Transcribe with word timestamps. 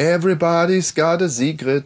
Everybody's 0.00 0.94
got 0.94 1.20
a 1.20 1.28
secret. 1.28 1.84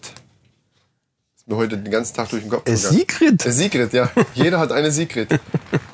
Ist 1.36 1.48
mir 1.48 1.56
heute 1.56 1.76
den 1.76 1.90
ganzen 1.90 2.14
Tag 2.14 2.28
durch 2.28 2.42
den 2.42 2.48
Kopf 2.48 2.62
gegangen. 2.62 2.80
Secret? 2.80 3.44
A 3.44 3.50
secret, 3.50 3.92
ja. 3.92 4.08
Jeder 4.34 4.60
hat 4.60 4.70
eine 4.70 4.92
Secret. 4.92 5.28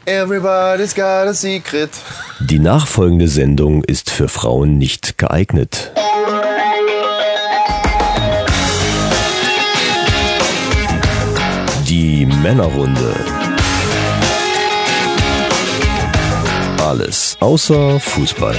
Everybody's 0.04 0.94
got 0.94 1.26
a 1.26 1.32
secret. 1.32 1.88
Die 2.40 2.58
nachfolgende 2.58 3.26
Sendung 3.26 3.82
ist 3.84 4.10
für 4.10 4.28
Frauen 4.28 4.76
nicht 4.76 5.16
geeignet. 5.16 5.92
Die 11.88 12.26
Männerrunde. 12.26 13.14
Alles 16.84 17.38
außer 17.40 17.98
Fußball. 17.98 18.56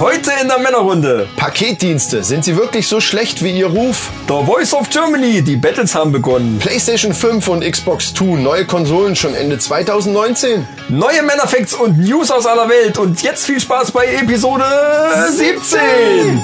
Heute 0.00 0.30
in 0.40 0.46
der 0.46 0.60
Männerrunde. 0.60 1.28
Paketdienste, 1.34 2.22
sind 2.22 2.44
sie 2.44 2.56
wirklich 2.56 2.86
so 2.86 3.00
schlecht 3.00 3.42
wie 3.42 3.50
ihr 3.50 3.66
Ruf? 3.66 4.12
The 4.28 4.44
Voice 4.46 4.72
of 4.72 4.88
Germany. 4.90 5.42
Die 5.42 5.56
Battles 5.56 5.92
haben 5.92 6.12
begonnen. 6.12 6.60
PlayStation 6.60 7.12
5 7.12 7.48
und 7.48 7.68
Xbox 7.68 8.14
2, 8.14 8.36
neue 8.36 8.64
Konsolen 8.64 9.16
schon 9.16 9.34
Ende 9.34 9.58
2019? 9.58 10.64
Neue 10.88 11.24
Männerfacts 11.24 11.74
und 11.74 11.98
News 11.98 12.30
aus 12.30 12.46
aller 12.46 12.68
Welt. 12.68 12.96
Und 12.96 13.22
jetzt 13.22 13.44
viel 13.44 13.58
Spaß 13.58 13.90
bei 13.90 14.06
Episode 14.06 14.64
17. 15.32 16.42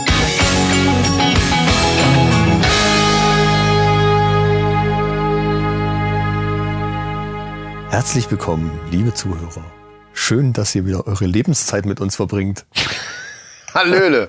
Herzlich 7.91 8.29
willkommen, 8.29 8.73
liebe 8.91 9.15
Zuhörer. 9.15 9.65
Schön, 10.13 10.53
dass 10.53 10.75
ihr 10.75 10.87
wieder 10.87 11.07
eure 11.07 11.27
Lebenszeit 11.27 11.87
mit 11.87 12.01
uns 12.01 12.17
verbringt. 12.17 12.67
Hallöle. 13.75 14.29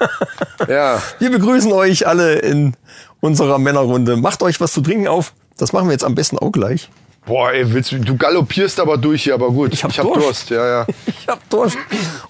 ja, 0.68 1.02
Wir 1.18 1.30
begrüßen 1.30 1.72
euch 1.72 2.06
alle 2.06 2.36
in 2.36 2.74
unserer 3.20 3.58
Männerrunde. 3.58 4.16
Macht 4.16 4.42
euch 4.42 4.60
was 4.60 4.72
zu 4.72 4.80
trinken 4.80 5.08
auf. 5.08 5.34
Das 5.58 5.72
machen 5.72 5.88
wir 5.88 5.92
jetzt 5.92 6.04
am 6.04 6.14
besten 6.14 6.38
auch 6.38 6.50
gleich. 6.50 6.88
boah, 7.26 7.52
ey, 7.52 7.72
willst 7.72 7.92
du, 7.92 7.98
du 7.98 8.16
galoppierst 8.16 8.80
aber 8.80 8.96
durch 8.96 9.24
hier, 9.24 9.34
aber 9.34 9.50
gut. 9.50 9.74
Ich 9.74 9.84
hab 9.84 9.96
hab 9.96 10.04
Durst. 10.04 10.20
Durst. 10.24 10.50
Ja, 10.50 10.66
ja. 10.66 10.86
Ich 11.06 11.28
hab 11.28 11.48
Durst. 11.50 11.76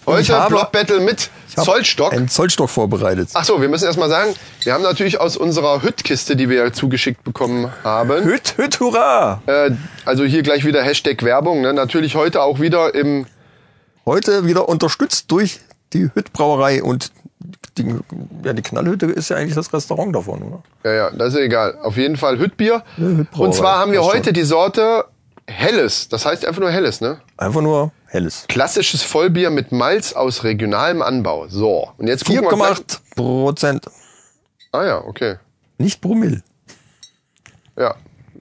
Und 0.05 0.19
ich 0.21 0.31
Heute 0.31 0.41
habe 0.41 0.55
Block 0.55 0.73
Battle 0.73 1.01
mit 1.01 1.31
Zollstock. 1.57 2.13
einen 2.13 2.29
Zollstock 2.29 2.69
vorbereitet. 2.69 3.31
Ach 3.35 3.45
so, 3.45 3.61
wir 3.63 3.69
müssen 3.69 3.87
erst 3.87 3.99
mal 3.99 4.11
sagen, 4.11 4.35
wir 4.65 4.75
haben 4.75 4.83
natürlich 4.83 5.19
aus 5.21 5.37
unserer 5.37 5.83
Hüttkiste, 5.83 6.37
die 6.37 6.49
wir 6.51 6.73
zugeschickt 6.73 7.25
bekommen 7.25 7.71
haben, 7.85 8.25
Hüt, 8.25 8.55
hüt, 8.57 8.81
hurra! 8.81 9.41
äh, 9.47 9.71
also 10.05 10.25
hier 10.25 10.43
gleich 10.43 10.65
wieder 10.65 10.83
Hashtag 10.83 11.23
Werbung, 11.23 11.61
ne? 11.63 11.73
natürlich 11.73 12.15
heute 12.17 12.43
auch 12.43 12.61
wieder 12.61 12.95
im, 12.95 13.27
Heute 14.05 14.47
wieder 14.47 14.69
unterstützt 14.69 15.31
durch 15.31 15.61
die 15.95 16.11
Hüttbrauerei 16.15 16.83
und 16.83 17.13
die, 17.79 17.95
ja, 18.45 18.53
die 18.53 18.63
Knallhütte 18.63 19.07
ist 19.07 19.31
ja 19.31 19.37
eigentlich 19.37 19.55
das 19.55 19.73
Restaurant 19.73 20.15
davon, 20.15 20.43
oder? 20.43 20.63
ja, 20.85 20.93
ja, 20.93 21.11
das 21.11 21.35
ist 21.35 21.41
egal, 21.41 21.79
auf 21.83 21.97
jeden 21.97 22.17
Fall 22.17 22.39
Hüttbier. 22.39 22.83
Und 22.99 23.55
zwar 23.55 23.79
haben 23.79 23.93
wir 23.93 24.03
heute 24.05 24.33
die 24.33 24.43
Sorte 24.45 25.05
Helles, 25.47 26.09
das 26.09 26.25
heißt 26.27 26.45
einfach 26.47 26.61
nur 26.61 26.71
Helles, 26.71 27.01
ne? 27.01 27.21
Einfach 27.37 27.63
nur 27.63 27.91
helles. 28.07 28.45
Klassisches 28.49 29.03
Vollbier 29.03 29.51
mit 29.51 29.73
Malz 29.73 30.13
aus 30.13 30.45
regionalem 30.45 31.03
Anbau. 31.03 31.49
So, 31.49 31.89
und 31.99 32.07
jetzt 32.09 32.25
gucken 32.27 32.43
wir 32.43 32.49
gleich- 32.51 32.79
4,8 32.79 33.01
Prozent. 33.17 33.87
Ah 34.71 34.85
ja, 34.85 34.99
okay. 35.05 35.37
Nicht 35.79 36.01
Promille. 36.01 36.43
Ja, 37.77 37.95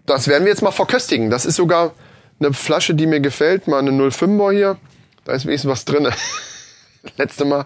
das 0.05 0.27
werden 0.27 0.43
wir 0.43 0.51
jetzt 0.51 0.61
mal 0.61 0.71
verköstigen. 0.71 1.29
Das 1.29 1.45
ist 1.45 1.55
sogar 1.55 1.93
eine 2.39 2.53
Flasche, 2.53 2.93
die 2.93 3.07
mir 3.07 3.19
gefällt. 3.21 3.67
Mal 3.67 3.79
eine 3.79 3.91
05er 3.91 4.51
hier. 4.51 4.77
Da 5.25 5.33
ist 5.33 5.45
wenigstens 5.45 5.71
was 5.71 5.85
drin. 5.85 6.07
Letzte 7.17 7.45
Mal. 7.45 7.65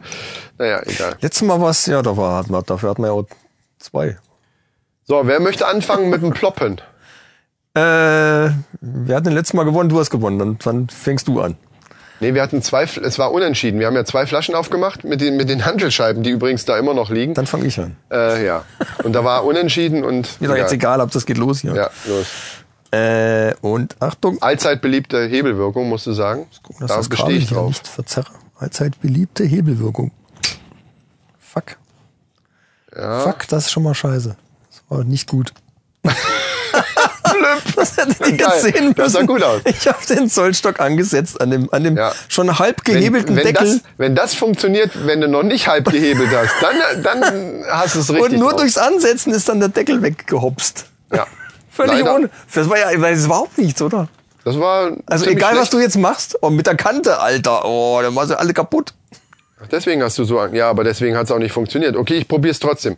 Naja, 0.57 0.81
egal. 0.85 1.15
Letztes 1.21 1.47
Mal 1.47 1.61
was, 1.61 1.85
ja, 1.85 2.01
da 2.01 2.15
war, 2.15 2.47
wir, 2.49 2.61
dafür 2.61 2.89
hatten 2.89 3.01
wir 3.01 3.07
ja 3.07 3.13
auch 3.13 3.25
zwei. 3.79 4.17
So, 5.03 5.27
wer 5.27 5.39
möchte 5.39 5.67
anfangen 5.67 6.09
mit 6.09 6.21
dem 6.21 6.31
Ploppen? 6.31 6.81
Äh, 7.77 7.81
wir 8.79 9.15
hatten 9.15 9.25
den 9.25 9.33
letzten 9.33 9.57
Mal 9.57 9.65
gewonnen, 9.65 9.89
du 9.89 9.99
hast 9.99 10.09
gewonnen, 10.09 10.39
dann, 10.39 10.57
dann 10.63 10.87
fängst 10.87 11.27
du 11.27 11.41
an. 11.41 11.57
Nee, 12.21 12.33
wir 12.33 12.41
hatten 12.41 12.61
zwei, 12.61 12.83
es 12.83 13.19
war 13.19 13.33
unentschieden. 13.33 13.81
Wir 13.81 13.87
haben 13.87 13.95
ja 13.95 14.05
zwei 14.05 14.25
Flaschen 14.25 14.55
aufgemacht 14.55 15.03
mit 15.03 15.19
den, 15.19 15.35
mit 15.35 15.49
den 15.49 15.65
Handelscheiben, 15.65 16.23
die 16.23 16.29
übrigens 16.29 16.63
da 16.63 16.77
immer 16.79 16.93
noch 16.93 17.09
liegen. 17.09 17.33
Dann 17.33 17.47
fange 17.47 17.65
ich 17.65 17.77
an. 17.77 17.97
Äh, 18.09 18.45
ja. 18.45 18.63
Und 19.03 19.11
da 19.11 19.25
war 19.25 19.43
unentschieden 19.43 20.05
und. 20.05 20.25
Ist 20.27 20.41
doch 20.41 20.55
jetzt 20.55 20.71
egal, 20.71 21.01
ob 21.01 21.11
das 21.11 21.25
geht 21.25 21.37
los 21.37 21.59
hier. 21.59 21.75
Ja, 21.75 21.89
los. 22.05 22.27
Äh, 22.91 23.53
und 23.59 24.01
Achtung, 24.01 24.41
Allzeit 24.41 24.81
beliebte 24.81 25.25
Hebelwirkung, 25.27 25.89
musst 25.89 26.07
du 26.07 26.13
sagen. 26.13 26.47
dass 26.79 26.87
Da 26.87 26.95
das 26.95 27.09
bestehe 27.09 27.35
ich 27.35 27.47
drauf. 27.49 27.67
nicht 27.67 27.87
verzerre. 27.89 28.31
Allzeit 28.57 28.99
beliebte 29.01 29.43
Hebelwirkung. 29.43 30.11
Fuck. 31.39 31.77
Ja. 32.95 33.19
Fuck, 33.21 33.47
das 33.49 33.65
ist 33.65 33.71
schon 33.71 33.83
mal 33.83 33.93
scheiße. 33.93 34.35
Das 34.69 34.83
war 34.89 35.03
nicht 35.03 35.27
gut. 35.27 35.53
das 37.75 37.97
hätte 37.97 38.15
ich 38.33 38.39
jetzt 38.39 38.61
sehen 38.61 38.93
Das 38.95 39.13
sah 39.13 39.19
müssen. 39.19 39.27
gut 39.27 39.43
aus. 39.43 39.61
Ich 39.65 39.87
habe 39.87 40.05
den 40.07 40.29
Zollstock 40.29 40.79
angesetzt 40.79 41.39
an 41.41 41.51
dem, 41.51 41.73
an 41.73 41.83
dem 41.83 41.97
Ja. 41.97 42.13
schon 42.29 42.57
halb 42.59 42.81
Wenn, 42.85 42.95
gehebelten 42.95 43.35
wenn, 43.35 43.43
Deckel. 43.45 43.67
das, 43.79 43.81
wenn 43.97 44.15
das 44.15 44.33
funktioniert, 44.35 44.91
wenn 45.05 45.21
du 45.21 45.27
noch 45.27 45.43
nicht 45.43 45.67
halb 45.67 45.89
gehebelt 45.91 46.29
hast, 46.33 46.53
dann, 46.61 47.03
dann 47.03 47.63
hast 47.69 47.95
du 47.95 47.99
es 47.99 48.09
richtig. 48.09 48.33
und 48.33 48.39
nur 48.39 48.51
drauf. 48.51 48.61
durchs 48.61 48.77
Ansetzen 48.77 49.33
ist 49.33 49.49
dann 49.49 49.59
der 49.59 49.69
Deckel 49.69 50.01
weggehopst. 50.01 50.85
Ja. 51.13 51.25
Völlig 51.69 51.99
Leider. 51.99 52.15
ohne. 52.15 52.29
Das 52.53 52.69
war 52.69 52.77
ja 52.77 52.95
das 52.97 53.19
ist 53.19 53.25
überhaupt 53.25 53.57
nichts, 53.57 53.81
oder? 53.81 54.07
Das 54.45 54.59
war. 54.59 54.91
Also 55.07 55.25
egal, 55.25 55.51
was 55.53 55.57
schlecht. 55.57 55.73
du 55.73 55.79
jetzt 55.79 55.97
machst. 55.97 56.37
Oh, 56.41 56.49
mit 56.49 56.67
der 56.67 56.75
Kante, 56.75 57.19
Alter. 57.19 57.65
Oh, 57.65 57.99
dann 58.01 58.13
machst 58.13 58.29
du 58.29 58.39
alle 58.39 58.53
kaputt. 58.53 58.93
Deswegen 59.71 60.03
hast 60.03 60.17
du 60.19 60.23
so. 60.23 60.45
Ja, 60.45 60.69
aber 60.69 60.83
deswegen 60.83 61.17
hat 61.17 61.25
es 61.25 61.31
auch 61.31 61.39
nicht 61.39 61.51
funktioniert. 61.51 61.95
Okay, 61.95 62.15
ich 62.15 62.27
probiere 62.27 62.51
es 62.51 62.59
trotzdem. 62.59 62.95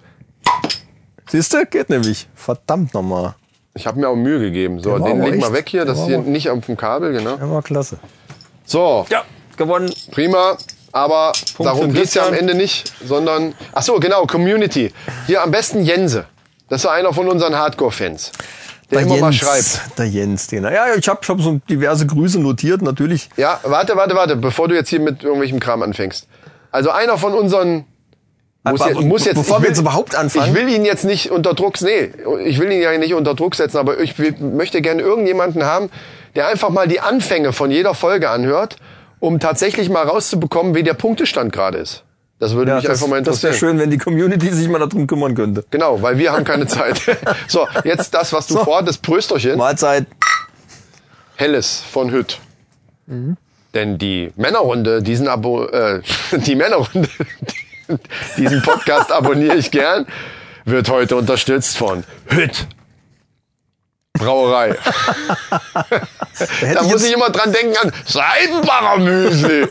Siehst 1.29 1.53
du? 1.53 1.65
Geht 1.65 1.89
nämlich. 1.89 2.27
Verdammt 2.35 2.93
nochmal. 2.93 3.35
Ich 3.75 3.87
habe 3.87 3.99
mir 3.99 4.09
auch 4.09 4.15
Mühe 4.15 4.39
gegeben. 4.39 4.81
So, 4.81 4.91
war 4.91 4.99
den 4.99 5.21
leg 5.21 5.39
mal 5.39 5.53
weg 5.53 5.69
hier. 5.69 5.85
Das 5.85 5.97
war 5.99 6.05
hier 6.07 6.17
nicht 6.19 6.49
auf 6.49 6.65
dem 6.65 6.75
Kabel, 6.75 7.13
genau. 7.13 7.37
Der 7.37 7.49
war 7.49 7.61
klasse. 7.61 7.97
So, 8.65 9.05
Ja, 9.09 9.23
gewonnen. 9.55 9.93
prima. 10.11 10.57
Aber 10.91 11.31
für 11.55 11.63
darum 11.63 11.93
geht's 11.93 12.13
ja 12.15 12.25
am. 12.27 12.33
Ende 12.33 12.55
nicht, 12.55 12.91
sondern. 13.05 13.53
Ach 13.73 13.83
so, 13.83 13.99
genau, 13.99 14.25
Community. 14.25 14.91
Hier 15.27 15.43
am 15.43 15.51
besten 15.51 15.83
Jense. 15.83 16.25
Das 16.69 16.81
ist 16.83 16.89
einer 16.89 17.13
von 17.13 17.27
unseren 17.29 17.55
Hardcore-Fans. 17.55 18.31
Der, 18.91 19.01
immer 19.01 19.17
mal 19.17 19.33
schreibt. 19.33 19.81
Der 19.97 20.07
Jens, 20.07 20.47
den. 20.47 20.63
Ja, 20.63 20.95
ich 20.95 21.07
habe 21.09 21.19
ich 21.21 21.29
hab 21.29 21.41
so 21.41 21.59
diverse 21.69 22.07
Grüße 22.07 22.39
notiert, 22.39 22.81
natürlich. 22.81 23.29
Ja, 23.35 23.59
warte, 23.63 23.95
warte, 23.97 24.15
warte, 24.15 24.35
bevor 24.37 24.67
du 24.69 24.75
jetzt 24.75 24.89
hier 24.89 25.01
mit 25.01 25.23
irgendwelchem 25.23 25.59
Kram 25.59 25.81
anfängst. 25.83 26.27
Also 26.71 26.91
einer 26.91 27.17
von 27.17 27.33
unseren 27.33 27.85
muss, 28.63 28.81
Aber 28.81 28.91
jetzt, 28.91 29.01
muss 29.01 29.25
jetzt 29.25 29.35
bevor 29.35 29.57
ich 29.57 29.61
wir 29.61 29.63
will- 29.63 29.69
jetzt 29.69 29.79
überhaupt 29.79 30.15
anfangen. 30.15 30.49
Ich 30.49 30.53
will 30.53 30.67
ihn 30.69 30.83
jetzt 30.85 31.05
nicht 31.05 31.31
unter 31.31 31.53
Druck, 31.53 31.79
nee, 31.81 32.11
ich 32.43 32.59
will 32.59 32.71
ihn 32.71 32.81
ja 32.81 32.97
nicht 32.97 33.13
unter 33.13 33.33
Druck 33.33 33.55
setzen, 33.55 33.77
aber 33.77 33.99
ich 33.99 34.17
will, 34.19 34.35
möchte 34.39 34.81
gerne 34.81 35.01
irgendjemanden 35.01 35.63
haben, 35.63 35.89
der 36.35 36.47
einfach 36.47 36.69
mal 36.69 36.87
die 36.87 36.99
Anfänge 36.99 37.53
von 37.53 37.71
jeder 37.71 37.93
Folge 37.93 38.29
anhört, 38.29 38.75
um 39.19 39.39
tatsächlich 39.39 39.89
mal 39.89 40.05
rauszubekommen, 40.05 40.75
wie 40.75 40.83
der 40.83 40.93
Punktestand 40.95 41.53
gerade 41.53 41.77
ist. 41.77 42.03
Das 42.39 42.53
würde 42.53 42.75
mich 42.75 42.83
das 42.83 42.91
einfach 43.01 43.07
mal 43.07 43.21
das 43.23 43.41
wäre 43.41 43.51
interessieren. 43.53 43.71
schön, 43.71 43.79
wenn 43.79 43.89
die 43.89 43.97
Community 43.97 44.49
sich 44.51 44.67
mal 44.67 44.79
darum 44.79 45.07
kümmern 45.07 45.33
könnte. 45.35 45.65
Genau, 45.71 46.01
weil 46.01 46.17
wir 46.17 46.31
haben 46.33 46.43
keine 46.43 46.67
Zeit. 46.67 47.01
so, 47.47 47.67
jetzt 47.83 48.13
das, 48.13 48.31
was 48.33 48.47
du 48.47 48.55
So. 48.55 48.63
vorhattest, 48.63 49.01
Prösterchen. 49.01 49.57
Mahlzeit. 49.57 50.05
Helles 51.35 51.83
von 51.91 52.11
Hütt. 52.11 52.39
Mhm. 53.07 53.37
Denn 53.73 53.97
die 53.97 54.31
Männerrunde, 54.35 55.01
diesen 55.03 55.27
Abo, 55.27 55.65
äh, 55.65 56.01
die 56.31 56.55
Männerrunde, 56.55 57.09
diesen 58.37 58.61
Podcast 58.61 59.11
abonniere 59.11 59.55
ich 59.57 59.71
gern, 59.71 60.05
wird 60.65 60.89
heute 60.89 61.15
unterstützt 61.15 61.77
von 61.77 62.03
Hütt. 62.27 62.67
Brauerei. 64.13 64.75
Da 66.73 66.83
muss 66.83 67.03
ich 67.03 67.13
immer 67.13 67.29
dran 67.29 67.51
denken 67.53 67.75
an 67.77 67.91
Seidenbacher 68.05 68.97
Müsli. 68.97 69.67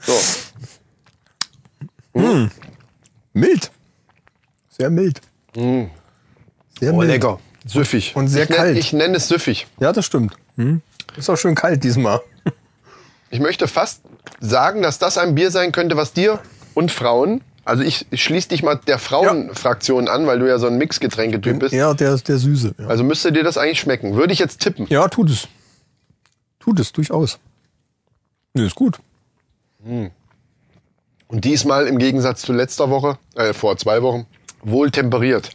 so, 0.00 0.12
mild. 3.32 3.70
Sehr 4.70 4.90
mild. 4.90 5.20
Sehr 5.54 6.92
oh, 6.92 6.96
mild. 6.96 7.10
lecker. 7.10 7.38
Süffig. 7.66 8.14
Und 8.14 8.28
sehr 8.28 8.44
ich 8.44 8.50
nenn- 8.50 8.56
kalt. 8.56 8.76
Ich 8.78 8.92
nenne 8.92 9.16
es 9.16 9.28
süffig. 9.28 9.66
Ja, 9.80 9.92
das 9.92 10.04
stimmt. 10.06 10.36
Hm. 10.56 10.82
Ist 11.16 11.28
auch 11.30 11.36
schön 11.36 11.54
kalt 11.54 11.82
diesmal. 11.84 12.20
Ich 13.30 13.40
möchte 13.40 13.66
fast 13.66 14.02
sagen, 14.38 14.80
dass 14.82 15.00
das 15.00 15.18
ein 15.18 15.34
Bier 15.34 15.50
sein 15.50 15.72
könnte, 15.72 15.96
was 15.96 16.12
dir 16.12 16.38
und 16.74 16.92
Frauen, 16.92 17.40
also 17.64 17.82
ich 17.82 18.06
schließe 18.12 18.50
dich 18.50 18.62
mal 18.62 18.76
der 18.76 19.00
Frauenfraktion 19.00 20.06
an, 20.08 20.26
weil 20.28 20.38
du 20.38 20.46
ja 20.46 20.58
so 20.58 20.68
ein 20.68 20.76
Mixgetränketyp 20.78 21.58
bist. 21.58 21.74
Ja, 21.74 21.94
der, 21.94 22.16
der 22.18 22.38
Süße. 22.38 22.76
Ja. 22.78 22.86
Also 22.86 23.02
müsste 23.02 23.32
dir 23.32 23.42
das 23.42 23.58
eigentlich 23.58 23.80
schmecken. 23.80 24.14
Würde 24.14 24.32
ich 24.32 24.38
jetzt 24.38 24.60
tippen. 24.60 24.86
ja, 24.88 25.08
tut 25.08 25.30
es. 25.30 25.48
Tut 26.60 26.78
es, 26.78 26.92
durchaus. 26.92 27.40
Nee, 28.52 28.66
ist 28.66 28.76
gut. 28.76 29.00
Und 31.34 31.44
diesmal 31.44 31.88
im 31.88 31.98
Gegensatz 31.98 32.42
zu 32.42 32.52
letzter 32.52 32.90
Woche, 32.90 33.18
äh, 33.34 33.52
vor 33.52 33.76
zwei 33.76 34.02
Wochen, 34.02 34.24
wohl 34.62 34.92
temperiert. 34.92 35.50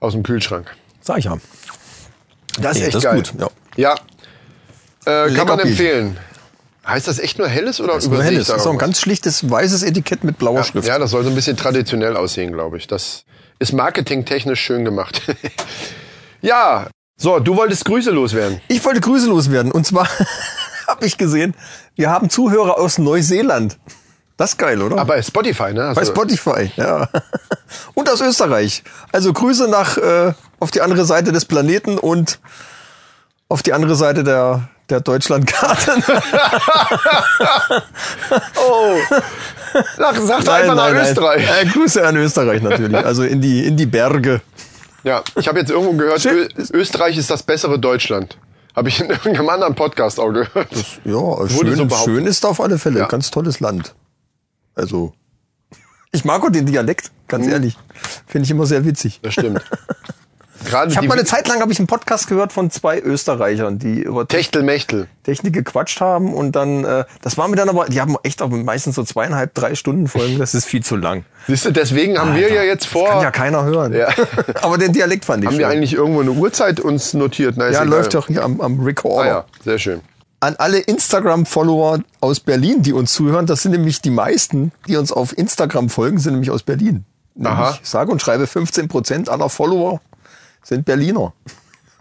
Aus 0.00 0.14
dem 0.14 0.22
Kühlschrank. 0.22 0.74
Sag 1.02 1.18
ich 1.18 1.26
ja. 1.26 1.36
Das 2.58 2.76
ist 2.76 2.80
Ja, 2.80 2.86
echt 2.86 2.94
das 2.94 3.04
ist 3.04 3.10
geil. 3.10 3.16
gut, 3.16 3.32
ja. 3.76 3.94
Ja. 5.04 5.26
Äh, 5.26 5.34
kann 5.34 5.48
man 5.48 5.58
empfehlen. 5.58 6.16
Heißt 6.86 7.08
das 7.08 7.18
echt 7.18 7.36
nur 7.36 7.46
helles 7.46 7.78
oder 7.78 7.94
ist 7.96 8.04
nur 8.06 8.14
übersehe 8.14 8.30
ich 8.30 8.34
helles. 8.36 8.46
da 8.46 8.54
Das 8.54 8.62
ist 8.62 8.64
so 8.64 8.70
ein 8.70 8.78
ganz 8.78 8.98
schlichtes 8.98 9.50
weißes 9.50 9.82
Etikett 9.82 10.24
mit 10.24 10.38
blauer 10.38 10.64
Schrift. 10.64 10.88
Ja, 10.88 10.98
das 10.98 11.10
soll 11.10 11.24
so 11.24 11.28
ein 11.28 11.34
bisschen 11.34 11.58
traditionell 11.58 12.16
aussehen, 12.16 12.54
glaube 12.54 12.78
ich. 12.78 12.86
Das 12.86 13.26
ist 13.58 13.74
marketingtechnisch 13.74 14.62
schön 14.62 14.82
gemacht. 14.86 15.20
ja, 16.40 16.86
so, 17.18 17.38
du 17.38 17.54
wolltest 17.54 17.84
Grüße 17.84 18.12
loswerden. 18.12 18.62
Ich 18.68 18.82
wollte 18.86 19.02
Grüße 19.02 19.26
loswerden. 19.28 19.72
Und 19.72 19.86
zwar 19.86 20.08
habe 20.86 21.04
ich 21.04 21.18
gesehen, 21.18 21.52
wir 21.96 22.08
haben 22.08 22.30
Zuhörer 22.30 22.78
aus 22.78 22.96
Neuseeland. 22.96 23.76
Das 24.36 24.50
ist 24.50 24.58
geil, 24.58 24.82
oder? 24.82 24.98
Aber 24.98 25.14
bei 25.14 25.22
Spotify, 25.22 25.72
ne? 25.72 25.88
Hast 25.88 25.94
Bei 25.96 26.04
Spotify, 26.04 26.70
ja. 26.76 27.08
Und 27.94 28.10
aus 28.10 28.20
Österreich. 28.20 28.82
Also 29.12 29.32
Grüße 29.32 29.68
nach 29.68 29.96
äh, 29.96 30.32
auf 30.60 30.70
die 30.70 30.82
andere 30.82 31.04
Seite 31.06 31.32
des 31.32 31.46
Planeten 31.46 31.98
und 31.98 32.38
auf 33.48 33.62
die 33.62 33.72
andere 33.72 33.94
Seite 33.94 34.24
der 34.24 34.68
der 34.88 35.00
Deutschlandkarte. 35.00 35.92
Oh, 38.56 38.96
sag, 39.96 40.16
sag 40.16 40.44
doch 40.44 40.52
einfach 40.52 40.74
nach 40.74 40.92
Österreich. 40.92 41.44
Äh, 41.48 41.66
Grüße 41.66 42.06
an 42.06 42.16
Österreich 42.16 42.62
natürlich. 42.62 42.96
Also 43.04 43.24
in 43.24 43.40
die 43.40 43.66
in 43.66 43.76
die 43.76 43.86
Berge. 43.86 44.40
Ja, 45.02 45.22
ich 45.36 45.48
habe 45.48 45.58
jetzt 45.58 45.70
irgendwo 45.70 45.92
gehört, 45.92 46.24
Ö 46.24 46.48
Österreich 46.72 47.16
ist 47.18 47.30
das 47.30 47.42
bessere 47.42 47.78
Deutschland. 47.78 48.38
Habe 48.74 48.88
ich 48.88 49.00
in 49.00 49.10
irgendeinem 49.10 49.48
anderen 49.50 49.74
Podcast 49.74 50.18
auch 50.18 50.32
gehört. 50.32 50.68
Ja, 51.04 51.12
Wurde 51.14 51.48
schön, 51.76 51.88
so 51.88 51.96
schön 51.96 52.26
ist 52.26 52.44
auf 52.46 52.60
alle 52.60 52.78
Fälle. 52.78 53.00
Ja. 53.00 53.06
Ganz 53.06 53.30
tolles 53.30 53.60
Land. 53.60 53.94
Also 54.76 55.12
ich 56.12 56.24
mag 56.24 56.42
auch 56.44 56.50
den 56.50 56.66
Dialekt, 56.66 57.10
ganz 57.28 57.46
ehrlich. 57.46 57.76
Finde 58.26 58.44
ich 58.44 58.50
immer 58.50 58.66
sehr 58.66 58.84
witzig. 58.84 59.20
Das 59.22 59.34
stimmt. 59.34 59.60
Gerade 60.64 60.90
Ich 60.90 60.96
habe 60.96 61.06
mal 61.06 61.14
eine 61.14 61.24
Zeit 61.24 61.46
lang 61.48 61.60
habe 61.60 61.70
ich 61.70 61.78
einen 61.78 61.86
Podcast 61.86 62.28
gehört 62.28 62.52
von 62.52 62.70
zwei 62.70 62.98
Österreichern, 62.98 63.78
die 63.78 64.00
über 64.00 64.26
Techtelmechtel. 64.26 65.08
Technik 65.22 65.52
gequatscht 65.52 66.00
haben 66.00 66.32
und 66.32 66.52
dann, 66.56 66.84
äh, 66.84 67.04
das 67.20 67.36
war 67.36 67.48
mir 67.48 67.56
dann 67.56 67.68
aber, 67.68 67.86
die 67.86 68.00
haben 68.00 68.16
echt 68.22 68.40
auch 68.42 68.48
meistens 68.48 68.94
so 68.94 69.04
zweieinhalb, 69.04 69.54
drei 69.54 69.74
Stunden 69.74 70.08
Folgen, 70.08 70.38
das 70.38 70.54
ist 70.54 70.64
viel 70.64 70.82
zu 70.82 70.96
lang. 70.96 71.24
Siehst 71.46 71.66
du, 71.66 71.70
deswegen 71.70 72.18
haben 72.18 72.34
wir 72.34 72.52
ja 72.52 72.62
jetzt 72.62 72.86
vor. 72.86 73.08
Kann 73.08 73.22
ja 73.22 73.30
keiner 73.30 73.64
hören. 73.64 73.92
Ja. 73.92 74.08
aber 74.62 74.78
den 74.78 74.92
Dialekt 74.92 75.24
fand 75.24 75.42
ich 75.42 75.48
haben 75.48 75.54
schön. 75.54 75.60
wir 75.60 75.68
eigentlich 75.68 75.94
irgendwo 75.94 76.20
eine 76.20 76.32
Uhrzeit 76.32 76.80
uns 76.80 77.12
notiert? 77.14 77.56
Ist 77.56 77.62
ja, 77.62 77.68
egal. 77.68 77.88
läuft 77.88 78.14
doch 78.14 78.26
hier 78.26 78.42
am, 78.42 78.60
am 78.60 78.80
Recorder. 78.80 79.22
Ah 79.22 79.26
ja, 79.26 79.44
sehr 79.62 79.78
schön. 79.78 80.00
An 80.40 80.54
alle 80.58 80.78
Instagram-Follower 80.78 82.00
aus 82.20 82.40
Berlin, 82.40 82.82
die 82.82 82.92
uns 82.92 83.12
zuhören, 83.12 83.46
das 83.46 83.62
sind 83.62 83.72
nämlich 83.72 84.02
die 84.02 84.10
meisten, 84.10 84.70
die 84.86 84.96
uns 84.96 85.10
auf 85.12 85.36
Instagram 85.36 85.88
folgen, 85.88 86.18
sind 86.18 86.34
nämlich 86.34 86.50
aus 86.50 86.62
Berlin. 86.62 87.04
Aha. 87.42 87.70
Nämlich, 87.70 87.80
sage 87.88 88.12
und 88.12 88.20
schreibe 88.20 88.46
15 88.46 88.88
Prozent 88.88 89.28
aller 89.28 89.48
Follower 89.48 90.00
sind 90.62 90.84
Berliner. 90.84 91.32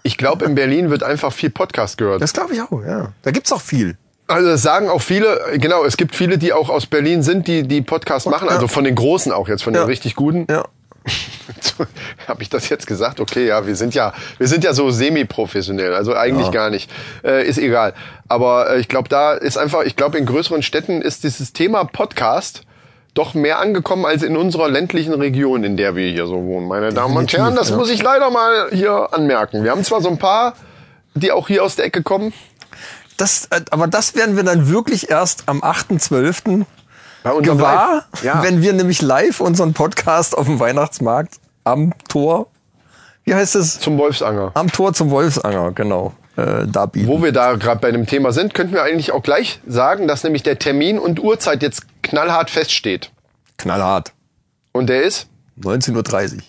Ich 0.03 0.17
glaube, 0.17 0.45
in 0.45 0.55
Berlin 0.55 0.89
wird 0.89 1.01
einfach 1.03 1.31
viel 1.33 1.49
Podcast 1.49 1.97
gehört. 1.97 2.21
Das 2.21 2.33
glaube 2.33 2.53
ich 2.53 2.61
auch, 2.61 2.83
ja. 2.85 3.11
Da 3.21 3.31
gibt's 3.31 3.51
auch 3.51 3.61
viel. 3.61 3.97
Also 4.27 4.47
das 4.49 4.61
sagen 4.63 4.89
auch 4.89 5.01
viele, 5.01 5.39
genau, 5.57 5.83
es 5.85 5.97
gibt 5.97 6.15
viele, 6.15 6.37
die 6.37 6.51
auch 6.51 6.69
aus 6.69 6.87
Berlin 6.87 7.21
sind, 7.23 7.47
die 7.47 7.63
die 7.63 7.81
Podcast 7.81 8.27
machen, 8.27 8.49
also 8.49 8.67
von 8.67 8.83
den 8.83 8.95
Großen 8.95 9.31
auch 9.31 9.47
jetzt, 9.47 9.63
von 9.63 9.73
Ja. 9.73 9.81
den 9.83 9.87
richtig 9.87 10.15
guten. 10.15 10.45
Ja. 10.49 10.65
Habe 12.27 12.41
ich 12.41 12.49
das 12.49 12.69
jetzt 12.69 12.87
gesagt? 12.87 13.19
Okay, 13.19 13.47
ja, 13.47 13.67
wir 13.67 13.75
sind 13.75 13.93
ja, 13.93 14.13
wir 14.37 14.47
sind 14.47 14.63
ja 14.63 14.73
so 14.73 14.89
semi-professionell, 14.89 15.93
also 15.93 16.15
eigentlich 16.15 16.51
gar 16.51 16.69
nicht. 16.69 16.89
Äh, 17.23 17.47
ist 17.47 17.57
egal. 17.57 17.93
Aber 18.27 18.71
äh, 18.71 18.79
ich 18.79 18.87
glaube, 18.87 19.09
da 19.09 19.33
ist 19.33 19.57
einfach, 19.57 19.83
ich 19.83 19.95
glaube, 19.95 20.17
in 20.17 20.25
größeren 20.25 20.63
Städten 20.63 21.01
ist 21.01 21.23
dieses 21.23 21.53
Thema 21.53 21.83
Podcast 21.83 22.63
doch 23.13 23.33
mehr 23.33 23.59
angekommen 23.59 24.05
als 24.05 24.23
in 24.23 24.35
unserer 24.35 24.69
ländlichen 24.69 25.13
Region, 25.13 25.63
in 25.63 25.77
der 25.77 25.95
wir 25.95 26.09
hier 26.09 26.27
so 26.27 26.43
wohnen. 26.43 26.67
Meine 26.67 26.91
Damen 26.91 27.15
und 27.15 27.31
Definitiv, 27.31 27.39
Herren, 27.39 27.55
das 27.55 27.69
ja. 27.69 27.77
muss 27.77 27.89
ich 27.89 28.03
leider 28.03 28.29
mal 28.29 28.67
hier 28.71 29.13
anmerken. 29.13 29.63
Wir 29.63 29.71
haben 29.71 29.83
zwar 29.83 30.01
so 30.01 30.09
ein 30.09 30.17
paar, 30.17 30.55
die 31.13 31.31
auch 31.31 31.47
hier 31.47 31.63
aus 31.63 31.77
der 31.77 31.85
Ecke 31.85 32.03
kommen. 32.03 32.33
Das, 33.17 33.45
äh, 33.51 33.61
aber 33.71 33.87
das 33.87 34.15
werden 34.15 34.35
wir 34.35 34.43
dann 34.43 34.69
wirklich 34.69 35.09
erst 35.09 35.43
am 35.47 35.61
8.12. 35.61 36.65
Gewahr, 37.33 38.05
Ja. 38.21 38.43
wenn 38.43 38.61
wir 38.61 38.73
nämlich 38.73 39.01
live 39.01 39.41
unseren 39.41 39.73
Podcast 39.73 40.37
auf 40.37 40.45
dem 40.45 40.59
Weihnachtsmarkt 40.59 41.35
am 41.63 41.93
Tor, 42.07 42.47
wie 43.23 43.33
heißt 43.33 43.55
es? 43.55 43.79
zum 43.79 43.97
Wolfsanger. 43.97 44.51
Am 44.53 44.71
Tor 44.71 44.93
zum 44.93 45.09
Wolfsanger, 45.09 45.71
genau, 45.71 46.13
äh, 46.37 46.65
da 46.67 46.85
bieten. 46.85 47.07
Wo 47.07 47.23
wir 47.23 47.31
da 47.31 47.55
gerade 47.55 47.79
bei 47.81 47.91
dem 47.91 48.05
Thema 48.05 48.31
sind, 48.31 48.53
könnten 48.53 48.73
wir 48.73 48.83
eigentlich 48.83 49.11
auch 49.11 49.23
gleich 49.23 49.59
sagen, 49.67 50.07
dass 50.07 50.23
nämlich 50.23 50.43
der 50.43 50.59
Termin 50.59 50.99
und 50.99 51.19
Uhrzeit 51.19 51.63
jetzt 51.63 51.83
knallhart 52.03 52.51
feststeht. 52.51 53.11
Knallhart. 53.57 54.11
Und 54.71 54.87
der 54.87 55.01
ist? 55.03 55.27
19.30 55.59 56.35
Uhr. 56.35 56.41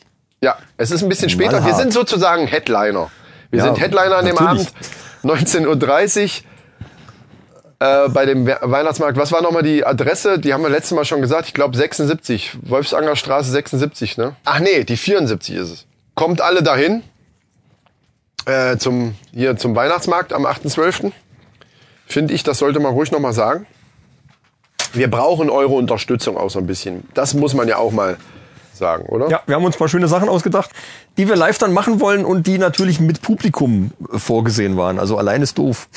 Ja, 0.43 0.57
es 0.77 0.91
ist 0.91 1.03
ein 1.03 1.09
bisschen 1.09 1.31
später. 1.31 1.53
Wir 1.53 1.59
Knallhart. 1.61 1.81
sind 1.81 1.93
sozusagen 1.95 2.47
Headliner. 2.47 3.11
Wir 3.51 3.61
Ja, 3.61 3.65
sind 3.65 3.81
Headliner 3.81 4.17
an 4.19 4.27
dem 4.27 4.35
natürlich. 4.35 4.69
Abend. 5.25 5.43
19.30 5.43 6.23
Uhr. 6.25 6.31
Äh, 7.79 8.09
bei 8.09 8.25
dem 8.25 8.47
We- 8.47 8.59
Weihnachtsmarkt. 8.63 9.19
Was 9.19 9.33
war 9.33 9.43
nochmal 9.43 9.63
die 9.63 9.85
Adresse? 9.85 10.39
Die 10.39 10.55
haben 10.55 10.63
wir 10.63 10.71
letztes 10.71 10.93
Mal 10.93 11.05
schon 11.05 11.21
gesagt. 11.21 11.49
Ich 11.49 11.55
glaube 11.55 11.77
76. 11.77 12.57
Wolfsanger 12.63 13.17
Straße 13.17 13.51
76, 13.51 14.17
ne? 14.17 14.35
Ach 14.47 14.61
nee, 14.61 14.85
die 14.85 14.97
74 14.97 15.55
ist 15.57 15.71
es. 15.71 15.87
Kommt 16.15 16.41
alle 16.41 16.63
dahin. 16.63 17.03
Äh, 18.47 18.79
zum, 18.79 19.15
hier 19.35 19.57
zum 19.57 19.75
Weihnachtsmarkt 19.75 20.33
am 20.33 20.47
8.12. 20.47 21.13
Finde 22.07 22.33
ich, 22.33 22.45
das 22.45 22.59
sollte 22.59 22.79
man 22.81 22.93
ruhig 22.93 23.11
nochmal 23.11 23.33
sagen. 23.33 23.67
Wir 24.93 25.11
brauchen 25.11 25.51
eure 25.51 25.75
Unterstützung 25.75 26.37
auch 26.37 26.49
so 26.51 26.59
ein 26.61 26.67
bisschen. 26.67 27.07
Das 27.13 27.35
muss 27.35 27.53
man 27.55 27.67
ja 27.69 27.77
auch 27.79 27.91
mal 27.93 28.17
sagen, 28.73 29.07
oder? 29.07 29.29
Ja, 29.29 29.43
wir 29.47 29.57
haben 29.57 29.65
uns 29.65 29.75
ein 29.75 29.79
paar 29.79 29.89
schöne 29.89 30.07
Sachen 30.09 30.29
ausgedacht, 30.29 30.71
die 31.19 31.29
wir 31.29 31.35
live 31.37 31.59
dann 31.59 31.73
machen 31.73 32.01
wollen 32.01 32.25
und 32.25 32.47
die 32.47 32.57
natürlich 32.59 33.01
mit 33.01 33.21
Publikum 33.21 33.91
äh, 34.13 34.19
vorgesehen 34.19 34.77
waren. 34.77 34.99
Also 34.99 35.19
allein 35.19 35.43
ist 35.43 35.59
doof. 35.59 35.89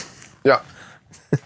Ja. 0.44 0.62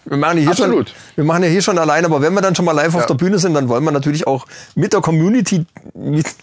Wir 0.06 0.18
machen, 0.18 0.38
ja 0.38 0.42
hier 0.44 0.52
Absolut. 0.52 0.90
schon, 0.90 0.98
wir 1.16 1.24
machen 1.26 1.44
ja 1.44 1.50
hier 1.50 1.62
schon 1.62 1.78
allein, 1.78 2.06
aber 2.06 2.22
wenn 2.22 2.34
wir 2.34 2.42
dann 2.42 2.56
schon 2.56 2.66
mal 2.66 2.72
live 2.74 2.96
auf 2.96 3.06
der 3.06 3.16
Bühne 3.16 3.38
sind, 3.40 3.54
dann 3.54 3.68
wollen 3.70 3.84
wir 3.84 3.92
natürlich 3.92 4.26
auch 4.28 4.46
mit 4.76 4.94
der 4.94 5.02
Community 5.02 5.66
mit, 5.94 6.26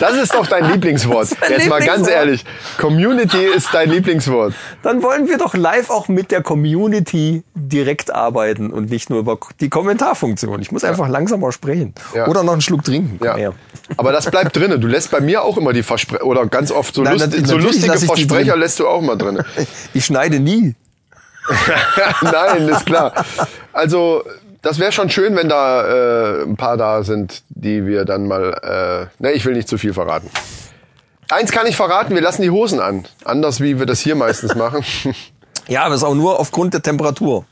Das 0.00 0.14
ist 0.14 0.32
doch 0.32 0.46
dein 0.46 0.64
Lieblingswort. 0.72 1.28
Jetzt 1.48 1.68
mal 1.68 1.78
ganz 1.80 2.06
Lieblingswort. 2.06 2.10
ehrlich. 2.10 2.44
Community 2.78 3.44
ist 3.44 3.68
dein 3.72 3.90
Lieblingswort. 3.90 4.54
dann 4.82 5.02
wollen 5.02 5.28
wir 5.28 5.36
doch 5.36 5.54
live 5.54 5.90
auch 5.90 6.08
mit 6.08 6.30
der 6.30 6.42
Community 6.42 7.42
direkt 7.54 8.10
arbeiten 8.14 8.70
und 8.70 8.90
nicht 8.90 9.10
nur 9.10 9.18
über 9.18 9.38
die 9.60 9.68
Kommentarfunktion. 9.68 10.62
Ich 10.62 10.72
muss 10.72 10.84
einfach 10.84 11.08
langsamer 11.08 11.52
sprechen. 11.52 11.94
Ja. 12.14 12.26
Oder 12.28 12.42
noch 12.42 12.52
einen 12.52 12.62
Schluck 12.62 12.84
trinken. 12.84 13.16
Komm 13.18 13.26
Ja. 13.28 13.36
her. 13.36 13.52
Aber 13.98 14.12
das 14.12 14.30
bleibt 14.30 14.56
drinnen. 14.56 14.80
Du 14.80 14.86
lässt 14.88 15.10
bei 15.10 15.20
mir 15.20 15.42
auch 15.42 15.58
immer 15.58 15.74
die 15.74 15.82
Versprecher, 15.82 16.24
oder 16.24 16.46
ganz 16.46 16.70
oft 16.72 16.94
so, 16.94 17.02
Nein, 17.02 17.18
lust 17.18 17.46
so 17.46 17.58
lustige 17.58 17.98
Versprecher 17.98 18.52
drin. 18.52 18.60
lässt 18.60 18.80
du 18.80 18.86
auch 18.88 19.02
mal 19.02 19.16
drin. 19.16 19.42
Ich 19.92 20.06
schneide 20.06 20.40
nie. 20.40 20.74
Nein, 22.22 22.68
ist 22.68 22.86
klar. 22.86 23.12
Also, 23.72 24.24
das 24.62 24.78
wäre 24.78 24.92
schon 24.92 25.10
schön, 25.10 25.36
wenn 25.36 25.48
da 25.48 26.40
äh, 26.40 26.42
ein 26.42 26.56
paar 26.56 26.76
da 26.76 27.02
sind, 27.02 27.42
die 27.48 27.86
wir 27.86 28.04
dann 28.04 28.26
mal. 28.26 29.08
Äh, 29.18 29.22
ne, 29.22 29.32
ich 29.32 29.44
will 29.44 29.54
nicht 29.54 29.68
zu 29.68 29.78
viel 29.78 29.94
verraten. 29.94 30.28
Eins 31.30 31.52
kann 31.52 31.66
ich 31.66 31.76
verraten, 31.76 32.14
wir 32.14 32.22
lassen 32.22 32.42
die 32.42 32.50
Hosen 32.50 32.80
an. 32.80 33.04
Anders 33.24 33.60
wie 33.60 33.78
wir 33.78 33.86
das 33.86 34.00
hier 34.00 34.16
meistens 34.16 34.54
machen. 34.54 34.84
Ja, 35.68 35.84
aber 35.84 35.94
ist 35.94 36.02
auch 36.02 36.16
nur 36.16 36.40
aufgrund 36.40 36.74
der 36.74 36.82
Temperatur. 36.82 37.44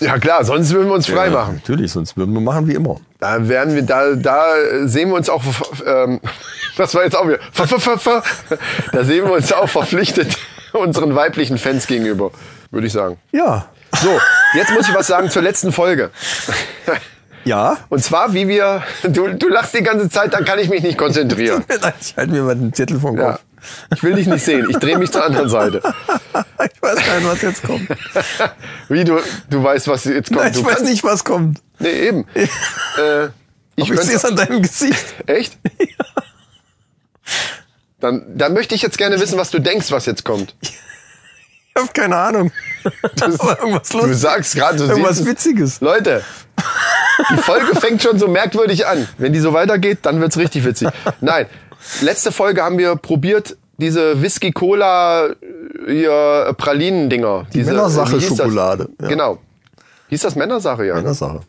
ja 0.00 0.18
klar, 0.18 0.44
sonst 0.44 0.74
würden 0.74 0.88
wir 0.88 0.94
uns 0.94 1.06
frei 1.06 1.30
machen. 1.30 1.54
Natürlich, 1.54 1.90
sonst 1.90 2.14
würden 2.14 2.34
wir 2.34 2.42
machen 2.42 2.68
wie 2.68 2.74
immer. 2.74 3.00
Da 3.18 3.48
werden 3.48 3.74
wir, 3.74 3.80
da, 3.80 4.14
da 4.14 4.44
sehen 4.84 5.08
wir 5.08 5.16
uns 5.16 5.30
auch, 5.30 5.42
ähm, 5.86 6.20
das 6.76 6.94
war 6.94 7.04
jetzt 7.04 7.16
auch 7.16 7.26
wieder, 7.26 7.38
da 8.92 9.04
sehen 9.04 9.24
wir 9.24 9.32
uns 9.32 9.54
auch 9.54 9.68
verpflichtet 9.70 10.36
unseren 10.74 11.14
weiblichen 11.14 11.56
Fans 11.56 11.86
gegenüber, 11.86 12.30
würde 12.70 12.86
ich 12.86 12.92
sagen. 12.92 13.18
Ja. 13.32 13.66
So, 14.00 14.18
jetzt 14.54 14.72
muss 14.72 14.88
ich 14.88 14.94
was 14.94 15.06
sagen 15.06 15.30
zur 15.30 15.42
letzten 15.42 15.72
Folge. 15.72 16.10
Ja. 17.44 17.78
Und 17.88 18.02
zwar, 18.02 18.34
wie 18.34 18.48
wir, 18.48 18.82
du, 19.04 19.28
du 19.34 19.48
lachst 19.48 19.72
die 19.74 19.82
ganze 19.82 20.10
Zeit, 20.10 20.34
dann 20.34 20.44
kann 20.44 20.58
ich 20.58 20.68
mich 20.68 20.82
nicht 20.82 20.98
konzentrieren. 20.98 21.64
Ich 22.00 22.16
halte 22.16 22.32
mir 22.32 22.42
mal 22.42 22.56
den 22.56 22.72
Zettel 22.72 22.98
vom 22.98 23.16
Ja. 23.16 23.32
Kopf. 23.32 23.40
Ich 23.94 24.02
will 24.02 24.14
dich 24.14 24.26
nicht 24.26 24.44
sehen, 24.44 24.66
ich 24.68 24.76
drehe 24.78 24.98
mich 24.98 25.10
zur 25.10 25.24
anderen 25.24 25.48
Seite. 25.48 25.80
Ich 26.74 26.82
weiß 26.82 27.06
gar 27.06 27.16
nicht, 27.18 27.28
was 27.28 27.42
jetzt 27.42 27.62
kommt. 27.62 27.88
Wie 28.88 29.04
du, 29.04 29.18
du 29.50 29.62
weißt, 29.62 29.88
was 29.88 30.04
jetzt 30.04 30.28
kommt. 30.28 30.42
Nein, 30.42 30.52
du 30.52 30.60
ich 30.60 30.66
weiß 30.66 30.82
nicht, 30.82 31.04
was 31.04 31.24
kommt. 31.24 31.60
Nee, 31.78 32.08
eben. 32.08 32.26
äh, 32.34 33.26
ich 33.76 33.90
ich 33.90 34.00
sehe 34.00 34.16
es 34.16 34.24
an 34.24 34.36
deinem 34.36 34.62
Gesicht. 34.62 35.04
Echt? 35.26 35.56
Dann, 38.00 38.24
dann 38.36 38.54
möchte 38.54 38.74
ich 38.74 38.82
jetzt 38.82 38.98
gerne 38.98 39.20
wissen, 39.20 39.38
was 39.38 39.50
du 39.50 39.58
denkst, 39.58 39.90
was 39.90 40.06
jetzt 40.06 40.24
kommt. 40.24 40.54
Ich 41.76 41.82
habe 41.82 41.92
keine 41.92 42.16
Ahnung. 42.16 42.52
Irgendwas 43.20 43.88
Du 43.88 44.14
sagst 44.14 44.54
gerade, 44.54 44.78
du 44.78 44.84
Irgendwas 44.84 45.16
siehst 45.16 45.28
es. 45.28 45.32
Witziges. 45.32 45.80
Leute, 45.82 46.22
die 47.30 47.36
Folge 47.36 47.76
fängt 47.80 48.02
schon 48.02 48.18
so 48.18 48.28
merkwürdig 48.28 48.86
an. 48.86 49.06
Wenn 49.18 49.34
die 49.34 49.40
so 49.40 49.52
weitergeht, 49.52 49.98
dann 50.02 50.20
wird's 50.20 50.38
richtig 50.38 50.64
witzig. 50.64 50.88
Nein, 51.20 51.46
letzte 52.00 52.32
Folge 52.32 52.62
haben 52.62 52.78
wir 52.78 52.96
probiert, 52.96 53.56
diese 53.76 54.22
Whisky-Cola 54.22 55.34
hier 55.86 56.54
Pralinen-Dinger. 56.56 57.46
Die 57.52 57.58
diese, 57.58 57.72
Männersache 57.72 58.12
wie 58.16 58.20
hieß 58.20 58.28
das? 58.30 58.38
Schokolade, 58.38 58.88
ja. 59.02 59.08
Genau. 59.08 59.38
Hieß 60.08 60.22
das 60.22 60.34
Männersache, 60.34 60.86
ja. 60.86 60.94
Eine 60.94 61.10
Ne? 61.10 61.40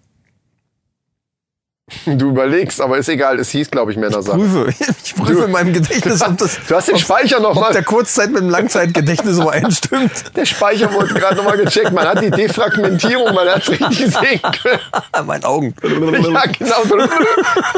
Du 2.06 2.29
überlegst, 2.32 2.82
aber 2.82 2.98
ist 2.98 3.08
egal. 3.08 3.39
Es 3.39 3.50
hieß, 3.51 3.72
glaube 3.72 3.94
ich, 3.94 3.98
Männersache. 3.98 4.38
Prüfe. 4.38 4.74
Ich 5.06 5.15
prüfe 5.15 5.46
in 5.46 5.51
meinem 5.51 5.72
Gedächtnis, 5.72 6.22
ob 6.22 6.38
das. 6.38 6.60
Du 6.67 6.75
hast 6.75 6.89
den 6.89 6.98
Speicher 6.98 7.39
noch 7.39 7.56
ob 7.56 7.72
der 7.72 7.84
Kurzzeit 7.84 8.29
mit 8.29 8.41
dem 8.41 8.50
Langzeitgedächtnis 8.50 9.38
übereinstimmt. 9.38 10.12
Der 10.36 10.46
Speicher 10.46 10.94
wurde 10.94 11.13
gerade 11.13 11.38
nochmal 11.38 11.58
gecheckt. 11.58 11.94
Man 11.94 12.06
hat 12.06 12.22
die 12.22 12.29
Defragmentierung, 12.29 13.34
man 13.34 13.48
hat 13.48 13.70
richtig 13.70 13.98
sehen 14.00 14.41
können. 14.62 14.79
An 15.13 15.25
meinen 15.27 15.46
Augen. 15.46 15.74
Ja, 15.82 16.44
genau. 16.46 17.08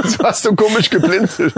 So 0.06 0.24
hast 0.24 0.46
du 0.46 0.56
komisch 0.56 0.89
geblinzelt. 0.89 1.54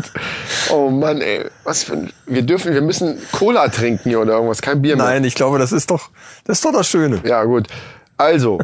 Oh 0.70 0.90
Mann, 0.90 1.22
ey. 1.22 1.46
Was 1.64 1.84
für 1.84 1.94
ein, 1.94 2.14
wir 2.26 2.42
dürfen, 2.42 2.74
wir 2.74 2.82
müssen 2.82 3.18
Cola 3.32 3.70
trinken 3.70 4.10
hier 4.10 4.20
oder 4.20 4.34
irgendwas, 4.34 4.62
kein 4.62 4.82
Bier 4.82 4.98
mehr. 4.98 5.06
Nein, 5.06 5.24
ich 5.24 5.36
glaube, 5.36 5.58
das 5.58 5.72
ist 5.72 5.90
doch, 5.90 6.10
das 6.44 6.58
ist 6.58 6.66
doch 6.66 6.74
das 6.74 6.88
Schöne. 6.88 7.22
Ja, 7.24 7.46
gut. 7.46 7.68
Also, 8.18 8.60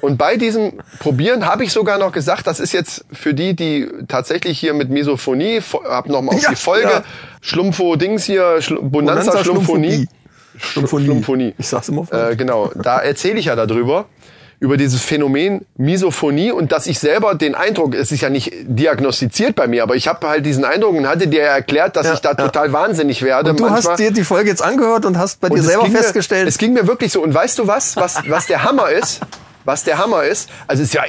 und 0.00 0.16
bei 0.16 0.36
diesem 0.36 0.80
Probieren 1.00 1.46
habe 1.46 1.64
ich 1.64 1.72
sogar 1.72 1.98
noch 1.98 2.12
gesagt, 2.12 2.46
das 2.46 2.60
ist 2.60 2.72
jetzt 2.72 3.04
für 3.12 3.34
die, 3.34 3.54
die 3.54 3.88
tatsächlich 4.08 4.58
hier 4.58 4.74
mit 4.74 4.90
Misophonie, 4.90 5.60
hab 5.88 6.08
noch 6.08 6.22
mal 6.22 6.34
auf 6.34 6.42
Ja, 6.42 6.50
die 6.50 6.56
Folge, 6.56 6.88
ja. 6.90 7.02
Schlumpfo-Dings 7.42 8.24
hier, 8.24 8.62
Schl 8.62 8.78
Bonanza, 8.80 9.42
Schlumphonie. 9.44 10.08
Schlumphonie. 10.58 11.04
Schlumphonie. 11.06 11.54
Ich 11.58 11.68
sag's 11.68 11.88
immer. 11.88 12.06
Äh, 12.12 12.36
genau, 12.36 12.70
da 12.74 12.98
erzähle 13.00 13.38
ich 13.38 13.46
ja 13.46 13.56
darüber, 13.56 14.06
über 14.60 14.76
dieses 14.76 15.02
Phänomen 15.02 15.66
Misophonie 15.76 16.52
und 16.52 16.70
dass 16.70 16.86
ich 16.86 17.00
selber 17.00 17.34
den 17.34 17.56
Eindruck, 17.56 17.96
es 17.96 18.12
ist 18.12 18.20
ja 18.20 18.30
nicht 18.30 18.52
diagnostiziert 18.62 19.56
bei 19.56 19.66
mir, 19.66 19.82
aber 19.82 19.96
ich 19.96 20.06
habe 20.06 20.28
halt 20.28 20.46
diesen 20.46 20.64
Eindruck 20.64 20.94
und 20.94 21.08
hatte 21.08 21.26
dir 21.26 21.42
erklärt, 21.42 21.96
dass 21.96 22.06
Ja, 22.06 22.14
ich 22.14 22.20
da 22.20 22.28
ja. 22.30 22.34
total 22.36 22.72
wahnsinnig 22.72 23.22
werde. 23.22 23.50
Und 23.50 23.58
du 23.60 23.64
manchmal. 23.64 23.92
hast 23.94 23.98
dir 23.98 24.12
die 24.12 24.22
Folge 24.22 24.50
jetzt 24.50 24.62
angehört 24.62 25.04
und 25.04 25.18
hast 25.18 25.40
bei 25.40 25.48
Und 25.48 25.56
dir 25.56 25.62
selber 25.64 25.86
festgestellt, 25.86 26.44
Mir, 26.44 26.48
es 26.48 26.58
ging 26.58 26.74
mir 26.74 26.86
wirklich 26.86 27.10
so. 27.10 27.20
Und 27.22 27.34
weißt 27.34 27.58
du 27.58 27.66
was? 27.66 27.96
Was, 27.96 28.22
was 28.28 28.46
der 28.46 28.62
Hammer 28.62 28.90
ist? 28.90 29.20
Was 29.64 29.84
der 29.84 29.98
Hammer 29.98 30.24
ist? 30.24 30.48
Also 30.66 30.82
ist 30.82 30.94
ja 30.94 31.02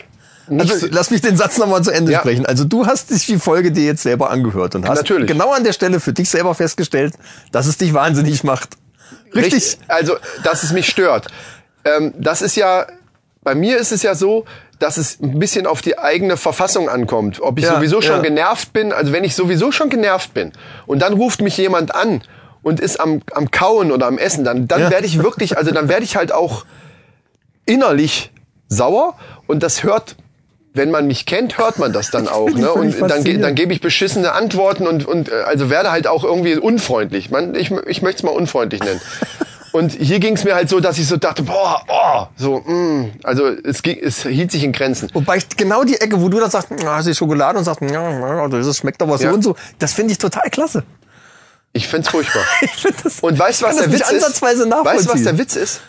nicht 0.48 0.72
Also, 0.72 0.88
so, 0.88 0.94
lass 0.94 1.10
mich 1.10 1.22
den 1.22 1.38
Satz 1.38 1.58
nochmal 1.58 1.84
zu 1.84 1.92
Ende 1.92 2.12
Ja. 2.12 2.20
sprechen. 2.20 2.46
Also 2.46 2.66
du 2.66 2.86
hast 2.86 3.10
dich 3.12 3.26
die 3.26 3.40
Folge 3.40 3.72
dir 3.72 3.86
jetzt 3.86 4.04
selber 4.04 4.30
angehört 4.30 4.76
und 4.76 4.88
hast 4.88 4.98
Natürlich. 4.98 5.28
genau 5.28 5.52
an 5.54 5.64
der 5.64 5.74
Stelle 5.74 6.00
für 6.00 6.12
dich 6.14 6.30
selber 6.30 6.54
festgestellt, 6.54 7.14
dass 7.52 7.66
es 7.66 7.78
dich 7.78 7.94
wahnsinnig 7.94 8.44
macht. 8.44 8.72
Richtig? 9.34 9.54
richtig. 9.54 9.78
Also, 9.88 10.16
dass 10.44 10.64
es 10.64 10.72
mich 10.74 10.88
stört. 10.88 11.28
Ähm, 11.86 12.14
das 12.18 12.42
ist 12.42 12.56
ja, 12.56 12.88
bei 13.42 13.56
mir 13.56 13.78
ist 13.78 13.92
es 13.92 14.04
ja 14.04 14.16
so, 14.16 14.46
dass 14.80 14.98
es 14.98 15.20
ein 15.22 15.40
bisschen 15.40 15.66
auf 15.66 15.82
die 15.82 15.98
eigene 15.98 16.36
Verfassung 16.36 16.90
ankommt. 16.90 17.40
Ob 17.42 17.58
ich 17.58 17.64
Ja, 17.66 17.76
sowieso 17.76 18.02
schon 18.02 18.18
ja. 18.18 18.22
genervt 18.22 18.74
bin, 18.74 18.92
also 18.92 19.14
wenn 19.14 19.24
ich 19.24 19.36
sowieso 19.36 19.72
schon 19.72 19.90
genervt 19.90 20.34
bin 20.34 20.52
und 20.88 21.00
dann 21.02 21.14
ruft 21.14 21.42
mich 21.42 21.56
jemand 21.58 21.96
an 21.96 22.22
und 22.64 22.80
ist 22.82 23.00
am, 23.00 23.22
am 23.34 23.50
Kauen 23.50 23.92
oder 23.92 24.08
am 24.08 24.18
Essen, 24.18 24.44
dann, 24.44 24.68
dann 24.68 24.92
werde 24.92 25.06
ich 25.08 25.24
wirklich, 25.24 25.58
also 25.58 25.72
dann 25.72 25.88
werde 25.90 26.04
ich 26.04 26.16
halt 26.18 26.32
auch 26.34 26.66
innerlich 27.66 28.32
sauer 28.68 29.16
und 29.48 29.62
das 29.64 29.84
hört 29.84 30.16
wenn 30.76 30.90
man 30.90 31.06
mich 31.06 31.28
kennt, 31.28 31.60
hört 31.60 31.78
man 31.78 31.94
das 31.94 32.10
dann 32.10 32.28
auch. 32.40 32.50
Ne? 32.50 32.72
Und 32.74 33.00
dann, 33.08 33.24
ge- 33.24 33.38
dann 33.38 33.54
gebe 33.54 33.72
ich 33.74 33.80
beschissene 33.80 34.32
Antworten 34.32 34.88
und, 34.88 35.06
und 35.06 35.30
äh, 35.30 35.44
also 35.46 35.70
werde 35.70 35.92
halt 35.92 36.08
auch 36.08 36.24
irgendwie 36.24 36.56
unfreundlich. 36.56 37.30
Man, 37.30 37.54
ich 37.54 37.70
ich 37.86 38.02
möchte 38.02 38.18
es 38.18 38.24
mal 38.24 38.32
unfreundlich 38.32 38.82
nennen. 38.82 39.00
Und 39.72 39.92
hier 39.92 40.20
ging 40.20 40.36
es 40.36 40.44
mir 40.44 40.54
halt 40.54 40.70
so, 40.70 40.80
dass 40.80 41.00
ich 41.00 41.08
so 41.08 41.18
dachte, 41.18 41.42
boah, 41.42 41.82
oh, 41.88 42.28
so, 42.38 42.60
mm, 42.60 43.12
also 43.24 43.48
es, 43.48 43.82
ging, 43.82 43.98
es 44.00 44.22
hielt 44.22 44.52
sich 44.52 44.64
in 44.64 44.72
Grenzen. 44.72 45.10
Wobei 45.14 45.38
ich 45.38 45.50
genau 45.58 45.84
die 45.84 46.00
Ecke, 46.00 46.22
wo 46.22 46.30
du 46.30 46.40
dann 46.40 46.52
sagst, 46.52 46.70
ah, 46.86 46.98
hast 46.98 47.08
du 47.08 47.14
Schokolade 47.16 47.58
und 47.58 47.64
sagst, 47.64 47.82
ja, 47.82 48.48
das 48.50 48.78
schmeckt 48.78 49.02
aber 49.02 49.18
so 49.18 49.24
Ja. 49.26 49.32
und 49.32 49.44
so, 49.44 49.56
das 49.80 49.94
finde 49.94 50.12
ich 50.12 50.20
total 50.20 50.48
klasse. 50.52 50.84
Ich 51.72 51.88
find's 51.88 52.08
furchtbar. 52.10 52.44
Ich 52.62 52.70
find 52.72 52.96
das, 53.04 53.20
Und 53.22 53.38
weißt 53.40 53.62
du, 53.62 53.66
was 53.66 53.78
der 53.78 53.88
das 53.88 53.94
Witz 54.00 54.12
ist? 54.12 54.42
Weißt 54.44 54.60
du, 55.08 55.14
was 55.14 55.24
der 55.24 55.38
Witz 55.40 55.56
ist? 55.56 55.82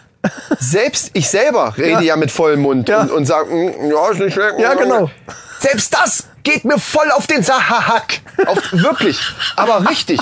Selbst 0.58 1.10
ich 1.14 1.28
selber 1.28 1.74
rede 1.76 1.90
ja, 1.90 2.00
Ja. 2.00 2.16
mit 2.16 2.30
vollem 2.30 2.60
Mund 2.60 2.88
Ja. 2.88 3.02
und, 3.02 3.10
und 3.10 3.24
sage, 3.26 3.74
ja, 3.88 4.10
ist 4.10 4.20
nicht 4.20 4.34
schlecht. 4.34 4.58
Ja, 4.58 4.74
genau. 4.74 5.10
Selbst 5.58 5.94
das 5.94 6.24
geht 6.42 6.64
mir 6.64 6.78
voll 6.78 7.10
auf 7.10 7.26
den 7.26 7.42
Sahahack. 7.42 8.20
Auf, 8.46 8.58
wirklich. 8.72 9.18
Aber 9.56 9.88
richtig. 9.88 10.20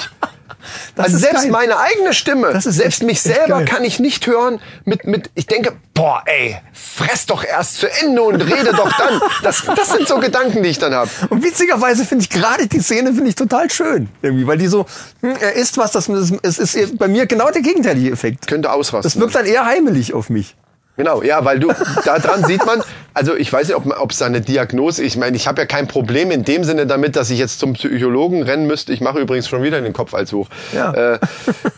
Das 0.95 1.07
also 1.07 1.19
selbst 1.19 1.43
geil. 1.43 1.51
meine 1.51 1.79
eigene 1.79 2.13
Stimme, 2.15 2.61
selbst 2.61 2.81
echt- 2.81 3.03
mich 3.03 3.21
selber 3.23 3.65
kann 3.65 3.85
ich 3.85 3.99
nicht 3.99 4.27
hören 4.27 4.61
mit, 4.85 5.05
mit, 5.05 5.31
ich 5.35 5.47
denke, 5.47 5.73
boah, 5.95 6.23
ey, 6.27 6.57
fress 6.73 7.27
doch 7.27 7.45
erst 7.45 7.77
zu 7.79 7.91
Ende 8.03 8.23
und 8.23 8.41
rede 8.41 8.73
doch 8.73 8.91
dann. 8.97 9.21
Das, 9.43 9.65
das 9.77 9.93
sind 9.93 10.09
so 10.09 10.19
Gedanken, 10.19 10.63
die 10.63 10.69
ich 10.71 10.79
dann 10.79 10.95
habe. 10.95 11.11
Und 11.31 11.43
witzigerweise 11.45 12.05
finde 12.05 12.23
ich 12.25 12.31
gerade 12.31 12.67
die 12.67 12.81
Szene 12.81 13.13
finde 13.13 13.29
ich 13.31 13.35
total 13.35 13.71
schön. 13.71 14.09
Irgendwie, 14.23 14.47
weil 14.47 14.59
die 14.59 14.69
so, 14.69 14.87
hm, 15.21 15.35
er 15.41 15.53
isst 15.55 15.77
was, 15.79 15.93
das, 15.93 16.07
das 16.07 16.59
es 16.59 16.75
ist 16.75 16.99
bei 16.99 17.09
mir 17.09 17.27
genau 17.27 17.51
der 17.51 17.63
gegenteilige 17.63 18.11
Effekt. 18.11 18.47
Könnte 18.47 18.71
ausrasten. 18.73 19.11
Das 19.11 19.21
wirkt 19.21 19.35
dann 19.35 19.47
eher 19.47 19.65
heimelig 19.67 20.15
auf 20.15 20.31
mich. 20.31 20.55
Genau, 20.97 21.23
ja, 21.23 21.43
weil 21.45 21.59
du 21.59 21.73
da 22.05 22.19
dran 22.19 22.45
sieht 22.45 22.65
man, 22.67 22.83
also 23.15 23.35
ich 23.35 23.51
weiß 23.51 23.69
nicht, 23.69 23.77
ob 23.77 24.11
es 24.11 24.19
da 24.19 24.27
eine 24.27 24.43
Diagnose, 24.43 25.03
ich 25.03 25.17
meine, 25.17 25.37
ich 25.37 25.47
habe 25.49 25.63
ja 25.63 25.67
kein 25.67 25.89
Problem 25.89 26.31
in 26.31 26.45
dem 26.45 26.65
Sinne 26.65 26.87
damit, 26.87 27.17
dass 27.17 27.31
ich 27.31 27.39
jetzt 27.39 27.59
zum 27.61 27.73
Psychologen 27.73 28.43
rennen 28.43 28.67
müsste. 28.67 28.93
Ich 28.93 29.01
mache 29.01 29.19
übrigens 29.19 29.49
schon 29.49 29.63
wieder 29.63 29.81
den 29.81 29.95
Kopf 29.95 30.13
als 30.13 30.33
hoch. 30.35 30.49
Ja. 30.75 30.93
Äh, 30.93 31.19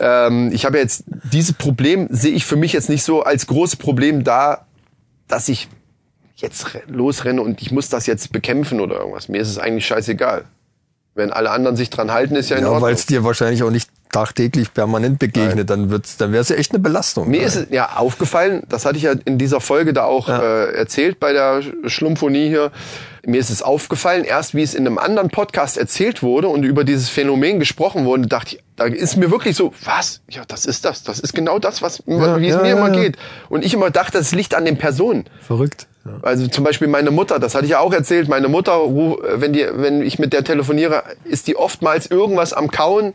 ähm, 0.00 0.50
ich 0.52 0.64
habe 0.64 0.78
jetzt 0.78 1.04
dieses 1.32 1.52
Problem 1.52 2.08
sehe 2.10 2.32
ich 2.32 2.44
für 2.44 2.56
mich 2.56 2.72
jetzt 2.72 2.88
nicht 2.88 3.04
so 3.04 3.22
als 3.22 3.46
großes 3.46 3.76
Problem 3.76 4.24
da, 4.24 4.66
dass 5.28 5.48
ich 5.48 5.68
jetzt 6.36 6.74
re- 6.74 6.82
losrenne 6.88 7.40
und 7.40 7.62
ich 7.62 7.70
muss 7.70 7.88
das 7.88 8.06
jetzt 8.06 8.32
bekämpfen 8.32 8.80
oder 8.80 8.96
irgendwas. 8.98 9.28
Mir 9.28 9.40
ist 9.40 9.48
es 9.48 9.58
eigentlich 9.58 9.86
scheißegal. 9.86 10.44
Wenn 11.14 11.32
alle 11.32 11.50
anderen 11.52 11.76
sich 11.76 11.88
dran 11.90 12.10
halten, 12.12 12.34
ist 12.34 12.50
ja 12.50 12.56
in 12.56 12.64
Ja, 12.64 12.70
Ordnung. 12.70 12.82
weil 12.88 12.94
es 12.94 13.06
dir 13.06 13.22
wahrscheinlich 13.22 13.62
auch 13.62 13.70
nicht 13.70 13.88
tagtäglich 14.14 14.72
permanent 14.72 15.18
begegnet, 15.18 15.68
dann 15.70 15.90
wird's, 15.90 16.16
dann 16.16 16.30
wäre 16.30 16.40
es 16.40 16.48
ja 16.48 16.54
echt 16.54 16.70
eine 16.70 16.78
Belastung. 16.78 17.28
Mir 17.28 17.42
ist 17.42 17.56
es 17.56 17.66
ja 17.70 17.96
aufgefallen, 17.96 18.62
das 18.68 18.86
hatte 18.86 18.96
ich 18.96 19.02
ja 19.02 19.12
in 19.24 19.38
dieser 19.38 19.60
Folge 19.60 19.92
da 19.92 20.04
auch 20.04 20.28
äh, 20.28 20.72
erzählt 20.72 21.18
bei 21.18 21.32
der 21.32 21.62
Schlumphonie 21.86 22.48
hier. 22.48 22.70
Mir 23.26 23.40
ist 23.40 23.50
es 23.50 23.62
aufgefallen, 23.62 24.22
erst 24.22 24.54
wie 24.54 24.62
es 24.62 24.74
in 24.74 24.86
einem 24.86 24.98
anderen 24.98 25.30
Podcast 25.30 25.78
erzählt 25.78 26.22
wurde 26.22 26.46
und 26.46 26.62
über 26.62 26.84
dieses 26.84 27.08
Phänomen 27.08 27.58
gesprochen 27.58 28.04
wurde, 28.04 28.28
dachte 28.28 28.56
ich, 28.56 28.62
da 28.76 28.84
ist 28.84 29.16
mir 29.16 29.32
wirklich 29.32 29.56
so, 29.56 29.72
was? 29.84 30.20
Ja, 30.28 30.42
das 30.46 30.64
ist 30.64 30.84
das. 30.84 31.02
Das 31.02 31.18
ist 31.18 31.34
genau 31.34 31.58
das, 31.58 31.82
was, 31.82 32.02
wie 32.06 32.12
es 32.14 32.54
ja, 32.54 32.60
mir 32.60 32.68
ja, 32.68 32.76
immer 32.76 32.94
ja. 32.94 33.02
geht. 33.02 33.16
Und 33.48 33.64
ich 33.64 33.74
immer 33.74 33.90
dachte, 33.90 34.18
es 34.18 34.32
liegt 34.32 34.54
an 34.54 34.64
den 34.64 34.78
Personen. 34.78 35.24
verrückt. 35.40 35.86
Ja. 36.04 36.18
Also 36.22 36.46
zum 36.48 36.64
Beispiel 36.64 36.86
meine 36.86 37.10
Mutter, 37.10 37.38
das 37.38 37.54
hatte 37.54 37.64
ich 37.64 37.70
ja 37.72 37.80
auch 37.80 37.92
erzählt. 37.92 38.28
Meine 38.28 38.48
Mutter, 38.48 38.78
wenn 38.80 39.52
die, 39.54 39.66
wenn 39.72 40.02
ich 40.02 40.18
mit 40.18 40.32
der 40.34 40.44
telefoniere, 40.44 41.02
ist 41.24 41.46
die 41.46 41.56
oftmals 41.56 42.06
irgendwas 42.06 42.52
am 42.52 42.70
Kauen. 42.70 43.14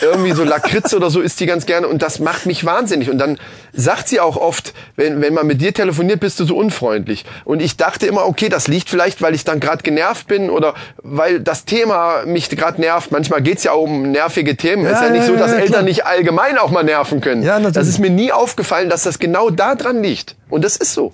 Irgendwie 0.00 0.32
so 0.32 0.44
Lakritz 0.44 0.94
oder 0.94 1.10
so 1.10 1.20
isst 1.20 1.40
die 1.40 1.46
ganz 1.46 1.66
gerne 1.66 1.88
und 1.88 2.02
das 2.02 2.18
macht 2.18 2.46
mich 2.46 2.64
wahnsinnig. 2.64 3.10
Und 3.10 3.18
dann 3.18 3.38
sagt 3.72 4.08
sie 4.08 4.20
auch 4.20 4.36
oft, 4.36 4.74
wenn, 4.96 5.20
wenn 5.20 5.34
man 5.34 5.46
mit 5.46 5.60
dir 5.60 5.72
telefoniert, 5.72 6.20
bist 6.20 6.38
du 6.40 6.44
so 6.44 6.56
unfreundlich. 6.56 7.24
Und 7.44 7.60
ich 7.60 7.76
dachte 7.76 8.06
immer, 8.06 8.26
okay, 8.26 8.48
das 8.48 8.68
liegt 8.68 8.88
vielleicht, 8.88 9.22
weil 9.22 9.34
ich 9.34 9.44
dann 9.44 9.60
gerade 9.60 9.82
genervt 9.82 10.26
bin 10.26 10.50
oder 10.50 10.74
weil 11.02 11.40
das 11.40 11.64
Thema 11.64 12.24
mich 12.26 12.48
gerade 12.50 12.80
nervt. 12.80 13.12
Manchmal 13.12 13.42
geht's 13.42 13.64
ja 13.64 13.72
auch 13.72 13.82
um 13.82 14.10
nervige 14.12 14.56
Themen. 14.56 14.84
Es 14.84 14.92
ist 14.92 15.00
ja 15.00 15.06
Ja, 15.06 15.12
nicht 15.12 15.20
ja, 15.22 15.26
so, 15.26 15.36
dass 15.36 15.50
ja, 15.50 15.56
Eltern 15.58 15.70
klar. 15.70 15.82
nicht 15.82 16.06
allgemein 16.06 16.58
auch 16.58 16.70
mal 16.70 16.84
nerven 16.84 17.20
können. 17.20 17.42
Ja, 17.42 17.54
natürlich. 17.54 17.74
das 17.74 17.88
ist 17.88 17.98
mir 17.98 18.10
nie 18.10 18.32
aufgefallen, 18.32 18.88
dass 18.88 19.02
das 19.04 19.18
genau 19.18 19.50
da 19.50 19.74
dran 19.74 20.02
liegt. 20.02 20.36
Und 20.48 20.64
das 20.64 20.76
ist 20.76 20.92
so. 20.94 21.12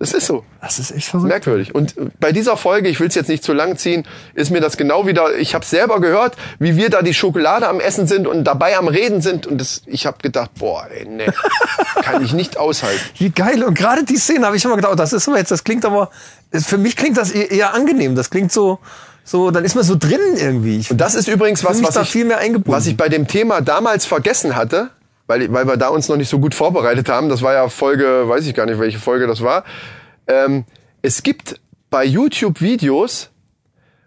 Das 0.00 0.14
ist 0.14 0.26
so. 0.26 0.44
Das 0.62 0.78
ist 0.78 0.92
echt 0.92 1.08
verrückt. 1.08 1.28
Merkwürdig. 1.28 1.74
Und 1.74 1.94
bei 2.18 2.32
dieser 2.32 2.56
Folge, 2.56 2.88
ich 2.88 2.98
will 3.00 3.08
es 3.08 3.14
jetzt 3.14 3.28
nicht 3.28 3.44
zu 3.44 3.52
lang 3.52 3.76
ziehen, 3.76 4.06
ist 4.32 4.50
mir 4.50 4.62
das 4.62 4.78
genau 4.78 5.06
wieder, 5.06 5.36
ich 5.36 5.54
habe 5.54 5.62
selber 5.66 6.00
gehört, 6.00 6.36
wie 6.58 6.74
wir 6.76 6.88
da 6.88 7.02
die 7.02 7.12
Schokolade 7.12 7.68
am 7.68 7.80
Essen 7.80 8.06
sind 8.06 8.26
und 8.26 8.44
dabei 8.44 8.78
am 8.78 8.88
Reden 8.88 9.20
sind. 9.20 9.46
Und 9.46 9.60
das, 9.60 9.82
ich 9.84 10.06
habe 10.06 10.16
gedacht, 10.22 10.52
boah, 10.58 10.88
ey, 10.90 11.06
nee, 11.06 11.26
kann 12.02 12.24
ich 12.24 12.32
nicht 12.32 12.56
aushalten. 12.56 12.98
Wie 13.18 13.28
geil. 13.28 13.62
Und 13.62 13.74
gerade 13.74 14.02
die 14.02 14.16
Szene 14.16 14.46
habe 14.46 14.56
ich 14.56 14.64
immer 14.64 14.76
gedacht, 14.76 14.94
oh, 14.94 14.96
das 14.96 15.12
ist 15.12 15.28
aber 15.28 15.36
jetzt, 15.36 15.50
das 15.50 15.64
klingt 15.64 15.84
aber, 15.84 16.10
für 16.50 16.78
mich 16.78 16.96
klingt 16.96 17.18
das 17.18 17.30
eher, 17.30 17.50
eher 17.50 17.74
angenehm. 17.74 18.14
Das 18.14 18.30
klingt 18.30 18.52
so, 18.52 18.78
so, 19.22 19.50
dann 19.50 19.66
ist 19.66 19.74
man 19.74 19.84
so 19.84 19.96
drin 19.96 20.18
irgendwie. 20.36 20.78
Ich, 20.78 20.90
Und 20.90 20.98
das 20.98 21.14
ist 21.14 21.28
übrigens 21.28 21.62
was, 21.62 21.82
was 21.82 21.96
ich, 21.96 22.08
viel 22.08 22.24
mehr 22.24 22.38
eingebunden. 22.38 22.72
was 22.72 22.86
ich 22.86 22.96
bei 22.96 23.10
dem 23.10 23.28
Thema 23.28 23.60
damals 23.60 24.06
vergessen 24.06 24.56
hatte, 24.56 24.88
weil, 25.30 25.52
weil 25.52 25.66
wir 25.66 25.76
da 25.76 25.88
uns 25.88 26.08
noch 26.08 26.16
nicht 26.16 26.28
so 26.28 26.40
gut 26.40 26.56
vorbereitet 26.56 27.08
haben. 27.08 27.28
Das 27.28 27.40
war 27.40 27.54
ja 27.54 27.68
Folge, 27.68 28.28
weiß 28.28 28.46
ich 28.46 28.54
gar 28.54 28.66
nicht, 28.66 28.80
welche 28.80 28.98
Folge 28.98 29.28
das 29.28 29.42
war. 29.42 29.62
Ähm, 30.26 30.64
es 31.02 31.22
gibt 31.22 31.60
bei 31.88 32.04
YouTube 32.04 32.60
Videos, 32.60 33.30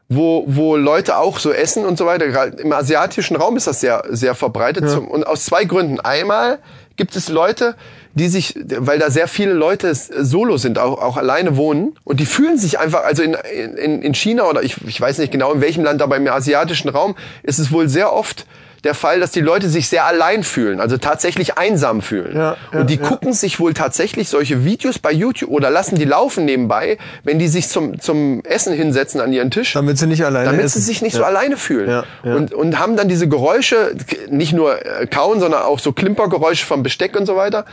wo, 0.09 0.43
wo 0.47 0.75
Leute 0.75 1.17
auch 1.17 1.39
so 1.39 1.53
essen 1.53 1.85
und 1.85 1.97
so 1.97 2.05
weiter. 2.05 2.27
Gerade 2.27 2.57
Im 2.57 2.73
asiatischen 2.73 3.37
Raum 3.37 3.55
ist 3.55 3.67
das 3.67 3.79
sehr, 3.79 4.03
sehr 4.09 4.35
verbreitet. 4.35 4.89
Zum, 4.89 5.07
und 5.07 5.25
aus 5.25 5.45
zwei 5.45 5.63
Gründen. 5.63 6.01
Einmal 6.01 6.59
gibt 6.97 7.15
es 7.15 7.29
Leute, 7.29 7.75
die 8.13 8.27
sich, 8.27 8.59
weil 8.77 8.99
da 8.99 9.09
sehr 9.09 9.29
viele 9.29 9.53
Leute 9.53 9.95
solo 9.95 10.57
sind, 10.57 10.77
auch, 10.77 11.01
auch 11.01 11.15
alleine 11.15 11.55
wohnen 11.55 11.97
und 12.03 12.19
die 12.19 12.25
fühlen 12.25 12.57
sich 12.57 12.79
einfach, 12.79 13.05
also 13.05 13.23
in, 13.23 13.33
in, 13.33 14.01
in 14.01 14.13
China 14.13 14.43
oder 14.43 14.61
ich, 14.61 14.85
ich 14.85 14.99
weiß 14.99 15.19
nicht 15.19 15.31
genau 15.31 15.53
in 15.53 15.61
welchem 15.61 15.85
Land, 15.85 16.01
aber 16.01 16.17
im 16.17 16.27
asiatischen 16.27 16.89
Raum 16.89 17.15
ist 17.41 17.59
es 17.59 17.71
wohl 17.71 17.87
sehr 17.87 18.13
oft 18.13 18.45
der 18.83 18.93
Fall, 18.93 19.19
dass 19.19 19.31
die 19.31 19.39
Leute 19.39 19.69
sich 19.69 19.87
sehr 19.87 20.05
allein 20.05 20.43
fühlen, 20.43 20.81
also 20.81 20.97
tatsächlich 20.97 21.57
einsam 21.57 22.01
fühlen. 22.01 22.35
Ja, 22.35 22.57
ja, 22.71 22.79
und 22.79 22.89
die 22.89 22.95
ja. 22.95 23.01
gucken 23.01 23.31
sich 23.33 23.59
wohl 23.59 23.73
tatsächlich 23.73 24.29
solche 24.29 24.65
Videos 24.65 24.99
bei 24.99 25.11
YouTube 25.11 25.49
oder 25.51 25.69
lassen 25.69 25.95
die 25.95 26.05
laufen 26.05 26.45
nebenbei, 26.45 26.97
wenn 27.23 27.39
die 27.39 27.47
sich 27.47 27.69
zum, 27.69 27.99
zum 27.99 28.43
Essen 28.43 28.73
hinsetzen 28.73 29.21
an 29.21 29.31
ihren 29.31 29.51
Tisch 29.51 29.73
damit 29.73 29.97
sie 29.97 30.07
nicht 30.07 30.25
alleine 30.25 30.45
damit 30.45 30.65
essen. 30.65 30.79
sie 30.79 30.85
sich 30.85 31.01
nicht 31.01 31.15
so 31.15 31.23
alleine 31.23 31.57
fühlen. 31.57 31.89
Ja. 31.89 32.35
Und, 32.35 32.53
und 32.53 32.79
haben 32.79 32.97
dann 32.97 33.07
diese 33.07 33.27
Geräusche, 33.27 33.95
nicht 34.29 34.53
nur 34.53 34.85
äh, 34.85 35.07
kauen, 35.07 35.39
sondern 35.39 35.63
auch 35.63 35.79
so 35.79 35.93
Klimpergeräusche 35.93 36.65
vom 36.65 36.83
Besteck 36.83 37.15
und 37.15 37.25
so 37.25 37.35
weiter. 37.35 37.65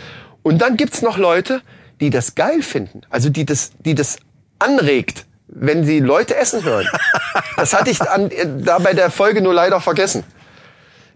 Und 0.42 0.62
dann 0.62 0.76
gibt's 0.76 1.02
noch 1.02 1.18
Leute, 1.18 1.60
die 2.00 2.10
das 2.10 2.34
geil 2.34 2.62
finden, 2.62 3.02
also 3.10 3.28
die 3.28 3.44
das, 3.44 3.72
die 3.84 3.94
das 3.94 4.18
anregt, 4.58 5.26
wenn 5.48 5.84
sie 5.84 6.00
Leute 6.00 6.36
essen 6.36 6.64
hören. 6.64 6.86
Das 7.56 7.74
hatte 7.74 7.90
ich 7.90 8.00
an, 8.00 8.30
da 8.60 8.78
bei 8.78 8.94
der 8.94 9.10
Folge 9.10 9.42
nur 9.42 9.52
leider 9.52 9.80
vergessen. 9.80 10.24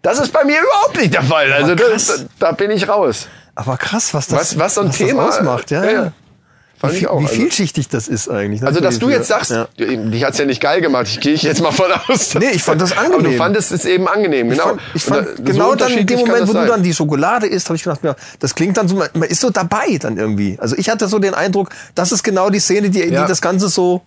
Das 0.05 0.19
ist 0.21 0.33
bei 0.33 0.45
mir 0.45 0.59
überhaupt 0.61 0.97
nicht 0.97 1.13
der 1.15 1.23
Fall. 1.25 1.53
Also 1.53 1.75
das, 1.75 2.27
da 2.39 2.53
bin 2.53 2.71
ich 2.71 2.89
raus. 2.89 3.27
Aber 3.57 3.77
krass, 3.77 4.15
was 4.15 4.27
das, 4.29 4.39
Was, 4.39 4.59
was 4.59 4.75
so 4.75 4.81
ein 4.83 4.87
das 4.89 4.97
Thema 4.99 5.29
ausmacht. 5.29 5.71
Ja, 5.73 5.85
Ja, 5.85 5.91
ja. 5.91 6.13
Wie, 6.83 6.97
ich 6.99 7.09
auch. 7.09 7.19
wie 7.21 7.25
Also- 7.25 7.37
vielschichtig 7.37 7.89
das 7.89 8.09
ist 8.09 8.29
eigentlich. 8.29 8.63
Also, 8.63 8.81
dass 8.81 8.99
du 8.99 9.09
jetzt 9.09 9.29
sagst, 9.29 9.51
Ja. 9.53 9.69
dich 9.79 10.23
hat's 10.23 10.37
ja 10.37 10.45
nicht 10.45 10.61
geil 10.61 10.83
gemacht, 10.83 11.07
ich 11.09 11.19
gehe 11.21 11.33
ich 11.33 11.43
jetzt 11.43 11.63
mal 11.63 11.73
von 11.73 11.87
aus. 12.09 12.35
Nee, 12.35 12.51
ich 12.53 12.63
fand 12.63 12.79
das 12.83 12.93
Aber 12.93 13.09
du 13.09 13.15
angenehm. 13.17 13.39
fandest 13.39 13.73
es 13.73 13.87
eben 13.87 14.07
angenehm, 14.07 14.53
Ich 14.53 14.59
genau. 14.59 14.69
fand, 14.71 14.81
ich 14.93 15.03
fand 15.05 15.27
da- 15.29 15.37
so 15.37 15.43
genau 15.45 15.75
dann 15.77 15.93
in 15.93 16.07
dem 16.07 16.19
Moment, 16.19 16.43
wo 16.43 16.53
du 16.53 16.59
sein. 16.59 16.69
dann 16.69 16.83
die 16.83 16.93
Schokolade 16.93 17.47
isst, 17.47 17.69
habe 17.71 17.77
ich 17.77 17.85
gedacht, 17.85 18.01
ja, 18.05 18.15
das 18.39 18.55
klingt 18.55 18.77
dann 18.77 18.87
so, 18.89 18.97
man 18.97 19.23
ist 19.23 19.41
so 19.41 19.49
dabei 19.49 19.97
dann 19.99 20.19
irgendwie. 20.19 20.59
Also 20.61 20.77
ich 20.77 20.91
hatte 20.91 21.09
so 21.09 21.19
den 21.19 21.33
Eindruck, 21.33 21.71
das 21.95 22.13
ist 22.13 22.23
genau 22.23 22.51
die 22.51 22.61
Szene, 22.61 22.91
die, 22.91 22.99
Ja. 23.01 23.23
die 23.23 23.29
das 23.29 23.41
Ganze 23.41 23.69
so, 23.71 24.03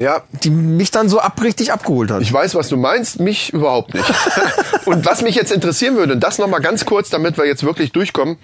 Ja, 0.00 0.22
die 0.44 0.50
mich 0.50 0.92
dann 0.92 1.08
so 1.08 1.18
ab, 1.18 1.42
richtig 1.42 1.72
abgeholt 1.72 2.12
hat. 2.12 2.22
ich 2.22 2.32
weiß, 2.32 2.54
was 2.54 2.68
du 2.68 2.76
meinst, 2.76 3.18
mich 3.18 3.52
überhaupt 3.52 3.94
nicht. 3.94 4.08
und 4.84 5.04
was 5.04 5.22
mich 5.22 5.34
jetzt 5.34 5.50
interessieren 5.50 5.96
würde, 5.96 6.12
und 6.12 6.20
das 6.20 6.38
nochmal 6.38 6.60
ganz 6.60 6.84
kurz, 6.84 7.10
damit 7.10 7.36
wir 7.36 7.46
jetzt 7.46 7.64
wirklich 7.64 7.90
durchkommen, 7.90 8.36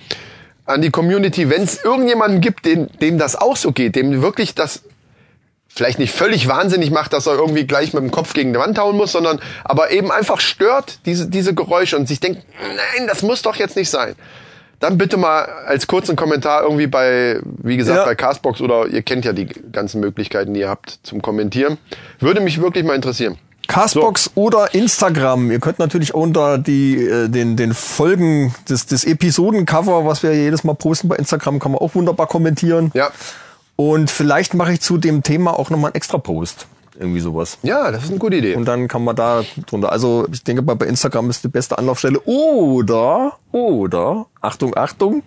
an 0.67 0.83
die 0.83 0.91
Community, 0.91 1.51
wenn 1.51 1.63
es 1.63 1.85
irgendjemanden 1.85 2.41
gibt, 2.41 2.67
dem, 2.67 2.89
dem 3.01 3.19
das 3.19 3.37
auch 3.37 3.57
so 3.57 3.71
geht, 3.71 3.95
dem 3.95 4.21
wirklich 4.21 4.55
das 4.55 4.83
vielleicht 5.69 5.99
nicht 5.99 6.15
völlig 6.15 6.49
wahnsinnig 6.49 6.91
macht, 6.91 7.13
dass 7.13 7.27
er 7.27 7.35
irgendwie 7.35 7.67
gleich 7.67 7.93
mit 7.93 8.03
dem 8.03 8.11
Kopf 8.11 8.33
gegen 8.33 8.53
die 8.53 8.59
Wand 8.59 8.79
hauen 8.79 8.97
muss, 8.97 9.13
sondern 9.13 9.41
aber 9.65 9.91
eben 9.91 10.11
einfach 10.11 10.41
stört, 10.41 11.01
diese, 11.07 11.29
diese 11.29 11.55
Geräusche 11.55 11.97
und 11.97 12.07
sich 12.07 12.21
denkt, 12.21 12.43
nein, 12.61 13.07
das 13.07 13.23
muss 13.23 13.43
doch 13.43 13.57
jetzt 13.57 13.77
nicht 13.77 13.91
sein. 13.91 14.15
Dann 14.85 14.99
bitte 14.99 15.17
mal 15.17 15.47
als 15.67 15.87
kurzen 15.87 16.15
Kommentar 16.15 16.63
irgendwie 16.65 16.87
bei, 16.87 17.41
wie 17.63 17.79
gesagt, 17.79 18.01
Ja. 18.01 18.05
bei 18.05 18.15
Castbox 18.15 18.61
oder 18.61 18.87
ihr 18.87 19.01
kennt 19.01 19.25
ja 19.25 19.33
die 19.33 19.47
ganzen 19.47 19.99
Möglichkeiten, 20.01 20.53
die 20.53 20.61
ihr 20.61 20.69
habt 20.69 20.99
zum 21.05 21.23
Kommentieren. 21.23 21.79
Würde 22.21 22.43
mich 22.43 22.61
wirklich 22.61 22.85
mal 22.85 22.95
interessieren. 22.95 23.39
Castbox 23.67 24.33
oder 24.35 24.75
Instagram. 24.75 25.51
Ihr 25.51 25.59
könnt 25.59 25.79
natürlich 25.79 26.13
unter 26.13 26.59
die, 26.59 27.03
äh, 27.03 27.31
den, 27.31 27.57
den 27.57 27.73
Folgen 27.73 28.55
des, 28.69 28.85
des 28.85 29.05
Episodencover, 29.05 30.05
was 30.05 30.23
wir 30.23 30.35
jedes 30.35 30.65
Mal 30.65 30.75
posten 30.75 31.09
bei 31.09 31.17
Instagram, 31.17 31.61
kann 31.61 31.73
man 31.73 31.81
auch 31.81 31.95
wunderbar 31.95 32.27
kommentieren. 32.27 32.91
Ja. 32.93 33.09
Und 33.77 34.11
vielleicht 34.11 34.53
mache 34.53 34.75
ich 34.75 34.83
zu 34.83 34.99
dem 34.99 35.23
Thema 35.23 35.59
auch 35.59 35.71
nochmal 35.71 35.93
einen 35.93 35.97
extra 35.97 36.19
Post. 36.19 36.67
Irgendwie 36.99 37.21
sowas. 37.21 37.59
Ja, 37.63 37.91
das 37.91 38.05
ist 38.05 38.11
eine 38.11 38.19
gute 38.19 38.37
Idee. 38.37 38.55
Und 38.55 38.67
dann 38.67 38.87
kann 38.89 39.03
man 39.03 39.17
da 39.17 39.43
drunter. 39.67 39.91
Also 39.91 40.27
ich 40.33 40.45
denke 40.45 40.63
mal, 40.63 40.77
bei 40.77 40.87
Instagram 40.87 41.29
ist 41.31 41.43
die 41.43 41.49
beste 41.49 41.77
Anlaufstelle. 41.77 42.21
Oder, 42.21 43.33
oder, 43.51 44.27
Achtung, 44.41 44.77
Achtung, 44.77 45.23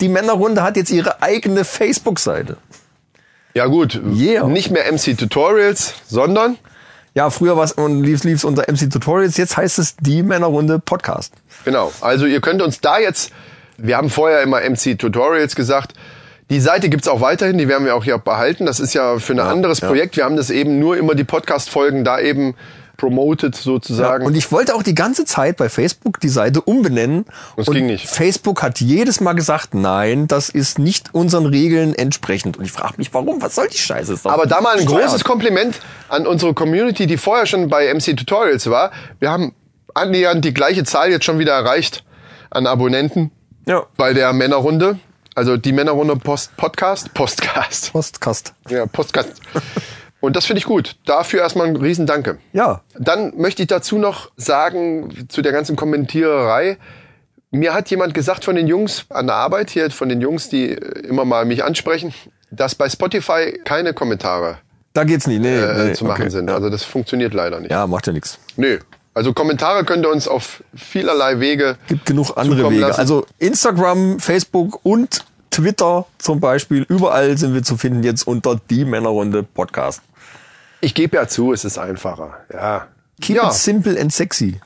die 0.00 0.08
Männerrunde 0.08 0.62
hat 0.62 0.76
jetzt 0.76 0.90
ihre 0.90 1.22
eigene 1.22 1.64
Facebook-Seite. 1.64 2.58
Ja 3.54 3.66
gut, 3.66 3.98
Yeah. 4.14 4.46
nicht 4.46 4.70
mehr 4.70 4.84
MC 4.92 5.16
Tutorials, 5.16 5.94
sondern 6.06 6.58
Ja, 7.14 7.30
früher 7.30 7.56
war 7.56 7.64
es 7.64 7.72
und 7.72 8.02
lief's, 8.02 8.24
lief's 8.24 8.44
unter 8.44 8.70
MC 8.70 8.90
Tutorials, 8.90 9.38
jetzt 9.38 9.56
heißt 9.56 9.78
es 9.78 9.96
die 9.96 10.22
Männerrunde 10.22 10.78
Podcast. 10.78 11.32
Genau. 11.64 11.90
Also 12.02 12.26
ihr 12.26 12.42
könnt 12.42 12.60
uns 12.60 12.82
da 12.82 12.98
jetzt, 12.98 13.32
wir 13.78 13.96
haben 13.96 14.10
vorher 14.10 14.42
immer 14.42 14.60
MC 14.60 14.98
Tutorials 14.98 15.56
gesagt, 15.56 15.94
die 16.50 16.60
Seite 16.60 16.88
gibt's 16.88 17.08
auch 17.08 17.20
weiterhin, 17.20 17.58
die 17.58 17.68
werden 17.68 17.84
wir 17.84 17.94
auch 17.96 18.04
hier 18.04 18.18
behalten. 18.18 18.66
Das 18.66 18.78
ist 18.80 18.94
ja 18.94 19.18
für 19.18 19.32
ein 19.32 19.40
anderes 19.40 19.80
ja. 19.80 19.88
Projekt. 19.88 20.16
Wir 20.16 20.24
haben 20.24 20.36
das 20.36 20.50
eben 20.50 20.78
nur 20.78 20.96
immer 20.96 21.14
die 21.14 21.24
Podcast-Folgen 21.24 22.04
da 22.04 22.20
eben 22.20 22.54
promoted 22.96 23.54
sozusagen. 23.54 24.24
Und 24.24 24.36
ich 24.36 24.50
wollte 24.52 24.74
auch 24.74 24.82
die 24.82 24.94
ganze 24.94 25.24
Zeit 25.24 25.56
bei 25.56 25.68
Facebook 25.68 26.18
die 26.20 26.28
Seite 26.28 26.62
umbenennen. 26.62 27.26
Das 27.56 27.68
und 27.68 27.74
ging 27.74 27.86
nicht. 27.86 28.08
Facebook 28.08 28.62
hat 28.62 28.80
jedes 28.80 29.20
Mal 29.20 29.34
gesagt, 29.34 29.74
nein, 29.74 30.28
das 30.28 30.48
ist 30.48 30.78
nicht 30.78 31.14
unseren 31.14 31.46
Regeln 31.46 31.94
entsprechend. 31.94 32.56
Und 32.56 32.64
ich 32.64 32.72
frage 32.72 32.94
mich, 32.96 33.12
warum? 33.12 33.42
Was 33.42 33.56
soll 33.56 33.68
die 33.68 33.76
Scheiße? 33.78 34.18
Aber 34.24 34.46
da 34.46 34.60
mal 34.60 34.78
ein 34.78 34.84
bescheuert. 34.84 35.04
großes 35.04 35.24
Kompliment 35.24 35.78
an 36.08 36.26
unsere 36.26 36.54
Community, 36.54 37.06
die 37.06 37.18
vorher 37.18 37.46
schon 37.46 37.68
bei 37.68 37.92
MC 37.92 38.16
Tutorials 38.16 38.70
war. 38.70 38.92
Wir 39.18 39.30
haben 39.30 39.54
annähernd 39.94 40.44
die 40.44 40.54
gleiche 40.54 40.84
Zahl 40.84 41.10
jetzt 41.10 41.24
schon 41.24 41.38
wieder 41.38 41.52
erreicht 41.52 42.04
an 42.50 42.66
Abonnenten 42.66 43.30
Ja. 43.66 43.82
bei 43.96 44.14
der 44.14 44.32
Männerrunde. 44.32 44.98
Also 45.36 45.58
die 45.58 45.72
Männerrunde 45.72 46.16
Post 46.16 46.56
Podcast. 46.56 47.12
Postcast. 47.12 47.92
Postkast. 47.92 48.54
Ja, 48.70 48.86
Podcast. 48.86 49.34
Und 50.20 50.34
das 50.34 50.46
finde 50.46 50.60
ich 50.60 50.64
gut. 50.64 50.96
Dafür 51.04 51.40
erstmal 51.42 51.66
ein 51.66 51.76
Riesendanke. 51.76 52.38
Ja. 52.54 52.80
Dann 52.98 53.36
möchte 53.36 53.60
ich 53.60 53.68
dazu 53.68 53.98
noch 53.98 54.30
sagen, 54.38 55.26
zu 55.28 55.42
der 55.42 55.52
ganzen 55.52 55.76
Kommentiererei. 55.76 56.78
Mir 57.50 57.74
hat 57.74 57.90
jemand 57.90 58.14
gesagt 58.14 58.46
von 58.46 58.56
den 58.56 58.66
Jungs 58.66 59.04
an 59.10 59.26
der 59.26 59.36
Arbeit 59.36 59.68
hier, 59.68 59.90
von 59.90 60.08
den 60.08 60.22
Jungs, 60.22 60.48
die 60.48 60.68
immer 60.70 61.26
mal 61.26 61.44
mich 61.44 61.62
ansprechen, 61.62 62.14
dass 62.50 62.74
bei 62.74 62.88
Spotify 62.88 63.60
keine 63.62 63.92
Kommentare 63.92 64.56
Da 64.94 65.04
geht's 65.04 65.26
nicht. 65.26 65.42
Nee, 65.42 65.58
äh, 65.58 65.88
nee, 65.88 65.92
zu 65.92 66.06
machen 66.06 66.22
okay. 66.22 66.30
sind. 66.30 66.50
Also 66.50 66.70
das 66.70 66.82
funktioniert 66.82 67.34
leider 67.34 67.60
nicht. 67.60 67.70
Ja, 67.70 67.86
macht 67.86 68.06
ja 68.06 68.14
nichts. 68.14 68.38
Nö. 68.56 68.78
Also 69.12 69.32
Kommentare 69.32 69.84
könnt 69.84 70.04
ihr 70.04 70.10
uns 70.10 70.28
auf 70.28 70.62
vielerlei 70.74 71.40
Wege. 71.40 71.76
Gibt 71.88 72.04
genug 72.04 72.36
andere 72.36 72.70
Wege. 72.70 72.82
lassen. 72.82 73.00
Also 73.00 73.26
Instagram, 73.38 74.20
Facebook 74.20 74.80
und 74.82 75.24
Twitter 75.50 76.06
zum 76.18 76.40
Beispiel. 76.40 76.84
Überall 76.88 77.36
sind 77.38 77.54
wir 77.54 77.62
zu 77.62 77.76
finden 77.76 78.02
jetzt 78.02 78.26
unter 78.26 78.60
die 78.70 78.84
Männerrunde 78.84 79.42
Podcast. 79.42 80.02
Ich 80.80 80.94
gebe 80.94 81.16
ja 81.16 81.26
zu, 81.26 81.52
es 81.52 81.64
ist 81.64 81.78
einfacher. 81.78 82.38
Ja. 82.52 82.88
Keep 83.20 83.36
ja. 83.36 83.48
it 83.48 83.54
simple 83.54 84.00
and 84.00 84.12
sexy. 84.12 84.60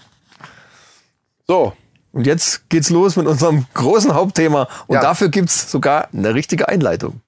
So. 1.47 1.73
Und 2.13 2.27
jetzt 2.27 2.69
geht's 2.69 2.91
los 2.91 3.15
mit 3.17 3.27
unserem 3.27 3.67
großen 3.75 4.15
Hauptthema. 4.15 4.69
Und 4.89 4.97
Ja. 4.97 5.01
dafür 5.03 5.29
gibt's 5.29 5.71
sogar 5.71 6.09
eine 6.13 6.35
richtige 6.35 6.69
Einleitung. 6.69 7.21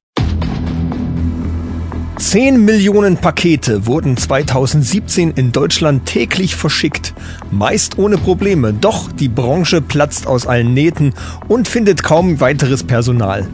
10 2.18 2.64
Millionen 2.64 3.16
Pakete 3.16 3.86
wurden 3.86 4.16
2017 4.16 5.32
in 5.32 5.50
Deutschland 5.50 6.06
täglich 6.06 6.54
verschickt, 6.54 7.14
meist 7.50 7.98
ohne 7.98 8.18
Probleme. 8.18 8.72
Doch 8.72 9.10
die 9.10 9.28
Branche 9.28 9.80
platzt 9.80 10.26
aus 10.26 10.46
allen 10.46 10.74
Nähten 10.74 11.14
und 11.48 11.68
findet 11.68 12.02
kaum 12.02 12.40
weiteres 12.40 12.84
Personal. 12.84 13.48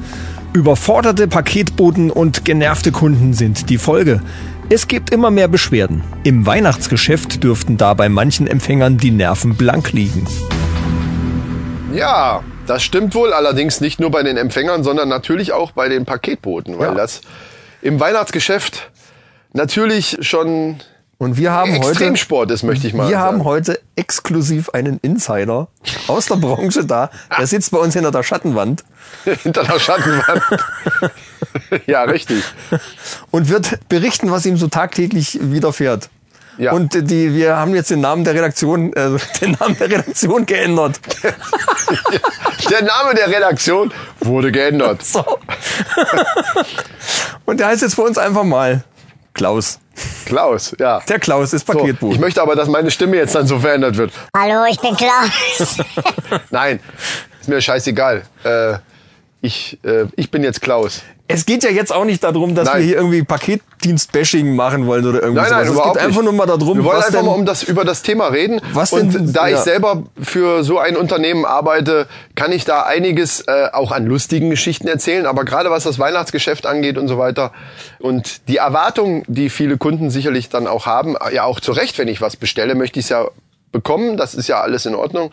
Überforderte 0.53 1.29
Paketboten 1.29 2.11
und 2.11 2.45
genervte 2.45 2.91
Kunden 2.91 3.33
sind 3.33 3.71
die 3.71 3.79
Folge. 3.79 4.21
Es 4.71 4.87
gibt 4.89 5.11
immer 5.11 5.31
mehr 5.31 5.49
Beschwerden. 5.49 6.03
Im 6.25 6.45
Weihnachtsgeschäft 6.45 7.43
dürften 7.43 7.77
da 7.79 7.95
bei 7.95 8.09
manchen 8.09 8.47
Empfängern 8.47 8.99
die 8.99 9.13
Nerven 9.13 9.55
blank 9.55 9.93
liegen. 9.93 10.27
Ja, 11.95 12.43
das 12.67 12.83
stimmt 12.83 13.15
wohl. 13.15 13.33
Allerdings 13.33 13.81
nicht 13.81 13.99
nur 13.99 14.11
bei 14.11 14.23
den 14.23 14.37
Empfängern, 14.37 14.83
sondern 14.85 15.09
natürlich 15.09 15.53
auch 15.53 15.71
bei 15.73 15.89
den 15.89 16.05
Paketboten, 16.05 16.79
weil 16.79 16.89
Ja. 16.89 16.95
das 16.95 17.23
im 17.83 18.01
Weihnachtsgeschäft 18.01 18.91
natürlich 19.53 20.19
schon 20.21 20.81
Und 21.19 21.37
wir 21.37 21.53
haben 21.53 21.73
heute, 21.73 21.89
Extremsport 21.89 22.51
ist, 22.51 22.63
möchte 22.63 22.87
ich 22.87 22.95
mal 22.95 23.09
wir 23.09 23.17
sagen. 23.17 23.39
haben 23.39 23.45
heute 23.45 23.81
exklusiv 23.97 24.71
einen 24.71 24.99
Insider 25.03 25.69
aus 26.07 26.27
der 26.27 26.37
Branche 26.37 26.85
da. 26.85 27.11
Der 27.37 27.47
sitzt 27.47 27.71
bei 27.71 27.79
uns 27.79 27.95
hinter 27.95 28.11
der 28.11 28.23
Schattenwand 28.23 28.85
hinter 29.43 29.65
der 29.65 29.79
Schattenwand. 29.79 30.43
ja, 31.87 32.03
richtig. 32.03 32.45
und 33.31 33.49
wird 33.49 33.89
berichten, 33.89 34.31
was 34.31 34.47
ihm 34.47 34.57
so 34.57 34.69
tagtäglich 34.69 35.39
widerfährt. 35.43 36.09
Ja. 36.59 36.73
Und 36.73 36.93
die, 37.11 37.35
wir 37.35 37.57
haben 37.57 37.75
jetzt 37.75 37.91
den 37.91 38.01
Namen 38.01 38.25
der 38.25 38.35
Redaktion, 38.35 38.93
äh, 38.95 39.11
den 39.41 39.53
Namen 39.53 39.77
der 39.79 39.89
Redaktion 39.91 40.45
geändert. 40.45 41.01
Der 42.71 42.83
Name 42.83 43.15
der 43.15 43.29
Redaktion 43.29 43.91
wurde 44.21 44.53
geändert. 44.53 45.03
So. 45.03 45.25
Und 47.47 47.61
der 47.61 47.69
heißt 47.69 47.81
jetzt 47.81 47.95
für 47.95 48.03
uns 48.03 48.19
einfach 48.19 48.45
mal 48.45 48.85
Klaus. 49.33 49.79
Klaus, 50.27 50.75
ja. 50.79 51.01
Der 51.09 51.19
Klaus 51.19 51.53
ist 51.55 51.67
So, 51.67 51.73
Paketbote. 51.73 52.15
ich 52.15 52.21
möchte 52.21 52.43
aber, 52.43 52.55
dass 52.57 52.69
meine 52.69 52.91
Stimme 52.91 53.17
jetzt 53.17 53.35
dann 53.35 53.47
so 53.47 53.59
verändert 53.59 53.97
wird. 53.97 54.13
Hallo, 54.37 54.65
ich 54.71 54.79
bin 54.81 54.95
Klaus. 54.97 55.79
Nein, 56.51 56.81
ist 57.41 57.49
mir 57.49 57.61
scheißegal. 57.61 58.23
Äh, 58.45 58.75
ich, 59.41 59.79
äh, 59.85 60.07
ich 60.17 60.31
bin 60.31 60.43
jetzt 60.43 60.61
Klaus. 60.61 61.03
Es 61.31 61.45
geht 61.47 61.63
ja 61.63 61.71
jetzt 61.71 61.93
auch 61.93 62.05
nicht 62.07 62.25
darum, 62.25 62.55
dass 62.55 62.67
Nein. 62.67 62.79
wir 62.79 62.85
hier 62.87 62.97
irgendwie 62.97 63.23
Paketdienst-Bashing 63.23 64.57
machen 64.57 64.87
wollen 64.87 65.07
oder 65.07 65.23
irgendwie 65.23 65.43
Nein, 65.43 65.51
nein, 65.51 65.65
sowas. 65.67 65.75
überhaupt 65.75 65.97
es 65.97 66.01
geht 66.03 66.09
einfach 66.09 66.23
nicht. 66.23 66.31
nur 66.31 66.47
mal 66.47 66.47
darum, 66.47 66.79
Wir 66.79 66.85
wollen 66.85 66.97
einfach 66.97 67.13
denn, 67.13 67.25
mal 67.27 67.33
um 67.35 67.45
das, 67.47 67.63
über 67.63 67.85
das 67.85 68.03
Thema 68.03 68.29
reden. 68.29 68.61
Was 68.73 68.93
und 68.93 69.13
denn- 69.15 69.33
da 69.33 69.47
ich 69.47 69.53
ja. 69.57 69.63
selber 69.63 70.05
für 70.21 70.65
so 70.65 70.79
ein 70.79 70.97
Unternehmen 70.97 71.45
arbeite, 71.45 72.07
kann 72.35 72.51
ich 72.53 72.65
da 72.65 72.83
einiges 72.83 73.41
äh, 73.47 73.69
auch 73.73 73.93
an 73.93 74.07
lustigen 74.07 74.51
Geschichten 74.51 74.89
erzählen. 74.89 75.27
Aber 75.27 75.45
gerade 75.45 75.71
was 75.71 75.85
das 75.85 75.99
Weihnachtsgeschäft 75.99 76.67
angeht 76.67 76.97
und 76.99 77.09
so 77.09 77.19
weiter 77.19 77.53
und 77.99 78.49
die 78.49 78.57
Erwartungen, 78.57 79.23
die 79.29 79.51
viele 79.51 79.77
Kunden 79.77 80.11
sicherlich 80.11 80.49
dann 80.49 80.67
auch 80.67 80.87
haben, 80.87 81.15
ja 81.33 81.45
auch 81.45 81.61
zu 81.61 81.73
Recht, 81.73 81.99
wenn 81.99 82.09
ich 82.09 82.21
was 82.21 82.37
bestelle, 82.37 82.75
möchte 82.75 82.99
ich 83.01 83.07
es 83.07 83.11
ja 83.11 83.29
bekommen. 83.71 84.17
Das 84.17 84.35
ist 84.35 84.49
ja 84.49 84.61
alles 84.63 84.87
in 84.87 84.95
Ordnung. 84.95 85.31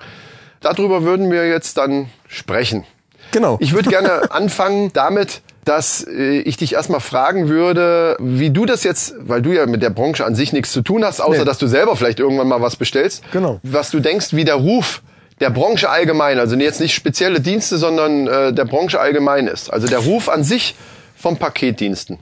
Darüber 0.62 1.04
würden 1.04 1.32
wir 1.32 1.48
jetzt 1.48 1.78
dann 1.78 2.10
sprechen. 2.28 2.84
Genau. 3.32 3.58
Ich 3.60 3.74
würde 3.74 3.90
gerne 3.90 4.32
anfangen 4.32 4.92
damit, 4.94 5.42
dass 5.66 6.06
äh, 6.08 6.40
ich 6.40 6.58
dich 6.58 6.74
erstmal 6.74 7.00
fragen 7.02 7.50
würde, 7.50 8.16
wie 8.20 8.52
du 8.52 8.66
das 8.66 8.84
jetzt, 8.84 9.16
weil 9.20 9.42
du 9.42 9.52
ja 9.52 9.66
mit 9.66 9.82
der 9.82 9.90
Branche 9.90 10.26
an 10.26 10.36
sich 10.36 10.54
nichts 10.54 10.72
zu 10.72 10.82
tun 10.82 11.04
hast, 11.04 11.20
außer 11.20 11.40
Nee. 11.40 11.46
dass 11.46 11.58
du 11.58 11.68
selber 11.68 11.96
vielleicht 11.96 12.20
irgendwann 12.20 12.48
mal 12.48 12.62
was 12.62 12.76
bestellst. 12.76 13.24
Genau. 13.32 13.60
Was 13.64 13.92
du 13.92 14.00
denkst, 14.00 14.28
wie 14.34 14.46
der 14.46 14.56
Ruf 14.56 15.02
der 15.42 15.50
Branche 15.50 15.90
allgemein, 15.90 16.40
also 16.40 16.56
jetzt 16.56 16.80
nicht 16.80 16.94
spezielle 16.96 17.42
Dienste, 17.42 17.78
sondern 17.78 18.28
äh, 18.28 18.54
der 18.54 18.66
Branche 18.66 19.00
allgemein 19.00 19.48
ist. 19.48 19.70
Also 19.74 19.88
der 19.88 20.00
Ruf 20.00 20.30
an 20.30 20.44
sich 20.44 20.76
vom 21.18 21.36
Paketdiensten. 21.38 22.20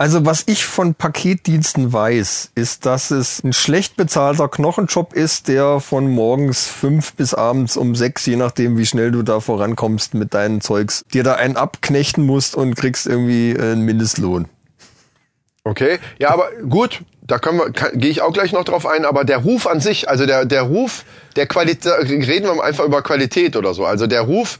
Also 0.00 0.24
was 0.24 0.44
ich 0.46 0.64
von 0.64 0.94
Paketdiensten 0.94 1.92
weiß, 1.92 2.52
ist, 2.54 2.86
dass 2.86 3.10
es 3.10 3.44
ein 3.44 3.52
schlecht 3.52 3.98
bezahlter 3.98 4.48
Knochenjob 4.48 5.12
ist, 5.12 5.46
der 5.46 5.78
von 5.78 6.10
morgens 6.10 6.68
fünf 6.68 7.12
bis 7.12 7.34
abends 7.34 7.76
um 7.76 7.94
sechs, 7.94 8.24
je 8.24 8.36
nachdem 8.36 8.78
wie 8.78 8.86
schnell 8.86 9.10
du 9.10 9.22
da 9.22 9.40
vorankommst 9.40 10.14
mit 10.14 10.32
deinen 10.32 10.62
Zeugs, 10.62 11.04
dir 11.12 11.22
da 11.22 11.34
einen 11.34 11.58
abknechten 11.58 12.24
musst 12.24 12.54
und 12.54 12.76
kriegst 12.76 13.06
irgendwie 13.06 13.50
äh, 13.50 13.72
einen 13.72 13.82
Mindestlohn. 13.82 14.48
Okay, 15.64 15.98
ja, 16.18 16.30
aber 16.30 16.50
gut, 16.68 17.00
da 17.22 17.38
können 17.38 17.58
wir, 17.58 17.70
gehe 17.92 18.10
ich 18.10 18.22
auch 18.22 18.32
gleich 18.32 18.52
noch 18.52 18.64
drauf 18.64 18.86
ein, 18.86 19.04
aber 19.04 19.24
der 19.24 19.38
Ruf 19.38 19.66
an 19.66 19.78
sich, 19.80 20.08
also 20.08 20.24
der, 20.26 20.46
der 20.46 20.62
Ruf, 20.62 21.04
der 21.36 21.46
Qualität, 21.46 21.92
reden 22.08 22.46
wir 22.46 22.64
einfach 22.64 22.84
über 22.84 23.02
Qualität 23.02 23.56
oder 23.56 23.74
so. 23.74 23.84
Also 23.84 24.06
der 24.06 24.22
Ruf 24.22 24.58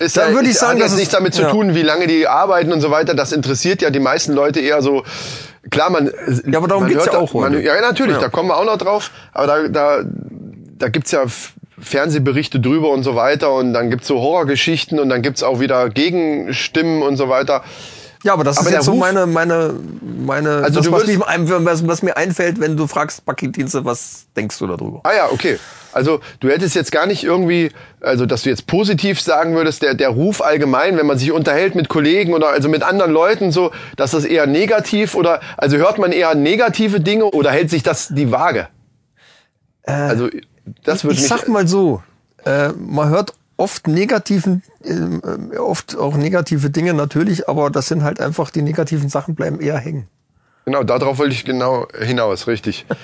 ist 0.00 0.16
Da 0.16 0.28
ja, 0.28 0.34
würde 0.34 0.48
ich 0.50 0.58
sagen, 0.58 0.80
hat 0.80 0.88
es- 0.88 0.96
nichts 0.96 1.14
damit 1.14 1.34
zu 1.34 1.42
ja. 1.42 1.50
tun, 1.50 1.74
wie 1.74 1.82
lange 1.82 2.06
die 2.08 2.26
arbeiten 2.26 2.72
und 2.72 2.80
so 2.80 2.90
weiter. 2.90 3.14
Das 3.14 3.32
interessiert 3.32 3.80
ja 3.80 3.90
die 3.90 4.00
meisten 4.00 4.32
Leute 4.32 4.60
eher 4.60 4.82
so. 4.82 5.04
Klar, 5.70 5.88
man. 5.90 6.10
Ja, 6.46 6.58
aber 6.58 6.68
darum 6.68 6.86
geht's 6.88 7.06
ja 7.06 7.16
auch. 7.16 7.32
Man, 7.32 7.62
ja, 7.62 7.80
natürlich, 7.80 8.16
Ja. 8.16 8.20
da 8.22 8.28
kommen 8.28 8.48
wir 8.50 8.56
auch 8.58 8.66
noch 8.66 8.76
drauf. 8.76 9.12
Aber 9.32 9.46
da, 9.46 9.68
da, 9.68 10.00
da 10.04 10.88
gibt's 10.88 11.12
ja 11.12 11.22
Fernsehberichte 11.78 12.60
drüber 12.60 12.90
und 12.90 13.02
so 13.02 13.14
weiter 13.16 13.52
und 13.52 13.72
dann 13.72 13.88
gibt's 13.88 14.08
so 14.08 14.20
Horrorgeschichten 14.20 14.98
und 14.98 15.08
dann 15.08 15.22
gibt's 15.22 15.42
auch 15.42 15.60
wieder 15.60 15.88
Gegenstimmen 15.88 17.02
und 17.02 17.16
so 17.16 17.28
weiter. 17.28 17.64
Ja, 18.24 18.32
aber 18.32 18.42
das 18.42 18.56
Aber 18.58 18.66
ist 18.68 18.72
jetzt 18.72 18.84
so 18.86 18.92
Ruf- 18.92 19.00
meine, 19.00 19.26
meine, 19.26 19.74
meine, 20.02 20.50
Also 20.64 20.80
das, 20.80 20.86
du 20.86 20.92
was, 20.92 21.02
würdest- 21.02 21.18
mir, 21.18 21.28
ein- 21.28 21.48
was, 21.66 21.86
was 21.86 22.02
mir 22.02 22.16
einfällt, 22.16 22.58
wenn 22.58 22.76
du 22.76 22.86
fragst 22.86 23.24
Paketdienste, 23.26 23.84
was 23.84 24.24
denkst 24.34 24.58
du 24.58 24.66
darüber? 24.66 25.00
Ah 25.04 25.12
ja, 25.14 25.28
okay. 25.30 25.58
Also 25.92 26.20
du 26.40 26.48
hättest 26.48 26.74
jetzt 26.74 26.90
gar 26.90 27.06
nicht 27.06 27.22
irgendwie, 27.22 27.70
also 28.00 28.24
dass 28.26 28.42
du 28.42 28.48
jetzt 28.50 28.66
positiv 28.66 29.20
sagen 29.20 29.54
würdest, 29.54 29.82
der, 29.82 29.94
der 29.94 30.08
Ruf 30.08 30.40
allgemein, 30.42 30.96
wenn 30.96 31.06
man 31.06 31.18
sich 31.18 31.30
unterhält 31.30 31.74
mit 31.76 31.88
Kollegen 31.88 32.32
oder 32.32 32.48
also 32.48 32.68
mit 32.68 32.82
anderen 32.82 33.12
Leuten 33.12 33.52
so, 33.52 33.70
dass 33.96 34.10
das 34.12 34.24
eher 34.24 34.46
negativ 34.46 35.14
oder 35.14 35.40
also 35.56 35.76
hört 35.76 35.98
man 35.98 36.10
eher 36.10 36.34
negative 36.34 37.00
Dinge 37.00 37.26
oder 37.26 37.50
hält 37.52 37.70
sich 37.70 37.82
das 37.84 38.08
die 38.08 38.32
Waage? 38.32 38.68
also 39.84 40.28
das 40.82 41.04
würde 41.04 41.14
Ich 41.16 41.20
mich 41.20 41.28
sag 41.28 41.46
mal 41.48 41.68
so, 41.68 42.02
äh, 42.44 42.68
man 42.70 43.10
hört 43.10 43.34
oft 43.56 43.86
negativen, 43.88 44.62
äh, 44.82 45.56
oft 45.58 45.96
auch 45.96 46.16
negative 46.16 46.70
Dinge 46.70 46.94
natürlich, 46.94 47.48
aber 47.48 47.70
das 47.70 47.88
sind 47.88 48.02
halt 48.02 48.20
einfach 48.20 48.50
die 48.50 48.62
negativen 48.62 49.08
Sachen 49.08 49.34
bleiben 49.34 49.60
eher 49.60 49.78
hängen. 49.78 50.08
genau 50.64 50.82
darauf 50.82 51.18
wollte 51.18 51.32
ich 51.34 51.44
genau 51.44 51.86
hinaus, 51.98 52.46
richtig. 52.46 52.86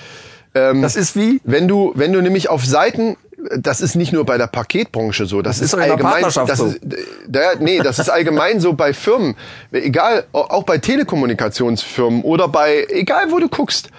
Ähm, 0.53 0.81
Das 0.81 0.97
ist 0.97 1.15
wie 1.15 1.39
wenn 1.45 1.69
du 1.69 1.93
wenn 1.95 2.11
du 2.11 2.19
nämlich 2.21 2.49
auf 2.49 2.65
Seiten 2.65 3.15
das 3.55 3.79
ist 3.79 3.95
nicht 3.95 4.11
nur 4.11 4.25
bei 4.25 4.37
der 4.37 4.47
Paketbranche 4.47 5.25
so, 5.25 5.41
das, 5.41 5.59
Das 5.59 5.67
ist 5.67 5.73
ist 5.73 5.79
allgemein, 5.79 6.23
das 6.23 6.33
so. 6.57 6.65
ist, 6.65 6.79
da, 7.27 7.55
nee, 7.57 7.79
das 7.79 7.99
ist 7.99 8.09
allgemein 8.09 8.59
so 8.59 8.73
bei 8.73 8.93
Firmen, 8.93 9.35
egal, 9.71 10.25
auch 10.33 10.63
bei 10.63 10.77
Telekommunikationsfirmen 10.77 12.21
oder 12.23 12.47
bei, 12.49 12.85
egal 12.89 13.31
wo 13.31 13.39
du 13.39 13.47
guckst, 13.47 13.89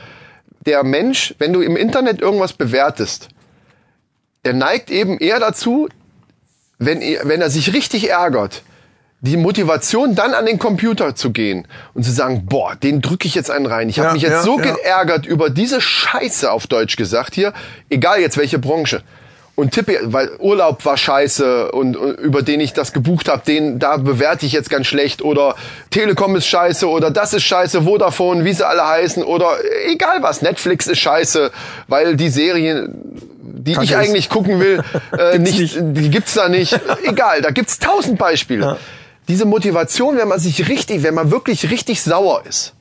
der 0.67 0.85
Mensch, 0.85 1.35
wenn 1.39 1.53
du 1.53 1.61
im 1.61 1.77
Internet 1.77 2.21
irgendwas 2.21 2.53
bewertest, 2.53 3.29
der 4.45 4.53
neigt 4.53 4.91
eben 4.91 5.19
eher 5.19 5.41
dazu, 5.41 5.89
wenn, 6.85 7.01
er- 7.03 7.21
wenn 7.29 7.41
er 7.41 7.51
sich 7.51 7.73
richtig 7.73 8.11
ärgert, 8.11 8.63
die 9.21 9.37
Motivation 9.37 10.17
dann 10.17 10.35
an 10.35 10.47
den 10.47 10.59
Computer 10.59 11.15
zu 11.15 11.31
gehen 11.31 11.69
und 11.95 12.03
zu 12.03 12.11
sagen, 12.11 12.47
boah, 12.47 12.75
den 12.75 13.01
drücke 13.01 13.29
ich 13.29 13.37
jetzt 13.37 13.51
einen 13.53 13.67
rein. 13.67 13.89
Ich 13.89 13.99
habe 14.01 14.09
Ja, 14.09 14.13
mich 14.15 14.23
jetzt 14.23 14.33
ja, 14.33 14.43
so 14.43 14.59
ja. 14.59 14.75
geärgert 14.75 15.27
über 15.27 15.49
diese 15.49 15.81
Scheiße 15.81 16.51
auf 16.51 16.67
Deutsch 16.67 16.97
gesagt 16.97 17.35
hier, 17.37 17.53
egal 17.89 18.21
jetzt 18.21 18.37
welche 18.37 18.59
Branche. 18.59 19.03
Und 19.55 19.73
tippe, 19.73 19.99
weil 20.05 20.31
Urlaub 20.39 20.85
war 20.87 20.97
scheiße 20.97 21.71
und, 21.73 21.95
und 21.95 22.15
über 22.19 22.41
den 22.43 22.59
ich 22.59 22.73
das 22.73 22.95
gebucht 22.95 23.29
habe, 23.29 23.43
den 23.47 23.79
da 23.79 23.99
bewerte 23.99 24.47
ich 24.47 24.53
jetzt 24.53 24.71
ganz 24.71 24.87
schlecht 24.87 25.21
oder 25.21 25.57
Telekom 25.91 26.35
ist 26.37 26.47
scheiße 26.47 26.89
oder 26.89 27.11
das 27.11 27.35
ist 27.35 27.43
scheiße, 27.43 27.83
Vodafone, 27.83 28.45
wie 28.47 28.55
sie 28.55 28.67
alle 28.67 28.89
heißen 28.89 29.23
oder 29.23 29.51
egal 29.89 30.23
was, 30.23 30.41
Netflix 30.41 30.87
ist 30.87 30.99
scheiße, 31.01 31.51
weil 31.87 32.17
die 32.17 32.31
Serien, 32.31 32.95
die 33.65 33.73
ich 33.73 33.91
ist. 33.91 33.95
eigentlich 33.95 34.29
gucken 34.29 34.61
will, 34.61 34.83
äh, 35.13 35.39
Gibt's 35.39 35.59
nicht, 35.59 35.77
die 35.81 36.11
gibt's 36.11 36.35
da 36.35 36.49
nicht. 36.49 36.79
Egal, 37.05 37.43
da 37.43 37.51
gibt's 37.51 37.79
tausend 37.79 38.19
Beispiele. 38.19 38.79
Diese 39.29 39.45
Motivation, 39.45 40.17
wenn 40.17 40.29
man 40.29 40.41
sich 40.41 40.69
richtig, 40.69 41.03
wenn 41.03 41.15
man 41.15 41.31
wirklich 41.31 41.71
richtig 41.71 42.03
sauer 42.03 42.43
ist, 42.49 42.75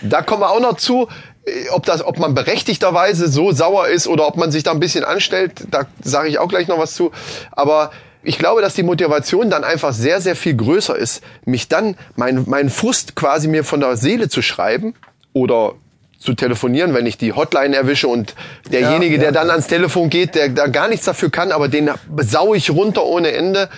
da 0.00 0.22
kommen 0.22 0.42
wir 0.42 0.50
auch 0.50 0.60
noch 0.60 0.76
zu, 0.76 1.08
äh, 1.44 1.68
ob 1.70 1.84
das, 1.86 2.04
ob 2.04 2.18
man 2.18 2.34
berechtigterweise 2.34 3.28
so 3.28 3.52
sauer 3.52 3.88
ist 3.88 4.06
oder 4.06 4.26
ob 4.26 4.36
man 4.36 4.50
sich 4.50 4.62
da 4.62 4.72
ein 4.72 4.80
bisschen 4.80 5.04
anstellt. 5.04 5.52
Da 5.70 5.86
sage 6.02 6.28
ich 6.28 6.38
auch 6.38 6.48
gleich 6.48 6.68
noch 6.68 6.78
was 6.78 6.94
zu. 6.94 7.12
Aber 7.52 7.90
ich 8.22 8.38
glaube, 8.38 8.60
dass 8.60 8.74
die 8.74 8.82
Motivation 8.82 9.50
dann 9.50 9.64
einfach 9.64 9.92
sehr, 9.92 10.20
sehr 10.20 10.36
viel 10.36 10.54
größer 10.54 10.96
ist, 10.96 11.22
mich 11.44 11.68
dann 11.68 11.96
meinen 12.16 12.48
meinen 12.48 12.70
Frust 12.70 13.14
quasi 13.14 13.48
mir 13.48 13.64
von 13.64 13.80
der 13.80 13.96
Seele 13.96 14.28
zu 14.28 14.42
schreiben 14.42 14.94
oder 15.32 15.74
zu 16.18 16.34
telefonieren, 16.34 16.94
wenn 16.94 17.06
ich 17.06 17.16
die 17.16 17.32
Hotline 17.32 17.76
erwische 17.76 18.08
und 18.08 18.34
derjenige, 18.72 19.14
Ja, 19.14 19.20
der 19.20 19.28
ja. 19.28 19.32
dann 19.32 19.50
ans 19.50 19.68
Telefon 19.68 20.10
geht, 20.10 20.34
der 20.34 20.48
da 20.48 20.66
gar 20.66 20.88
nichts 20.88 21.04
dafür 21.06 21.30
kann, 21.30 21.52
aber 21.52 21.68
den 21.68 21.90
sau 22.22 22.54
ich 22.54 22.70
runter 22.70 23.04
ohne 23.04 23.30
Ende. 23.32 23.68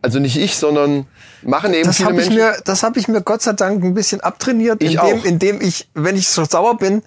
Also 0.00 0.18
nicht 0.18 0.36
ich, 0.36 0.56
sondern 0.56 1.06
machen 1.42 1.72
eben 1.74 1.84
das 1.86 1.98
viele 1.98 2.08
habe 2.08 2.20
ich 2.22 2.28
Menschen. 2.30 2.44
mir, 2.44 2.56
das 2.64 2.82
habe 2.82 2.98
ich 2.98 3.06
mir 3.08 3.20
Gott 3.20 3.42
sei 3.42 3.52
Dank 3.52 3.84
ein 3.84 3.94
bisschen 3.94 4.20
abtrainiert, 4.20 4.82
Ich 4.82 4.94
indem, 4.94 5.20
auch. 5.20 5.24
indem 5.24 5.60
ich, 5.60 5.88
wenn 5.94 6.16
ich 6.16 6.28
so 6.28 6.44
sauer 6.44 6.76
bin, 6.78 7.02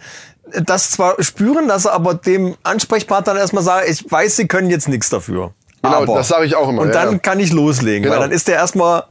das 0.64 0.92
zwar 0.92 1.22
spüren 1.22 1.68
lasse, 1.68 1.92
aber 1.92 2.14
dem 2.14 2.56
Ansprechpartner 2.64 3.34
dann 3.34 3.42
erstmal 3.42 3.64
sage, 3.64 3.88
ich 3.88 4.10
weiß, 4.10 4.36
sie 4.38 4.48
können 4.48 4.70
jetzt 4.70 4.88
nichts 4.88 5.10
dafür. 5.10 5.54
Genau, 5.82 6.04
aber. 6.04 6.16
das 6.16 6.28
sage 6.30 6.46
ich 6.46 6.56
auch 6.56 6.70
immer, 6.70 6.84
Und 6.84 6.90
ja, 6.94 7.06
dann 7.06 7.22
kann 7.22 7.40
ich 7.40 7.52
loslegen, 7.52 8.04
Genau. 8.04 8.16
weil 8.16 8.22
dann 8.22 8.32
ist 8.32 8.48
der 8.48 8.56
erstmal 8.56 9.04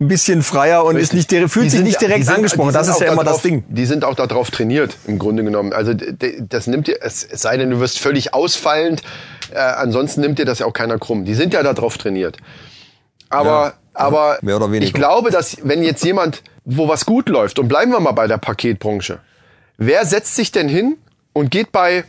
ein 0.00 0.08
bisschen 0.08 0.42
freier 0.42 0.84
und 0.84 0.96
ist 0.96 1.14
nicht, 1.14 1.30
direkt- 1.30 1.50
fühlt 1.50 1.66
Die 1.66 1.70
sich 1.70 1.78
sind 1.78 1.84
nicht 1.86 2.02
ja- 2.02 2.08
direkt 2.08 2.24
sind- 2.26 2.34
angesprochen. 2.36 2.72
Das 2.72 2.88
ist 2.88 3.00
ja 3.00 3.12
immer 3.12 3.22
darauf, 3.24 3.40
das 3.40 3.42
Ding. 3.42 3.64
Die 3.68 3.86
sind 3.86 4.04
auch 4.04 4.14
darauf 4.14 4.50
trainiert, 4.50 4.96
im 5.06 5.18
Grunde 5.18 5.44
genommen. 5.44 5.72
Also 5.72 5.92
das 5.94 6.66
nimmt 6.66 6.88
dir, 6.88 6.98
es 7.00 7.20
sei 7.32 7.56
denn, 7.56 7.70
du 7.70 7.78
wirst 7.80 7.98
völlig 8.00 8.34
ausfallend, 8.34 9.02
äh, 9.52 9.58
ansonsten 9.58 10.20
nimmt 10.20 10.38
dir 10.38 10.44
das 10.44 10.58
ja 10.58 10.66
auch 10.66 10.72
keiner 10.72 10.98
krumm. 10.98 11.24
Die 11.24 11.34
sind 11.34 11.54
ja 11.54 11.62
darauf 11.62 11.96
trainiert. 11.96 12.38
Aber, 13.30 13.74
aber 13.94 14.38
mehr 14.42 14.56
oder 14.56 14.66
weniger. 14.70 14.86
ich 14.86 14.92
glaube, 14.92 15.30
dass 15.30 15.56
wenn 15.62 15.82
jetzt 15.82 16.04
jemand, 16.04 16.42
wo 16.64 16.88
was 16.88 17.06
gut 17.06 17.28
läuft, 17.28 17.58
und 17.58 17.68
bleiben 17.68 17.92
wir 17.92 18.00
mal 18.00 18.12
bei 18.12 18.26
der 18.26 18.38
Paketbranche, 18.38 19.20
wer 19.76 20.04
setzt 20.06 20.34
sich 20.34 20.50
denn 20.52 20.68
hin 20.68 20.96
und 21.32 21.50
geht 21.50 21.70
bei 21.72 22.04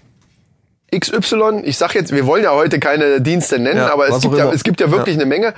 XY, 0.94 1.62
ich 1.64 1.78
sag 1.78 1.94
jetzt, 1.96 2.12
wir 2.12 2.26
wollen 2.26 2.44
ja 2.44 2.52
heute 2.52 2.80
keine 2.80 3.22
Dienste 3.22 3.60
nennen, 3.60 3.78
Ja, 3.78 3.94
aber 3.94 4.08
es 4.10 4.22
gibt, 4.22 4.38
ja, 4.38 4.52
es 4.52 4.64
gibt 4.64 4.80
ja 4.80 4.92
wirklich 4.92 5.16
Ja. 5.16 5.22
eine 5.22 5.30
Menge, 5.30 5.54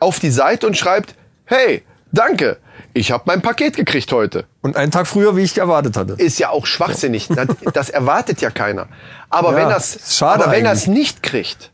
auf 0.00 0.18
die 0.20 0.30
Seite 0.30 0.66
und 0.66 0.76
schreibt, 0.76 1.14
hey, 1.48 1.82
danke, 2.12 2.58
ich 2.94 3.10
habe 3.10 3.24
mein 3.26 3.42
Paket 3.42 3.76
gekriegt 3.76 4.12
heute. 4.12 4.44
Und 4.60 4.76
einen 4.76 4.92
Tag 4.92 5.06
früher, 5.06 5.36
wie 5.36 5.42
ich 5.42 5.56
erwartet 5.56 5.96
hatte. 5.96 6.14
Ist 6.14 6.38
ja 6.38 6.50
auch 6.50 6.66
schwachsinnig. 6.66 7.28
Das, 7.28 7.48
das 7.72 7.90
erwartet 7.90 8.40
ja 8.40 8.50
keiner. 8.50 8.88
Aber 9.30 9.52
Ja, 9.52 9.56
wenn 9.58 9.68
das, 9.68 10.16
schade 10.16 10.44
aber 10.44 10.52
wenn 10.52 10.64
das 10.64 10.86
nicht 10.86 11.22
kriegt, 11.22 11.70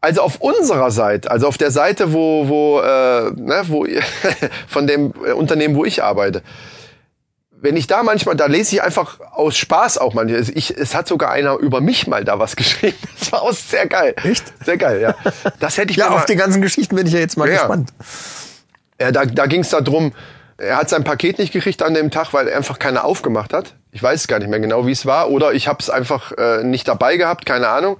also 0.00 0.22
auf 0.22 0.40
unserer 0.40 0.90
Seite, 0.90 1.30
also 1.30 1.46
auf 1.46 1.58
der 1.58 1.70
Seite, 1.70 2.12
wo, 2.12 2.48
wo, 2.48 2.80
äh, 2.80 3.30
ne, 3.32 3.62
wo 3.68 3.86
von 4.68 4.86
dem 4.86 5.12
äh, 5.24 5.32
Unternehmen, 5.32 5.76
wo 5.76 5.84
ich 5.84 6.02
arbeite, 6.02 6.42
wenn 7.62 7.76
ich 7.76 7.86
da 7.86 8.02
manchmal, 8.02 8.34
da 8.34 8.46
lese 8.46 8.74
ich 8.74 8.82
einfach 8.82 9.20
aus 9.20 9.56
Spaß 9.56 9.98
auch 9.98 10.14
mal. 10.14 10.28
Ich, 10.28 10.76
es 10.76 10.96
hat 10.96 11.06
sogar 11.06 11.30
einer 11.30 11.56
über 11.58 11.80
mich 11.80 12.08
mal 12.08 12.24
da 12.24 12.40
was 12.40 12.56
geschrieben. 12.56 12.98
Das 13.18 13.30
war 13.32 13.42
auch 13.42 13.52
sehr 13.52 13.86
geil. 13.86 14.14
Echt? 14.24 14.52
Sehr 14.64 14.76
geil, 14.76 15.00
ja. 15.00 15.14
Das 15.60 15.78
hätte 15.78 15.92
ich 15.92 15.96
Ja, 15.96 16.10
mir 16.10 16.16
auf 16.16 16.24
die 16.24 16.36
ganzen 16.36 16.60
Geschichten 16.60 16.96
bin 16.96 17.06
ich 17.06 17.12
ja 17.12 17.20
jetzt 17.20 17.36
mal 17.36 17.48
ja. 17.48 17.58
gespannt. 17.58 17.90
Ja, 19.02 19.12
da, 19.12 19.24
da 19.24 19.46
ging 19.46 19.62
es 19.62 19.70
darum, 19.70 20.12
er 20.56 20.76
hat 20.76 20.88
sein 20.88 21.02
Paket 21.02 21.38
nicht 21.38 21.52
gekriegt 21.52 21.82
an 21.82 21.94
dem 21.94 22.10
Tag, 22.10 22.32
weil 22.32 22.46
er 22.46 22.56
einfach 22.56 22.78
keiner 22.78 23.04
aufgemacht 23.04 23.52
hat. 23.52 23.74
Ich 23.90 24.02
weiß 24.02 24.28
gar 24.28 24.38
nicht 24.38 24.48
mehr 24.48 24.60
genau, 24.60 24.86
wie 24.86 24.92
es 24.92 25.06
war. 25.06 25.30
Oder 25.30 25.52
ich 25.52 25.66
habe 25.66 25.78
es 25.80 25.90
einfach 25.90 26.32
äh, 26.32 26.62
nicht 26.62 26.86
dabei 26.86 27.16
gehabt, 27.16 27.44
keine 27.46 27.68
Ahnung. 27.68 27.96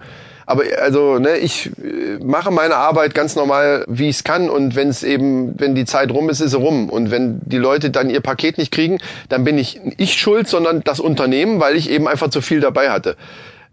Aber 0.46 0.62
also, 0.80 1.18
ne, 1.18 1.38
ich 1.38 1.70
äh, 1.78 2.18
mache 2.22 2.50
meine 2.50 2.76
Arbeit 2.76 3.14
ganz 3.14 3.34
normal, 3.34 3.84
wie 3.88 4.08
ich 4.08 4.16
es 4.16 4.24
kann. 4.24 4.48
Und 4.48 4.76
wenn 4.76 4.88
es 4.88 5.02
eben, 5.02 5.58
wenn 5.58 5.74
die 5.74 5.84
Zeit 5.84 6.12
rum 6.12 6.30
ist, 6.30 6.40
ist 6.40 6.52
sie 6.52 6.56
rum. 6.56 6.88
Und 6.88 7.10
wenn 7.10 7.40
die 7.44 7.58
Leute 7.58 7.90
dann 7.90 8.10
ihr 8.10 8.20
Paket 8.20 8.58
nicht 8.58 8.70
kriegen, 8.70 8.98
dann 9.28 9.42
bin 9.42 9.58
ich 9.58 9.80
ich 9.96 10.14
schuld, 10.14 10.46
sondern 10.46 10.82
das 10.84 11.00
Unternehmen, 11.00 11.58
weil 11.58 11.74
ich 11.74 11.90
eben 11.90 12.06
einfach 12.06 12.30
zu 12.30 12.40
viel 12.40 12.60
dabei 12.60 12.90
hatte. 12.90 13.16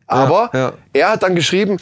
Aber 0.08 0.50
ja. 0.54 0.74
er 0.94 1.12
hat 1.12 1.24
dann 1.24 1.36
geschrieben, 1.36 1.78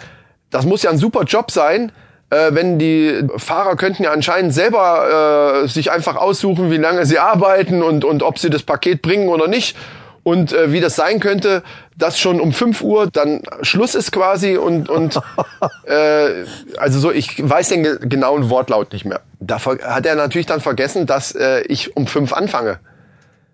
das 0.50 0.66
muss 0.66 0.84
ja 0.84 0.90
ein 0.90 0.98
super 0.98 1.24
Job 1.24 1.52
sein, 1.52 1.92
äh, 2.30 2.50
wenn 2.52 2.78
die 2.80 3.24
Fahrer 3.38 3.76
könnten 3.76 4.04
ja 4.04 4.12
anscheinend 4.12 4.54
selber 4.54 5.64
äh, 5.64 5.68
sich 5.68 5.92
einfach 5.92 6.16
aussuchen, 6.16 6.72
wie 6.72 6.78
lange 6.78 7.06
sie 7.06 7.20
arbeiten 7.20 7.82
und, 7.84 8.04
und 8.06 8.24
ob 8.24 8.40
sie 8.40 8.50
das 8.50 8.64
Paket 8.64 9.02
bringen 9.02 9.30
oder 9.30 9.48
nicht. 9.48 9.78
Und 10.24 10.52
äh, 10.52 10.74
wie 10.74 10.82
das 10.82 10.98
sein 10.98 11.22
könnte, 11.22 11.64
dass 11.96 12.20
schon 12.20 12.42
um 12.42 12.52
5 12.52 12.82
Uhr 12.82 13.08
dann 13.10 13.44
Schluss 13.62 13.96
ist 13.96 14.12
quasi 14.12 14.58
und, 14.58 14.90
und 14.90 15.16
äh, 15.86 16.44
also 16.78 17.00
so, 17.00 17.12
ich 17.14 17.38
weiß 17.50 17.70
den 17.70 17.84
ge 17.84 17.98
genauen 18.02 18.50
Wortlaut 18.50 18.92
nicht 18.92 19.06
mehr. 19.06 19.22
Da 19.40 19.64
hat 19.64 20.06
er 20.06 20.16
natürlich 20.16 20.48
dann 20.48 20.60
vergessen, 20.60 21.06
dass 21.06 21.32
äh, 21.34 21.62
ich 21.70 21.96
um 21.96 22.08
5 22.08 22.34
anfange. 22.34 22.80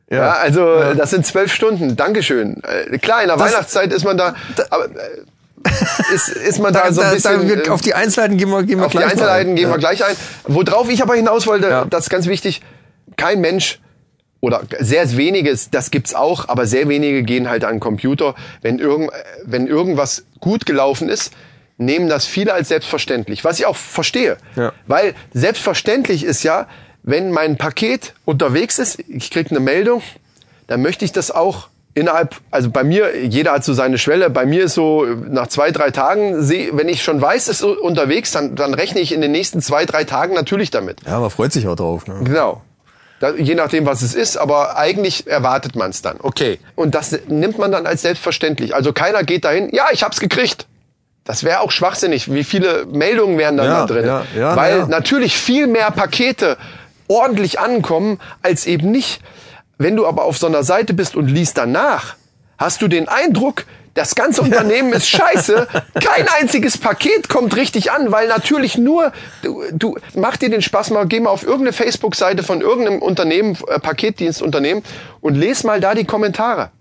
Ja, 0.10 0.32
also 0.34 0.74
äh, 0.76 0.96
das 0.96 1.12
sind 1.12 1.28
zwölf 1.28 1.54
Stunden. 1.54 1.96
Dankeschön. 1.96 2.62
Äh, 2.64 2.98
klar, 2.98 3.22
in 3.22 3.28
der 3.28 3.38
Das- 3.38 3.52
Weihnachtszeit 3.54 3.94
ist 3.94 4.04
man 4.04 4.18
da, 4.18 4.34
aber 4.72 4.86
äh, 4.86 4.90
ist, 6.14 6.30
ist 6.30 6.60
man 6.60 6.74
da, 6.74 6.92
so 6.92 7.02
ein 7.02 7.08
Da- 7.08 7.14
bisschen. 7.14 7.42
da, 7.42 7.48
wir, 7.48 7.66
äh, 7.68 7.70
auf 7.70 7.82
die 7.82 7.94
Einzelheiten 7.94 8.38
gehen 8.38 8.50
wir, 8.50 8.64
gehen 8.64 8.80
wir 8.80 8.86
auf 8.86 8.92
die 8.92 8.98
gleich 8.98 9.08
mal 9.08 9.12
Einzelheiten 9.14 9.52
ein. 9.52 9.56
gehen 9.56 9.68
ja. 9.70 9.74
wir 9.76 9.80
gleich 9.80 10.04
ein. 10.06 10.16
Worauf 10.48 10.90
ich 10.90 11.02
aber 11.02 11.16
hinaus 11.16 11.48
wollte, 11.48 11.68
Ja. 11.70 11.86
das 11.86 12.06
ist 12.06 12.10
ganz 12.10 12.28
wichtig, 12.28 12.62
kein 13.18 13.42
Mensch 13.42 13.80
oder 14.42 14.62
sehr 14.80 15.16
wenige, 15.16 15.58
das 15.72 15.90
gibt's 15.92 16.14
auch, 16.14 16.50
aber 16.50 16.66
sehr 16.66 16.90
wenige 16.90 17.24
gehen 17.24 17.50
halt 17.50 17.64
an 17.64 17.76
den 17.76 17.80
Computer. 17.80 18.36
Wenn, 18.62 18.80
irgend, 18.80 19.12
wenn 19.46 19.68
irgendwas 19.68 20.26
gut 20.40 20.66
gelaufen 20.66 21.08
ist, 21.10 21.32
nehmen 21.78 22.10
das 22.10 22.26
viele 22.26 22.54
als 22.54 22.68
selbstverständlich, 22.68 23.44
was 23.46 23.60
ich 23.60 23.66
auch 23.66 23.76
verstehe. 23.78 24.38
Ja. 24.56 24.74
Weil 24.86 25.14
selbstverständlich 25.34 26.24
ist 26.24 26.44
ja, 26.44 26.68
wenn 27.04 27.32
mein 27.32 27.58
Paket 27.58 28.14
unterwegs 28.26 28.80
ist, 28.80 29.00
ich 29.08 29.32
krieg 29.32 29.50
eine 29.50 29.60
Meldung, 29.60 30.02
dann 30.68 30.82
möchte 30.82 31.06
ich 31.06 31.12
das 31.12 31.32
auch 31.32 31.68
innerhalb, 31.96 32.36
also 32.52 32.70
bei 32.70 32.84
mir, 32.84 33.24
jeder 33.26 33.52
hat 33.54 33.64
so 33.64 33.74
seine 33.74 33.98
Schwelle, 33.98 34.30
bei 34.30 34.46
mir 34.46 34.64
ist 34.66 34.74
so 34.74 35.06
nach 35.06 35.48
zwei, 35.48 35.72
drei 35.72 35.92
Tagen, 35.92 36.42
seh- 36.42 36.72
wenn 36.74 36.90
ich 36.90 37.04
schon 37.04 37.22
weiß, 37.22 37.48
es 37.48 37.62
ist 37.62 37.64
unterwegs, 37.64 38.32
dann, 38.32 38.56
dann 38.56 38.74
rechne 38.74 39.00
ich 39.02 39.12
in 39.14 39.22
den 39.22 39.32
nächsten 39.32 39.62
zwei, 39.62 39.86
drei 39.86 40.04
Tagen 40.04 40.34
natürlich 40.34 40.72
damit. 40.72 40.98
Ja, 41.06 41.20
man 41.20 41.30
freut 41.30 41.54
sich 41.54 41.68
auch 41.68 41.76
drauf. 41.76 42.08
Ne? 42.08 42.16
Genau. 42.24 42.62
Da, 43.20 43.32
je 43.36 43.56
nachdem, 43.56 43.86
was 43.86 44.02
es 44.02 44.16
ist, 44.16 44.38
aber 44.38 44.76
eigentlich 44.78 45.28
erwartet 45.28 45.76
man 45.76 45.92
es 45.92 46.02
dann. 46.02 46.18
Okay. 46.22 46.60
Und 46.76 46.94
das 46.96 47.18
nimmt 47.28 47.58
man 47.58 47.72
dann 47.72 47.86
als 47.86 48.02
selbstverständlich. 48.02 48.76
Also 48.76 48.92
keiner 48.92 49.24
geht 49.24 49.46
dahin, 49.46 49.70
ja, 49.72 49.86
ich 49.94 50.04
hab's 50.04 50.20
gekriegt. 50.20 50.66
Das 51.26 51.46
wäre 51.46 51.62
auch 51.62 51.72
schwachsinnig. 51.72 52.34
Wie 52.34 52.44
viele 52.44 52.86
Meldungen 52.86 53.38
wären 53.38 53.56
dann 53.56 53.68
Ja, 53.68 53.86
da 53.86 53.94
drin? 53.94 54.06
ja, 54.06 54.24
ja, 54.36 54.56
Weil 54.58 54.74
na 54.74 54.80
ja. 54.80 54.88
natürlich 54.88 55.38
viel 55.38 55.68
mehr 55.68 55.90
Pakete 55.92 56.58
ordentlich 57.08 57.60
ankommen, 57.60 58.20
als 58.42 58.66
eben 58.66 58.92
nicht. 58.92 59.22
Wenn 59.84 59.98
du 59.98 60.08
aber 60.08 60.24
auf 60.24 60.38
so 60.38 60.48
einer 60.48 60.64
Seite 60.64 60.94
bist 60.94 61.18
und 61.18 61.28
liest 61.28 61.58
danach, 61.58 62.16
hast 62.58 62.82
du 62.82 62.88
den 62.88 63.10
Eindruck, 63.10 63.66
das 63.96 64.16
ganze 64.16 64.42
Unternehmen 64.42 64.94
ist 64.94 65.10
scheiße. 65.10 65.68
Kein 65.96 66.26
einziges 66.40 66.78
Paket 66.78 67.28
kommt 67.28 67.54
richtig 67.58 67.92
an, 67.92 68.10
weil 68.10 68.30
natürlich 68.30 68.78
nur, 68.78 69.12
du, 69.42 69.62
du 69.74 69.98
mach 70.16 70.38
dir 70.38 70.50
den 70.50 70.62
Spaß 70.62 70.92
mal, 70.92 71.06
geh 71.06 71.20
mal 71.20 71.32
auf 71.32 71.44
irgendeine 71.44 71.74
Facebook-Seite 71.74 72.44
von 72.44 72.62
irgendeinem 72.62 73.02
Unternehmen, 73.02 73.58
äh, 73.68 73.78
Paketdienstunternehmen 73.78 74.84
und 75.20 75.36
les 75.36 75.66
mal 75.66 75.82
da 75.82 75.94
die 75.96 76.06
Kommentare. 76.06 76.72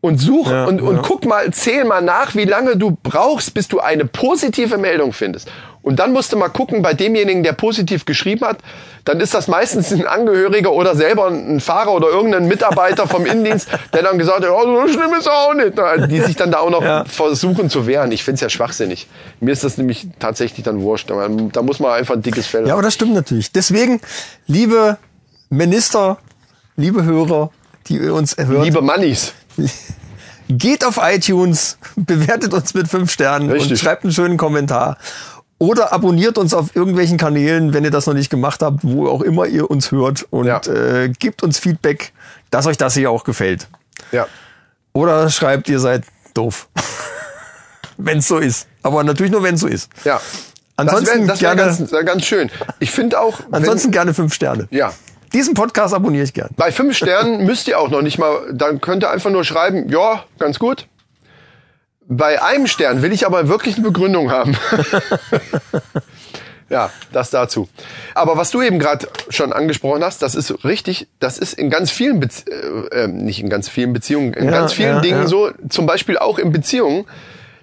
Und 0.00 0.18
such 0.18 0.48
Ja, 0.50 0.66
und, 0.66 0.80
und 0.80 0.96
ja. 0.96 1.02
guck 1.04 1.24
mal, 1.26 1.52
zähl 1.52 1.84
mal 1.84 2.00
nach, 2.00 2.36
wie 2.36 2.44
lange 2.44 2.76
du 2.76 2.96
brauchst, 3.02 3.52
bis 3.54 3.66
du 3.66 3.80
eine 3.80 4.04
positive 4.04 4.78
Meldung 4.78 5.12
findest. 5.12 5.48
Und 5.82 5.98
dann 5.98 6.12
musst 6.12 6.32
du 6.32 6.36
mal 6.36 6.48
gucken, 6.50 6.82
bei 6.82 6.92
demjenigen, 6.94 7.42
der 7.42 7.52
positiv 7.52 8.04
geschrieben 8.04 8.44
hat, 8.44 8.58
dann 9.04 9.18
ist 9.20 9.32
das 9.34 9.48
meistens 9.48 9.90
ein 9.92 10.06
Angehöriger 10.06 10.72
oder 10.72 10.94
selber 10.94 11.28
ein 11.28 11.60
Fahrer 11.60 11.92
oder 11.94 12.08
irgendein 12.08 12.46
Mitarbeiter 12.46 13.08
vom 13.08 13.26
Innendienst, 13.26 13.68
der 13.92 14.02
dann 14.02 14.18
gesagt 14.18 14.44
hat, 14.44 14.50
oh, 14.50 14.62
so 14.86 14.92
schlimm 14.92 15.12
ist 15.18 15.28
auch 15.28 15.54
nicht. 15.54 15.72
Die 16.10 16.20
sich 16.20 16.36
dann 16.36 16.52
da 16.52 16.58
auch 16.60 16.70
noch 16.70 16.82
Ja. 16.82 17.04
versuchen 17.04 17.68
zu 17.70 17.86
wehren. 17.88 18.12
Ich 18.12 18.22
find's 18.22 18.40
ja 18.40 18.48
schwachsinnig. 18.50 19.08
Mir 19.40 19.50
ist 19.52 19.64
das 19.64 19.78
nämlich 19.78 20.06
tatsächlich 20.20 20.62
dann 20.64 20.80
wurscht. 20.82 21.10
Da 21.10 21.62
muss 21.62 21.80
man 21.80 21.92
einfach 21.92 22.14
ein 22.14 22.22
dickes 22.22 22.46
Fell 22.46 22.62
Ja, 22.62 22.66
haben. 22.68 22.72
aber 22.74 22.82
das 22.82 22.94
stimmt 22.94 23.14
natürlich. 23.14 23.50
Deswegen, 23.50 24.00
liebe 24.46 24.98
Minister, 25.48 26.18
liebe 26.76 27.02
Hörer, 27.04 27.50
die 27.88 27.98
uns 28.10 28.36
hört, 28.36 28.64
Liebe 28.64 28.82
Mannis. 28.82 29.32
geht 30.48 30.84
auf 30.84 30.98
iTunes, 31.02 31.78
bewertet 31.96 32.52
uns 32.54 32.74
mit 32.74 32.88
fünf 32.88 33.10
Sternen 33.12 33.46
und 33.50 33.54
Richtig. 33.56 33.80
schreibt 33.80 34.04
einen 34.04 34.12
schönen 34.12 34.36
Kommentar. 34.36 34.96
Oder 35.60 35.92
abonniert 35.92 36.38
uns 36.38 36.54
auf 36.54 36.76
irgendwelchen 36.76 37.18
Kanälen, 37.18 37.72
wenn 37.74 37.82
ihr 37.84 37.90
das 37.90 38.06
noch 38.06 38.14
nicht 38.14 38.30
gemacht 38.30 38.62
habt, 38.62 38.78
wo 38.82 39.08
auch 39.08 39.22
immer 39.22 39.46
ihr 39.46 39.68
uns 39.70 39.90
hört 39.90 40.24
und 40.30 40.46
Ja. 40.46 40.60
äh, 40.66 41.08
gebt 41.08 41.42
uns 41.42 41.58
Feedback, 41.58 42.12
dass 42.50 42.66
euch 42.66 42.76
das 42.76 42.94
hier 42.94 43.10
auch 43.10 43.24
gefällt. 43.24 43.66
Ja. 44.12 44.26
Oder 44.92 45.28
schreibt, 45.30 45.68
ihr 45.68 45.80
seid 45.80 46.04
doof. 46.34 46.68
wenn 47.96 48.18
es 48.18 48.28
so 48.28 48.38
ist. 48.38 48.68
Aber 48.82 49.02
natürlich 49.02 49.32
nur, 49.32 49.42
wenn 49.42 49.56
es 49.56 49.60
so 49.62 49.66
ist. 49.66 49.90
Ja. 50.04 50.20
Ansonsten 50.76 51.26
das 51.26 51.40
wäre 51.40 51.56
wär 51.56 51.64
gerne- 51.64 51.76
ganz, 51.78 51.92
wär 51.92 52.04
ganz 52.04 52.24
schön. 52.24 52.50
Ich 52.78 52.92
finde 52.92 53.20
auch, 53.20 53.40
wenn- 53.40 53.54
Ansonsten 53.56 53.90
gerne 53.90 54.14
fünf 54.14 54.32
Sterne. 54.34 54.68
ja. 54.70 54.92
Diesen 55.32 55.54
Podcast 55.54 55.94
abonniere 55.94 56.24
ich 56.24 56.34
gern. 56.34 56.50
Bei 56.56 56.72
fünf 56.72 56.96
Sternen 56.96 57.44
müsst 57.46 57.68
ihr 57.68 57.78
auch 57.78 57.90
noch 57.90 58.02
nicht 58.02 58.18
mal, 58.18 58.52
dann 58.52 58.80
könnt 58.80 59.04
ihr 59.04 59.10
einfach 59.10 59.30
nur 59.30 59.44
schreiben, 59.44 59.88
ja, 59.88 60.24
ganz 60.38 60.58
gut. 60.58 60.86
Bei 62.10 62.42
einem 62.42 62.66
Stern 62.66 63.02
will 63.02 63.12
ich 63.12 63.26
aber 63.26 63.48
wirklich 63.48 63.76
eine 63.76 63.84
Begründung 63.84 64.30
haben. 64.30 64.56
ja, 66.70 66.90
das 67.12 67.28
dazu. 67.28 67.68
Aber 68.14 68.38
was 68.38 68.50
du 68.50 68.62
eben 68.62 68.78
gerade 68.78 69.08
schon 69.28 69.52
angesprochen 69.52 70.02
hast, 70.02 70.22
das 70.22 70.34
ist 70.34 70.64
richtig, 70.64 71.08
das 71.20 71.36
ist 71.36 71.52
in 71.52 71.68
ganz 71.68 71.90
vielen, 71.90 72.18
Bezie 72.18 72.50
äh, 72.50 73.04
äh, 73.04 73.08
nicht 73.08 73.40
in 73.40 73.50
ganz 73.50 73.68
vielen 73.68 73.92
Beziehungen, 73.92 74.32
in 74.32 74.46
Ja, 74.46 74.52
ganz 74.52 74.72
vielen 74.72 74.96
ja, 74.96 75.00
Dingen 75.00 75.22
ja. 75.22 75.26
so, 75.26 75.50
zum 75.68 75.84
Beispiel 75.84 76.16
auch 76.16 76.38
in 76.38 76.50
Beziehungen, 76.50 77.04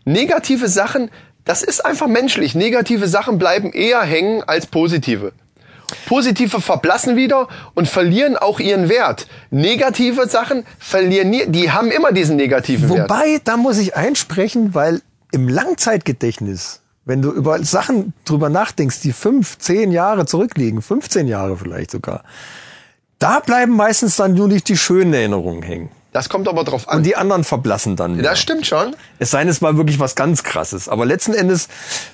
negative 0.03 0.67
Sachen, 0.67 1.09
das 1.43 1.63
ist 1.63 1.83
einfach 1.83 2.07
menschlich. 2.07 2.53
Negative 2.53 3.07
Sachen 3.07 3.37
bleiben 3.37 3.71
eher 3.71 4.01
hängen 4.01 4.43
als 4.43 4.67
positive. 4.67 5.31
Positive 6.05 6.61
verblassen 6.61 7.15
wieder 7.15 7.47
und 7.73 7.87
verlieren 7.87 8.37
auch 8.37 8.59
ihren 8.59 8.89
Wert. 8.89 9.27
Negative 9.51 10.27
Sachen 10.27 10.65
verlieren 10.79 11.29
nie, 11.29 11.45
die 11.47 11.71
haben 11.71 11.91
immer 11.91 12.11
diesen 12.11 12.35
negativen 12.35 12.89
Wert. 12.89 13.09
Wobei, 13.09 13.41
da 13.43 13.57
muss 13.57 13.77
ich 13.77 13.95
einsprechen, 13.95 14.73
weil 14.73 15.01
im 15.31 15.47
Langzeitgedächtnis, 15.47 16.81
wenn 17.05 17.21
du 17.21 17.31
über 17.31 17.63
Sachen 17.63 18.13
drüber 18.25 18.49
nachdenkst, 18.49 19.01
die 19.01 19.13
fünf, 19.13 19.57
zehn 19.57 19.91
Jahre 19.91 20.25
zurückliegen, 20.25 20.81
15 20.81 21.27
Jahre 21.27 21.57
vielleicht 21.57 21.91
sogar, 21.91 22.23
da 23.19 23.39
bleiben 23.39 23.75
meistens 23.75 24.15
dann 24.15 24.33
nur 24.33 24.47
nicht 24.47 24.67
die 24.69 24.77
schönen 24.77 25.13
Erinnerungen 25.13 25.63
hängen. 25.63 25.89
Das 26.15 26.29
kommt 26.29 26.47
aber 26.47 26.63
drauf 26.63 26.87
an. 26.87 26.99
Und 26.99 27.03
die 27.03 27.17
anderen 27.17 27.43
verblassen 27.43 27.97
dann. 27.97 28.17
wieder. 28.17 28.29
das 28.29 28.39
stimmt 28.39 28.65
schon. 28.65 28.95
Es 29.19 29.31
sei 29.31 29.39
denn, 29.39 29.49
es 29.49 29.61
war 29.61 29.75
wirklich 29.75 29.99
was 29.99 30.15
ganz 30.15 30.43
krasses. 30.43 30.87
Aber 30.87 31.05
letzten 31.05 31.33
Endes 31.33 31.67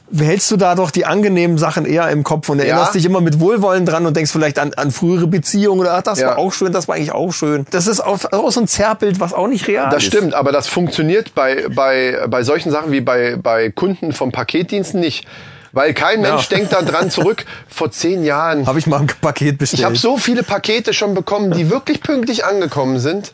behältst 0.10 0.50
du 0.50 0.58
da 0.58 0.74
doch 0.74 0.90
die 0.90 1.06
angenehmen 1.06 1.60
Sachen 1.60 1.86
eher 1.86 2.10
im 2.10 2.24
Kopf 2.24 2.50
und 2.50 2.58
erinnerst 2.58 2.88
Ja. 2.88 2.92
dich 2.94 3.06
immer 3.06 3.22
mit 3.22 3.40
Wohlwollen 3.40 3.86
dran 3.86 4.08
und 4.08 4.18
denkst 4.18 4.32
vielleicht 4.32 4.58
an, 4.58 4.74
an 4.74 4.90
frühere 4.90 5.28
Beziehungen 5.28 5.82
oder 5.82 5.94
ach, 5.94 6.02
das 6.02 6.20
Ja. 6.20 6.30
war 6.30 6.40
auch 6.40 6.52
schön, 6.52 6.72
das 6.72 6.88
war 6.88 6.96
eigentlich 6.96 7.12
auch 7.12 7.32
schön. 7.32 7.68
Das 7.70 7.86
ist 7.86 8.00
auch, 8.00 8.18
auch 8.32 8.52
so 8.52 8.62
ein 8.62 8.68
Zerrbild, 8.68 9.20
was 9.20 9.34
auch 9.36 9.48
nicht 9.48 9.68
real 9.68 9.90
Das 9.92 10.02
ist. 10.02 10.08
stimmt, 10.08 10.34
aber 10.34 10.52
das 10.52 10.68
funktioniert 10.68 11.36
bei, 11.36 11.68
bei, 11.70 12.26
bei 12.28 12.42
solchen 12.42 12.72
Sachen 12.72 12.92
wie 12.92 13.02
bei, 13.02 13.36
bei 13.36 13.70
Kunden 13.70 14.14
vom 14.14 14.32
Paketdiensten 14.32 15.00
nicht. 15.00 15.28
Weil 15.74 15.94
kein 15.94 16.22
Mensch 16.22 16.50
denkt 16.50 16.74
da 16.74 16.82
dran 16.82 17.10
zurück, 17.12 17.46
vor 17.70 17.92
zehn 17.92 18.24
Jahren. 18.26 18.66
Habe 18.66 18.80
ich 18.80 18.88
mal 18.88 19.00
ein 19.02 19.08
Paket 19.22 19.60
bestellt. 19.60 19.80
Ich 19.80 19.86
habe 19.86 19.96
so 19.96 20.18
viele 20.18 20.42
Pakete 20.42 20.92
schon 20.92 21.14
bekommen, 21.14 21.52
die 21.52 21.70
wirklich 21.70 22.02
pünktlich 22.02 22.44
angekommen 22.46 22.98
sind. 23.00 23.32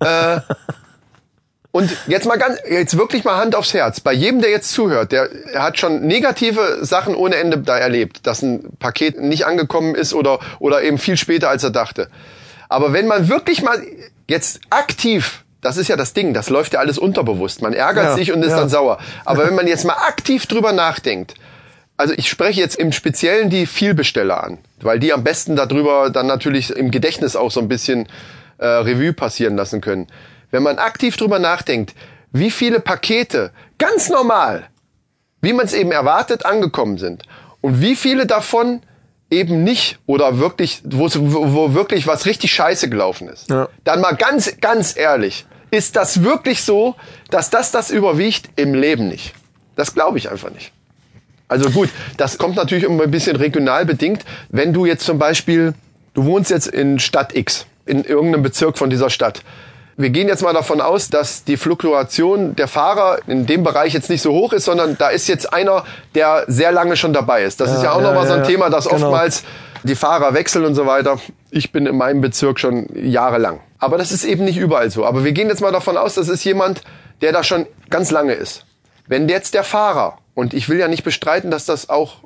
Äh, 0.00 0.40
und 1.76 1.94
jetzt 2.06 2.26
mal 2.26 2.36
ganz, 2.38 2.58
jetzt 2.68 2.96
wirklich 2.96 3.24
mal 3.24 3.36
Hand 3.36 3.54
aufs 3.54 3.74
Herz. 3.74 4.00
Bei 4.00 4.12
jedem, 4.12 4.40
der 4.40 4.50
jetzt 4.50 4.72
zuhört, 4.72 5.12
der 5.12 5.28
hat 5.54 5.78
schon 5.78 6.06
negative 6.06 6.78
Sachen 6.80 7.14
ohne 7.14 7.36
Ende 7.36 7.58
da 7.58 7.76
erlebt, 7.76 8.26
dass 8.26 8.40
ein 8.40 8.76
Paket 8.78 9.20
nicht 9.20 9.44
angekommen 9.44 9.94
ist 9.94 10.14
oder, 10.14 10.38
oder 10.58 10.82
eben 10.82 10.96
viel 10.96 11.18
später, 11.18 11.50
als 11.50 11.64
er 11.64 11.70
dachte. 11.70 12.08
Aber 12.70 12.92
wenn 12.94 13.06
man 13.06 13.28
wirklich 13.28 13.62
mal 13.62 13.82
jetzt 14.26 14.60
aktiv, 14.70 15.44
das 15.60 15.76
ist 15.76 15.88
ja 15.88 15.96
das 15.96 16.14
Ding, 16.14 16.32
das 16.32 16.48
läuft 16.48 16.72
ja 16.72 16.80
alles 16.80 16.96
unterbewusst. 16.96 17.60
Man 17.60 17.74
ärgert 17.74 18.04
Ja, 18.04 18.14
sich 18.14 18.32
und 18.32 18.42
ist 18.42 18.52
ja. 18.52 18.56
dann 18.60 18.68
sauer. 18.70 18.98
Aber 19.24 19.46
wenn 19.46 19.54
man 19.54 19.66
jetzt 19.66 19.84
mal 19.84 19.96
aktiv 20.08 20.46
drüber 20.46 20.72
nachdenkt, 20.72 21.34
also 21.98 22.14
ich 22.16 22.28
spreche 22.28 22.60
jetzt 22.60 22.76
im 22.76 22.92
Speziellen 22.92 23.50
die 23.50 23.66
Vielbesteller 23.66 24.42
an, 24.42 24.58
weil 24.80 24.98
die 24.98 25.12
am 25.12 25.24
besten 25.24 25.56
darüber 25.56 26.10
dann 26.10 26.26
natürlich 26.26 26.70
im 26.70 26.90
Gedächtnis 26.90 27.36
auch 27.36 27.50
so 27.50 27.60
ein 27.60 27.68
bisschen 27.68 28.08
äh, 28.58 28.66
Revue 28.66 29.12
passieren 29.12 29.56
lassen 29.56 29.80
können. 29.80 30.06
Wenn 30.50 30.62
man 30.62 30.78
aktiv 30.78 31.16
drüber 31.16 31.38
nachdenkt, 31.38 31.94
wie 32.32 32.50
viele 32.50 32.80
Pakete 32.80 33.50
ganz 33.78 34.08
normal, 34.08 34.68
wie 35.40 35.52
man 35.52 35.66
es 35.66 35.72
eben 35.72 35.92
erwartet, 35.92 36.44
angekommen 36.46 36.98
sind 36.98 37.24
und 37.60 37.80
wie 37.80 37.96
viele 37.96 38.26
davon 38.26 38.82
eben 39.30 39.64
nicht 39.64 39.98
oder 40.06 40.38
wirklich, 40.38 40.82
wo, 40.84 41.08
wo 41.12 41.74
wirklich 41.74 42.06
was 42.06 42.26
richtig 42.26 42.52
scheiße 42.52 42.88
gelaufen 42.88 43.28
ist. 43.28 43.50
Ja. 43.50 43.68
Dann 43.84 44.00
mal 44.00 44.12
ganz, 44.12 44.60
ganz 44.60 44.96
ehrlich, 44.96 45.46
ist 45.70 45.96
das 45.96 46.22
wirklich 46.22 46.62
so, 46.62 46.94
dass 47.30 47.50
das 47.50 47.72
das 47.72 47.90
überwiegt? 47.90 48.50
Im 48.56 48.74
Leben 48.74 49.08
nicht. 49.08 49.34
Das 49.74 49.94
glaube 49.94 50.18
ich 50.18 50.30
einfach 50.30 50.50
nicht. 50.50 50.72
Also 51.48 51.70
gut, 51.70 51.90
das 52.16 52.38
kommt 52.38 52.56
natürlich 52.56 52.84
immer 52.84 53.04
ein 53.04 53.10
bisschen 53.10 53.36
regional 53.36 53.84
bedingt. 53.84 54.24
Wenn 54.48 54.72
du 54.72 54.86
jetzt 54.86 55.04
zum 55.04 55.18
Beispiel, 55.18 55.74
du 56.14 56.24
wohnst 56.24 56.50
jetzt 56.50 56.66
in 56.66 56.98
Stadt 56.98 57.36
X, 57.36 57.66
in 57.86 58.04
irgendeinem 58.04 58.42
Bezirk 58.42 58.76
von 58.76 58.90
dieser 58.90 59.10
Stadt. 59.10 59.42
Wir 59.98 60.10
gehen 60.10 60.28
jetzt 60.28 60.42
mal 60.42 60.52
davon 60.52 60.82
aus, 60.82 61.08
dass 61.08 61.44
die 61.44 61.56
Fluktuation 61.56 62.54
der 62.54 62.68
Fahrer 62.68 63.20
in 63.26 63.46
dem 63.46 63.62
Bereich 63.62 63.94
jetzt 63.94 64.10
nicht 64.10 64.20
so 64.20 64.32
hoch 64.32 64.52
ist, 64.52 64.66
sondern 64.66 64.98
da 64.98 65.08
ist 65.08 65.26
jetzt 65.26 65.54
einer, 65.54 65.84
der 66.14 66.44
sehr 66.48 66.70
lange 66.70 66.96
schon 66.96 67.14
dabei 67.14 67.44
ist. 67.44 67.60
Das 67.60 67.72
ist 67.72 67.82
ja 67.82 67.92
auch 67.92 68.02
ja, 68.02 68.08
nochmal 68.08 68.26
so 68.26 68.34
ein 68.34 68.40
ja, 68.40 68.46
Thema, 68.46 68.68
dass 68.68 68.88
genau. 68.88 69.06
oftmals 69.06 69.44
die 69.84 69.94
Fahrer 69.94 70.34
wechseln 70.34 70.66
und 70.66 70.74
so 70.74 70.84
weiter. 70.84 71.18
Ich 71.50 71.72
bin 71.72 71.86
in 71.86 71.96
meinem 71.96 72.20
Bezirk 72.20 72.60
schon 72.60 72.88
jahrelang. 72.94 73.60
Aber 73.78 73.96
das 73.96 74.12
ist 74.12 74.24
eben 74.24 74.44
nicht 74.44 74.58
überall 74.58 74.90
so. 74.90 75.06
Aber 75.06 75.24
wir 75.24 75.32
gehen 75.32 75.48
jetzt 75.48 75.62
mal 75.62 75.72
davon 75.72 75.96
aus, 75.96 76.14
das 76.14 76.28
ist 76.28 76.44
jemand, 76.44 76.82
der 77.22 77.32
da 77.32 77.42
schon 77.42 77.66
ganz 77.88 78.10
lange 78.10 78.34
ist. 78.34 78.66
Wenn 79.06 79.30
jetzt 79.30 79.54
der 79.54 79.64
Fahrer, 79.64 80.18
und 80.34 80.52
ich 80.52 80.68
will 80.68 80.78
ja 80.78 80.88
nicht 80.88 81.04
bestreiten, 81.04 81.50
dass 81.50 81.64
das 81.64 81.88
auch 81.88 82.18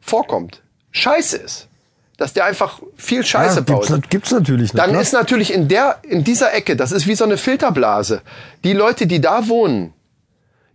vorkommt, 0.00 0.62
scheiße 0.90 1.36
ist, 1.36 1.68
dass 2.16 2.32
der 2.32 2.44
einfach 2.44 2.80
viel 2.96 3.24
Scheiße 3.24 3.56
ja, 3.56 3.60
baut, 3.62 3.86
gibt's, 3.86 4.08
gibt's 4.08 4.30
natürlich 4.30 4.72
nicht. 4.72 4.78
dann 4.78 4.92
ne? 4.92 5.00
ist 5.00 5.12
natürlich 5.12 5.52
in 5.52 5.68
der, 5.68 5.98
in 6.02 6.22
dieser 6.24 6.54
Ecke, 6.54 6.76
das 6.76 6.92
ist 6.92 7.06
wie 7.06 7.14
so 7.14 7.24
eine 7.24 7.36
Filterblase. 7.36 8.22
Die 8.62 8.72
Leute, 8.72 9.06
die 9.06 9.20
da 9.20 9.48
wohnen, 9.48 9.92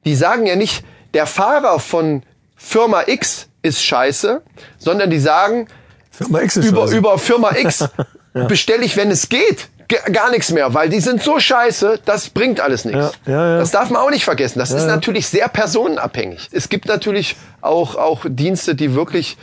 die 0.06 0.16
sagen 0.16 0.46
ja 0.46 0.56
nicht, 0.56 0.84
der 1.14 1.26
Fahrer 1.26 1.80
von 1.80 2.24
Firma 2.56 3.04
X 3.08 3.48
ist 3.62 3.84
scheiße, 3.84 4.42
sondern 4.78 5.10
die 5.10 5.20
sagen, 5.20 5.68
Firma 6.12 6.42
X 6.42 6.58
ist 6.58 6.66
über, 6.66 6.82
scheiße. 6.82 6.98
über 6.98 7.18
Firma 7.18 7.56
X 7.56 7.88
bestelle 8.48 8.84
ich, 8.84 8.98
wenn 8.98 9.10
es 9.12 9.30
geht, 9.30 9.70
gar 10.12 10.30
nichts 10.30 10.52
mehr, 10.52 10.74
weil 10.74 10.90
die 10.90 11.00
sind 11.00 11.24
so 11.24 11.40
scheiße, 11.40 12.02
das 12.06 12.30
bringt 12.30 12.60
alles 12.60 12.86
nichts. 12.86 13.12
Ja, 13.26 13.32
ja, 13.32 13.50
ja. 13.54 13.58
Das 13.58 13.72
darf 13.72 13.90
man 13.90 14.02
auch 14.02 14.12
nicht 14.12 14.24
vergessen. 14.24 14.60
Das 14.60 14.72
ist 14.72 14.86
natürlich 14.86 15.28
sehr 15.28 15.48
personenabhängig. 15.48 16.50
Es 16.52 16.70
gibt 16.70 16.86
natürlich 16.86 17.36
auch, 17.62 17.96
auch 17.96 18.26
Dienste, 18.28 18.76
die 18.76 18.94
wirklich 18.94 19.38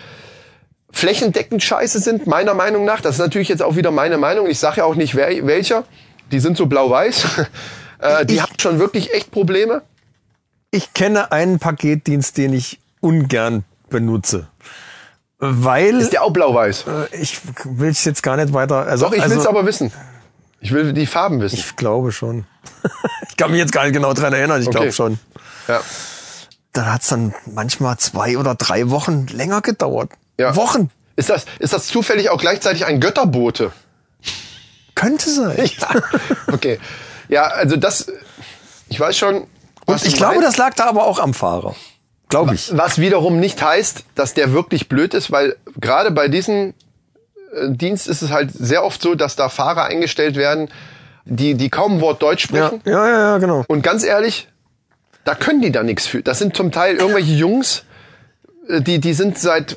flächendeckend 0.97 1.63
scheiße 1.63 2.01
sind, 2.01 2.27
meiner 2.27 2.55
Meinung 2.55 2.85
nach. 2.85 3.01
Das 3.01 3.17
ist 3.17 3.21
natürlich 3.21 3.49
jetzt 3.49 3.63
auch 3.63 3.77
wieder 3.77 3.91
meine 3.91 4.17
Meinung. 4.19 4.47
Ich 4.47 4.59
sage 4.59 4.79
ja 4.79 4.85
auch 4.85 4.95
nicht 4.95 5.15
wer, 5.15 5.47
welcher. 5.47 5.85
Die 6.33 6.41
sind 6.41 6.57
so 6.57 6.67
blau-weiß. 6.67 7.27
äh, 8.01 8.25
die 8.27 8.37
Ich- 8.37 8.43
haben 8.43 8.53
schon 8.59 8.79
wirklich 8.79 9.13
echt 9.15 9.31
Probleme. 9.31 9.83
Ich 10.71 10.93
kenne 10.95 11.31
einen 11.33 11.59
Paketdienst, 11.59 12.37
den 12.37 12.53
ich 12.53 12.81
ungern 13.01 13.65
benutze. 13.89 14.49
Weil 15.39 16.01
Ist 16.01 16.13
der 16.13 16.23
auch 16.23 16.33
blau-weiß? 16.33 16.85
äh, 17.13 17.17
ich 17.17 17.39
will 17.65 17.91
es 17.91 18.05
jetzt 18.05 18.23
gar 18.23 18.37
nicht 18.37 18.53
weiter. 18.53 18.87
Also, 18.87 19.07
Doch, 19.07 19.13
ich 19.13 19.23
also, 19.23 19.35
will's 19.37 19.47
aber 19.47 19.67
wissen. 19.67 19.93
Ich 20.61 20.73
will 20.73 20.93
die 20.95 21.07
Farben 21.07 21.41
wissen. 21.41 21.57
Ich 21.57 21.77
glaube 21.77 22.11
schon. 22.11 22.47
ich 23.29 23.37
kann 23.37 23.51
mich 23.51 23.61
jetzt 23.61 23.73
gar 23.73 23.85
nicht 23.85 23.93
genau 23.93 24.15
dran 24.15 24.33
erinnern, 24.33 24.61
ich 24.61 24.67
Okay. 24.67 24.77
glaube 24.79 24.93
schon. 24.93 25.19
ja. 25.69 25.81
Dann 26.73 26.93
hat's 26.93 27.09
dann 27.09 27.35
manchmal 27.47 27.97
zwei 27.99 28.37
oder 28.37 28.55
drei 28.55 28.91
Wochen 28.91 29.27
länger 29.29 29.61
gedauert. 29.63 30.11
Ja. 30.39 30.55
Wochen. 30.57 30.91
Ist 31.17 31.31
das, 31.31 31.47
ist 31.59 31.73
das 31.73 31.87
zufällig 31.87 32.29
auch 32.31 32.41
gleichzeitig 32.41 32.85
ein 32.85 33.01
Götterbote? 33.01 33.73
Könnte 34.95 35.31
sein. 35.31 35.57
Ja. 35.79 35.89
Okay. 36.53 36.79
Ja, 37.29 37.45
also 37.45 37.77
das, 37.77 38.07
ich 38.89 38.99
weiß 39.01 39.17
schon. 39.17 39.47
Und 39.87 40.05
ich 40.05 40.15
glaube, 40.17 40.35
meinst. 40.37 40.49
das 40.49 40.57
lag 40.59 40.75
da 40.75 40.87
aber 40.87 41.05
auch 41.07 41.19
am 41.19 41.35
Fahrer. 41.35 41.75
Glaube 42.29 42.55
ich. 42.55 42.71
Was 42.77 42.99
wiederum 42.99 43.39
nicht 43.39 43.63
heißt, 43.63 44.05
dass 44.15 44.35
der 44.35 44.53
wirklich 44.53 44.89
blöd 44.89 45.15
ist, 45.15 45.31
weil 45.31 45.57
gerade 45.81 46.11
bei 46.11 46.29
diesem 46.29 46.75
äh, 47.55 47.69
Dienst 47.71 48.09
ist 48.09 48.23
es 48.23 48.31
halt 48.31 48.51
sehr 48.53 48.85
oft 48.85 49.01
so, 49.01 49.15
dass 49.15 49.37
da 49.37 49.49
Fahrer 49.49 49.85
eingestellt 49.85 50.37
werden, 50.37 50.69
die, 51.25 51.55
die 51.55 51.69
kaum 51.71 51.95
ein 51.95 52.01
Wort 52.01 52.23
Deutsch 52.23 52.49
Ja, 52.51 52.67
sprechen. 52.69 52.83
ja, 52.85 53.09
ja, 53.09 53.19
ja, 53.19 53.39
genau. 53.39 53.65
Und 53.69 53.83
ganz 53.83 54.03
ehrlich, 54.05 54.49
da 55.25 55.35
können 55.35 55.61
die 55.61 55.73
da 55.73 55.83
nichts 55.83 56.07
für. 56.07 56.23
Das 56.23 56.39
sind 56.39 56.57
zum 56.57 56.73
Teil 56.73 56.97
irgendwelche 56.97 57.33
Jungs, 57.33 57.85
äh, 58.69 58.81
die, 58.81 58.99
die 59.01 59.15
sind 59.15 59.39
seit 59.39 59.77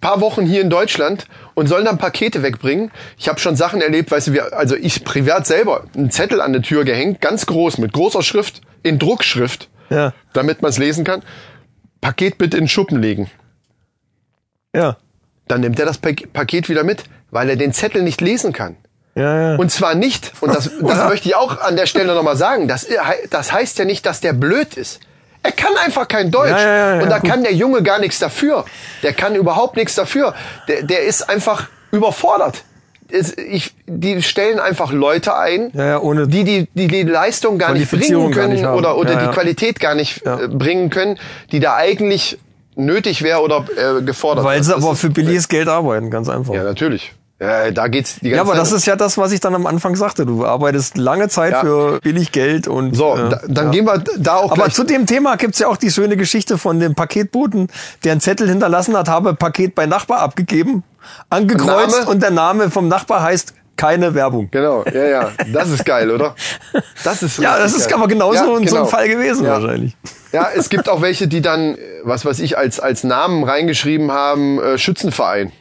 paar 0.00 0.20
Wochen 0.20 0.46
hier 0.46 0.60
in 0.60 0.70
Deutschland 0.70 1.26
und 1.54 1.66
sollen 1.68 1.84
dann 1.84 1.98
Pakete 1.98 2.42
wegbringen. 2.42 2.90
Ich 3.18 3.28
habe 3.28 3.40
schon 3.40 3.56
Sachen 3.56 3.80
erlebt, 3.80 4.10
weißt 4.10 4.28
du, 4.28 4.32
wir, 4.32 4.56
also 4.56 4.76
ich 4.76 5.04
privat 5.04 5.46
selber, 5.46 5.84
einen 5.96 6.10
Zettel 6.10 6.40
an 6.40 6.52
der 6.52 6.62
Tür 6.62 6.84
gehängt, 6.84 7.20
ganz 7.20 7.46
groß, 7.46 7.78
mit 7.78 7.92
großer 7.92 8.22
Schrift, 8.22 8.60
in 8.82 8.98
Druckschrift, 8.98 9.68
Ja, 9.90 10.12
damit 10.32 10.62
man 10.62 10.70
es 10.70 10.78
lesen 10.78 11.04
kann. 11.04 11.22
Paket 12.00 12.38
bitte 12.38 12.56
in 12.56 12.64
den 12.64 12.68
Schuppen 12.68 13.00
legen. 13.00 13.30
ja, 14.74 14.96
Dann 15.48 15.60
nimmt 15.60 15.78
er 15.78 15.86
das 15.86 15.98
Pak- 15.98 16.32
Paket 16.32 16.68
wieder 16.68 16.84
mit, 16.84 17.04
weil 17.30 17.48
er 17.50 17.56
den 17.56 17.72
Zettel 17.72 18.02
nicht 18.02 18.20
lesen 18.20 18.52
kann. 18.52 18.76
ja, 19.14 19.50
ja. 19.52 19.56
Und 19.56 19.70
zwar 19.70 19.94
nicht, 19.94 20.32
und 20.40 20.54
das, 20.54 20.70
das 20.80 21.08
möchte 21.08 21.28
ich 21.28 21.34
auch 21.34 21.60
an 21.60 21.76
der 21.76 21.86
Stelle 21.86 22.14
nochmal 22.14 22.36
sagen, 22.36 22.68
das, 22.68 22.86
das 23.30 23.52
heißt 23.52 23.78
ja 23.78 23.84
nicht, 23.84 24.06
dass 24.06 24.20
der 24.20 24.32
blöd 24.32 24.74
ist. 24.76 25.00
Er 25.42 25.52
kann 25.52 25.72
einfach 25.82 26.06
kein 26.06 26.30
Deutsch. 26.30 26.50
Ja, 26.50 26.58
ja, 26.60 26.96
ja, 26.96 27.02
und 27.02 27.08
da 27.08 27.18
gut. 27.18 27.30
kann 27.30 27.42
der 27.42 27.54
Junge 27.54 27.82
gar 27.82 27.98
nichts 27.98 28.18
dafür. 28.18 28.64
Der 29.02 29.12
kann 29.12 29.34
überhaupt 29.34 29.76
nichts 29.76 29.94
dafür. 29.94 30.34
Der, 30.68 30.82
der 30.82 31.04
ist 31.04 31.28
einfach 31.28 31.68
überfordert. 31.92 32.64
Es, 33.12 33.36
ich, 33.36 33.74
die 33.86 34.22
stellen 34.22 34.60
einfach 34.60 34.92
Leute 34.92 35.36
ein, 35.36 35.72
die, 35.72 36.44
die, 36.44 36.68
die 36.74 36.86
die 36.86 37.02
Leistung 37.02 37.58
gar 37.58 37.72
nicht 37.72 37.90
bringen 37.90 38.30
können 38.30 38.52
nicht 38.52 38.64
oder, 38.64 38.96
oder 38.96 39.16
die. 39.16 39.32
Qualität 39.32 39.80
gar 39.80 39.96
nicht 39.96 40.24
äh, 40.24 40.46
bringen 40.46 40.90
können, 40.90 41.18
die 41.50 41.58
da 41.58 41.74
eigentlich 41.74 42.38
nötig 42.76 43.22
wäre 43.22 43.40
oder 43.40 43.64
äh, 43.76 44.02
gefordert 44.02 44.44
Weil 44.44 44.62
sie 44.62 44.74
aber 44.74 44.94
für 44.94 45.10
billiges 45.10 45.48
Geld 45.48 45.66
arbeiten, 45.66 46.10
ganz 46.10 46.28
einfach. 46.28 46.54
Ja, 46.54 46.62
natürlich. 46.62 47.12
Ja, 47.40 47.70
da 47.70 47.88
geht's 47.88 48.16
die 48.16 48.28
ganze 48.28 48.36
Ja, 48.36 48.42
aber 48.42 48.50
Zeit 48.52 48.60
das 48.60 48.72
ist 48.72 48.86
ja 48.86 48.96
das, 48.96 49.16
was 49.16 49.32
ich 49.32 49.40
dann 49.40 49.54
am 49.54 49.66
Anfang 49.66 49.96
sagte. 49.96 50.26
Du 50.26 50.44
arbeitest 50.44 50.98
lange 50.98 51.28
Zeit 51.28 51.52
Ja. 51.52 51.60
für 51.60 51.98
billig 52.00 52.32
Geld 52.32 52.68
und. 52.68 52.94
So, 52.94 53.14
äh, 53.16 53.30
da, 53.30 53.40
dann 53.48 53.66
ja. 53.66 53.70
gehen 53.70 53.84
wir 53.86 54.04
da 54.18 54.36
auch 54.36 54.52
Aber 54.52 54.68
zu 54.68 54.84
dem 54.84 55.06
Thema 55.06 55.36
gibt's 55.36 55.58
ja 55.58 55.68
auch 55.68 55.78
die 55.78 55.90
schöne 55.90 56.18
Geschichte 56.18 56.58
von 56.58 56.80
dem 56.80 56.94
Paketboten, 56.94 57.68
der 58.04 58.12
einen 58.12 58.20
Zettel 58.20 58.46
hinterlassen 58.48 58.94
hat, 58.96 59.08
habe 59.08 59.32
Paket 59.34 59.74
bei 59.74 59.86
Nachbar 59.86 60.18
abgegeben, 60.20 60.82
angekreuzt 61.30 61.98
Name? 62.00 62.10
und 62.10 62.22
der 62.22 62.30
Name 62.30 62.70
vom 62.70 62.88
Nachbar 62.88 63.22
heißt 63.22 63.54
keine 63.76 64.14
Werbung. 64.14 64.48
Genau, 64.50 64.84
ja, 64.92 65.04
ja. 65.06 65.28
Das 65.54 65.70
ist 65.70 65.86
geil, 65.86 66.10
oder? 66.10 66.34
Das 67.02 67.22
ist 67.22 67.38
Ja, 67.38 67.56
das 67.58 67.72
ist 67.74 67.88
geil. 67.88 67.96
aber 67.98 68.08
genauso 68.08 68.34
Ja, 68.34 68.58
in 68.58 68.68
so 68.68 68.74
genau. 68.74 68.76
einem 68.82 68.86
Fall 68.90 69.08
gewesen 69.08 69.46
Ja. 69.46 69.52
wahrscheinlich. 69.62 69.96
Ja, 70.32 70.48
es 70.54 70.68
gibt 70.68 70.86
auch 70.90 71.00
welche, 71.00 71.26
die 71.26 71.40
dann, 71.40 71.76
äh, 71.76 71.78
was 72.04 72.26
weiß 72.26 72.40
ich, 72.40 72.58
als, 72.58 72.78
als 72.80 73.02
Namen 73.04 73.44
reingeschrieben 73.44 74.12
haben, 74.12 74.60
äh, 74.60 74.76
Schützenverein 74.76 75.52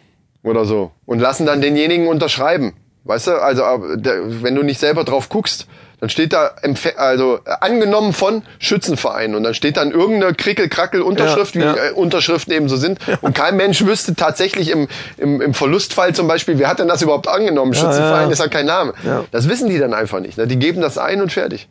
oder 0.44 0.66
so. 0.66 0.92
Und 1.06 1.20
lassen 1.20 1.46
dann 1.46 1.62
denjenigen 1.62 2.08
unterschreiben. 2.08 2.74
Weißt 3.04 3.28
du, 3.28 3.32
also 3.42 3.64
äh, 3.64 4.44
wenn 4.44 4.56
du 4.56 4.64
nicht 4.64 4.80
selber 4.80 5.04
drauf 5.04 5.30
guckst, 5.30 5.68
dann 6.00 6.10
steht 6.10 6.32
da 6.32 6.52
also 6.98 7.40
äh, 7.46 7.52
angenommen 7.60 8.14
von 8.14 8.44
Schützenverein 8.60 9.36
und 9.36 9.44
dann 9.44 9.54
steht 9.54 9.78
dann 9.78 9.92
irgendeine 9.92 10.34
krickel-krackel 10.34 11.02
Unterschrift, 11.02 11.56
Ja, 11.56 11.62
wie 11.62 11.78
ja. 11.78 11.86
Äh, 11.88 11.92
Unterschriften 11.92 12.54
eben 12.54 12.70
so 12.70 12.78
sind. 12.78 13.00
Und 13.22 13.36
kein 13.36 13.58
Mensch 13.58 13.84
wüsste 13.86 14.16
tatsächlich 14.16 14.70
im, 14.70 14.88
im, 15.18 15.42
im 15.42 15.54
Verlustfall 15.54 16.14
zum 16.16 16.28
Beispiel, 16.28 16.58
wer 16.60 16.70
hat 16.70 16.80
denn 16.80 16.88
das 16.88 17.02
überhaupt 17.02 17.28
angenommen? 17.28 17.74
Schützenverein 17.74 18.22
ja, 18.22 18.28
ja. 18.28 18.32
ist 18.32 18.40
ja 18.40 18.48
kein 18.48 18.66
Name. 18.66 18.94
Ja. 19.06 19.26
Das 19.32 19.50
wissen 19.50 19.70
die 19.70 19.78
dann 19.78 19.94
einfach 19.94 20.20
nicht. 20.20 20.38
Ne? 20.38 20.48
Die 20.48 20.58
geben 20.60 20.82
das 20.82 20.98
ein 20.98 21.22
und 21.22 21.32
fertig. 21.32 21.68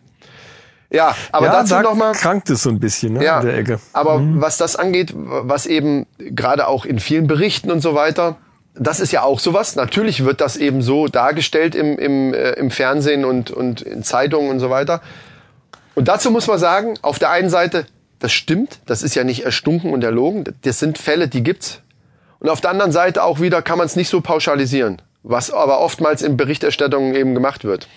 Ja, 0.91 1.15
aber 1.33 1.47
ja, 1.47 1.53
dazu 1.53 1.75
da 1.75 1.83
noch 1.83 1.95
mal 1.95 2.13
krankt 2.13 2.49
es 2.49 2.63
so 2.63 2.71
ein 2.71 2.81
bisschen 2.81 3.15
ne, 3.15 3.25
ja, 3.25 3.41
in 3.41 3.47
der 3.47 3.59
Ecke. 3.59 3.79
Aber 3.93 4.21
was 4.23 4.57
das 4.57 4.75
angeht, 4.75 5.13
was 5.15 5.67
eben 5.67 6.07
gerade 6.19 6.67
auch 6.67 6.87
in 6.87 6.99
vielen 6.99 7.27
Berichten 7.27 7.71
und 7.71 7.81
so 7.81 7.95
weiter, 7.95 8.37
das 8.79 9.01
ist 9.01 9.13
ja 9.13 9.23
auch 9.23 9.41
sowas. 9.41 9.77
Natürlich 9.77 10.25
wird 10.25 10.41
das 10.41 10.57
eben 10.57 10.83
so 10.83 11.09
dargestellt 11.09 11.75
im, 11.75 11.99
im, 11.99 12.35
äh, 12.35 12.53
im 12.53 12.71
Fernsehen 12.71 13.25
und, 13.25 13.51
und 13.51 13.83
in 13.83 14.03
Zeitungen 14.03 14.51
und 14.51 14.61
so 14.61 14.71
weiter. 14.71 15.01
Und 15.95 16.09
dazu 16.09 16.31
muss 16.31 16.47
man 16.47 16.59
sagen, 16.59 16.95
auf 17.03 17.19
der 17.19 17.31
einen 17.31 17.51
Seite, 17.51 17.87
das 18.21 18.33
stimmt, 18.33 18.81
das 18.87 19.03
ist 19.03 19.15
ja 19.15 19.25
nicht 19.25 19.45
erstunken 19.45 19.93
und 19.93 20.05
erlogen, 20.05 20.45
das 20.63 20.79
sind 20.79 20.99
Fälle, 20.99 21.29
die 21.29 21.43
gibt's. 21.43 21.81
Und 22.39 22.49
auf 22.49 22.61
der 22.61 22.71
anderen 22.71 22.93
Seite 22.93 23.25
auch 23.25 23.41
wieder 23.41 23.63
kann 23.63 23.79
man 23.79 23.87
es 23.87 23.97
nicht 23.97 24.09
so 24.09 24.21
pauschalisieren, 24.21 25.03
was 25.23 25.51
aber 25.51 25.81
oftmals 25.81 26.23
in 26.23 26.37
Berichterstattungen 26.37 27.15
eben 27.15 27.35
gemacht 27.35 27.65
wird. 27.65 27.89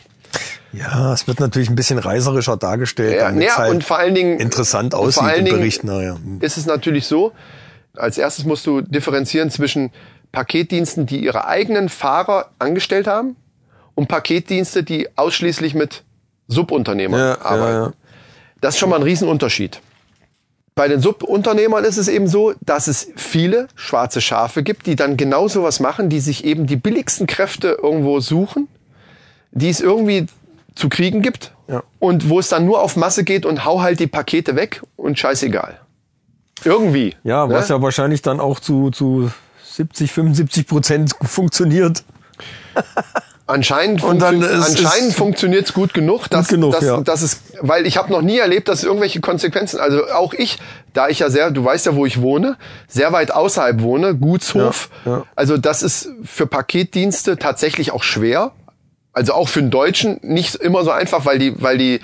Ja, 0.73 1.13
es 1.13 1.27
wird 1.27 1.39
natürlich 1.39 1.69
ein 1.69 1.75
bisschen 1.75 1.99
reißerischer 1.99 2.57
dargestellt. 2.57 3.17
Ja, 3.17 3.29
ja, 3.31 3.57
halt 3.57 3.71
und 3.71 3.83
vor 3.83 3.97
allen 3.99 4.15
Dingen 4.15 4.39
interessant 4.39 4.95
aussieht 4.95 5.15
vor 5.15 5.23
allen 5.25 5.39
im 5.39 5.45
Dingen 5.45 5.57
Bericht. 5.57 5.83
Naja. 5.83 6.17
ist 6.39 6.57
es 6.57 6.65
natürlich 6.65 7.05
so, 7.05 7.33
als 7.95 8.17
erstes 8.17 8.45
musst 8.45 8.65
du 8.65 8.81
differenzieren 8.81 9.51
zwischen 9.51 9.91
Paketdiensten, 10.31 11.05
die 11.05 11.23
ihre 11.23 11.45
eigenen 11.47 11.89
Fahrer 11.89 12.51
angestellt 12.59 13.07
haben 13.07 13.35
und 13.95 14.07
Paketdienste, 14.07 14.83
die 14.83 15.07
ausschließlich 15.17 15.73
mit 15.73 16.03
Subunternehmern 16.47 17.19
Ja, 17.19 17.27
ja, 17.29 17.41
arbeiten. 17.41 17.73
ja. 17.73 17.93
Das 18.61 18.75
ist 18.75 18.79
schon 18.79 18.89
mal 18.89 18.97
ein 18.97 19.03
Riesenunterschied. 19.03 19.81
Bei 20.75 20.87
den 20.87 21.01
Subunternehmern 21.01 21.83
ist 21.83 21.97
es 21.97 22.07
eben 22.07 22.27
so, 22.27 22.53
dass 22.61 22.87
es 22.87 23.09
viele 23.15 23.67
schwarze 23.75 24.21
Schafe 24.21 24.63
gibt, 24.63 24.87
die 24.87 24.95
dann 24.95 25.17
genau 25.17 25.47
sowas 25.47 25.79
machen, 25.79 26.09
die 26.09 26.19
sich 26.21 26.45
eben 26.45 26.65
die 26.65 26.77
billigsten 26.77 27.27
Kräfte 27.27 27.77
irgendwo 27.81 28.19
suchen, 28.21 28.67
die 29.51 29.69
es 29.69 29.81
irgendwie 29.81 30.27
zu 30.75 30.87
kriegen 30.87 31.21
gibt 31.21 31.51
Ja. 31.67 31.83
und 31.99 32.29
wo 32.29 32.39
es 32.39 32.47
dann 32.47 32.65
nur 32.65 32.81
auf 32.81 32.95
Masse 32.95 33.25
geht 33.25 33.45
und 33.45 33.65
hau 33.65 33.81
halt 33.81 33.99
die 33.99 34.07
Pakete 34.07 34.55
weg 34.55 34.81
und 34.95 35.19
scheißegal. 35.19 35.79
Irgendwie. 36.63 37.15
Ja, 37.23 37.47
ne? 37.47 37.53
was 37.55 37.67
ja 37.67 37.81
wahrscheinlich 37.81 38.21
dann 38.21 38.39
auch 38.39 38.59
zu, 38.61 38.91
zu 38.91 39.29
70, 39.75 40.11
75 40.11 40.67
Prozent 40.67 41.11
funktioniert. 41.21 42.03
Anscheinend, 43.47 44.01
funktio- 44.01 44.25
anscheinend 44.61 45.09
ist- 45.09 45.17
funktioniert's 45.17 45.73
gut 45.73 45.93
genug, 45.93 46.29
dass, 46.29 46.47
genug, 46.47 46.71
dass, 46.73 46.83
ja. 46.85 47.01
dass 47.01 47.21
es, 47.21 47.41
weil 47.59 47.85
ich 47.85 47.97
habe 47.97 48.09
noch 48.11 48.21
nie 48.21 48.37
erlebt, 48.37 48.69
dass 48.69 48.79
es 48.79 48.85
irgendwelche 48.85 49.19
Konsequenzen, 49.19 49.79
also 49.79 50.05
auch 50.11 50.33
ich, 50.33 50.57
da 50.93 51.09
ich 51.09 51.19
ja 51.19 51.29
sehr, 51.29 51.51
du 51.51 51.63
weißt 51.63 51.85
ja, 51.87 51.95
wo 51.95 52.05
ich 52.05 52.21
wohne, 52.21 52.55
sehr 52.87 53.11
weit 53.11 53.31
außerhalb 53.31 53.81
wohne, 53.81 54.15
Gutshof, 54.15 54.89
Ja, 55.05 55.11
ja. 55.11 55.25
also 55.35 55.57
das 55.57 55.83
ist 55.83 56.09
für 56.23 56.47
Paketdienste 56.47 57.37
tatsächlich 57.37 57.91
auch 57.91 58.03
schwer, 58.03 58.51
also 59.11 59.33
auch 59.33 59.49
für 59.49 59.59
einen 59.59 59.71
Deutschen 59.71 60.19
nicht 60.21 60.55
immer 60.55 60.85
so 60.85 60.91
einfach, 60.91 61.25
weil 61.25 61.37
die, 61.37 61.61
weil 61.61 61.77
die, 61.77 61.99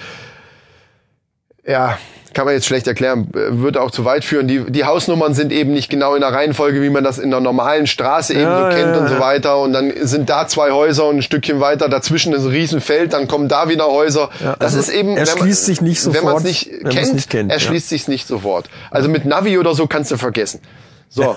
ja, 1.65 1.97
kann 2.33 2.45
man 2.45 2.53
jetzt 2.53 2.65
schlecht 2.65 2.87
erklären, 2.87 3.27
äh, 3.33 3.57
würde 3.57 3.81
auch 3.81 3.91
zu 3.91 4.05
weit 4.05 4.23
führen. 4.23 4.47
Die, 4.47 4.59
die 4.69 4.85
Hausnummern 4.85 5.33
sind 5.33 5.51
eben 5.51 5.73
nicht 5.73 5.89
genau 5.89 6.15
in 6.15 6.21
der 6.21 6.31
Reihenfolge, 6.31 6.81
wie 6.81 6.89
man 6.89 7.03
das 7.03 7.17
in 7.17 7.31
der 7.31 7.39
normalen 7.39 7.87
Straße 7.87 8.33
eben 8.33 8.43
Ja, 8.43 8.69
so 8.69 8.75
kennt 8.75 8.95
ja, 8.95 9.01
und 9.01 9.07
so 9.07 9.15
ja. 9.15 9.19
weiter. 9.19 9.59
Und 9.59 9.73
dann 9.73 9.93
sind 10.01 10.29
da 10.29 10.47
zwei 10.47 10.71
Häuser 10.71 11.07
und 11.07 11.17
ein 11.17 11.21
Stückchen 11.21 11.59
weiter, 11.59 11.89
dazwischen 11.89 12.33
ist 12.33 12.43
ein 12.43 12.49
Riesenfeld, 12.49 13.13
dann 13.13 13.27
kommen 13.27 13.47
da 13.47 13.69
wieder 13.69 13.87
Häuser. 13.87 14.29
Ja, 14.43 14.55
das 14.59 14.75
also 14.75 14.79
ist 14.79 14.89
eben, 14.89 15.17
erschließt 15.17 15.39
wenn 15.39 15.47
man, 15.47 15.53
sich 15.53 15.81
nicht 15.81 16.05
Wenn 16.05 16.23
man 16.23 16.37
es 16.37 16.43
sofort, 16.43 16.43
nicht 16.43 17.13
nicht 17.13 17.29
kennt, 17.29 17.51
erschließt 17.51 17.89
sich's 17.89 18.07
nicht 18.07 18.27
sofort. 18.27 18.69
Also 18.91 19.09
mit 19.09 19.25
Navi 19.25 19.57
oder 19.57 19.73
so 19.75 19.87
kannst 19.87 20.11
du 20.11 20.17
vergessen. 20.17 20.61
So. 21.09 21.35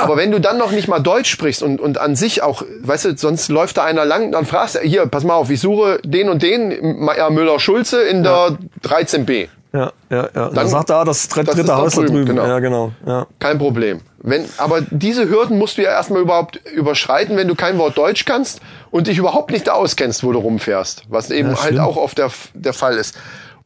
Aber 0.00 0.16
wenn 0.16 0.30
du 0.30 0.40
dann 0.40 0.56
noch 0.58 0.72
nicht 0.72 0.88
mal 0.88 1.00
Deutsch 1.00 1.30
sprichst 1.30 1.62
und, 1.62 1.80
und 1.80 1.98
an 1.98 2.16
sich 2.16 2.42
auch, 2.42 2.62
weißt 2.80 3.04
du, 3.04 3.16
sonst 3.16 3.48
läuft 3.48 3.76
da 3.76 3.84
einer 3.84 4.04
lang, 4.04 4.32
dann 4.32 4.46
fragst 4.46 4.76
du, 4.76 4.80
hier, 4.80 5.06
pass 5.06 5.24
mal 5.24 5.34
auf, 5.34 5.50
ich 5.50 5.60
suche 5.60 6.00
den 6.02 6.28
und 6.28 6.42
den, 6.42 7.00
Meier 7.04 7.30
Müller-Schulze 7.30 8.02
in 8.02 8.22
der 8.22 8.56
13b. 8.82 9.48
Ja, 9.74 9.92
ja, 10.08 10.28
ja. 10.32 10.48
Dann, 10.50 10.68
sagt 10.68 10.90
er, 10.90 10.98
ah, 10.98 11.04
das 11.04 11.28
dritte 11.28 11.56
das 11.56 11.66
da 11.66 11.76
Haus 11.76 11.94
da 11.96 12.02
drüben, 12.02 12.14
drüben. 12.14 12.26
genau. 12.26 12.46
Ja, 12.46 12.58
genau. 12.60 12.92
Ja. 13.04 13.26
Kein 13.40 13.58
Problem. 13.58 14.02
Wenn, 14.18 14.44
aber 14.56 14.82
diese 14.82 15.28
Hürden 15.28 15.58
musst 15.58 15.78
du 15.78 15.82
ja 15.82 15.90
erstmal 15.90 16.20
überhaupt 16.22 16.60
überschreiten, 16.72 17.36
wenn 17.36 17.48
du 17.48 17.56
kein 17.56 17.76
Wort 17.76 17.98
Deutsch 17.98 18.24
kannst 18.24 18.60
und 18.92 19.08
dich 19.08 19.18
überhaupt 19.18 19.50
nicht 19.50 19.66
da 19.66 19.72
auskennst, 19.72 20.22
wo 20.22 20.30
du 20.30 20.38
rumfährst. 20.38 21.02
Was 21.08 21.30
eben 21.30 21.50
Ja, 21.50 21.62
halt 21.64 21.80
auch 21.80 21.96
oft 21.96 22.18
der, 22.18 22.30
der 22.54 22.72
Fall 22.72 22.96
ist. 22.96 23.16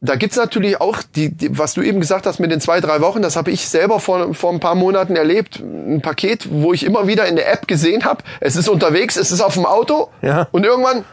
Da 0.01 0.15
gibt's 0.15 0.37
natürlich 0.37 0.81
auch, 0.81 0.97
die, 1.15 1.29
die, 1.35 1.59
was 1.59 1.75
du 1.75 1.81
eben 1.83 1.99
gesagt 1.99 2.25
hast 2.25 2.39
mit 2.39 2.49
den 2.51 2.59
zwei, 2.61 2.79
drei 2.81 3.01
Wochen, 3.01 3.21
das 3.21 3.35
habe 3.35 3.51
ich 3.51 3.67
selber 3.69 3.99
vor, 3.99 4.33
vor 4.33 4.51
ein 4.51 4.59
paar 4.59 4.73
Monaten 4.75 5.15
erlebt. 5.15 5.59
Ein 5.59 6.01
Paket, 6.01 6.47
wo 6.49 6.73
ich 6.73 6.85
immer 6.85 7.05
wieder 7.05 7.27
in 7.27 7.35
der 7.35 7.51
App 7.51 7.67
gesehen 7.67 8.03
habe, 8.05 8.23
es 8.39 8.55
ist 8.55 8.67
unterwegs, 8.67 9.15
es 9.15 9.31
ist 9.31 9.41
auf 9.41 9.53
dem 9.53 9.65
Auto 9.67 10.09
Ja. 10.23 10.47
und 10.51 10.65
irgendwann 10.65 11.03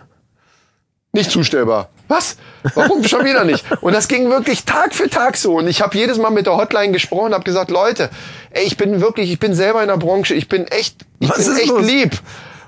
nicht 1.13 1.31
zustellbar. 1.31 1.89
Was? 2.09 2.37
Warum 2.75 3.03
schon 3.05 3.25
wieder 3.25 3.45
nicht? 3.45 3.65
Und 3.81 3.93
das 3.95 4.09
ging 4.09 4.31
wirklich 4.31 4.65
Tag 4.65 4.95
für 4.95 5.11
Tag 5.11 5.37
so. 5.37 5.55
Und 5.55 5.69
ich 5.69 5.83
habe 5.83 5.97
jedes 5.97 6.19
Mal 6.19 6.31
mit 6.31 6.47
der 6.47 6.57
Hotline 6.57 6.93
gesprochen, 6.93 7.35
habe 7.35 7.45
gesagt, 7.45 7.71
Leute, 7.71 8.11
ey, 8.51 8.65
ich 8.65 8.77
bin 8.77 9.01
wirklich, 9.01 9.31
ich 9.31 9.39
bin 9.39 9.55
selber 9.55 9.83
in 9.83 9.89
der 9.89 9.97
Branche, 9.97 10.35
ich 10.35 10.49
bin 10.49 10.67
echt, 10.69 10.97
ich 11.19 11.29
Was 11.29 11.47
bin 11.47 11.57
echt 11.57 11.69
los? 11.69 11.87
lieb. 11.87 12.21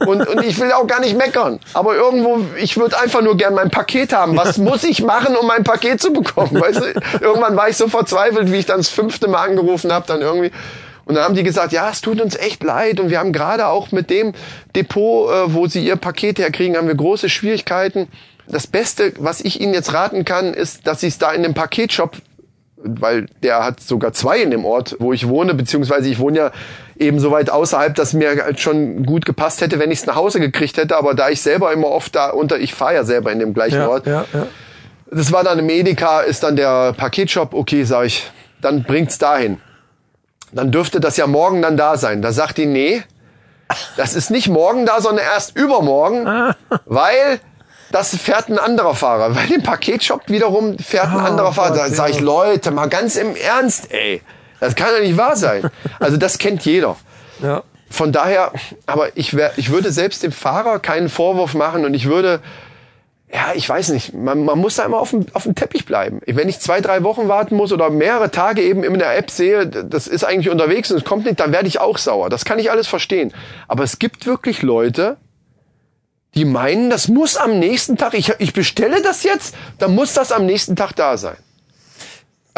Und, 0.07 0.29
und 0.29 0.45
ich 0.45 0.59
will 0.61 0.71
auch 0.73 0.87
gar 0.87 1.01
nicht 1.01 1.17
meckern. 1.17 1.59
Aber 1.75 1.97
irgendwo, 1.97 2.41
ich 2.61 2.77
würde 2.77 2.99
einfach 3.01 3.21
nur 3.21 3.37
gern 3.37 3.55
mein 3.55 3.71
Paket 3.71 4.13
haben. 4.13 4.37
Was 4.37 4.57
muss 4.59 4.85
ich 4.85 5.03
machen, 5.03 5.35
um 5.37 5.47
mein 5.47 5.65
Paket 5.65 6.01
zu 6.01 6.13
bekommen? 6.13 6.61
Weißt 6.61 6.81
du? 6.81 6.85
Irgendwann 7.21 7.57
war 7.57 7.69
ich 7.69 7.77
so 7.77 7.89
verzweifelt, 7.89 8.53
wie 8.53 8.59
ich 8.59 8.67
dann 8.67 8.77
das 8.79 8.89
fünfte 8.89 9.27
Mal 9.27 9.49
angerufen 9.49 9.93
habe, 9.93 10.07
dann 10.07 10.21
irgendwie. 10.21 10.53
Und 11.05 11.15
dann 11.15 11.25
haben 11.25 11.35
die 11.35 11.43
gesagt, 11.43 11.73
ja, 11.73 11.91
es 11.91 12.01
tut 12.01 12.21
uns 12.21 12.37
echt 12.37 12.63
leid. 12.63 13.01
Und 13.01 13.11
wir 13.11 13.19
haben 13.19 13.33
gerade 13.33 13.67
auch 13.67 13.91
mit 13.91 14.11
dem 14.11 14.35
Depot, 14.77 15.31
äh, 15.31 15.55
wo 15.55 15.67
sie 15.67 15.85
ihr 15.85 15.97
Paket 15.97 16.39
herkriegen, 16.39 16.77
haben 16.77 16.87
wir 16.87 16.95
große 16.95 17.29
Schwierigkeiten. 17.29 18.09
Das 18.51 18.67
Beste, 18.67 19.13
was 19.19 19.41
ich 19.41 19.61
Ihnen 19.61 19.75
jetzt 19.75 19.93
raten 19.93 20.25
kann, 20.25 20.55
ist, 20.55 20.87
dass 20.87 21.01
Sie 21.01 21.09
es 21.09 21.19
da 21.19 21.33
in 21.33 21.43
dem 21.43 21.55
Paketshop 21.55 22.17
weil 22.81 23.27
der 23.43 23.65
hat 23.65 23.81
sogar 23.81 24.13
zwei 24.13 24.39
in 24.41 24.51
dem 24.53 24.65
Ort, 24.65 24.97
wo 25.01 25.13
ich 25.13 25.27
wohne, 25.29 25.55
beziehungsweise 25.55 26.09
ich 26.09 26.19
wohne 26.21 26.39
ja 26.39 26.51
eben 26.97 27.19
so 27.19 27.31
weit 27.33 27.51
außerhalb, 27.51 27.95
dass 27.95 28.13
mir 28.13 28.41
halt 28.45 28.61
schon 28.61 29.05
gut 29.05 29.25
gepasst 29.27 29.61
hätte, 29.61 29.81
wenn 29.81 29.91
ich 29.91 29.99
es 29.99 30.07
nach 30.07 30.15
Hause 30.15 30.39
gekriegt 30.39 30.77
hätte, 30.77 30.97
aber 30.97 31.15
da 31.15 31.29
ich 31.29 31.43
selber 31.43 31.73
immer 31.73 31.89
oft 31.89 32.15
da 32.15 32.31
unter, 32.31 32.59
ich 32.59 32.75
fahre 32.75 32.95
ja 32.95 33.05
selber 33.05 33.33
in 33.33 33.41
dem 33.41 33.53
gleichen 33.53 33.79
Ja, 33.79 33.89
Ort. 33.89 34.07
ja, 34.07 34.25
ja. 34.33 34.47
Das 35.11 35.33
war 35.33 35.43
dann 35.43 35.59
im 35.59 35.69
Edeka, 35.69 36.21
ist 36.21 36.43
dann 36.43 36.55
der 36.55 36.93
Paketshop, 36.93 37.53
okay, 37.55 37.83
sag 37.83 38.07
ich, 38.07 38.31
dann 38.61 38.85
bringt's 38.85 39.19
dahin. 39.19 39.61
Dann 40.53 40.71
dürfte 40.71 41.01
das 41.01 41.17
ja 41.17 41.27
morgen 41.27 41.63
dann 41.63 41.77
da 41.77 41.97
sein. 41.97 42.23
Da 42.23 42.31
sagt 42.31 42.59
die, 42.59 42.67
nee, 42.67 43.03
das 43.97 44.15
ist 44.15 44.31
nicht 44.31 44.49
morgen 44.49 44.87
da, 44.87 45.01
sondern 45.01 45.25
erst 45.25 45.57
übermorgen, 45.57 46.55
weil 46.87 47.41
das 47.91 48.17
fährt 48.17 48.49
ein 48.49 48.59
anderer 48.59 48.95
Fahrer. 48.95 49.35
Weil 49.35 49.51
im 49.53 49.63
Paketshop 49.63 50.23
wiederum 50.29 50.79
fährt 50.79 51.09
ein 51.09 51.21
anderer 51.21 51.53
Fahrer. 51.53 51.77
Da 51.77 51.89
sage 51.89 52.13
ich, 52.13 52.21
Leute, 52.21 52.71
mal 52.71 52.89
ganz 52.89 53.17
im 53.17 53.37
Ernst, 53.37 53.93
ey. 53.93 54.23
Das 54.61 54.75
kann 54.75 54.89
doch 54.95 55.01
nicht 55.01 55.17
wahr 55.17 55.37
sein. 55.37 55.71
Also 56.01 56.17
das 56.17 56.39
kennt 56.39 56.65
jeder. 56.65 56.97
ja. 57.43 57.63
Von 57.91 58.13
daher, 58.13 58.53
aber 58.85 59.17
ich, 59.17 59.35
wär, 59.35 59.53
ich 59.57 59.71
würde 59.71 59.91
selbst 59.93 60.23
dem 60.23 60.31
Fahrer 60.31 60.79
keinen 60.79 61.09
Vorwurf 61.09 61.55
machen 61.55 61.87
und 61.87 61.95
ich 61.95 62.05
würde, 62.07 62.41
ja, 63.33 63.53
ich 63.55 63.67
weiß 63.67 63.89
nicht, 63.91 64.13
man, 64.13 64.45
man 64.45 64.59
muss 64.59 64.77
da 64.77 64.85
immer 64.85 65.01
auf 65.01 65.11
dem, 65.11 65.25
auf 65.33 65.45
dem 65.45 65.55
Teppich 65.55 65.87
bleiben. 65.87 66.21
Wenn 66.27 66.51
ich 66.51 66.61
zwei, 66.61 66.83
drei 66.83 67.03
Wochen 67.03 67.29
warten 67.29 67.57
muss 67.57 67.73
oder 67.73 67.89
mehrere 67.89 68.31
Tage 68.31 68.61
eben 68.63 68.85
in 68.85 68.99
der 68.99 69.17
App 69.17 69.31
sehe, 69.31 69.67
das 69.67 70.07
ist 70.07 70.25
eigentlich 70.25 70.51
unterwegs 70.51 70.91
und 70.91 70.99
es 70.99 71.05
kommt 71.05 71.25
nicht, 71.25 71.41
dann 71.41 71.51
werde 71.53 71.67
ich 71.67 71.81
auch 71.81 71.97
sauer. 71.97 72.29
Das 72.29 72.45
kann 72.45 72.59
ich 72.59 72.71
alles 72.71 72.87
verstehen. 72.87 73.33
Aber 73.69 73.85
es 73.85 73.99
gibt 73.99 74.27
wirklich 74.27 74.61
Leute, 74.61 75.17
die 76.35 76.45
meinen, 76.45 76.91
das 76.91 77.09
muss 77.09 77.37
am 77.37 77.59
nächsten 77.59 77.97
Tag, 77.97 78.15
ich, 78.15 78.33
ich 78.39 78.53
bestelle 78.53 79.03
das 79.03 79.23
jetzt, 79.23 79.55
dann 79.79 79.95
muss 79.95 80.15
das 80.15 80.33
am 80.33 80.47
nächsten 80.47 80.77
Tag 80.77 80.93
da 80.93 81.17
sein. 81.17 81.37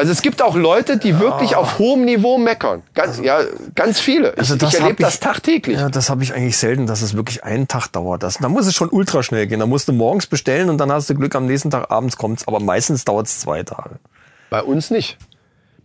Also 0.00 0.12
es 0.12 0.22
gibt 0.22 0.40
auch 0.40 0.56
Leute, 0.56 0.96
die 0.96 1.20
wirklich 1.20 1.56
auf 1.56 1.78
hohem 1.78 2.06
Niveau 2.06 2.38
meckern. 2.38 2.82
Ganz, 2.94 3.18
ja, 3.18 3.40
ganz 3.74 4.00
viele. 4.00 4.36
Also 4.38 4.54
ich 4.54 4.62
ich 4.62 4.80
erlebe 4.80 5.02
das 5.02 5.20
tagtäglich. 5.20 5.76
Ja, 5.76 5.90
das 5.90 6.08
habe 6.08 6.22
ich 6.22 6.32
eigentlich 6.32 6.56
selten, 6.56 6.86
dass 6.86 7.02
es 7.02 7.14
wirklich 7.14 7.44
einen 7.44 7.68
Tag 7.68 7.88
dauert. 7.88 8.22
Das, 8.22 8.38
da 8.38 8.48
muss 8.48 8.66
es 8.66 8.74
schon 8.74 8.88
ultra 8.88 9.22
schnell 9.22 9.46
gehen. 9.46 9.60
Da 9.60 9.66
musst 9.66 9.88
du 9.88 9.92
morgens 9.92 10.26
bestellen 10.26 10.70
und 10.70 10.78
dann 10.78 10.90
hast 10.90 11.10
du 11.10 11.14
Glück, 11.14 11.34
am 11.34 11.44
nächsten 11.44 11.68
Tag 11.70 11.90
abends 11.90 12.16
kommt's. 12.16 12.48
Aber 12.48 12.60
meistens 12.60 13.04
dauert 13.04 13.26
es 13.26 13.40
zwei 13.40 13.62
Tage. 13.62 13.98
Bei 14.48 14.62
uns 14.62 14.90
nicht. 14.90 15.18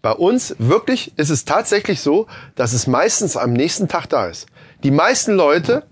Bei 0.01 0.13
uns 0.13 0.55
wirklich 0.59 1.11
ist 1.17 1.29
es 1.29 1.43
tatsächlich 1.43 1.99
so, 1.99 2.27
dass 2.55 2.71
es 2.71 2.88
meistens 2.88 3.36
am 3.36 3.51
nächsten 3.51 3.89
Tag 3.89 4.07
da 4.07 4.27
ist. 4.27 4.45
Die 4.83 4.91
meisten 4.91 5.33
Leute, 5.33 5.83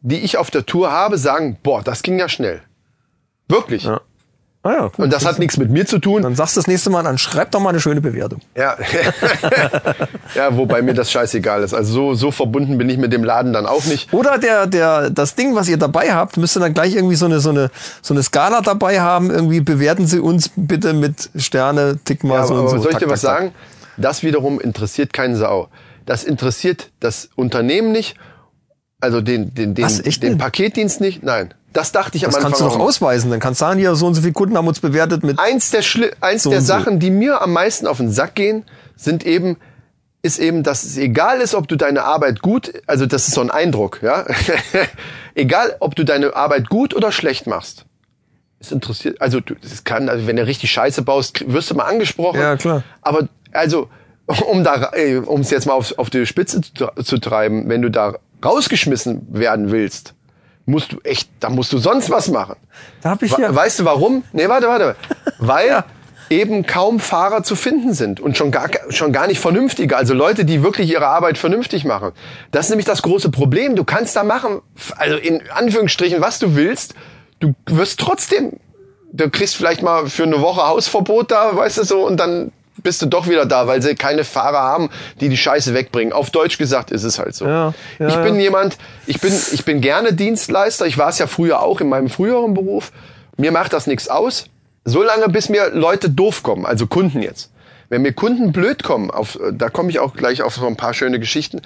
die 0.00 0.18
ich 0.18 0.36
auf 0.36 0.50
der 0.50 0.66
Tour 0.66 0.90
habe, 0.90 1.18
sagen, 1.18 1.58
boah, 1.62 1.82
das 1.82 2.02
ging 2.02 2.18
ja 2.18 2.28
schnell. 2.28 2.62
Wirklich. 3.48 3.84
Ja. 3.84 4.00
Ah 4.64 4.72
ja, 4.72 4.82
gut. 4.88 4.98
Und 4.98 5.12
das 5.12 5.24
hat 5.24 5.38
nichts 5.38 5.56
mit 5.56 5.70
mir 5.70 5.86
zu 5.86 5.98
tun. 5.98 6.22
Dann 6.22 6.34
sagst 6.34 6.56
du 6.56 6.60
das 6.60 6.66
nächste 6.66 6.90
Mal, 6.90 7.04
dann 7.04 7.16
schreib 7.16 7.52
doch 7.52 7.60
mal 7.60 7.70
eine 7.70 7.80
schöne 7.80 8.00
Bewertung. 8.00 8.40
Ja. 8.56 8.76
ja, 10.34 10.56
wobei 10.56 10.82
mir 10.82 10.94
das 10.94 11.12
scheißegal 11.12 11.62
ist. 11.62 11.74
Also 11.74 11.92
so, 11.92 12.14
so 12.14 12.30
verbunden 12.32 12.76
bin 12.76 12.90
ich 12.90 12.98
mit 12.98 13.12
dem 13.12 13.22
Laden 13.22 13.52
dann 13.52 13.66
auch 13.66 13.84
nicht. 13.84 14.12
Oder 14.12 14.36
der, 14.36 14.66
der, 14.66 15.10
das 15.10 15.36
Ding, 15.36 15.54
was 15.54 15.68
ihr 15.68 15.76
dabei 15.76 16.12
habt, 16.12 16.36
müsst 16.36 16.56
ihr 16.56 16.60
dann 16.60 16.74
gleich 16.74 16.94
irgendwie 16.96 17.14
so 17.14 17.26
eine, 17.26 17.38
so 17.38 17.50
eine, 17.50 17.70
so 18.02 18.12
eine 18.12 18.22
Skala 18.22 18.60
dabei 18.60 19.00
haben. 19.00 19.30
Irgendwie 19.30 19.60
bewerten 19.60 20.06
Sie 20.06 20.18
uns 20.18 20.50
bitte 20.56 20.92
mit 20.92 21.30
Sterne, 21.36 21.98
tick 22.04 22.24
mal 22.24 22.34
Ja, 22.34 22.46
so 22.46 22.54
aber 22.54 22.62
und 22.64 22.68
so. 22.70 22.78
soll 22.78 22.92
ich 22.92 22.98
dir 22.98 23.08
was 23.08 23.20
sagen? 23.20 23.52
Das 23.96 24.24
wiederum 24.24 24.60
interessiert 24.60 25.12
keinen 25.12 25.36
Sau. 25.36 25.68
Das 26.04 26.24
interessiert 26.24 26.90
das 27.00 27.30
Unternehmen 27.36 27.92
nicht, 27.92 28.16
also 29.00 29.20
den, 29.20 29.54
den, 29.54 29.74
den, 29.74 29.84
Was, 29.84 30.02
den 30.02 30.32
nicht? 30.32 30.38
Paketdienst 30.38 31.00
nicht. 31.00 31.22
Nein. 31.22 31.54
Das 31.72 31.92
dachte 31.92 32.16
ich 32.16 32.24
am 32.24 32.30
Das 32.30 32.36
Anfang 32.36 32.52
kannst 32.52 32.60
du 32.62 32.78
doch 32.78 32.80
ausweisen. 32.80 33.30
Dann 33.30 33.40
kannst 33.40 33.60
du 33.60 33.66
sagen, 33.66 33.78
hier 33.78 33.94
so 33.94 34.06
und 34.06 34.14
so 34.14 34.22
viele 34.22 34.32
Kunden 34.32 34.56
haben 34.56 34.66
uns 34.66 34.80
bewertet 34.80 35.22
mit. 35.22 35.38
eins 35.38 35.70
der, 35.70 35.82
Schli 35.82 36.10
eins 36.20 36.42
So 36.42 36.50
der 36.50 36.60
und 36.60 36.64
so. 36.64 36.72
Sachen, 36.72 36.98
die 36.98 37.10
mir 37.10 37.42
am 37.42 37.52
meisten 37.52 37.86
auf 37.86 37.98
den 37.98 38.10
Sack 38.10 38.34
gehen, 38.34 38.64
sind 38.96 39.24
eben, 39.24 39.56
ist 40.22 40.38
eben, 40.38 40.62
dass 40.62 40.84
es 40.84 40.96
egal 40.96 41.40
ist, 41.40 41.54
ob 41.54 41.68
du 41.68 41.76
deine 41.76 42.04
Arbeit 42.04 42.40
gut, 42.42 42.72
also 42.86 43.06
das 43.06 43.28
ist 43.28 43.34
so 43.34 43.40
ein 43.40 43.50
Eindruck, 43.50 44.00
ja. 44.02 44.24
egal, 45.34 45.76
ob 45.78 45.94
du 45.94 46.04
deine 46.04 46.34
Arbeit 46.34 46.68
gut 46.68 46.94
oder 46.94 47.12
schlecht 47.12 47.46
machst. 47.46 47.84
Es 48.60 48.72
interessiert, 48.72 49.20
also 49.20 49.38
du, 49.38 49.54
das 49.54 49.84
kann, 49.84 50.08
also 50.08 50.26
wenn 50.26 50.36
du 50.36 50.44
richtig 50.44 50.72
Scheiße 50.72 51.02
baust, 51.02 51.44
wirst 51.52 51.70
du 51.70 51.76
mal 51.76 51.84
angesprochen. 51.84 52.40
Ja, 52.40 52.56
klar. 52.56 52.82
Aber 53.02 53.28
also, 53.52 53.88
um 54.50 54.64
da, 54.64 54.90
um 55.26 55.42
es 55.42 55.50
jetzt 55.50 55.66
mal 55.66 55.74
auf, 55.74 55.96
auf 55.98 56.10
die 56.10 56.26
Spitze 56.26 56.60
zu 56.62 57.18
treiben, 57.18 57.68
wenn 57.68 57.82
du 57.82 57.90
da 57.90 58.16
rausgeschmissen 58.44 59.26
werden 59.30 59.70
willst, 59.70 60.14
musst 60.66 60.92
du 60.92 61.00
echt, 61.02 61.30
da 61.40 61.50
musst 61.50 61.72
du 61.72 61.78
sonst 61.78 62.10
was 62.10 62.28
machen. 62.28 62.56
Da 63.02 63.10
hab 63.10 63.22
ich 63.22 63.36
ja. 63.36 63.54
Weißt 63.54 63.80
du 63.80 63.84
warum? 63.84 64.24
Nee, 64.32 64.48
warte, 64.48 64.68
warte. 64.68 64.96
Weil 65.38 65.84
eben 66.30 66.66
kaum 66.66 67.00
Fahrer 67.00 67.42
zu 67.42 67.56
finden 67.56 67.94
sind 67.94 68.20
und 68.20 68.36
schon 68.36 68.50
gar, 68.50 68.68
schon 68.90 69.12
gar 69.12 69.26
nicht 69.26 69.40
vernünftige, 69.40 69.96
also 69.96 70.12
Leute, 70.12 70.44
die 70.44 70.62
wirklich 70.62 70.90
ihre 70.90 71.06
Arbeit 71.06 71.38
vernünftig 71.38 71.84
machen. 71.84 72.12
Das 72.50 72.66
ist 72.66 72.70
nämlich 72.70 72.86
das 72.86 73.02
große 73.02 73.30
Problem. 73.30 73.76
Du 73.76 73.84
kannst 73.84 74.14
da 74.14 74.24
machen, 74.24 74.60
also 74.96 75.16
in 75.16 75.42
Anführungsstrichen, 75.50 76.20
was 76.20 76.38
du 76.38 76.54
willst. 76.54 76.94
Du 77.40 77.54
wirst 77.66 78.00
trotzdem, 78.00 78.54
du 79.12 79.30
kriegst 79.30 79.56
vielleicht 79.56 79.82
mal 79.82 80.06
für 80.08 80.24
eine 80.24 80.40
Woche 80.42 80.66
Hausverbot 80.66 81.30
da, 81.30 81.56
weißt 81.56 81.78
du 81.78 81.84
so, 81.84 82.06
und 82.06 82.18
dann 82.18 82.52
bist 82.82 83.02
du 83.02 83.06
doch 83.06 83.28
wieder 83.28 83.46
da, 83.46 83.66
weil 83.66 83.82
sie 83.82 83.94
keine 83.94 84.24
Fahrer 84.24 84.58
haben, 84.58 84.90
die 85.20 85.28
die 85.28 85.36
Scheiße 85.36 85.74
wegbringen. 85.74 86.12
Auf 86.12 86.30
Deutsch 86.30 86.58
gesagt 86.58 86.90
ist 86.90 87.04
es 87.04 87.18
halt 87.18 87.34
so. 87.34 87.46
Ja, 87.46 87.74
ja, 87.98 88.08
ich 88.08 88.16
bin 88.16 88.36
ja. 88.36 88.42
jemand, 88.42 88.78
ich 89.06 89.20
bin, 89.20 89.32
ich 89.52 89.64
bin 89.64 89.80
gerne 89.80 90.12
Dienstleister. 90.12 90.86
Ich 90.86 90.98
war 90.98 91.08
es 91.08 91.18
ja 91.18 91.26
früher 91.26 91.62
auch 91.62 91.80
in 91.80 91.88
meinem 91.88 92.08
früheren 92.08 92.54
Beruf. 92.54 92.92
Mir 93.36 93.52
macht 93.52 93.72
das 93.72 93.86
nichts 93.86 94.08
aus. 94.08 94.46
Solange 94.84 95.28
bis 95.28 95.48
mir 95.48 95.70
Leute 95.70 96.08
doof 96.08 96.42
kommen, 96.42 96.64
also 96.64 96.86
Kunden 96.86 97.20
jetzt. 97.22 97.50
Wenn 97.90 98.02
mir 98.02 98.12
Kunden 98.12 98.52
blöd 98.52 98.82
kommen, 98.82 99.10
auf, 99.10 99.38
da 99.52 99.70
komme 99.70 99.90
ich 99.90 99.98
auch 99.98 100.14
gleich 100.14 100.42
auf 100.42 100.54
so 100.54 100.66
ein 100.66 100.76
paar 100.76 100.94
schöne 100.94 101.18
Geschichten, 101.18 101.62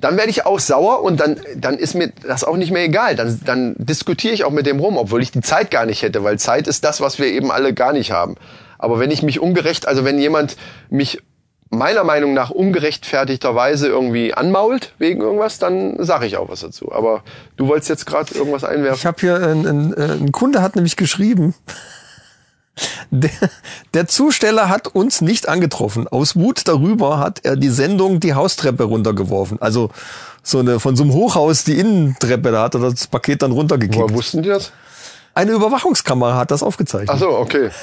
dann 0.00 0.16
werde 0.16 0.30
ich 0.30 0.44
auch 0.44 0.58
sauer 0.58 1.02
und 1.02 1.18
dann, 1.18 1.40
dann 1.56 1.78
ist 1.78 1.94
mir 1.94 2.12
das 2.26 2.44
auch 2.44 2.56
nicht 2.56 2.70
mehr 2.70 2.84
egal. 2.84 3.16
Dann, 3.16 3.40
dann 3.44 3.74
diskutiere 3.78 4.34
ich 4.34 4.44
auch 4.44 4.50
mit 4.50 4.66
dem 4.66 4.78
rum, 4.78 4.96
obwohl 4.96 5.22
ich 5.22 5.30
die 5.30 5.40
Zeit 5.40 5.70
gar 5.70 5.86
nicht 5.86 6.02
hätte, 6.02 6.22
weil 6.24 6.38
Zeit 6.38 6.66
ist 6.66 6.84
das, 6.84 7.00
was 7.00 7.18
wir 7.18 7.26
eben 7.26 7.50
alle 7.50 7.72
gar 7.74 7.92
nicht 7.92 8.10
haben. 8.10 8.36
Aber 8.84 9.00
wenn 9.00 9.10
ich 9.10 9.22
mich 9.22 9.40
ungerecht, 9.40 9.88
also 9.88 10.04
wenn 10.04 10.18
jemand 10.18 10.56
mich 10.90 11.22
meiner 11.70 12.04
Meinung 12.04 12.34
nach 12.34 12.50
ungerechtfertigterweise 12.50 13.88
irgendwie 13.88 14.34
anmault 14.34 14.92
wegen 14.98 15.20
irgendwas, 15.20 15.58
dann 15.58 15.96
sage 16.02 16.26
ich 16.26 16.36
auch 16.36 16.48
was 16.48 16.60
dazu. 16.60 16.92
Aber 16.92 17.22
du 17.56 17.66
wolltest 17.66 17.90
jetzt 17.90 18.06
gerade 18.06 18.34
irgendwas 18.34 18.64
einwerfen. 18.64 18.98
Ich 18.98 19.06
habe 19.06 19.20
hier 19.20 19.36
ein, 19.36 19.66
ein, 19.66 19.94
äh, 19.94 20.12
ein 20.12 20.32
Kunde 20.32 20.62
hat 20.62 20.76
nämlich 20.76 20.96
geschrieben, 20.96 21.54
der, 23.10 23.30
der 23.92 24.06
Zusteller 24.06 24.68
hat 24.68 24.88
uns 24.88 25.20
nicht 25.20 25.48
angetroffen. 25.48 26.08
Aus 26.08 26.36
Wut 26.36 26.62
darüber 26.66 27.18
hat 27.18 27.40
er 27.44 27.56
die 27.56 27.68
Sendung 27.68 28.20
die 28.20 28.34
Haustreppe 28.34 28.84
runtergeworfen. 28.84 29.60
Also 29.60 29.90
so 30.42 30.58
eine 30.58 30.80
von 30.80 30.96
so 30.96 31.04
einem 31.04 31.12
Hochhaus 31.12 31.64
die 31.64 31.78
Innentreppe, 31.78 32.52
da 32.52 32.64
hat 32.64 32.74
er 32.74 32.80
das 32.80 33.06
Paket 33.06 33.42
dann 33.42 33.52
runtergekickt. 33.52 34.02
Woher 34.02 34.14
wussten 34.14 34.42
die 34.42 34.48
das? 34.48 34.72
Eine 35.34 35.52
Überwachungskamera 35.52 36.36
hat 36.36 36.50
das 36.50 36.62
aufgezeichnet. 36.62 37.10
Ach 37.12 37.18
so, 37.18 37.30
okay. 37.30 37.70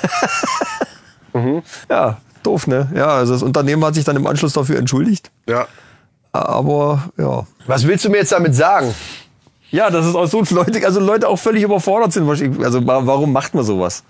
Ja, 1.89 2.17
doof, 2.43 2.67
ne? 2.67 2.89
Ja, 2.93 3.07
also 3.07 3.33
das 3.33 3.43
Unternehmen 3.43 3.83
hat 3.85 3.95
sich 3.95 4.03
dann 4.03 4.15
im 4.17 4.27
Anschluss 4.27 4.53
dafür 4.53 4.77
entschuldigt. 4.77 5.31
Ja. 5.47 5.67
Aber 6.33 7.09
ja. 7.17 7.45
Was 7.67 7.87
willst 7.87 8.05
du 8.05 8.09
mir 8.09 8.17
jetzt 8.17 8.31
damit 8.31 8.53
sagen? 8.55 8.93
Ja, 9.69 9.89
das 9.89 10.05
ist 10.05 10.15
auch 10.15 10.25
so 10.27 10.43
Leute, 10.49 10.85
also 10.85 10.99
Leute 10.99 11.27
auch 11.29 11.37
völlig 11.37 11.63
überfordert 11.63 12.11
sind. 12.13 12.29
Also 12.29 12.85
wa- 12.85 13.01
warum 13.05 13.31
macht 13.31 13.53
man 13.53 13.63
sowas? 13.63 14.03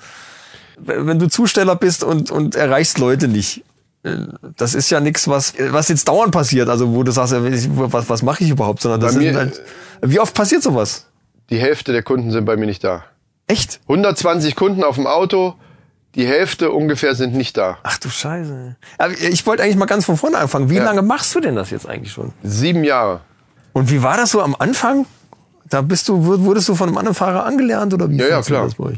wenn 0.83 1.19
du 1.19 1.27
Zusteller 1.29 1.75
bist 1.75 2.03
und, 2.03 2.31
und 2.31 2.55
erreichst 2.55 2.97
Leute 2.97 3.27
nicht. 3.27 3.63
Äh, 4.01 4.15
Das 4.57 4.73
ist 4.73 4.89
ja 4.89 4.99
nichts, 4.99 5.27
was, 5.27 5.53
was 5.69 5.89
jetzt 5.89 6.07
dauernd 6.07 6.31
passiert, 6.31 6.69
also 6.69 6.91
wo 6.95 7.03
du 7.03 7.11
sagst, 7.11 7.35
was, 7.37 8.09
was 8.09 8.23
mache 8.23 8.43
ich 8.43 8.49
überhaupt, 8.49 8.81
sondern 8.81 8.99
das 8.99 9.15
ist 9.15 9.35
halt, 9.35 9.61
wie 10.01 10.19
oft 10.19 10.33
passiert 10.33 10.63
sowas? 10.63 11.05
Die 11.51 11.59
Hälfte 11.59 11.91
der 11.91 12.01
Kunden 12.01 12.31
sind 12.31 12.45
bei 12.45 12.57
mir 12.57 12.65
nicht 12.65 12.83
da. 12.83 13.03
Echt? 13.51 13.79
120 13.87 14.55
Kunden 14.55 14.83
auf 14.83 14.95
dem 14.95 15.07
Auto, 15.07 15.55
die 16.15 16.25
Hälfte 16.25 16.71
ungefähr 16.71 17.15
sind 17.15 17.33
nicht 17.35 17.57
da. 17.57 17.77
Ach 17.83 17.97
du 17.97 18.09
Scheiße. 18.09 18.75
Aber 18.97 19.13
ich 19.13 19.45
wollte 19.45 19.63
eigentlich 19.63 19.75
mal 19.77 19.85
ganz 19.85 20.05
von 20.05 20.17
vorne 20.17 20.37
anfangen. 20.37 20.69
Wie 20.69 20.75
Ja. 20.77 20.83
lange 20.85 21.01
machst 21.01 21.33
du 21.35 21.39
denn 21.39 21.55
das 21.55 21.69
jetzt 21.69 21.87
eigentlich 21.87 22.11
schon? 22.13 22.33
Sieben 22.43 22.83
Jahre. 22.83 23.21
Und 23.73 23.89
wie 23.89 24.01
war 24.03 24.17
das 24.17 24.31
so 24.31 24.41
am 24.41 24.55
Anfang? 24.57 25.05
Da 25.69 25.81
bist 25.81 26.09
du, 26.09 26.25
wur- 26.25 26.43
wurdest 26.43 26.67
du 26.69 26.75
von 26.75 26.89
einem 26.89 26.97
anderen 26.97 27.15
Fahrer 27.15 27.45
angelernt 27.45 27.93
oder 27.93 28.09
wie? 28.09 28.17
Ja, 28.17 28.27
ja, 28.27 28.41
klar. 28.41 28.65
Das 28.65 28.75
bei 28.75 28.85
euch? 28.85 28.97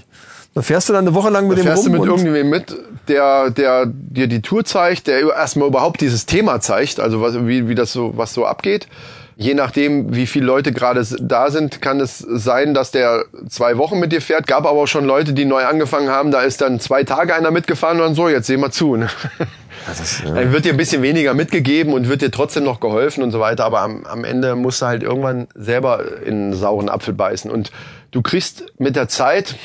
Da 0.56 0.62
fährst 0.62 0.88
du 0.90 0.94
dann 0.94 1.06
eine 1.08 1.16
Woche 1.16 1.30
lang 1.30 1.48
mit 1.48 1.58
dem 1.58 1.64
Fährst 1.66 1.86
du 1.86 1.90
rum 1.90 1.94
mit 1.94 2.02
und- 2.02 2.08
irgendjemandem 2.10 2.50
mit, 2.50 2.76
der, 3.08 3.50
der 3.52 3.86
dir 3.88 4.28
die 4.28 4.42
Tour 4.42 4.64
zeigt, 4.66 5.08
der 5.08 5.20
erstmal 5.36 5.68
überhaupt 5.68 6.02
dieses 6.02 6.26
Thema 6.28 6.62
zeigt, 6.62 7.00
also 7.00 7.22
was, 7.22 7.34
wie, 7.48 7.68
wie 7.68 7.76
das 7.76 7.92
so, 7.92 8.16
was 8.18 8.34
so 8.34 8.46
abgeht. 8.46 8.88
Je 9.36 9.54
nachdem, 9.54 10.16
wie 10.16 10.28
viele 10.28 10.46
Leute 10.46 10.72
gerade 10.72 11.06
da 11.20 11.50
sind, 11.50 11.82
kann 11.82 12.00
es 12.00 12.20
sein, 12.20 12.74
dass 12.74 12.92
der 12.92 13.26
zwei 13.50 13.78
Wochen 13.78 14.00
mit 14.00 14.12
dir 14.12 14.22
fährt. 14.22 14.46
Gab 14.48 14.66
aber 14.66 14.80
auch 14.80 14.88
schon 14.88 15.06
Leute, 15.06 15.34
die 15.34 15.46
neu 15.46 15.66
angefangen 15.66 16.10
haben. 16.10 16.32
Da 16.32 16.42
ist 16.42 16.62
dann 16.62 16.80
zwei 16.80 17.04
Tage 17.04 17.34
einer 17.34 17.52
mitgefahren 17.52 18.00
und 18.02 18.16
so, 18.16 18.30
jetzt 18.30 18.48
sehen 18.48 18.62
wir 18.62 18.72
zu. 18.72 18.96
Ne? 18.96 19.10
Dann 20.24 20.54
wird 20.54 20.66
dir 20.66 20.72
ein 20.72 20.78
bisschen 20.78 21.02
weniger 21.02 21.34
mitgegeben 21.34 21.94
und 21.94 22.08
wird 22.08 22.22
dir 22.22 22.32
trotzdem 22.32 22.64
noch 22.64 22.80
geholfen 22.80 23.24
und 23.24 23.32
so 23.32 23.40
weiter. 23.40 23.66
Aber 23.66 23.82
am, 23.82 24.06
am 24.06 24.24
Ende 24.24 24.56
musst 24.56 24.82
du 24.82 24.86
halt 24.86 25.04
irgendwann 25.04 25.48
selber 25.56 26.22
in 26.24 26.34
einen 26.34 26.54
sauren 26.54 26.90
Apfel 26.90 27.14
beißen. 27.14 27.52
Und 27.52 27.72
du 28.12 28.22
kriegst 28.22 28.66
mit 28.78 28.96
der 28.96 29.08
Zeit, 29.10 29.56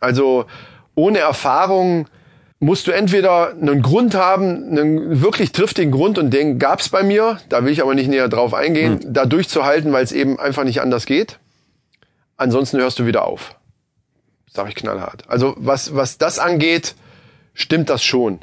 also 0.00 0.46
ohne 0.94 1.18
Erfahrung, 1.18 2.06
musst 2.60 2.86
du 2.86 2.92
entweder 2.92 3.50
einen 3.50 3.82
Grund 3.82 4.14
haben, 4.14 4.68
einen 4.68 5.22
wirklich 5.22 5.50
triftigen 5.52 5.90
Grund, 5.90 6.18
und 6.18 6.30
den 6.30 6.58
gab's 6.58 6.90
bei 6.90 7.02
mir, 7.02 7.38
da 7.48 7.64
will 7.64 7.72
ich 7.72 7.82
aber 7.82 7.94
nicht 7.94 8.08
näher 8.08 8.28
drauf 8.28 8.54
eingehen, 8.54 9.00
da 9.06 9.24
durchzuhalten, 9.26 9.92
weil 9.92 10.04
es 10.04 10.12
eben 10.12 10.38
einfach 10.38 10.64
nicht 10.64 10.80
anders 10.80 11.06
geht. 11.06 11.38
Ansonsten 12.36 12.78
hörst 12.78 12.98
du 12.98 13.06
wieder 13.06 13.24
auf. 13.24 13.56
Sag 14.52 14.68
ich 14.68 14.74
knallhart. 14.74 15.24
Also 15.28 15.54
was, 15.58 15.94
was 15.94 16.18
das 16.18 16.38
angeht, 16.38 16.94
stimmt 17.54 17.88
das 17.88 18.02
schon. 18.02 18.40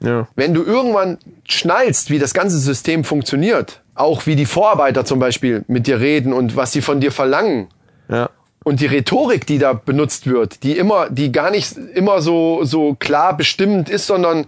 Ja. 0.00 0.28
Wenn 0.36 0.54
du 0.54 0.62
irgendwann 0.62 1.18
schnallst, 1.48 2.10
wie 2.10 2.18
das 2.18 2.34
ganze 2.34 2.58
System 2.58 3.02
funktioniert, 3.02 3.82
auch 3.94 4.26
wie 4.26 4.36
die 4.36 4.46
Vorarbeiter 4.46 5.04
zum 5.04 5.18
Beispiel 5.18 5.64
mit 5.68 5.86
dir 5.86 6.00
reden 6.00 6.32
und 6.32 6.54
was 6.54 6.72
sie 6.72 6.82
von 6.82 7.00
dir 7.00 7.10
verlangen, 7.12 7.68
Ja. 8.08 8.30
Und 8.66 8.80
die 8.80 8.86
Rhetorik, 8.86 9.46
die 9.46 9.58
da 9.58 9.74
benutzt 9.74 10.26
wird, 10.26 10.64
die 10.64 10.76
immer, 10.76 11.08
die 11.08 11.30
gar 11.30 11.52
nicht 11.52 11.76
immer 11.94 12.20
so, 12.20 12.64
so 12.64 12.96
klar 12.98 13.36
bestimmend 13.36 13.88
ist, 13.88 14.08
sondern 14.08 14.44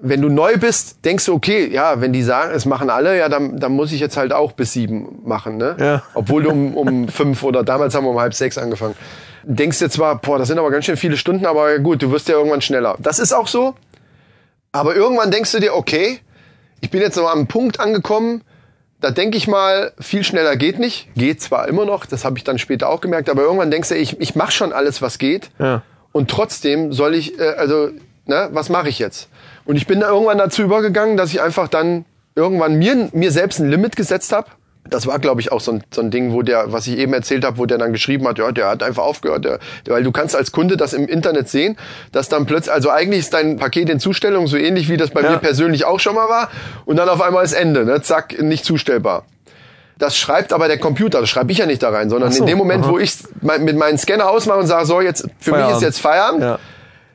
wenn 0.00 0.22
du 0.22 0.28
neu 0.28 0.58
bist, 0.58 1.04
denkst 1.04 1.24
du, 1.24 1.34
okay, 1.34 1.68
ja, 1.68 2.00
wenn 2.00 2.12
die 2.12 2.22
sagen, 2.22 2.52
es 2.54 2.66
machen 2.66 2.88
alle, 2.88 3.18
ja, 3.18 3.28
dann, 3.28 3.58
dann 3.58 3.72
muss 3.72 3.90
ich 3.90 3.98
jetzt 3.98 4.16
halt 4.16 4.32
auch 4.32 4.52
bis 4.52 4.74
sieben 4.74 5.22
machen, 5.24 5.56
ne? 5.56 5.74
Ja. 5.80 6.02
Obwohl 6.14 6.44
du 6.44 6.50
um, 6.50 6.76
um 6.76 7.08
fünf 7.08 7.42
oder 7.42 7.64
damals 7.64 7.96
haben 7.96 8.04
wir 8.04 8.10
um 8.10 8.20
halb 8.20 8.32
sechs 8.32 8.58
angefangen. 8.58 8.94
Denkst 9.42 9.80
dir 9.80 9.90
zwar, 9.90 10.20
boah, 10.20 10.38
das 10.38 10.46
sind 10.46 10.60
aber 10.60 10.70
ganz 10.70 10.84
schön 10.84 10.96
viele 10.96 11.16
Stunden, 11.16 11.44
aber 11.44 11.80
gut, 11.80 12.00
du 12.00 12.12
wirst 12.12 12.28
ja 12.28 12.36
irgendwann 12.36 12.60
schneller. 12.60 12.94
Das 13.00 13.18
ist 13.18 13.32
auch 13.32 13.48
so. 13.48 13.74
Aber 14.70 14.94
irgendwann 14.94 15.32
denkst 15.32 15.50
du 15.50 15.58
dir, 15.58 15.74
okay, 15.74 16.20
ich 16.80 16.90
bin 16.90 17.00
jetzt 17.00 17.16
noch 17.16 17.28
am 17.28 17.48
Punkt 17.48 17.80
angekommen, 17.80 18.42
da 19.00 19.10
denke 19.10 19.36
ich 19.36 19.46
mal, 19.46 19.92
viel 20.00 20.24
schneller 20.24 20.56
geht 20.56 20.78
nicht. 20.78 21.08
Geht 21.14 21.40
zwar 21.40 21.68
immer 21.68 21.84
noch, 21.84 22.06
das 22.06 22.24
habe 22.24 22.38
ich 22.38 22.44
dann 22.44 22.58
später 22.58 22.88
auch 22.88 23.00
gemerkt, 23.00 23.30
aber 23.30 23.42
irgendwann 23.42 23.70
denkst 23.70 23.90
du, 23.90 23.96
ich, 23.96 24.20
ich 24.20 24.34
mache 24.34 24.52
schon 24.52 24.72
alles, 24.72 25.00
was 25.02 25.18
geht. 25.18 25.50
Ja. 25.58 25.82
Und 26.12 26.30
trotzdem 26.30 26.92
soll 26.92 27.14
ich, 27.14 27.38
äh, 27.38 27.54
also, 27.56 27.90
ne, 28.26 28.48
was 28.52 28.68
mache 28.68 28.88
ich 28.88 28.98
jetzt? 28.98 29.28
Und 29.64 29.76
ich 29.76 29.86
bin 29.86 30.00
da 30.00 30.08
irgendwann 30.08 30.38
dazu 30.38 30.62
übergegangen, 30.62 31.16
dass 31.16 31.30
ich 31.30 31.40
einfach 31.40 31.68
dann 31.68 32.06
irgendwann 32.34 32.76
mir, 32.76 33.08
mir 33.12 33.30
selbst 33.30 33.60
ein 33.60 33.70
Limit 33.70 33.94
gesetzt 33.94 34.32
habe. 34.32 34.48
Das 34.90 35.06
war, 35.06 35.18
glaube 35.18 35.40
ich, 35.40 35.52
auch 35.52 35.60
so 35.60 35.72
ein, 35.72 35.82
so 35.92 36.00
ein 36.00 36.10
Ding, 36.10 36.32
wo 36.32 36.42
der, 36.42 36.72
was 36.72 36.86
ich 36.86 36.96
eben 36.98 37.12
erzählt 37.12 37.44
habe, 37.44 37.58
wo 37.58 37.66
der 37.66 37.78
dann 37.78 37.92
geschrieben 37.92 38.26
hat, 38.26 38.38
ja, 38.38 38.50
der 38.52 38.68
hat 38.68 38.82
einfach 38.82 39.02
aufgehört. 39.02 39.44
Der, 39.44 39.58
weil 39.86 40.02
du 40.02 40.12
kannst 40.12 40.34
als 40.34 40.52
Kunde 40.52 40.76
das 40.76 40.92
im 40.92 41.06
Internet 41.06 41.48
sehen, 41.48 41.76
dass 42.12 42.28
dann 42.28 42.46
plötzlich, 42.46 42.72
also 42.72 42.90
eigentlich 42.90 43.20
ist 43.20 43.34
dein 43.34 43.56
Paket 43.56 43.88
in 43.90 44.00
Zustellung 44.00 44.46
so 44.46 44.56
ähnlich, 44.56 44.88
wie 44.88 44.96
das 44.96 45.10
bei 45.10 45.20
Ja. 45.22 45.30
mir 45.32 45.38
persönlich 45.38 45.84
auch 45.84 46.00
schon 46.00 46.14
mal 46.14 46.28
war. 46.28 46.50
Und 46.84 46.96
dann 46.96 47.08
auf 47.08 47.20
einmal 47.20 47.44
ist 47.44 47.52
Ende, 47.52 47.84
ne? 47.84 48.00
zack, 48.02 48.40
nicht 48.40 48.64
zustellbar. 48.64 49.24
Das 49.98 50.16
schreibt 50.16 50.52
aber 50.52 50.68
der 50.68 50.78
Computer, 50.78 51.20
das 51.20 51.28
schreibe 51.28 51.50
ich 51.50 51.58
ja 51.58 51.66
nicht 51.66 51.82
da 51.82 51.90
rein, 51.90 52.08
sondern 52.08 52.30
so, 52.30 52.40
in 52.40 52.46
dem 52.46 52.56
Moment, 52.58 52.84
aha. 52.84 52.92
wo 52.92 52.98
ich 53.00 53.14
mit 53.40 53.76
meinem 53.76 53.98
Scanner 53.98 54.30
ausmache 54.30 54.58
und 54.60 54.66
sage, 54.68 54.86
so, 54.86 55.00
jetzt, 55.00 55.22
für 55.40 55.50
mich 55.50 55.58
Feierabend. 55.60 55.76
ist 55.76 55.82
jetzt 55.82 55.98
Feierabend, 56.00 56.42
Ja. 56.42 56.58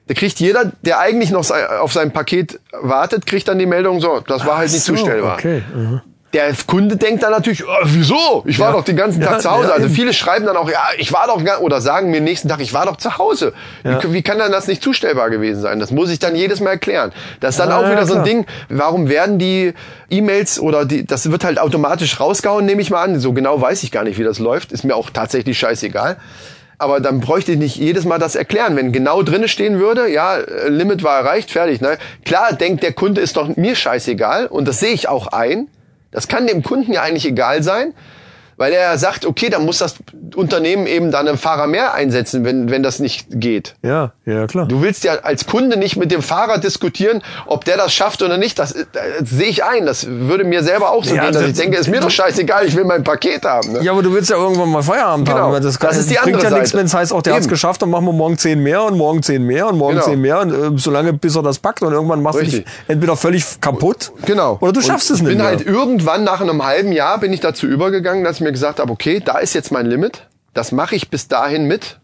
da 0.07 0.13
kriegt 0.13 0.39
jeder, 0.41 0.71
der 0.81 0.99
eigentlich 0.99 1.31
noch 1.31 1.49
auf 1.49 1.93
sein 1.93 2.11
Paket 2.11 2.59
wartet, 2.73 3.25
kriegt 3.25 3.47
dann 3.47 3.57
die 3.57 3.65
Meldung, 3.65 4.01
so, 4.01 4.19
das 4.27 4.45
war 4.45 4.57
halt 4.57 4.69
nicht 4.71 4.83
So, 4.83 4.95
zustellbar. 4.95 5.35
Okay. 5.37 5.63
mhm. 5.73 6.01
Der 6.33 6.51
Kunde 6.65 6.97
denkt 6.97 7.21
dann 7.21 7.31
natürlich, 7.31 7.63
oh, 7.63 7.69
wieso? 7.85 8.43
Ich 8.47 8.57
war 8.57 8.71
Ja. 8.71 8.77
doch 8.77 8.83
den 8.83 8.95
ganzen 8.97 9.21
Ja, 9.21 9.27
Tag 9.33 9.41
zu 9.43 9.51
Hause. 9.51 9.67
ja, 9.67 9.73
also 9.75 9.85
eben. 9.85 9.93
viele 9.95 10.13
schreiben 10.13 10.45
dann 10.47 10.57
auch, 10.57 10.67
ja, 10.69 10.81
ich 10.97 11.13
war 11.13 11.27
doch, 11.27 11.41
oder 11.59 11.79
sagen 11.79 12.09
mir 12.09 12.21
nächsten 12.21 12.49
Tag, 12.49 12.59
ich 12.59 12.73
war 12.73 12.87
doch 12.87 12.97
zu 12.97 13.19
Hause. 13.19 13.53
Ja. 13.83 14.01
Wie, 14.03 14.13
wie 14.13 14.21
kann 14.23 14.39
dann 14.39 14.51
das 14.51 14.67
nicht 14.67 14.81
zustellbar 14.83 15.29
gewesen 15.29 15.61
sein? 15.61 15.79
Das 15.79 15.91
muss 15.91 16.09
ich 16.09 16.17
dann 16.17 16.35
jedes 16.35 16.59
Mal 16.59 16.71
erklären. 16.71 17.11
Das 17.39 17.51
ist 17.55 17.59
dann 17.59 17.69
Ja, 17.69 17.77
auch 17.77 17.85
wieder 17.85 17.97
ja, 17.99 18.05
so 18.05 18.15
ein. 18.15 18.23
Ding, 18.23 18.45
warum 18.69 19.09
werden 19.09 19.37
die 19.37 19.73
E-Mails 20.09 20.59
oder 20.59 20.85
die, 20.85 21.05
das 21.05 21.29
wird 21.29 21.43
halt 21.43 21.59
automatisch 21.59 22.19
rausgehauen, 22.19 22.65
nehme 22.65 22.81
ich 22.81 22.89
mal 22.89 23.03
an. 23.03 23.19
So 23.19 23.33
genau 23.33 23.61
weiß 23.61 23.83
ich 23.83 23.91
gar 23.91 24.03
nicht, 24.03 24.17
wie 24.17 24.23
das 24.23 24.39
läuft. 24.39 24.71
Ist 24.71 24.83
mir 24.83 24.95
auch 24.95 25.11
tatsächlich 25.11 25.59
scheißegal. 25.59 26.17
Aber 26.79 26.99
dann 26.99 27.19
bräuchte 27.19 27.51
ich 27.51 27.59
nicht 27.59 27.75
jedes 27.75 28.05
Mal 28.05 28.17
das 28.17 28.33
erklären. 28.35 28.75
Wenn 28.75 28.91
genau 28.91 29.21
drinne 29.21 29.47
stehen 29.47 29.79
würde, 29.79 30.09
ja, 30.09 30.37
äh, 30.37 30.67
Limit 30.69 31.03
war 31.03 31.19
erreicht, 31.19 31.51
fertig. 31.51 31.79
Ne? 31.79 31.97
Klar 32.25 32.53
denkt 32.53 32.81
der 32.81 32.91
Kunde 32.93 33.21
ist 33.21 33.37
doch 33.37 33.55
mir 33.55 33.75
scheißegal 33.75 34.47
und 34.47 34.67
das 34.67 34.79
sehe 34.79 34.93
ich 34.93 35.07
auch 35.07 35.27
ein. 35.27 35.67
Das 36.13 36.27
kann 36.27 36.47
dem 36.47 36.63
Kunden 36.63 36.93
ja 36.93 37.01
eigentlich 37.01 37.25
egal 37.25 37.63
sein, 37.63 37.93
weil 38.63 38.71
er 38.71 38.97
sagt, 38.97 39.25
okay, 39.25 39.49
dann 39.49 39.65
muss 39.65 39.79
das 39.79 39.95
Unternehmen 40.37 40.87
eben 40.87 41.11
dann 41.11 41.27
einen 41.27 41.37
Fahrer 41.37 41.67
mehr 41.67 41.93
einsetzen, 41.93 42.45
wenn, 42.45 42.71
wenn 42.71 42.81
das 42.81 42.99
nicht 42.99 43.27
geht. 43.29 43.75
Ja, 43.81 44.13
ja, 44.25 44.47
klar. 44.47 44.67
Du 44.67 44.81
willst 44.81 45.03
ja 45.03 45.15
als 45.23 45.45
Kunde 45.45 45.75
nicht 45.75 45.97
mit 45.97 46.11
dem 46.11 46.21
Fahrer 46.21 46.59
diskutieren, 46.59 47.21
ob 47.45 47.65
der 47.65 47.75
das 47.75 47.93
schafft 47.93 48.21
oder 48.21 48.37
nicht. 48.37 48.57
Das, 48.57 48.73
das 48.73 49.29
sehe 49.29 49.47
ich 49.47 49.65
ein. 49.65 49.85
Das 49.85 50.07
würde 50.07 50.45
mir 50.45 50.63
selber 50.63 50.91
auch 50.91 51.03
so 51.03 51.13
Ja, 51.13 51.23
gehen, 51.23 51.33
dass 51.33 51.41
das- 51.41 51.51
ich 51.51 51.57
denke, 51.57 51.77
ist 51.77 51.89
mir 51.89 51.99
doch 51.99 52.09
scheißegal, 52.09 52.65
ich 52.65 52.73
will 52.77 52.85
mein 52.85 53.03
Paket 53.03 53.43
haben. 53.43 53.73
Ne? 53.73 53.79
Ja, 53.83 53.91
aber 53.91 54.01
du 54.01 54.13
willst 54.13 54.29
ja 54.29 54.37
irgendwann 54.37 54.69
mal 54.69 54.81
Feierabend 54.81 55.27
Genau. 55.27 55.39
haben. 55.53 55.61
Das, 55.61 55.77
kann, 55.77 55.89
Das 55.89 55.97
ist 55.99 56.09
die 56.09 56.13
bringt 56.15 56.37
andere 56.37 56.51
ja 56.53 56.57
nichts, 56.57 56.73
wenn 56.73 56.85
es 56.85 56.93
heißt, 56.93 57.11
auch 57.11 57.21
der 57.21 57.33
hat's 57.33 57.45
Eben. 57.47 57.49
geschafft, 57.51 57.81
dann 57.81 57.89
machen 57.89 58.05
wir 58.05 58.13
morgen 58.13 58.37
zehn 58.37 58.63
mehr 58.63 58.81
und 58.85 58.97
morgen 58.97 59.21
zehn 59.23 59.43
mehr 59.43 59.67
und 59.67 59.77
morgen 59.77 59.95
Genau. 59.95 60.05
zehn 60.05 60.21
mehr 60.21 60.39
und 60.39 60.51
äh, 60.53 60.77
solange 60.77 61.11
bis 61.11 61.35
er 61.35 61.43
das 61.43 61.59
packt 61.59 61.81
und 61.81 61.91
irgendwann 61.91 62.21
machst 62.21 62.39
du 62.39 62.45
dich 62.45 62.63
entweder 62.87 63.17
völlig 63.17 63.43
kaputt 63.59 64.13
Genau. 64.25 64.57
oder 64.61 64.71
du 64.71 64.81
schaffst 64.81 65.09
Und 65.09 65.15
es 65.15 65.19
ich 65.19 65.23
nicht 65.23 65.29
bin 65.31 65.37
mehr. 65.39 65.47
halt 65.47 65.65
irgendwann 65.65 66.23
nach 66.23 66.39
einem 66.39 66.63
halben 66.65 66.93
Jahr 66.93 67.19
bin 67.19 67.33
ich 67.33 67.41
dazu 67.41 67.67
übergegangen, 67.67 68.23
dass 68.23 68.37
ich 68.37 68.41
mir 68.41 68.52
gesagt 68.53 68.79
habe, 68.79 68.91
okay, 68.91 69.19
da 69.19 69.39
ist 69.39 69.53
jetzt 69.53 69.71
mein 69.71 69.85
Limit. 69.85 70.27
Das 70.53 70.71
mache 70.71 70.95
ich 70.95 71.09
bis 71.09 71.27
dahin 71.27 71.65
mit. 71.65 71.99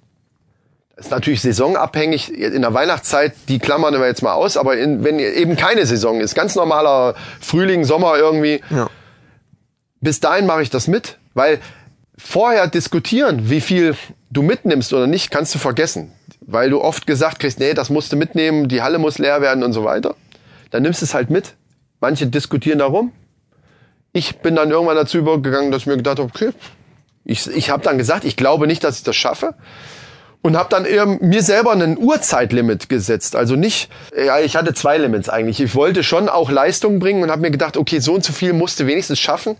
Das 0.95 1.05
ist 1.05 1.11
natürlich 1.11 1.41
saisonabhängig. 1.41 2.33
In 2.33 2.61
der 2.61 2.73
Weihnachtszeit, 2.73 3.33
die 3.47 3.59
klammern 3.59 3.93
wir 3.93 4.05
jetzt 4.05 4.21
mal 4.21 4.33
aus, 4.33 4.57
aber 4.57 4.77
in, 4.77 5.03
wenn 5.03 5.19
eben 5.19 5.55
keine 5.55 5.85
Saison 5.85 6.19
ist, 6.19 6.35
ganz 6.35 6.55
normaler 6.55 7.15
Frühling, 7.39 7.85
Sommer 7.85 8.17
irgendwie, 8.17 8.61
ja. 8.69 8.89
bis 10.01 10.19
dahin 10.19 10.45
mache 10.45 10.61
ich 10.61 10.69
das 10.69 10.87
mit, 10.87 11.17
weil 11.33 11.59
vorher 12.17 12.67
diskutieren, 12.67 13.49
wie 13.49 13.61
viel 13.61 13.95
du 14.29 14.41
mitnimmst 14.41 14.93
oder 14.93 15.07
nicht, 15.07 15.31
kannst 15.31 15.55
du 15.55 15.59
vergessen. 15.59 16.11
Weil 16.41 16.69
du 16.69 16.81
oft 16.81 17.07
gesagt 17.07 17.39
kriegst, 17.39 17.59
nee, 17.59 17.73
das 17.73 17.89
musst 17.89 18.11
du 18.11 18.17
mitnehmen, 18.17 18.67
die 18.67 18.81
Halle 18.81 18.97
muss 18.97 19.19
leer 19.19 19.41
werden 19.41 19.63
und 19.63 19.71
so 19.71 19.83
weiter. 19.83 20.15
Dann 20.71 20.83
nimmst 20.83 21.01
du 21.01 21.05
es 21.05 21.13
halt 21.13 21.29
mit. 21.29 21.53
Manche 22.01 22.27
diskutieren 22.27 22.79
darum. 22.79 23.11
Ich 24.19 24.39
bin 24.39 24.53
dann 24.53 24.69
irgendwann 24.69 24.97
dazu 24.97 25.17
übergegangen, 25.17 25.71
dass 25.71 25.83
ich 25.83 25.87
mir 25.87 25.95
gedacht 25.95 26.19
habe, 26.19 26.29
okay, 26.29 26.49
ich, 27.23 27.47
ich 27.47 27.69
habe 27.69 27.81
dann 27.83 27.97
gesagt, 27.97 28.25
ich 28.25 28.35
glaube 28.35 28.67
nicht, 28.67 28.83
dass 28.83 28.97
ich 28.97 29.03
das 29.03 29.15
schaffe. 29.15 29.53
Und 30.41 30.57
habe 30.57 30.67
dann 30.69 30.83
eher 30.83 31.05
mir 31.05 31.41
selber 31.41 31.71
einen 31.71 31.97
Uhrzeitlimit 31.97 32.89
gesetzt. 32.89 33.37
Also 33.37 33.55
nicht, 33.55 33.89
ja, 34.13 34.39
ich 34.39 34.57
hatte 34.57 34.73
zwei 34.73 34.97
Limits 34.97 35.29
eigentlich. 35.29 35.61
Ich 35.61 35.73
wollte 35.73 36.03
schon 36.03 36.27
auch 36.27 36.51
Leistung 36.51 36.99
bringen 36.99 37.23
und 37.23 37.31
habe 37.31 37.41
mir 37.41 37.51
gedacht, 37.51 37.77
okay, 37.77 37.99
so 37.99 38.13
und 38.13 38.25
so 38.25 38.33
viel 38.33 38.51
musst 38.51 38.77
du 38.81 38.87
wenigstens 38.87 39.19
schaffen. 39.19 39.55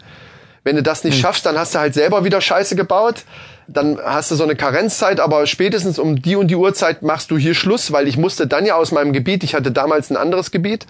Wenn 0.66 0.76
du 0.76 0.84
das 0.84 1.06
nicht 1.06 1.18
schaffst, 1.18 1.46
dann 1.46 1.58
hast 1.58 1.74
du 1.74 1.80
halt 1.80 1.94
selber 1.94 2.26
wieder 2.26 2.42
Scheiße 2.42 2.76
gebaut. 2.76 3.24
Dann 3.70 3.98
hast 4.04 4.30
du 4.32 4.36
so 4.36 4.44
eine 4.44 4.58
Karenzzeit, 4.58 5.22
aber 5.22 5.48
spätestens 5.48 6.00
um 6.00 6.22
die 6.22 6.36
und 6.36 6.50
die 6.50 6.56
Uhrzeit 6.56 7.02
machst 7.02 7.32
du 7.32 7.38
hier 7.38 7.56
Schluss, 7.56 7.94
weil 7.94 8.10
ich 8.10 8.18
musste 8.18 8.46
dann 8.46 8.66
ja 8.66 8.76
aus 8.76 8.92
meinem 8.92 9.14
Gebiet, 9.14 9.46
ich 9.46 9.56
hatte 9.56 9.72
damals 9.72 10.10
ein 10.10 10.18
anderes 10.18 10.52
Gebiet, 10.52 10.86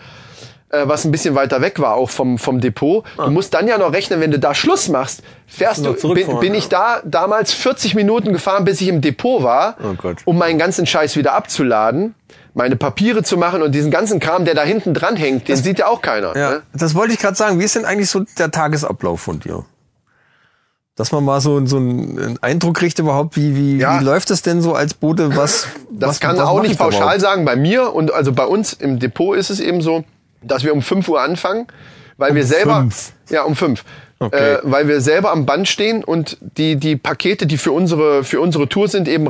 äh, 0.69 0.87
was 0.87 1.05
ein 1.05 1.11
bisschen 1.11 1.35
weiter 1.35 1.61
weg 1.61 1.79
war, 1.79 1.95
auch 1.95 2.09
vom, 2.09 2.37
vom 2.37 2.59
Depot. 2.61 3.03
Du 3.17 3.29
musst 3.31 3.53
dann 3.53 3.67
ja 3.67 3.77
noch 3.77 3.91
rechnen, 3.93 4.19
wenn 4.21 4.31
du 4.31 4.39
da 4.39 4.53
Schluss 4.53 4.87
machst, 4.89 5.21
fährst 5.47 5.85
du, 5.85 5.93
bin, 6.13 6.39
bin 6.39 6.53
ja. 6.53 6.59
ich 6.59 6.69
da 6.69 7.01
damals 7.05 7.53
40 7.53 7.95
Minuten 7.95 8.33
gefahren, 8.33 8.65
bis 8.65 8.79
ich 8.81 8.87
im 8.87 9.01
Depot 9.01 9.41
war, 9.43 9.75
Oh 9.83 10.11
um 10.25 10.37
meinen 10.37 10.59
ganzen 10.59 10.85
Scheiß 10.85 11.15
wieder 11.15 11.33
abzuladen, 11.33 12.13
meine 12.53 12.75
Papiere 12.75 13.23
zu 13.23 13.37
machen 13.37 13.61
und 13.61 13.73
diesen 13.73 13.89
ganzen 13.91 14.19
Kram, 14.19 14.45
der 14.45 14.53
da 14.55 14.63
hinten 14.63 14.93
dran 14.93 15.15
hängt, 15.15 15.47
den 15.47 15.55
sieht 15.55 15.79
ja 15.79 15.87
auch 15.87 16.01
keiner. 16.01 16.35
Ja, 16.37 16.49
Ne? 16.51 16.61
das 16.73 16.93
wollte 16.95 17.13
ich 17.13 17.19
gerade 17.19 17.35
sagen. 17.35 17.59
Wie 17.59 17.63
ist 17.63 17.75
denn 17.75 17.85
eigentlich 17.85 18.09
so 18.09 18.23
der 18.37 18.51
Tagesablauf 18.51 19.21
von 19.21 19.39
dir? 19.39 19.65
Dass 20.95 21.13
man 21.13 21.23
mal 21.23 21.39
so, 21.39 21.65
so 21.65 21.77
einen 21.77 22.37
Eindruck 22.41 22.75
kriegt 22.75 22.99
überhaupt, 22.99 23.37
wie, 23.37 23.55
wie, 23.55 23.77
Ja. 23.77 23.99
wie 23.99 24.03
läuft 24.03 24.29
das 24.31 24.41
denn 24.41 24.61
so 24.61 24.73
als 24.73 24.93
Bote? 24.93 25.35
Was, 25.37 25.67
Das 25.91 26.09
was, 26.09 26.19
kann 26.19 26.35
was 26.37 26.43
auch 26.45 26.61
nicht 26.61 26.77
pauschal 26.77 27.01
überhaupt? 27.03 27.21
sagen. 27.21 27.45
Bei 27.45 27.55
mir 27.55 27.93
und 27.93 28.13
also 28.13 28.33
bei 28.33 28.43
uns 28.45 28.73
im 28.73 28.99
Depot 28.99 29.37
ist 29.37 29.49
es 29.49 29.61
eben 29.61 29.81
so, 29.81 30.03
dass 30.41 30.63
wir 30.63 30.73
um 30.73 30.81
5 30.81 31.07
Uhr 31.07 31.21
anfangen, 31.21 31.67
weil 32.17 32.35
wir 32.35 32.45
selber 32.45 32.81
fünf? 32.81 33.13
ja 33.29 33.43
um 33.43 33.55
5. 33.55 33.83
Okay. 34.19 34.55
Äh, 34.55 34.59
weil 34.63 34.87
wir 34.87 34.99
selber 34.99 35.31
am 35.31 35.45
Band 35.45 35.67
stehen 35.67 36.03
und 36.03 36.37
die 36.41 36.75
die 36.75 36.97
Pakete, 36.97 37.47
die 37.47 37.57
für 37.57 37.71
unsere 37.71 38.23
für 38.23 38.41
unsere 38.41 38.67
Tour 38.67 38.87
sind, 38.87 39.07
eben 39.07 39.27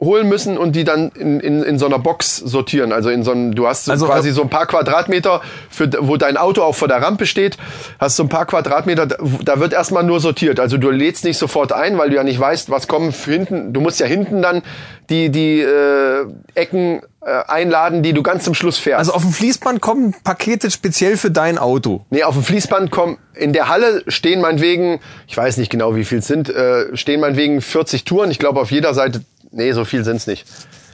rausholen 0.00 0.28
müssen 0.28 0.58
und 0.58 0.72
die 0.76 0.84
dann 0.84 1.10
in, 1.10 1.40
in, 1.40 1.62
in 1.62 1.78
so 1.78 1.86
einer 1.86 1.98
Box 1.98 2.36
sortieren. 2.36 2.92
Also 2.92 3.10
in 3.10 3.22
so 3.22 3.30
einem, 3.32 3.54
du 3.54 3.66
hast 3.66 3.86
so 3.86 3.92
Also, 3.92 4.06
quasi 4.06 4.30
so 4.32 4.42
ein 4.42 4.50
paar 4.50 4.66
Quadratmeter, 4.66 5.40
für, 5.70 5.88
wo 6.00 6.16
dein 6.16 6.36
Auto 6.36 6.62
auch 6.62 6.74
vor 6.74 6.88
der 6.88 7.00
Rampe 7.02 7.26
steht, 7.26 7.56
hast 7.98 8.16
so 8.16 8.22
ein 8.24 8.28
paar 8.28 8.46
Quadratmeter, 8.46 9.06
da- 9.06 9.60
wird 9.60 9.72
erstmal 9.72 10.02
nur 10.04 10.20
sortiert. 10.20 10.60
Also 10.60 10.76
du 10.78 10.90
lädst 10.90 11.24
nicht 11.24 11.38
sofort 11.38 11.72
ein, 11.72 11.96
weil 11.98 12.10
du 12.10 12.16
ja 12.16 12.24
nicht 12.24 12.38
weißt, 12.40 12.70
was 12.70 12.88
kommen 12.88 13.12
für 13.12 13.32
hinten. 13.32 13.72
Du 13.72 13.80
musst 13.80 14.00
ja 14.00 14.06
hinten 14.06 14.42
dann 14.42 14.62
die, 15.10 15.30
die 15.30 15.60
äh, 15.60 16.26
Ecken 16.54 17.00
äh, 17.20 17.42
einladen, 17.46 18.02
die 18.02 18.12
du 18.12 18.22
ganz 18.22 18.44
zum 18.44 18.54
Schluss 18.54 18.78
fährst. 18.78 18.98
Also 18.98 19.12
auf 19.12 19.22
dem 19.22 19.32
Fließband 19.32 19.80
kommen 19.80 20.14
Pakete 20.24 20.70
speziell 20.70 21.16
für 21.16 21.30
dein 21.30 21.58
Auto. 21.58 22.04
Nee, 22.10 22.24
auf 22.24 22.34
dem 22.34 22.42
Fließband 22.42 22.90
kommen, 22.90 23.18
in 23.34 23.52
der 23.52 23.68
Halle 23.68 24.02
stehen 24.08 24.40
meinetwegen, 24.40 25.00
ich 25.28 25.36
weiß 25.36 25.56
nicht 25.58 25.70
genau, 25.70 25.94
wie 25.96 26.04
viel 26.04 26.18
es 26.18 26.26
sind, 26.26 26.48
äh, 26.48 26.96
stehen 26.96 27.20
meinetwegen 27.20 27.60
40 27.60 28.04
Touren. 28.04 28.30
Ich 28.30 28.38
glaube 28.38 28.60
auf 28.60 28.70
jeder 28.70 28.94
Seite, 28.94 29.22
nee, 29.54 29.72
so 29.72 29.84
viel 29.84 30.04
sind's 30.04 30.26
nicht. 30.26 30.46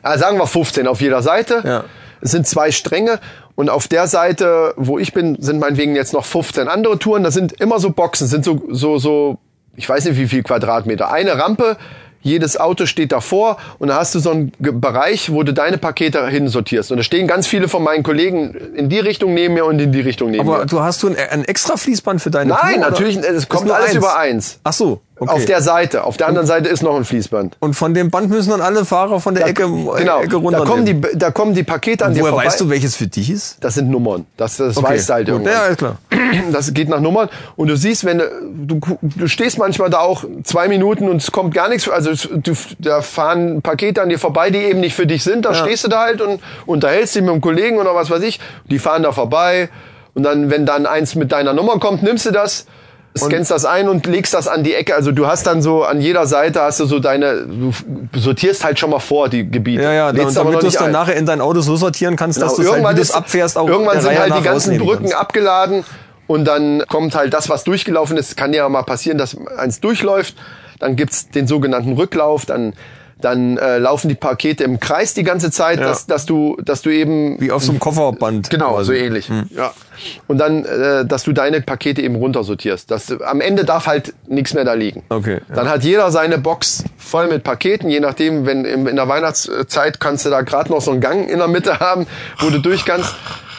Ah, 0.02 0.16
sagen 0.18 0.38
wir 0.38 0.46
15 0.46 0.86
auf 0.86 1.00
jeder 1.00 1.22
Seite. 1.22 1.62
Ja. 1.64 1.84
Es 2.20 2.30
sind 2.32 2.46
zwei 2.46 2.70
Stränge 2.70 3.18
und 3.54 3.70
auf 3.70 3.88
der 3.88 4.06
Seite, 4.06 4.74
wo 4.76 4.98
ich 4.98 5.12
bin, 5.12 5.36
sind 5.40 5.58
meinetwegen 5.58 5.96
jetzt 5.96 6.12
noch 6.12 6.24
15 6.24 6.68
andere 6.68 6.98
Touren. 6.98 7.24
Das 7.24 7.34
sind 7.34 7.52
immer 7.60 7.78
so 7.78 7.90
Boxen, 7.90 8.26
sind 8.26 8.44
so, 8.44 8.62
so, 8.70 8.98
so, 8.98 9.38
ich 9.76 9.88
weiß 9.88 10.04
nicht 10.04 10.18
wie 10.18 10.28
viel 10.28 10.42
Quadratmeter. 10.42 11.10
Eine 11.10 11.38
Rampe, 11.38 11.76
jedes 12.22 12.58
Auto 12.58 12.86
steht 12.86 13.12
davor 13.12 13.56
und 13.78 13.88
da 13.88 13.96
hast 13.96 14.14
du 14.14 14.18
so 14.18 14.30
einen 14.30 14.52
Bereich, 14.58 15.32
wo 15.32 15.42
du 15.42 15.52
deine 15.52 15.78
Pakete 15.78 16.26
hinsortierst. 16.28 16.90
Und 16.90 16.98
da 16.98 17.02
stehen 17.02 17.26
ganz 17.26 17.46
viele 17.46 17.68
von 17.68 17.82
meinen 17.82 18.02
Kollegen 18.02 18.54
in 18.74 18.88
die 18.88 18.98
Richtung 18.98 19.34
neben 19.34 19.54
mir 19.54 19.64
und 19.64 19.78
in 19.78 19.92
die 19.92 20.00
Richtung 20.00 20.30
neben 20.30 20.48
Aber 20.48 20.60
mir. 20.60 20.66
du 20.66 20.80
hast 20.80 21.02
du 21.02 21.08
ein, 21.08 21.16
ein 21.16 21.44
extra 21.44 21.76
Fließband 21.76 22.20
für 22.20 22.30
deine 22.30 22.50
Tour? 22.50 22.60
Nein, 22.62 22.78
oder? 22.80 22.90
natürlich, 22.90 23.16
es 23.18 23.48
kommt 23.48 23.70
alles 23.70 23.88
eins? 23.88 23.96
über 23.96 24.18
eins. 24.18 24.60
Ach 24.64 24.72
so, 24.72 25.00
okay. 25.20 25.32
Auf 25.32 25.44
der 25.44 25.62
Seite. 25.62 26.04
Auf 26.04 26.16
der 26.16 26.28
anderen 26.28 26.46
Seite 26.46 26.68
ist 26.68 26.82
noch 26.82 26.96
ein 26.96 27.04
Fließband. 27.04 27.56
Und 27.60 27.74
von 27.74 27.94
dem 27.94 28.10
Band 28.10 28.30
müssen 28.30 28.50
dann 28.50 28.60
alle 28.60 28.84
Fahrer 28.84 29.20
von 29.20 29.34
der 29.34 29.46
Ecke, 29.46 29.64
genau. 29.64 30.20
Ecke 30.20 30.36
runter. 30.36 30.60
da 30.60 30.64
kommen 30.64 30.84
die, 30.84 31.00
da 31.14 31.30
kommen 31.30 31.54
die 31.54 31.62
Pakete 31.62 32.04
an 32.04 32.14
dir 32.14 32.20
Woher 32.22 32.30
vorbei. 32.30 32.46
weißt 32.46 32.60
du, 32.60 32.70
welches 32.70 32.96
für 32.96 33.06
dich 33.06 33.30
ist? 33.30 33.58
Das 33.60 33.74
sind 33.74 33.90
Nummern. 33.90 34.26
Das, 34.36 34.56
das 34.56 34.76
Okay, 34.76 34.94
weißt 34.94 35.08
du 35.08 35.12
halt 35.12 35.28
irgendwann. 35.28 35.52
Ja, 35.52 35.66
ist 35.66 35.78
klar. 35.78 35.96
Das 36.52 36.72
geht 36.72 36.88
nach 36.88 37.00
Nummern. 37.00 37.28
Und 37.56 37.68
du 37.68 37.76
siehst, 37.76 38.04
wenn 38.04 38.18
du, 38.18 38.80
du, 39.02 39.26
stehst 39.26 39.58
manchmal 39.58 39.90
da 39.90 40.00
auch 40.00 40.24
zwei 40.44 40.68
Minuten 40.68 41.08
und 41.08 41.16
es 41.16 41.32
kommt 41.32 41.54
gar 41.54 41.68
nichts. 41.68 41.88
Also 41.88 42.12
du, 42.12 42.52
da 42.78 43.02
fahren 43.02 43.62
Pakete 43.62 44.00
an 44.00 44.08
dir 44.08 44.18
vorbei, 44.18 44.50
die 44.50 44.58
eben 44.58 44.80
nicht 44.80 44.94
für 44.94 45.06
dich 45.06 45.22
sind. 45.22 45.44
Da 45.44 45.54
stehst 45.54 45.84
du 45.84 45.88
da 45.88 46.02
halt 46.02 46.20
und 46.20 46.40
unterhältst 46.66 47.14
dich 47.14 47.22
mit 47.22 47.30
einem 47.30 47.40
Kollegen 47.40 47.78
oder 47.78 47.94
was 47.94 48.10
weiß 48.10 48.22
ich. 48.22 48.40
Die 48.70 48.78
fahren 48.78 49.02
da 49.02 49.12
vorbei. 49.12 49.68
Und 50.14 50.22
dann, 50.22 50.50
wenn 50.50 50.66
dann 50.66 50.86
eins 50.86 51.14
mit 51.14 51.32
deiner 51.32 51.52
Nummer 51.52 51.78
kommt, 51.78 52.02
nimmst 52.02 52.26
du 52.26 52.30
das, 52.30 52.66
scannst 53.18 53.50
das 53.50 53.64
ein 53.64 53.88
und 53.88 54.06
legst 54.06 54.34
das 54.34 54.46
an 54.48 54.62
die 54.64 54.74
Ecke. 54.74 54.94
Also 54.94 55.10
du 55.12 55.26
hast 55.26 55.46
dann 55.46 55.62
so 55.62 55.82
an 55.84 56.00
jeder 56.00 56.26
Seite 56.26 56.60
hast 56.62 56.78
du 56.80 56.86
so 56.86 56.98
deine, 57.00 57.44
du 57.46 57.72
sortierst 58.18 58.64
halt 58.64 58.78
schon 58.78 58.90
mal 58.90 59.00
vor 59.00 59.28
die 59.28 59.50
Gebiete. 59.50 59.82
Ja, 59.82 59.92
ja, 59.92 60.10
Lädst 60.10 60.36
damit, 60.36 60.52
damit 60.52 60.62
du 60.62 60.66
es 60.68 60.74
dann 60.74 60.92
nachher 60.92 61.16
in 61.16 61.26
dein 61.26 61.40
Auto 61.40 61.60
so 61.60 61.76
sortieren 61.76 62.16
kannst, 62.16 62.40
dass 62.40 62.56
Genau, 62.56 62.70
du 62.72 62.78
es 62.78 62.84
halt, 62.84 62.96
du 62.98 63.02
es 63.02 63.08
ist- 63.10 63.14
abfährst, 63.14 63.58
auch 63.58 63.68
Irgendwann 63.68 64.00
sind 64.00 64.18
halt 64.18 64.34
die 64.36 64.42
ganzen 64.42 64.78
Brücken 64.78 65.04
kannst. 65.04 65.16
abgeladen 65.16 65.84
und 66.28 66.44
dann 66.44 66.84
kommt 66.88 67.14
halt 67.16 67.34
das, 67.34 67.48
was 67.48 67.64
durchgelaufen 67.64 68.16
ist. 68.16 68.36
Kann 68.36 68.52
ja 68.52 68.68
mal 68.68 68.82
passieren, 68.84 69.18
dass 69.18 69.36
eins 69.58 69.80
durchläuft. 69.80 70.36
Dann 70.78 70.94
gibt's 70.96 71.28
den 71.28 71.46
sogenannten 71.48 71.92
Rücklauf. 71.94 72.46
Dann 72.46 72.72
dann 73.20 73.56
äh, 73.58 73.78
laufen 73.78 74.08
die 74.08 74.14
Pakete 74.14 74.64
im 74.64 74.80
Kreis 74.80 75.14
die 75.14 75.22
ganze 75.22 75.50
Zeit, 75.50 75.78
Ja. 75.78 75.86
dass, 75.88 76.06
dass 76.06 76.26
du 76.26 76.56
dass 76.64 76.82
du 76.82 76.90
eben 76.90 77.40
Wie 77.40 77.50
auf 77.52 77.62
so 77.64 77.70
einem 77.72 77.80
Kofferband. 77.80 78.50
Genau, 78.50 78.72
quasi. 78.74 78.86
so 78.86 78.92
ähnlich. 78.92 79.30
Ja. 79.54 79.72
Und 80.26 80.38
dann, 80.38 80.64
äh, 80.64 81.04
dass 81.04 81.24
du 81.24 81.32
deine 81.32 81.60
Pakete 81.60 82.02
eben 82.02 82.14
runtersortierst. 82.16 82.90
Dass, 82.90 83.10
am 83.20 83.40
Ende 83.40 83.64
darf 83.64 83.86
halt 83.86 84.14
nichts 84.26 84.54
mehr 84.54 84.64
da 84.64 84.72
liegen. 84.74 85.02
Okay, 85.08 85.40
ja. 85.48 85.54
Dann 85.54 85.68
hat 85.68 85.84
jeder 85.84 86.10
seine 86.10 86.38
Box 86.38 86.84
voll 86.96 87.28
mit 87.28 87.44
Paketen. 87.44 87.88
Je 87.90 88.00
nachdem, 88.00 88.46
wenn 88.46 88.64
im- 88.64 88.86
in 88.86 88.96
der 88.96 89.08
Weihnachtszeit 89.08 90.00
kannst 90.00 90.24
du 90.26 90.30
da 90.30 90.40
gerade 90.42 90.70
noch 90.70 90.80
so 90.80 90.90
einen 90.90 91.00
Gang 91.00 91.28
in 91.28 91.38
der 91.38 91.48
Mitte 91.48 91.80
haben, 91.80 92.06
wo 92.38 92.50
du 92.50 92.58
durch 92.58 92.84
kannst. 92.84 93.14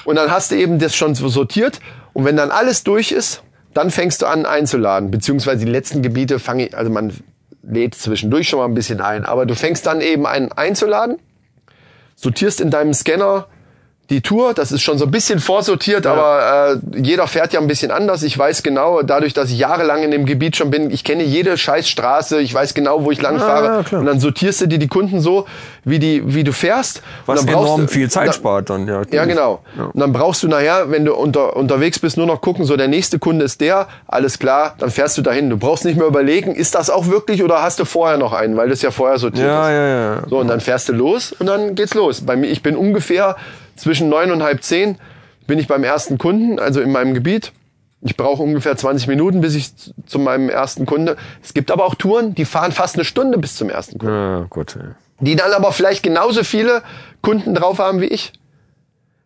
Und 0.06 0.16
dann 0.16 0.32
hast 0.32 0.52
du 0.52 0.56
eben 0.56 0.80
das 0.80 0.96
schon 0.96 1.14
so 1.16 1.28
sortiert. 1.30 1.80
Und 2.14 2.26
wenn 2.26 2.36
dann 2.36 2.50
alles 2.52 2.84
durch 2.84 3.12
ist, 3.12 3.44
dann 3.74 3.92
fängst 3.92 4.22
du 4.22 4.26
an 4.26 4.46
einzuladen. 4.46 5.12
Beziehungsweise 5.12 5.64
die 5.66 5.72
letzten 5.72 6.02
Gebiete 6.02 6.40
fange 6.40 6.68
ich, 6.68 6.78
also 6.78 6.90
man 6.92 7.14
lädt 7.64 7.96
zwischendurch 7.96 8.50
schon 8.50 8.60
mal 8.60 8.66
ein 8.66 8.74
bisschen 8.74 9.02
ein. 9.02 9.26
Aber 9.26 9.46
du 9.46 9.56
fängst 9.56 9.86
dann 9.86 10.02
eben 10.02 10.26
an 10.26 10.52
einzuladen 10.52 11.18
sortierst 12.16 12.62
in 12.62 12.70
deinem 12.70 12.94
Scanner 12.94 13.48
die 14.12 14.22
Tour, 14.22 14.54
das 14.54 14.72
ist 14.72 14.82
schon 14.84 14.98
so 15.00 15.06
ein 15.06 15.12
bisschen 15.12 15.40
vorsortiert, 15.40 16.06
aber 16.06 16.80
äh, 16.96 17.00
jeder 17.02 17.26
fährt 17.28 17.54
ja 17.54 17.60
ein 17.62 17.68
bisschen 17.68 17.90
anders. 17.92 18.22
Ich 18.24 18.38
weiß 18.38 18.62
genau, 18.62 19.02
dadurch, 19.02 19.34
dass 19.34 19.50
ich 19.50 19.58
jahrelang 19.58 20.04
in 20.04 20.12
dem 20.12 20.26
Gebiet 20.26 20.56
schon 20.58 20.70
bin, 20.70 20.92
ich 20.92 21.04
kenne 21.04 21.24
jede 21.24 21.58
Scheißstraße, 21.58 22.40
ich 22.42 22.54
weiß 22.54 22.74
genau, 22.74 23.04
wo 23.06 23.12
ich 23.12 23.22
lang 23.22 23.40
fahre. 23.40 23.66
ja, 23.78 23.84
klar. 23.84 24.02
und 24.02 24.06
dann 24.08 24.20
sortierst 24.20 24.62
du 24.62 24.68
dir 24.68 24.78
die 24.80 24.90
Kunden 24.90 25.22
so, 25.22 25.46
wie 25.86 25.98
die, 25.98 26.22
wie 26.36 26.44
du 26.44 26.52
fährst. 26.54 27.02
Was 27.26 27.46
brauchst 27.46 27.50
enorm 27.50 27.82
du- 27.82 27.88
viel 27.88 28.10
Zeit 28.12 28.28
da- 28.28 28.34
spart 28.34 28.70
dann, 28.70 28.88
ja. 28.88 29.02
ja, 29.12 29.26
genau. 29.26 29.62
Und 29.78 30.00
dann 30.00 30.12
brauchst 30.14 30.44
du 30.44 30.48
nachher, 30.50 30.92
wenn 30.92 31.06
du 31.06 31.16
unter, 31.16 31.56
unterwegs 31.56 31.98
bist, 31.98 32.18
nur 32.18 32.28
noch 32.28 32.42
gucken, 32.42 32.66
so 32.66 32.76
der 32.78 32.90
nächste 32.90 33.18
Kunde 33.18 33.46
ist 33.46 33.62
der, 33.62 33.88
alles 34.08 34.38
klar, 34.38 34.76
dann 34.78 34.92
fährst 34.92 35.18
du 35.18 35.22
dahin. 35.22 35.50
Du 35.50 35.58
brauchst 35.58 35.86
nicht 35.86 35.98
mehr 35.98 36.06
überlegen, 36.08 36.54
ist 36.54 36.76
das 36.76 36.90
auch 36.90 37.08
wirklich 37.08 37.44
oder 37.44 37.64
hast 37.64 37.80
du 37.80 37.86
vorher 37.86 38.18
noch 38.18 38.34
einen, 38.34 38.58
weil 38.58 38.68
das 38.70 38.82
ja 38.82 38.92
vorher 38.92 39.18
sortiert 39.18 39.48
Ja, 39.48 39.70
ist. 39.70 39.74
ja, 39.74 39.88
ja. 40.16 40.22
So, 40.30 40.38
und 40.40 40.48
dann 40.50 40.60
fährst 40.60 40.90
du 40.90 40.94
los 40.94 41.32
und 41.32 41.46
dann 41.48 41.76
geht's 41.76 41.94
los. 41.94 42.22
Bei 42.22 42.36
mir, 42.36 42.48
ich 42.48 42.62
bin 42.62 42.76
ungefähr 42.76 43.38
zwischen 43.82 44.10
neun 44.10 44.32
und 44.32 44.44
halb 44.44 44.64
zehn 44.64 44.98
bin 45.48 45.60
ich 45.60 45.68
beim 45.68 45.84
ersten 45.84 46.18
Kunden, 46.18 46.60
also 46.60 46.82
in 46.82 46.92
meinem 46.92 47.14
Gebiet. 47.14 47.52
Ich 48.04 48.18
brauche 48.18 48.42
ungefähr 48.42 48.76
20 48.76 49.08
Minuten, 49.08 49.42
bis 49.42 49.54
ich 49.54 49.72
zu 50.08 50.18
meinem 50.18 50.50
ersten 50.50 50.86
Kunde. 50.86 51.18
Es 51.44 51.54
gibt 51.54 51.70
aber 51.70 51.86
auch 51.86 51.94
Touren, 51.96 52.34
die 52.34 52.46
fahren 52.46 52.72
fast 52.72 52.96
eine 52.96 53.06
Stunde 53.06 53.38
bis 53.38 53.56
zum 53.56 53.70
ersten 53.70 54.00
Kunden. 54.00 54.14
Ja, 54.16 54.46
gut. 54.50 54.76
Ja. 54.76 54.96
Die 55.20 55.36
dann 55.36 55.52
aber 55.54 55.72
vielleicht 55.72 56.02
genauso 56.02 56.44
viele 56.44 56.82
Kunden 57.22 57.54
drauf 57.54 57.78
haben 57.78 58.02
wie 58.02 58.06
ich. 58.08 58.34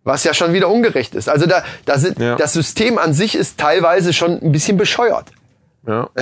Was 0.03 0.23
ja 0.25 0.33
schon 0.33 0.51
wieder 0.53 0.69
ungerecht 0.69 1.15
ist. 1.15 1.29
Also 1.29 1.45
da, 1.45 1.63
da 1.85 1.97
sind, 1.97 2.19
Ja. 2.19 2.35
das 2.35 2.51
System 2.53 2.97
an 2.97 3.13
sich 3.13 3.35
ist 3.35 3.57
teilweise 3.59 4.11
schon 4.13 4.41
ein 4.41 4.51
bisschen 4.51 4.77
bescheuert. 4.77 5.27
Ja. 5.87 6.09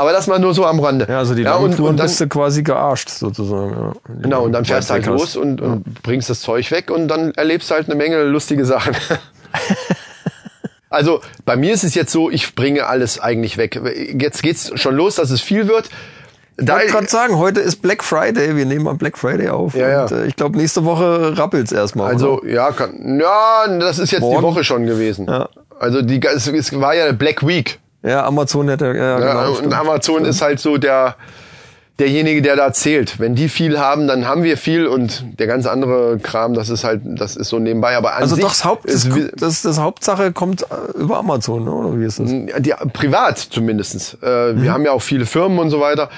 aber 0.00 0.12
das 0.12 0.26
mal 0.26 0.38
nur 0.38 0.54
so 0.54 0.64
am 0.64 0.80
Rande. 0.80 1.06
ja, 1.08 1.18
also 1.18 1.34
die 1.34 1.42
ja, 1.42 1.56
und, 1.56 1.78
und 1.78 1.98
dann, 1.98 2.06
bist 2.06 2.20
du 2.20 2.26
quasi 2.26 2.62
gearscht, 2.62 3.10
sozusagen. 3.10 3.70
Ja. 3.70 3.92
Genau, 4.22 4.44
und 4.44 4.52
dann 4.52 4.64
fährst 4.64 4.88
du 4.88 4.94
halt 4.94 5.06
los 5.06 5.36
und, 5.36 5.60
und 5.60 6.02
bringst 6.02 6.30
das 6.30 6.40
Zeug 6.40 6.70
weg 6.70 6.90
und 6.90 7.08
dann 7.08 7.32
erlebst 7.34 7.70
du 7.70 7.74
halt 7.74 7.86
eine 7.86 7.96
Menge 7.96 8.22
lustige 8.22 8.64
Sachen. 8.64 8.96
also 10.90 11.20
bei 11.44 11.56
mir 11.56 11.74
ist 11.74 11.84
es 11.84 11.94
jetzt 11.94 12.12
so, 12.12 12.30
ich 12.30 12.54
bringe 12.54 12.86
alles 12.86 13.20
eigentlich 13.20 13.58
weg. 13.58 13.78
Jetzt 14.18 14.42
geht's 14.42 14.72
schon 14.74 14.96
los, 14.96 15.16
dass 15.16 15.30
es 15.30 15.42
viel 15.42 15.68
wird. 15.68 15.90
Ich 16.58 16.66
Da, 16.66 16.74
wollte 16.76 16.92
gerade 16.92 17.08
sagen, 17.08 17.38
heute 17.38 17.60
ist 17.60 17.82
Black 17.82 18.02
Friday. 18.02 18.56
Wir 18.56 18.66
nehmen 18.66 18.88
am 18.88 18.96
Black 18.96 19.18
Friday 19.18 19.48
auf. 19.48 19.74
Ja, 19.74 19.88
ja. 19.88 20.02
und, 20.04 20.12
äh, 20.12 20.26
ich 20.26 20.36
glaube, 20.36 20.56
nächste 20.56 20.84
Woche 20.84 21.36
rappelt's 21.36 21.72
erstmal. 21.72 22.10
also 22.10 22.40
oder? 22.40 22.50
ja, 22.50 22.70
kann, 22.72 23.20
ja, 23.20 23.78
das 23.78 23.98
ist 23.98 24.12
jetzt 24.12 24.20
Morgen? 24.22 24.38
die 24.38 24.42
Woche 24.42 24.64
schon 24.64 24.86
gewesen. 24.86 25.26
Ja. 25.28 25.48
Also 25.78 26.02
die, 26.02 26.22
es, 26.22 26.46
es 26.46 26.80
war 26.80 26.94
ja 26.94 27.12
Black 27.12 27.46
Week. 27.46 27.78
Ja, 28.02 28.24
Amazon 28.24 28.68
hätte. 28.68 28.86
Ja, 28.86 29.18
Ja, 29.18 29.18
genau, 29.18 29.48
und 29.50 29.56
stimmt. 29.58 29.74
Amazon 29.74 30.24
ist 30.24 30.40
halt 30.42 30.60
so 30.60 30.78
der 30.78 31.16
derjenige, 32.00 32.40
der 32.40 32.56
da 32.56 32.72
zählt. 32.72 33.20
Wenn 33.20 33.34
die 33.34 33.48
viel 33.48 33.78
haben, 33.78 34.08
dann 34.08 34.26
haben 34.26 34.42
wir 34.42 34.56
viel 34.56 34.86
und 34.86 35.38
der 35.38 35.46
ganz 35.46 35.66
andere 35.66 36.18
Kram, 36.18 36.54
das 36.54 36.70
ist 36.70 36.82
halt, 36.82 37.02
das 37.04 37.36
ist 37.36 37.48
so 37.50 37.58
nebenbei. 37.58 37.94
Aber 37.96 38.14
an 38.14 38.22
Also 38.22 38.36
sich 38.36 38.42
doch, 38.44 38.50
das, 38.50 38.64
Haupt, 38.64 38.86
ist, 38.86 39.10
das, 39.36 39.62
das 39.62 39.78
Hauptsache 39.78 40.32
kommt 40.32 40.62
äh, 40.62 40.98
über 40.98 41.18
Amazon, 41.18 41.64
ne? 41.64 41.70
oder 41.70 42.00
wie 42.00 42.06
ist 42.06 42.18
das? 42.18 42.30
die, 42.30 42.72
privat 42.92 43.38
zumindestens. 43.38 44.16
Äh, 44.22 44.40
Mhm. 44.40 44.62
Wir 44.62 44.72
haben 44.72 44.84
ja 44.84 44.92
auch 44.92 45.02
viele 45.02 45.26
Firmen 45.26 45.58
und 45.58 45.68
so 45.70 45.80
weiter. 45.80 46.08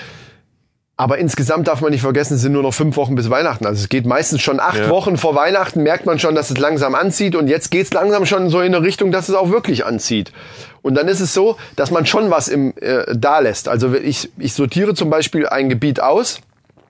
Aber 1.03 1.19
insgesamt 1.19 1.67
darf 1.67 1.81
man 1.81 1.91
nicht 1.91 2.03
vergessen, 2.03 2.35
es 2.35 2.43
sind 2.43 2.53
nur 2.53 2.63
noch 2.63 2.73
fünf 2.73 2.97
Wochen 2.97 3.17
bis 3.17 3.29
Weihnachten. 3.29 3.67
Also 3.67 3.81
es 3.83 3.89
geht 3.89 4.07
meistens 4.07 4.41
schon 4.41 4.61
acht 4.61 4.79
Ja. 4.79 4.89
Wochen 4.89 5.17
vor 5.17 5.35
Weihnachten, 5.35 5.83
merkt 5.83 6.07
man 6.07 6.21
schon, 6.21 6.37
dass 6.37 6.49
es 6.51 6.59
langsam 6.59 6.95
anzieht. 6.95 7.35
Und 7.35 7.49
jetzt 7.49 7.73
geht's 7.73 7.93
langsam 7.93 8.25
schon 8.25 8.51
so 8.51 8.61
in 8.61 8.73
eine 8.73 8.85
Richtung, 8.85 9.11
dass 9.11 9.29
es 9.29 9.35
auch 9.35 9.51
wirklich 9.51 9.85
anzieht. 9.85 10.31
Und 10.81 10.95
dann 10.95 11.09
ist 11.09 11.19
es 11.19 11.35
so, 11.35 11.57
dass 11.75 11.91
man 11.91 12.07
schon 12.07 12.31
was 12.31 12.47
im 12.47 12.73
äh, 12.81 13.03
da 13.17 13.41
lässt. 13.41 13.69
Also 13.69 13.93
ich, 13.95 14.31
ich 14.39 14.55
sortiere 14.55 14.95
zum 14.95 15.11
Beispiel 15.11 15.49
ein 15.49 15.69
Gebiet 15.69 16.01
aus, 16.01 16.39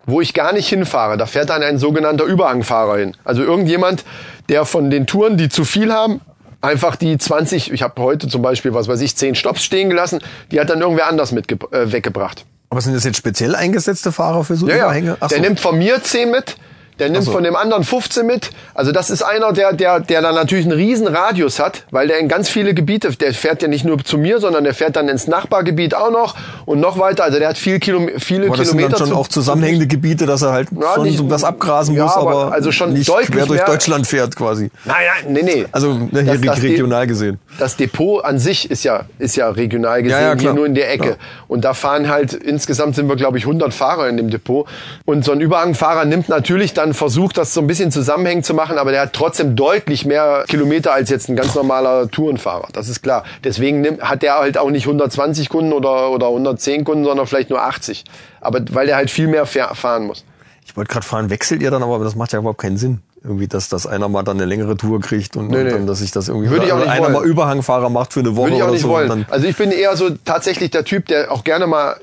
wo 0.04 0.20
ich 0.20 0.34
gar 0.34 0.52
nicht 0.52 0.68
hinfahre. 0.68 1.16
Da 1.16 1.24
fährt 1.24 1.48
dann 1.48 1.62
ein 1.62 1.78
sogenannter 1.78 2.24
Überhangfahrer 2.24 2.98
hin. 2.98 3.16
Also 3.24 3.42
irgendjemand, 3.42 4.04
der 4.50 4.66
von 4.66 4.90
den 4.90 5.06
Touren, 5.06 5.38
die 5.38 5.48
zu 5.48 5.64
viel 5.64 5.90
haben, 5.90 6.20
einfach 6.60 6.96
die 6.96 7.16
20, 7.16 7.72
ich 7.72 7.82
habe 7.82 8.02
heute 8.02 8.28
zum 8.28 8.42
Beispiel, 8.42 8.74
was 8.74 8.88
weiß 8.88 9.00
ich, 9.00 9.16
10 9.16 9.36
Stops 9.36 9.64
stehen 9.64 9.88
gelassen, 9.88 10.20
die 10.50 10.60
hat 10.60 10.68
dann 10.68 10.82
irgendwer 10.82 11.06
anders 11.06 11.32
mit 11.32 11.50
äh, 11.50 11.92
weggebracht. 11.92 12.44
Aber 12.72 12.80
sind 12.80 12.94
das 12.94 13.04
jetzt 13.04 13.18
speziell 13.18 13.54
eingesetzte 13.54 14.12
Fahrer 14.12 14.44
für 14.44 14.56
so 14.56 14.66
Ja, 14.66 14.76
ja. 14.76 14.84
Überhänge? 14.86 15.18
Ach 15.20 15.28
Der 15.28 15.36
so. 15.36 15.44
nimmt 15.44 15.60
von 15.60 15.76
mir 15.76 16.02
10 16.02 16.30
mit, 16.30 16.56
Der 17.02 17.10
nimmt 17.10 17.24
so. 17.24 17.32
von 17.32 17.42
dem 17.42 17.56
anderen 17.56 17.82
15 17.82 18.24
mit. 18.24 18.50
Also 18.74 18.92
das 18.92 19.10
ist 19.10 19.22
einer, 19.22 19.52
der, 19.52 19.72
der, 19.72 19.98
der 19.98 20.22
dann 20.22 20.36
natürlich 20.36 20.64
einen 20.66 20.76
riesen 20.76 21.08
Radius 21.08 21.58
hat, 21.58 21.82
weil 21.90 22.06
der 22.06 22.18
in 22.20 22.28
ganz 22.28 22.48
viele 22.48 22.74
Gebiete, 22.74 23.10
der 23.16 23.34
fährt 23.34 23.60
ja 23.60 23.66
nicht 23.66 23.84
nur 23.84 23.98
zu 24.04 24.18
mir, 24.18 24.38
sondern 24.38 24.62
der 24.62 24.72
fährt 24.72 24.94
dann 24.94 25.08
ins 25.08 25.26
Nachbargebiet 25.26 25.96
auch 25.96 26.12
noch 26.12 26.36
und 26.64 26.78
noch 26.78 27.00
weiter. 27.00 27.24
Also 27.24 27.40
der 27.40 27.48
hat 27.48 27.58
viel 27.58 27.80
Kilom 27.80 28.08
viele 28.18 28.46
Aber 28.46 28.56
das 28.56 28.68
sind 28.68 28.76
Kilometer 28.78 28.98
dann 29.00 29.08
schon 29.08 29.16
auch 29.16 29.26
zusammenhängende 29.26 29.88
Gebiete, 29.88 30.26
dass 30.26 30.42
er 30.42 30.52
halt 30.52 30.68
Ja, 30.80 30.94
schon 30.94 31.02
nicht- 31.02 31.18
so 31.18 31.28
was 31.28 31.42
abgrasen 31.42 31.96
ja, 31.96 32.04
muss, 32.04 32.16
aber 32.16 32.30
aber, 32.44 32.52
also 32.52 32.70
schon 32.70 32.92
nicht 32.92 33.08
deutlich 33.08 33.30
quer 33.32 33.46
durch 33.46 33.58
mehr- 33.58 33.66
Deutschland 33.66 34.06
fährt 34.06 34.36
quasi. 34.36 34.70
Nein, 34.84 34.94
nein, 35.24 35.32
nee, 35.32 35.42
nee. 35.42 35.66
Also 35.72 35.94
ne, 35.94 36.20
hier 36.22 36.34
Das- 36.38 36.40
das 36.40 36.62
regional 36.62 37.08
gesehen. 37.08 37.40
Das 37.58 37.76
Depot 37.76 38.24
an 38.24 38.38
sich 38.38 38.70
ist 38.70 38.84
ja, 38.84 39.06
ist 39.18 39.34
ja 39.34 39.48
regional 39.50 40.04
gesehen, 40.04 40.20
Ja, 40.20 40.36
hier 40.38 40.54
nur 40.54 40.66
in 40.66 40.76
der 40.76 40.92
Ecke. 40.92 41.16
Und 41.48 41.64
da 41.64 41.74
fahren 41.74 42.08
halt, 42.08 42.32
insgesamt 42.32 42.94
sind 42.94 43.08
wir, 43.08 43.16
glaube 43.16 43.38
ich, 43.38 43.44
100 43.44 43.74
Fahrer 43.74 44.08
in 44.08 44.16
dem 44.16 44.30
Depot. 44.30 44.66
Und 45.04 45.24
so 45.24 45.32
ein 45.32 45.40
Überhangfahrer 45.40 46.04
nimmt 46.04 46.28
natürlich 46.28 46.74
dann, 46.74 46.91
versucht 46.94 47.36
das 47.38 47.54
so 47.54 47.60
ein 47.60 47.66
bisschen 47.66 47.90
zusammenhängend 47.90 48.44
zu 48.46 48.54
machen, 48.54 48.78
aber 48.78 48.90
der 48.92 49.02
hat 49.02 49.12
trotzdem 49.12 49.56
deutlich 49.56 50.04
mehr 50.04 50.44
Kilometer 50.48 50.92
als 50.92 51.10
jetzt 51.10 51.28
ein 51.28 51.36
ganz 51.36 51.54
normaler 51.54 52.08
Tourenfahrer. 52.10 52.68
Das 52.72 52.88
ist 52.88 53.02
klar. 53.02 53.24
Deswegen 53.44 54.00
hat 54.00 54.22
der 54.22 54.38
halt 54.38 54.58
auch 54.58 54.70
nicht 54.70 54.84
120 54.86 55.48
Kunden 55.48 55.72
oder, 55.72 56.10
oder 56.10 56.28
110 56.28 56.84
Kunden, 56.84 57.04
sondern 57.04 57.26
vielleicht 57.26 57.50
nur 57.50 57.62
80. 57.62 58.04
Aber 58.40 58.60
weil 58.72 58.86
der 58.86 58.96
halt 58.96 59.10
viel 59.10 59.28
mehr 59.28 59.46
fahr- 59.46 59.74
fahren 59.74 60.06
muss. 60.06 60.24
Ich 60.64 60.76
wollte 60.76 60.92
gerade 60.92 61.04
fragen, 61.06 61.28
wechselt 61.30 61.60
ihr 61.62 61.70
dann, 61.70 61.82
aber 61.82 61.98
das 62.04 62.14
macht 62.14 62.32
ja 62.32 62.38
überhaupt 62.38 62.60
keinen 62.60 62.76
Sinn. 62.76 63.00
Irgendwie, 63.24 63.46
dass, 63.46 63.68
dass 63.68 63.86
einer 63.86 64.08
mal 64.08 64.22
dann 64.24 64.36
eine 64.36 64.46
längere 64.46 64.76
Tour 64.76 65.00
kriegt 65.00 65.36
und, 65.36 65.46
und 65.46 65.50
nee. 65.64 65.70
dann, 65.70 65.86
dass 65.86 66.00
sich 66.00 66.10
das 66.10 66.26
irgendwie 66.28 66.50
Würde 66.50 66.66
ich 66.66 66.72
auch 66.72 66.78
nicht 66.78 66.88
einer 66.88 67.02
wollen. 67.04 67.12
mal 67.12 67.24
Überhangfahrer 67.24 67.88
macht 67.88 68.12
für 68.12 68.20
eine 68.20 68.34
Woche 68.34 68.46
Würde 68.46 68.56
ich 68.56 68.62
auch 68.62 68.66
oder 68.66 68.72
nicht 68.72 68.82
so. 68.82 68.88
wollen. 68.88 69.10
Und 69.10 69.20
dann, 69.28 69.32
Also 69.32 69.46
ich 69.46 69.56
bin 69.56 69.70
eher 69.70 69.96
so 69.96 70.10
tatsächlich 70.24 70.70
der 70.70 70.84
Typ, 70.84 71.06
der 71.06 71.30
auch 71.30 71.44
gerne 71.44 71.66
mal 71.68 71.96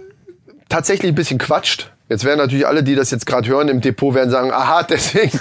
tatsächlich 0.69 1.11
ein 1.11 1.15
bisschen 1.15 1.37
quatscht. 1.37 1.91
Jetzt 2.09 2.25
werden 2.25 2.39
natürlich 2.39 2.67
alle, 2.67 2.83
die 2.83 2.95
das 2.95 3.11
jetzt 3.11 3.25
gerade 3.25 3.47
hören 3.47 3.69
im 3.69 3.81
Depot, 3.81 4.13
werden 4.13 4.29
sagen, 4.31 4.51
aha, 4.51 4.83
deswegen. 4.89 5.39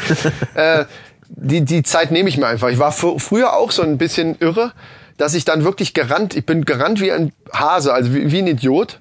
äh, 0.55 0.85
die, 1.31 1.62
die 1.62 1.83
Zeit 1.83 2.11
nehme 2.11 2.29
ich 2.29 2.37
mir 2.39 2.47
einfach. 2.47 2.69
Ich 2.69 2.79
war 2.79 2.93
fr- 2.93 3.19
früher 3.19 3.55
auch 3.55 3.71
so 3.71 3.83
ein 3.83 3.99
bisschen 3.99 4.37
irre, 4.39 4.73
dass 5.16 5.35
ich 5.35 5.45
dann 5.45 5.64
wirklich 5.64 5.95
gerannt, 5.95 6.37
ich 6.37 6.47
bin 6.47 6.64
gerannt 6.64 7.01
wie 7.01 7.11
ein 7.11 7.33
Hase, 7.53 7.93
also 7.93 8.14
wie, 8.14 8.31
wie 8.31 8.39
ein 8.39 8.47
Idiot. 8.47 9.01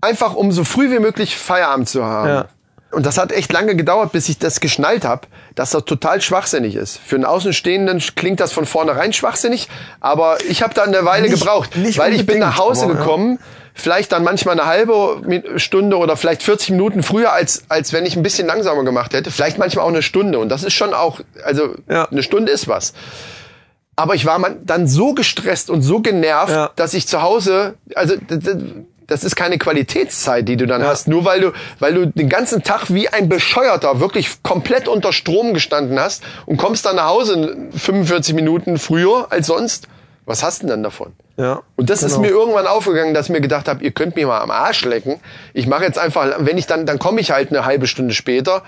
Einfach 0.00 0.34
um 0.34 0.50
so 0.52 0.64
früh 0.64 0.90
wie 0.90 0.98
möglich 0.98 1.36
Feierabend 1.36 1.88
zu 1.88 2.04
haben. 2.04 2.28
Ja. 2.28 2.48
Und 2.90 3.06
das 3.06 3.18
hat 3.18 3.32
echt 3.32 3.52
lange 3.52 3.74
gedauert, 3.76 4.12
bis 4.12 4.28
ich 4.28 4.38
das 4.38 4.60
geschnallt 4.60 5.04
habe, 5.04 5.26
dass 5.54 5.70
das 5.70 5.84
total 5.84 6.20
schwachsinnig 6.20 6.74
ist. 6.74 6.98
Für 6.98 7.16
einen 7.16 7.24
Außenstehenden 7.24 8.02
klingt 8.16 8.40
das 8.40 8.52
von 8.52 8.66
vornherein 8.66 9.12
schwachsinnig, 9.12 9.68
aber 10.00 10.38
ich 10.48 10.62
habe 10.62 10.74
da 10.74 10.82
eine 10.82 11.04
Weile 11.04 11.28
Nicht- 11.28 11.38
gebraucht, 11.40 11.76
nicht 11.76 11.98
weil 11.98 12.12
ich 12.14 12.26
bin 12.26 12.38
nach 12.40 12.58
Hause 12.58 12.84
aber, 12.84 12.94
ja. 12.94 12.98
gekommen, 13.00 13.38
vielleicht 13.74 14.12
dann 14.12 14.22
manchmal 14.24 14.58
eine 14.58 14.66
halbe 14.68 15.42
Stunde 15.56 15.96
oder 15.98 16.16
vielleicht 16.16 16.42
40 16.42 16.70
Minuten 16.70 17.02
früher, 17.02 17.32
als, 17.32 17.64
als 17.68 17.92
wenn 17.92 18.06
ich 18.06 18.16
ein 18.16 18.22
bisschen 18.22 18.46
langsamer 18.46 18.84
gemacht 18.84 19.14
hätte. 19.14 19.30
Vielleicht 19.30 19.58
manchmal 19.58 19.84
auch 19.84 19.88
eine 19.90 20.02
Stunde. 20.02 20.38
Und 20.38 20.48
das 20.48 20.62
ist 20.64 20.74
schon 20.74 20.94
auch, 20.94 21.20
also 21.44 21.74
Ja. 21.88 22.04
eine 22.04 22.22
Stunde 22.22 22.52
ist 22.52 22.68
was. 22.68 22.92
Aber 23.96 24.14
ich 24.16 24.26
war 24.26 24.40
dann 24.64 24.86
so 24.88 25.14
gestresst 25.14 25.70
und 25.70 25.82
so 25.82 26.00
genervt, 26.00 26.50
Ja. 26.52 26.70
dass 26.76 26.94
ich 26.94 27.06
zu 27.06 27.22
Hause, 27.22 27.74
also 27.94 28.14
das 29.06 29.24
ist 29.24 29.36
keine 29.36 29.58
Qualitätszeit, 29.58 30.48
die 30.48 30.56
du 30.56 30.66
dann 30.66 30.82
hast, 30.82 31.08
nur 31.08 31.24
weil 31.24 31.40
du, 31.40 31.52
weil 31.78 31.94
du 31.94 32.06
den 32.06 32.28
ganzen 32.28 32.62
Tag 32.62 32.86
wie 32.88 33.08
ein 33.08 33.28
Bescheuerter 33.28 34.00
wirklich 34.00 34.42
komplett 34.42 34.88
unter 34.88 35.12
Strom 35.12 35.54
gestanden 35.54 36.00
hast 36.00 36.22
und 36.46 36.56
kommst 36.56 36.86
dann 36.86 36.96
nach 36.96 37.08
Hause 37.08 37.56
45 37.76 38.34
Minuten 38.34 38.78
früher 38.78 39.26
als 39.30 39.46
sonst. 39.46 39.88
Was 40.26 40.42
hast 40.42 40.62
du 40.62 40.66
denn 40.66 40.70
dann 40.70 40.82
davon? 40.84 41.12
Ja, 41.36 41.62
Und 41.76 41.90
das 41.90 42.02
ist 42.02 42.14
genau. 42.16 42.22
mir 42.22 42.28
irgendwann 42.28 42.66
aufgegangen, 42.66 43.12
dass 43.12 43.26
ich 43.26 43.32
mir 43.32 43.40
gedacht 43.42 43.68
habe, 43.68 43.84
ihr 43.84 43.90
könnt 43.90 44.16
mir 44.16 44.26
mal 44.26 44.40
am 44.40 44.50
Arsch 44.50 44.84
lecken. 44.84 45.20
Ich 45.52 45.66
mache 45.66 45.84
jetzt 45.84 45.98
einfach, 45.98 46.36
wenn 46.38 46.56
ich 46.56 46.66
dann, 46.66 46.86
dann 46.86 46.98
komme 46.98 47.20
ich 47.20 47.30
halt 47.30 47.50
eine 47.50 47.66
halbe 47.66 47.86
Stunde 47.86 48.14
später. 48.14 48.62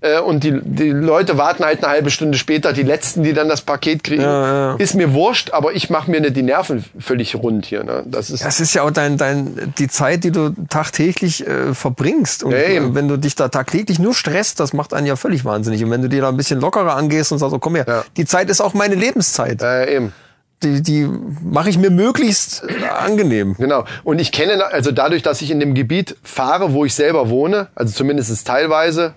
Äh, 0.00 0.20
und 0.20 0.44
die, 0.44 0.60
die 0.62 0.90
Leute 0.90 1.38
warten 1.38 1.64
halt 1.64 1.82
eine 1.82 1.92
halbe 1.92 2.10
Stunde 2.10 2.38
später, 2.38 2.72
die 2.72 2.82
letzten, 2.82 3.22
die 3.22 3.32
dann 3.32 3.48
das 3.48 3.62
Paket 3.62 4.04
kriegen. 4.04 4.22
Ja, 4.22 4.70
ja. 4.72 4.76
Ist 4.76 4.94
mir 4.94 5.12
wurscht, 5.12 5.50
aber 5.52 5.72
ich 5.72 5.90
mache 5.90 6.10
mir 6.10 6.20
nicht 6.20 6.36
die 6.36 6.42
Nerven 6.42 6.84
völlig 6.98 7.34
rund 7.34 7.66
hier. 7.66 7.84
Ne? 7.84 8.02
Das 8.06 8.30
ist 8.30 8.44
Das 8.44 8.60
ist 8.60 8.74
ja 8.74 8.82
auch 8.82 8.90
dein, 8.90 9.16
dein, 9.16 9.72
die 9.78 9.88
Zeit, 9.88 10.24
die 10.24 10.30
du 10.30 10.50
tagtäglich 10.70 11.46
äh, 11.46 11.74
verbringst. 11.74 12.44
Und 12.44 12.52
Ja, 12.52 12.58
eben. 12.58 12.92
äh, 12.92 12.94
wenn 12.94 13.08
du 13.08 13.16
dich 13.16 13.34
da 13.34 13.48
tagtäglich 13.48 13.98
nur 13.98 14.14
stresst, 14.14 14.60
das 14.60 14.72
macht 14.72 14.94
einen 14.94 15.06
ja 15.06 15.16
völlig 15.16 15.44
wahnsinnig. 15.44 15.82
Und 15.84 15.90
wenn 15.90 16.02
du 16.02 16.08
dir 16.08 16.22
da 16.22 16.28
ein 16.28 16.36
bisschen 16.36 16.60
lockerer 16.60 16.94
angehst 16.96 17.32
und 17.32 17.38
sagst, 17.38 17.54
oh, 17.54 17.58
komm 17.58 17.74
her, 17.76 17.84
Ja. 17.88 18.04
die 18.16 18.24
Zeit 18.24 18.50
ist 18.50 18.60
auch 18.60 18.74
meine 18.74 18.94
Lebenszeit. 18.94 19.60
äh, 19.62 19.94
eben. 19.96 20.12
Die, 20.64 20.82
die 20.82 21.08
mache 21.44 21.70
ich 21.70 21.78
mir 21.78 21.90
möglichst 21.90 22.64
äh, 22.64 22.84
angenehm. 22.88 23.54
Genau. 23.58 23.84
Und 24.02 24.20
ich 24.20 24.32
kenne, 24.32 24.64
also 24.72 24.90
dadurch, 24.90 25.22
dass 25.22 25.40
ich 25.40 25.52
in 25.52 25.60
dem 25.60 25.74
Gebiet 25.74 26.16
fahre, 26.24 26.72
wo 26.72 26.84
ich 26.84 26.94
selber 26.94 27.28
wohne, 27.28 27.68
also 27.76 27.92
zumindest 27.94 28.44
teilweise, 28.44 29.14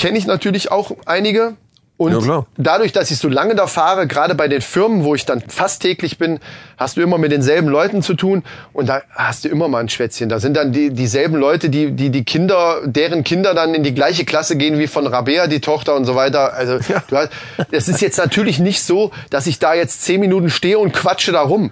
kenne 0.00 0.18
ich 0.18 0.26
natürlich 0.26 0.72
auch 0.72 0.92
einige. 1.06 1.54
Und 2.00 2.24
Ja, 2.26 2.46
dadurch, 2.56 2.92
dass 2.92 3.10
ich 3.10 3.18
so 3.18 3.28
lange 3.28 3.54
da 3.54 3.66
fahre, 3.66 4.06
gerade 4.06 4.34
bei 4.34 4.48
den 4.48 4.62
Firmen, 4.62 5.04
wo 5.04 5.14
ich 5.14 5.26
dann 5.26 5.42
fast 5.46 5.82
täglich 5.82 6.16
bin, 6.16 6.40
hast 6.78 6.96
du 6.96 7.02
immer 7.02 7.18
mit 7.18 7.30
denselben 7.30 7.68
Leuten 7.68 8.00
zu 8.00 8.14
tun 8.14 8.42
und 8.72 8.88
da 8.88 9.02
hast 9.10 9.44
du 9.44 9.50
immer 9.50 9.68
mal 9.68 9.80
ein 9.80 9.90
Schwätzchen. 9.90 10.30
Da 10.30 10.40
sind 10.40 10.56
dann 10.56 10.72
die, 10.72 10.94
dieselben 10.94 11.36
Leute, 11.36 11.68
die, 11.68 11.92
die 11.92 12.08
die 12.08 12.24
Kinder, 12.24 12.80
deren 12.86 13.22
Kinder 13.22 13.52
dann 13.52 13.74
in 13.74 13.82
die 13.82 13.92
gleiche 13.92 14.24
Klasse 14.24 14.56
gehen 14.56 14.78
wie 14.78 14.86
von 14.86 15.06
Rabea, 15.06 15.46
die 15.46 15.60
Tochter 15.60 15.94
und 15.94 16.06
so 16.06 16.14
weiter. 16.14 16.54
Also 16.54 16.78
du 16.78 17.16
hast, 17.16 17.32
es 17.70 17.86
ist 17.86 18.00
jetzt 18.00 18.16
natürlich 18.16 18.58
nicht 18.60 18.82
so, 18.82 19.10
dass 19.28 19.46
ich 19.46 19.58
da 19.58 19.74
jetzt 19.74 20.02
zehn 20.02 20.20
Minuten 20.20 20.48
stehe 20.48 20.78
und 20.78 20.94
quatsche 20.94 21.32
da 21.32 21.42
rum. 21.42 21.70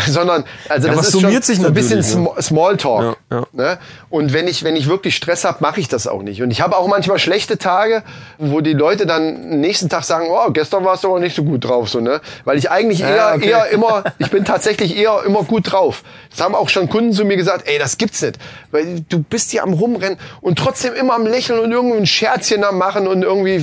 Sondern 0.08 0.44
also 0.68 0.88
Ja, 0.88 0.94
das 0.94 1.08
ist 1.08 1.20
schon 1.20 1.42
sich 1.42 1.58
so 1.58 1.66
ein 1.66 1.74
bisschen 1.74 1.98
ne? 1.98 2.02
Sm 2.04 2.28
Smalltalk. 2.40 3.16
Ja, 3.30 3.36
ja. 3.38 3.46
Ne? 3.52 3.78
Und 4.10 4.32
wenn 4.32 4.48
ich 4.48 4.64
wenn 4.64 4.76
ich 4.76 4.88
wirklich 4.88 5.16
Stress 5.16 5.44
habe, 5.44 5.58
mache 5.60 5.80
ich 5.80 5.88
das 5.88 6.06
auch 6.06 6.22
nicht. 6.22 6.42
Und 6.42 6.50
ich 6.50 6.60
habe 6.60 6.76
auch 6.76 6.88
manchmal 6.88 7.18
schlechte 7.18 7.58
Tage, 7.58 8.02
wo 8.38 8.60
die 8.60 8.72
Leute 8.72 9.06
dann 9.06 9.60
nächsten 9.60 9.88
Tag 9.88 10.04
sagen, 10.04 10.26
oh, 10.30 10.50
gestern 10.50 10.84
warst 10.84 11.04
du 11.04 11.08
aber 11.08 11.20
nicht 11.20 11.36
so 11.36 11.44
gut 11.44 11.64
drauf, 11.64 11.88
so 11.88 12.00
ne, 12.00 12.20
weil 12.44 12.58
ich 12.58 12.70
eigentlich 12.70 13.00
eher 13.00 13.32
okay. 13.36 13.50
eher 13.50 13.66
immer, 13.70 14.04
ich 14.18 14.30
bin 14.30 14.44
tatsächlich 14.44 14.96
eher 14.96 15.22
immer 15.26 15.42
gut 15.44 15.72
drauf. 15.72 16.02
Das 16.30 16.40
haben 16.40 16.54
auch 16.54 16.68
schon 16.68 16.88
Kunden 16.88 17.12
zu 17.12 17.24
mir 17.24 17.36
gesagt, 17.36 17.66
ey, 17.66 17.78
das 17.78 17.98
gibt's 17.98 18.22
nicht, 18.22 18.38
weil 18.70 19.00
du 19.08 19.22
bist 19.22 19.50
hier 19.50 19.62
am 19.62 19.72
rumrennen 19.72 20.18
und 20.40 20.58
trotzdem 20.58 20.94
immer 20.94 21.14
am 21.14 21.26
lächeln 21.26 21.58
und 21.58 21.72
irgendwie 21.72 21.98
ein 21.98 22.06
Scherzchen 22.06 22.64
am 22.64 22.78
machen 22.78 23.06
und 23.06 23.22
irgendwie 23.22 23.60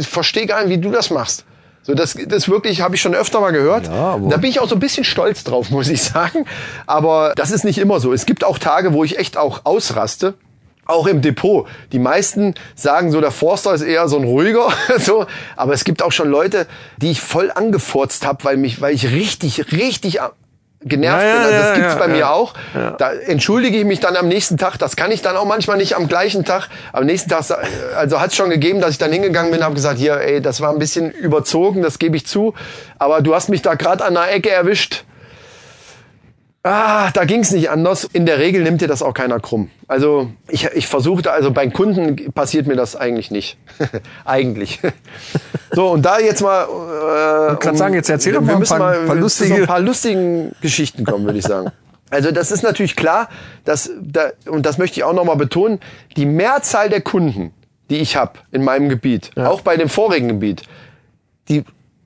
verstehe 0.00 0.46
gar 0.46 0.64
nicht, 0.64 0.70
wie 0.70 0.78
du 0.78 0.90
das 0.90 1.10
machst. 1.10 1.44
So, 1.84 1.94
das, 1.94 2.16
das 2.28 2.48
wirklich 2.48 2.80
habe 2.80 2.94
ich 2.94 3.00
schon 3.00 3.14
öfter 3.14 3.40
mal 3.40 3.50
gehört. 3.52 3.88
aber- 3.88 4.28
da 4.28 4.36
bin 4.36 4.50
ich 4.50 4.60
auch 4.60 4.68
so 4.68 4.76
ein 4.76 4.80
bisschen 4.80 5.04
stolz 5.04 5.42
drauf, 5.44 5.70
muss 5.70 5.88
ich 5.88 6.02
sagen. 6.02 6.46
Aber 6.86 7.32
das 7.36 7.50
ist 7.50 7.64
nicht 7.64 7.78
immer 7.78 7.98
so. 8.00 8.12
Es 8.12 8.24
gibt 8.26 8.44
auch 8.44 8.58
Tage, 8.58 8.92
wo 8.92 9.02
ich 9.04 9.18
echt 9.18 9.36
auch 9.36 9.62
ausraste. 9.64 10.34
Auch 10.84 11.06
im 11.06 11.22
Depot. 11.22 11.66
Die 11.92 12.00
meisten 12.00 12.54
sagen 12.74 13.12
so, 13.12 13.20
der 13.20 13.30
Forster 13.30 13.72
ist 13.72 13.82
eher 13.82 14.08
so 14.08 14.16
ein 14.18 14.24
ruhiger, 14.24 14.68
so. 14.98 15.26
Aber 15.56 15.72
es 15.74 15.84
gibt 15.84 16.02
auch 16.02 16.10
schon 16.12 16.28
Leute, 16.28 16.66
die 16.98 17.10
ich 17.12 17.20
voll 17.20 17.52
angefurzt 17.54 18.26
habe, 18.26 18.42
weil 18.44 18.56
mich, 18.56 18.80
weil 18.80 18.92
ich 18.94 19.06
richtig, 19.12 19.72
richtig 19.72 20.18
genervt 20.84 21.22
Ja, 21.24 21.32
bin. 21.32 21.42
Also 21.42 21.58
das 21.58 21.74
gibt's 21.74 21.96
bei 21.96 22.08
mir 22.08 22.30
auch. 22.30 22.54
Da 22.98 23.12
entschuldige 23.12 23.78
ich 23.78 23.84
mich 23.84 24.00
dann 24.00 24.16
am 24.16 24.28
nächsten 24.28 24.56
Tag. 24.56 24.78
Das 24.78 24.96
kann 24.96 25.10
ich 25.10 25.22
dann 25.22 25.36
auch 25.36 25.44
manchmal 25.44 25.76
nicht 25.76 25.96
am 25.96 26.08
gleichen 26.08 26.44
Tag. 26.44 26.68
Am 26.92 27.04
nächsten 27.06 27.30
Tag, 27.30 27.44
also 27.96 28.20
hat's 28.20 28.36
schon 28.36 28.50
gegeben, 28.50 28.80
dass 28.80 28.90
ich 28.90 28.98
dann 28.98 29.12
hingegangen 29.12 29.50
bin 29.50 29.60
und 29.60 29.64
habe 29.64 29.74
gesagt, 29.74 29.98
hier, 29.98 30.16
ey, 30.20 30.40
das 30.40 30.60
war 30.60 30.70
ein 30.70 30.78
bisschen 30.78 31.10
überzogen, 31.10 31.82
das 31.82 31.98
gebe 31.98 32.16
ich 32.16 32.26
zu. 32.26 32.54
Aber 32.98 33.20
du 33.20 33.34
hast 33.34 33.48
mich 33.48 33.62
da 33.62 33.74
gerade 33.74 34.04
an 34.04 34.14
der 34.14 34.32
Ecke 34.32 34.50
erwischt. 34.50 35.04
Ah, 36.64 37.10
da 37.10 37.24
ging's 37.24 37.50
nicht 37.50 37.70
anders. 37.70 38.04
In 38.04 38.24
der 38.24 38.38
Regel 38.38 38.62
nimmt 38.62 38.80
dir 38.80 38.86
das 38.86 39.02
auch 39.02 39.14
keiner 39.14 39.40
krumm. 39.40 39.68
Also 39.88 40.30
ich, 40.48 40.66
ich 40.74 40.86
versuche, 40.86 41.28
also 41.30 41.50
beim 41.50 41.72
Kunden 41.72 42.32
passiert 42.32 42.68
mir 42.68 42.76
das 42.76 42.94
eigentlich 42.94 43.32
nicht. 43.32 43.56
eigentlich. 44.24 44.80
so, 45.72 45.90
und 45.90 46.02
da 46.02 46.20
jetzt 46.20 46.40
mal... 46.40 46.62
Äh, 46.64 47.56
grad 47.56 47.76
sagen, 47.76 47.94
jetzt 47.94 48.08
erzähl 48.08 48.34
doch 48.34 48.42
wir 48.42 48.46
mal 48.46 48.52
ein 48.54 48.58
müssen 48.60 48.78
paar- 48.78 48.90
mal 48.94 49.06
paar 49.06 49.16
zu 49.16 49.20
lustige- 49.22 49.54
ein 49.56 49.66
paar 49.66 49.80
lustigen 49.80 50.52
Geschichten 50.60 51.04
kommen, 51.04 51.24
würde 51.24 51.38
ich 51.40 51.44
sagen. 51.44 51.72
Also 52.10 52.30
das 52.30 52.52
ist 52.52 52.62
natürlich 52.62 52.94
klar, 52.94 53.28
dass 53.64 53.90
da, 54.00 54.30
und 54.46 54.64
das 54.64 54.78
möchte 54.78 55.00
ich 55.00 55.04
auch 55.04 55.14
nochmal 55.14 55.36
betonen, 55.36 55.80
die 56.16 56.26
Mehrzahl 56.26 56.88
der 56.90 57.00
Kunden, 57.00 57.52
die 57.90 57.96
ich 57.96 58.14
habe 58.16 58.34
in 58.52 58.62
meinem 58.62 58.88
Gebiet, 58.88 59.30
auch 59.36 59.62
bei 59.62 59.76
dem 59.76 59.88
vorigen 59.88 60.28
Gebiet, 60.28 60.62
die 61.48 61.64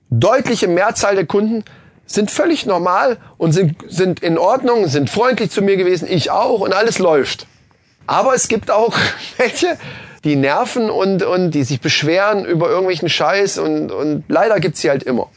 deutliche 0.08 0.68
Mehrzahl 0.68 1.14
der 1.16 1.26
Kunden 1.26 1.62
sind 2.06 2.30
völlig 2.30 2.66
normal 2.66 3.18
und 3.36 3.52
sind, 3.52 3.76
sind 3.88 4.20
in 4.20 4.38
Ordnung, 4.38 4.88
sind 4.88 5.10
freundlich 5.10 5.50
zu 5.50 5.62
mir 5.62 5.76
gewesen, 5.76 6.06
ich 6.08 6.30
auch 6.30 6.60
und 6.60 6.72
alles 6.72 6.98
läuft. 6.98 7.46
Aber 8.06 8.34
es 8.34 8.48
gibt 8.48 8.70
auch 8.70 8.96
welche, 9.36 9.76
die 10.24 10.36
nerven 10.36 10.90
und, 10.90 11.22
und 11.22 11.50
die 11.50 11.64
sich 11.64 11.80
beschweren 11.80 12.44
über 12.44 12.68
irgendwelchen 12.68 13.08
Scheiß 13.08 13.58
und, 13.58 13.90
und 13.90 14.24
leider 14.28 14.60
gibt's 14.60 14.80
sie 14.80 14.90
halt 14.90 15.02
immer. 15.02 15.28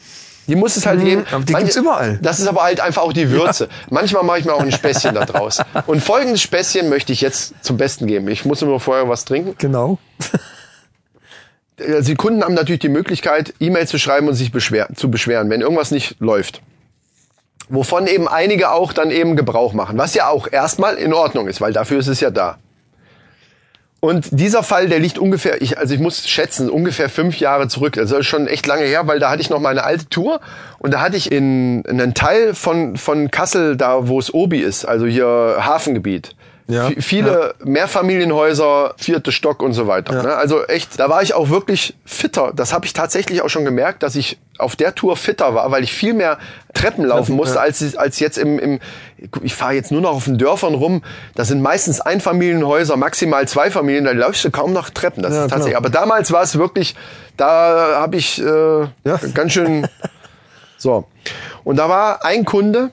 Die 0.47 0.55
muss 0.55 0.77
es 0.77 0.87
halt 0.87 1.03
geben. 1.03 1.21
Mhm, 1.21 1.35
aber 1.35 1.43
die 1.43 1.53
gibt's 1.53 1.75
überall. 1.75 2.17
Das 2.23 2.39
ist 2.39 2.47
aber 2.47 2.63
halt 2.63 2.79
einfach 2.79 3.03
auch 3.03 3.13
die 3.13 3.29
Würze. 3.29 3.69
Manchmal 3.91 4.23
mache 4.23 4.39
ich 4.39 4.45
mir 4.45 4.53
auch 4.53 4.61
ein 4.61 4.71
Späßchen 4.71 5.13
da 5.13 5.25
draus. 5.25 5.59
Und 5.85 6.03
folgendes 6.03 6.41
Späßchen 6.41 6.89
möchte 6.89 7.13
ich 7.13 7.21
jetzt 7.21 7.53
zum 7.61 7.77
Besten 7.77 8.07
geben. 8.07 8.27
Ich 8.29 8.45
muss 8.45 8.61
nur 8.61 8.79
vorher 8.79 9.07
was 9.07 9.25
trinken. 9.25 9.53
Genau. 9.59 9.99
Also 11.81 12.09
die 12.09 12.15
Kunden 12.15 12.43
haben 12.43 12.53
natürlich 12.53 12.81
die 12.81 12.89
Möglichkeit, 12.89 13.53
E-Mail 13.59 13.87
zu 13.87 13.97
schreiben 13.97 14.27
und 14.27 14.35
sich 14.35 14.51
beschwer 14.51 14.89
zu 14.95 15.09
beschweren, 15.09 15.49
wenn 15.49 15.61
irgendwas 15.61 15.91
nicht 15.91 16.15
läuft. 16.19 16.61
Wovon 17.69 18.07
eben 18.07 18.27
einige 18.27 18.71
auch 18.71 18.93
dann 18.93 19.11
eben 19.11 19.35
Gebrauch 19.35 19.73
machen, 19.73 19.97
was 19.97 20.15
ja 20.15 20.27
auch 20.27 20.51
erstmal 20.51 20.95
in 20.95 21.13
Ordnung 21.13 21.47
ist, 21.47 21.61
weil 21.61 21.71
dafür 21.71 21.99
ist 21.99 22.07
es 22.07 22.19
ja 22.19 22.31
da. 22.31 22.57
Und 24.01 24.29
dieser 24.31 24.63
Fall, 24.63 24.87
der 24.87 24.99
liegt 24.99 25.19
ungefähr, 25.19 25.61
ich, 25.61 25.77
also 25.77 25.93
ich 25.93 25.99
muss 25.99 26.27
schätzen, 26.27 26.69
ungefähr 26.69 27.09
fünf 27.09 27.37
Jahre 27.37 27.67
zurück. 27.67 27.97
Also 27.97 28.23
schon 28.23 28.47
echt 28.47 28.65
lange 28.65 28.85
her, 28.85 29.07
weil 29.07 29.19
da 29.19 29.29
hatte 29.29 29.41
ich 29.41 29.49
noch 29.49 29.59
meine 29.59 29.83
alte 29.83 30.07
Tour 30.07 30.39
und 30.79 30.93
da 30.93 31.01
hatte 31.01 31.17
ich 31.17 31.31
in, 31.31 31.81
in 31.83 31.99
einen 31.99 32.13
Teil 32.13 32.53
von, 32.55 32.95
von 32.95 33.29
Kassel, 33.29 33.75
da 33.75 34.07
wo 34.07 34.17
es 34.17 34.33
Obi 34.33 34.59
ist, 34.59 34.85
also 34.85 35.05
hier 35.05 35.57
Hafengebiet. 35.59 36.35
Ja, 36.69 36.91
Viele 36.99 37.55
Mehrfamilienhäuser, 37.63 38.93
vierte 38.97 39.31
Stock 39.31 39.61
und 39.63 39.73
so 39.73 39.87
weiter. 39.87 40.13
Ja. 40.13 40.23
Ne? 40.23 40.35
Also 40.35 40.63
echt, 40.65 40.99
da 40.99 41.09
war 41.09 41.23
ich 41.23 41.33
auch 41.33 41.49
wirklich 41.49 41.95
fitter. 42.05 42.51
Das 42.55 42.73
habe 42.73 42.85
ich 42.85 42.93
tatsächlich 42.93 43.41
auch 43.41 43.49
schon 43.49 43.65
gemerkt, 43.65 44.03
dass 44.03 44.15
ich 44.15 44.37
auf 44.59 44.75
der 44.75 44.93
Tour 44.93 45.17
fitter 45.17 45.55
war, 45.55 45.71
weil 45.71 45.83
ich 45.83 45.91
viel 45.91 46.13
mehr 46.13 46.37
Treppen 46.73 47.05
laufen 47.05 47.35
musste, 47.35 47.59
als, 47.59 47.95
als 47.97 48.19
jetzt 48.19 48.37
im, 48.37 48.59
im 48.59 48.79
ich 49.41 49.55
fahre 49.55 49.73
jetzt 49.73 49.91
nur 49.91 50.01
noch 50.01 50.11
auf 50.11 50.25
den 50.25 50.37
Dörfern 50.37 50.75
rum. 50.75 51.01
Das 51.33 51.47
sind 51.47 51.61
meistens 51.61 52.01
Einfamilienhäuser, 52.01 52.97
maximal 52.97 53.47
zwei 53.47 53.71
Familien, 53.71 54.05
da 54.05 54.11
läufst 54.11 54.45
du 54.45 54.51
kaum 54.51 54.71
noch 54.71 54.89
Treppen. 54.91 55.23
Das 55.23 55.33
Ja, 55.33 55.45
ist 55.45 55.49
tatsächlich. 55.49 55.71
klar. 55.71 55.81
Aber 55.81 55.89
damals 55.89 56.31
war 56.31 56.43
es 56.43 56.57
wirklich, 56.57 56.95
da 57.35 57.95
habe 57.95 58.17
ich 58.17 58.39
äh, 58.41 58.87
ganz 59.33 59.53
schön 59.53 59.87
so. 60.77 61.05
Und 61.63 61.77
da 61.77 61.89
war 61.89 62.23
ein 62.23 62.45
Kunde, 62.45 62.91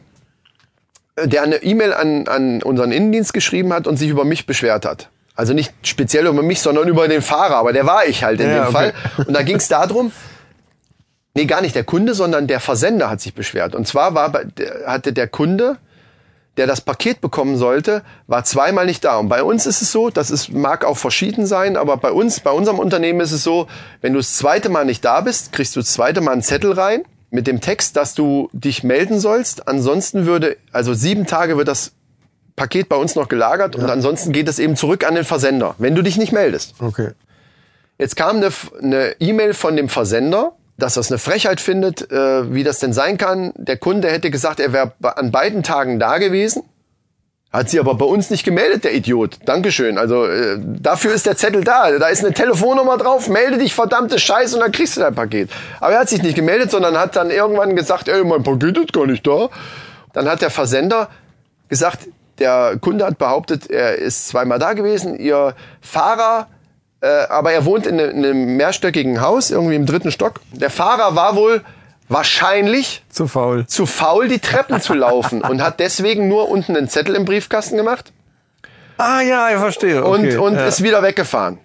der 1.24 1.42
eine 1.42 1.56
E-Mail 1.62 1.94
an, 1.94 2.28
an 2.28 2.62
unseren 2.62 2.92
Innendienst 2.92 3.32
geschrieben 3.32 3.72
hat 3.72 3.86
und 3.86 3.96
sich 3.96 4.10
über 4.10 4.24
mich 4.24 4.46
beschwert 4.46 4.84
hat. 4.84 5.08
Also 5.34 5.52
nicht 5.52 5.72
speziell 5.82 6.26
über 6.26 6.42
mich, 6.42 6.60
sondern 6.60 6.88
über 6.88 7.08
den 7.08 7.22
Fahrer. 7.22 7.56
Aber 7.56 7.72
der 7.72 7.86
war 7.86 8.06
ich 8.06 8.24
halt 8.24 8.40
in 8.40 8.48
Ja, 8.48 8.54
dem 8.54 8.62
okay. 8.64 8.72
Fall. 8.72 8.94
Und 9.26 9.34
da 9.34 9.42
ging 9.42 9.56
es 9.56 9.68
darum, 9.68 10.12
nee, 11.34 11.44
gar 11.46 11.60
nicht 11.60 11.74
der 11.74 11.84
Kunde, 11.84 12.14
sondern 12.14 12.46
der 12.46 12.60
Versender 12.60 13.10
hat 13.10 13.20
sich 13.20 13.34
beschwert. 13.34 13.74
Und 13.74 13.86
zwar 13.86 14.14
war, 14.14 14.32
hatte 14.86 15.12
der 15.12 15.28
Kunde, 15.28 15.76
der 16.56 16.66
das 16.66 16.80
Paket 16.80 17.20
bekommen 17.20 17.58
sollte, 17.58 18.02
war 18.26 18.44
zweimal 18.44 18.86
nicht 18.86 19.04
da. 19.04 19.18
Und 19.18 19.28
bei 19.28 19.42
uns 19.42 19.66
ist 19.66 19.82
es 19.82 19.92
so, 19.92 20.08
das 20.08 20.30
ist, 20.30 20.52
mag 20.52 20.84
auch 20.86 20.96
verschieden 20.96 21.46
sein, 21.46 21.76
aber 21.76 21.98
bei 21.98 22.10
uns, 22.12 22.40
bei 22.40 22.50
unserem 22.50 22.78
Unternehmen 22.78 23.20
ist 23.20 23.32
es 23.32 23.42
so, 23.42 23.68
wenn 24.00 24.14
du 24.14 24.18
das 24.18 24.34
zweite 24.34 24.70
Mal 24.70 24.86
nicht 24.86 25.04
da 25.04 25.20
bist, 25.20 25.52
kriegst 25.52 25.76
du 25.76 25.80
das 25.80 25.92
zweite 25.92 26.22
Mal 26.22 26.32
einen 26.32 26.42
Zettel 26.42 26.72
rein 26.72 27.02
mit 27.36 27.46
dem 27.46 27.60
Text, 27.60 27.96
dass 27.96 28.14
du 28.14 28.48
dich 28.52 28.82
melden 28.82 29.20
sollst. 29.20 29.68
Ansonsten 29.68 30.24
würde, 30.24 30.56
also 30.72 30.94
sieben 30.94 31.26
Tage 31.26 31.58
wird 31.58 31.68
das 31.68 31.92
Paket 32.56 32.88
bei 32.88 32.96
uns 32.96 33.14
noch 33.14 33.28
gelagert 33.28 33.76
und 33.76 33.90
ansonsten 33.90 34.32
geht 34.32 34.48
es 34.48 34.58
eben 34.58 34.74
zurück 34.74 35.06
an 35.06 35.14
den 35.14 35.24
Versender, 35.24 35.74
wenn 35.76 35.94
du 35.94 36.00
dich 36.00 36.16
nicht 36.16 36.32
meldest. 36.32 36.74
Okay. 36.80 37.10
Jetzt 37.98 38.16
kam 38.16 38.42
eine 38.82 39.20
E-Mail 39.20 39.52
von 39.52 39.76
dem 39.76 39.90
Versender, 39.90 40.52
dass 40.78 40.94
das 40.94 41.10
eine 41.10 41.18
Frechheit 41.18 41.60
findet, 41.60 42.10
äh, 42.10 42.54
wie 42.54 42.64
das 42.64 42.78
denn 42.78 42.94
sein 42.94 43.18
kann. 43.18 43.52
Der 43.56 43.76
Kunde 43.76 44.10
hätte 44.10 44.30
gesagt, 44.30 44.58
er 44.58 44.72
wäre 44.72 44.92
an 45.02 45.30
beiden 45.30 45.62
Tagen 45.62 45.98
da 45.98 46.16
gewesen. 46.16 46.62
Hat 47.52 47.70
sie 47.70 47.78
aber 47.80 47.94
bei 47.94 48.04
uns 48.04 48.28
nicht 48.28 48.44
gemeldet, 48.44 48.84
der 48.84 48.92
Idiot. 48.94 49.38
Dankeschön. 49.46 49.96
Also 49.98 50.26
äh, 50.26 50.58
dafür 50.60 51.14
ist 51.14 51.26
der 51.26 51.36
Zettel 51.36 51.64
da. 51.64 51.96
Da 51.98 52.08
ist 52.08 52.22
eine 52.24 52.34
Telefonnummer 52.34 52.98
drauf. 52.98 53.28
Melde 53.28 53.58
dich, 53.58 53.72
verdammte 53.72 54.18
Scheiße, 54.18 54.56
und 54.56 54.60
dann 54.60 54.72
kriegst 54.72 54.96
du 54.96 55.00
dein 55.00 55.14
Paket. 55.14 55.48
Aber 55.80 55.92
er 55.94 56.00
hat 56.00 56.08
sich 56.08 56.22
nicht 56.22 56.34
gemeldet, 56.34 56.70
sondern 56.70 56.98
hat 56.98 57.16
dann 57.16 57.30
irgendwann 57.30 57.74
gesagt, 57.76 58.08
ey, 58.08 58.24
mein 58.24 58.42
Paket 58.42 58.76
ist 58.76 58.92
gar 58.92 59.06
nicht 59.06 59.26
da. 59.26 59.48
Dann 60.12 60.28
hat 60.28 60.42
der 60.42 60.50
Versender 60.50 61.08
gesagt, 61.68 62.08
der 62.38 62.76
Kunde 62.80 63.06
hat 63.06 63.16
behauptet, 63.16 63.70
er 63.70 63.94
ist 63.96 64.28
zweimal 64.28 64.58
da 64.58 64.74
gewesen. 64.74 65.18
Ihr 65.18 65.54
Fahrer, 65.80 66.48
äh, 67.00 67.06
aber 67.28 67.52
er 67.52 67.64
wohnt 67.64 67.86
in, 67.86 67.96
ne- 67.96 68.04
in 68.06 68.24
einem 68.24 68.56
mehrstöckigen 68.56 69.22
Haus, 69.22 69.50
irgendwie 69.50 69.76
im 69.76 69.86
dritten 69.86 70.10
Stock. 70.10 70.40
Der 70.52 70.68
Fahrer 70.68 71.14
war 71.16 71.36
wohl 71.36 71.62
wahrscheinlich 72.08 73.02
Zu 73.10 73.26
faul. 73.28 73.66
zu 73.66 73.86
faul, 73.86 74.28
die 74.28 74.38
Treppen 74.38 74.80
zu 74.80 74.94
laufen 74.94 75.42
und 75.42 75.62
hat 75.62 75.80
deswegen 75.80 76.28
nur 76.28 76.48
unten 76.48 76.76
einen 76.76 76.88
Zettel 76.88 77.14
im 77.14 77.24
Briefkasten 77.24 77.76
gemacht 77.76 78.12
Ah 78.98 79.20
ja, 79.20 79.50
ich 79.50 79.56
verstehe. 79.58 80.04
und, 80.04 80.20
Okay. 80.20 80.36
und 80.38 80.54
ja. 80.54 80.66
ist 80.66 80.82
wieder 80.82 81.02
weggefahren. 81.02 81.58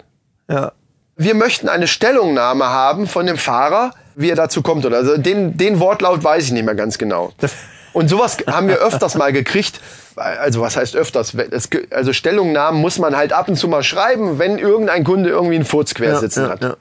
ja. 0.50 0.72
Wir 1.18 1.36
möchten 1.36 1.70
eine 1.70 1.88
Stellungnahme 1.88 2.66
haben 2.66 3.06
von 3.06 3.28
dem 3.28 3.38
Fahrer, 3.38 3.92
wie 4.16 4.30
er 4.32 4.36
dazu 4.36 4.64
kommt. 4.64 4.86
Oder 4.88 4.98
also 4.98 5.18
den, 5.18 5.56
den 5.56 5.80
Wortlaut 5.80 6.24
weiß 6.24 6.46
ich 6.46 6.52
nicht 6.52 6.64
mehr 6.66 6.74
ganz 6.74 6.98
genau. 6.98 7.32
Und 7.94 8.08
sowas 8.08 8.38
haben 8.48 8.68
wir 8.70 8.78
öfters 8.78 9.14
mal 9.16 9.32
gekriegt. 9.32 9.82
Also 10.16 10.62
was 10.62 10.78
heißt 10.78 10.96
öfters? 10.96 11.36
Es 11.52 11.70
Also 11.92 12.14
Stellungnahmen 12.14 12.82
muss 12.82 12.98
man 12.98 13.16
halt 13.16 13.34
ab 13.34 13.50
und 13.50 13.56
zu 13.58 13.68
mal 13.68 13.84
schreiben, 13.84 14.39
wenn 14.39 14.58
irgendein 14.58 15.04
Kunde 15.04 15.30
irgendwie 15.30 15.56
einen 15.56 15.66
Furz 15.66 15.94
quer 15.94 16.18
sitzen 16.18 16.46
ja, 16.46 16.50
hat. 16.50 16.78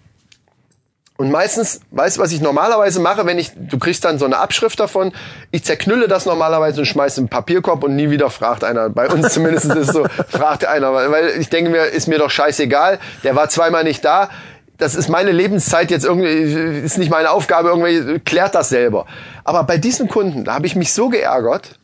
Und 1.20 1.30
meistens, 1.30 1.82
weißt 1.90 2.16
du, 2.16 2.22
was 2.22 2.32
ich 2.32 2.40
normalerweise 2.40 2.98
mache, 2.98 3.26
wenn 3.26 3.38
ich, 3.38 3.52
du 3.54 3.78
kriegst 3.78 4.06
dann 4.06 4.18
so 4.18 4.24
eine 4.24 4.38
Abschrift 4.38 4.80
davon, 4.80 5.12
ich 5.50 5.62
zerknülle 5.64 6.08
das 6.08 6.24
normalerweise 6.24 6.80
und 6.80 6.86
schmeiß 6.86 7.18
in 7.18 7.24
den 7.24 7.28
Papierkorb 7.28 7.84
und 7.84 7.94
nie 7.94 8.08
wieder 8.08 8.30
fragt 8.30 8.64
einer. 8.64 8.88
Bei 8.88 9.06
uns 9.06 9.28
zumindest 9.34 9.66
ist 9.66 9.76
es 9.76 9.86
so, 9.88 10.06
fragt 10.30 10.64
einer, 10.64 10.94
weil 10.94 11.12
weil 11.12 11.28
ich 11.38 11.50
denke 11.50 11.70
mir, 11.70 11.84
ist 11.84 12.08
mir 12.08 12.16
doch 12.16 12.30
scheißegal, 12.30 13.00
der 13.22 13.36
war 13.36 13.50
zweimal 13.50 13.84
nicht 13.84 14.02
da. 14.02 14.30
Das 14.78 14.94
ist 14.94 15.10
meine 15.10 15.30
Lebenszeit 15.30 15.90
jetzt 15.90 16.06
irgendwie, 16.06 16.82
ist 16.82 16.96
nicht 16.96 17.10
meine 17.10 17.32
Aufgabe, 17.32 17.68
irgendwie, 17.68 18.18
klärt 18.20 18.54
das 18.54 18.70
selber. 18.70 19.04
Aber 19.44 19.64
bei 19.64 19.76
diesen 19.76 20.08
Kunden, 20.08 20.46
da 20.46 20.54
habe 20.54 20.66
ich 20.66 20.74
mich 20.74 20.94
so 20.94 21.10
geärgert, 21.10 21.78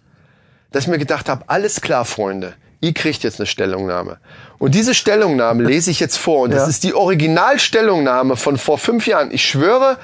dass 0.72 0.84
ich 0.84 0.88
mir 0.88 0.96
gedacht 0.96 1.28
habe, 1.28 1.44
alles 1.48 1.82
klar, 1.82 2.06
Freunde, 2.06 2.54
ihr 2.80 2.92
kriegt 2.94 3.22
jetzt 3.22 3.40
eine 3.40 3.46
Stellungnahme. 3.46 4.18
Und 4.58 4.74
diese 4.74 4.94
Stellungnahme 4.94 5.62
lese 5.64 5.90
ich 5.90 6.00
jetzt 6.00 6.16
vor. 6.16 6.42
Und 6.42 6.50
das 6.52 6.62
Ja. 6.62 6.68
ist 6.68 6.84
die 6.84 6.94
Originalstellungnahme 6.94 8.36
von 8.36 8.56
vor 8.58 8.78
fünf 8.78 9.06
Jahren. 9.06 9.30
Ich 9.32 9.44
schwöre, 9.44 9.98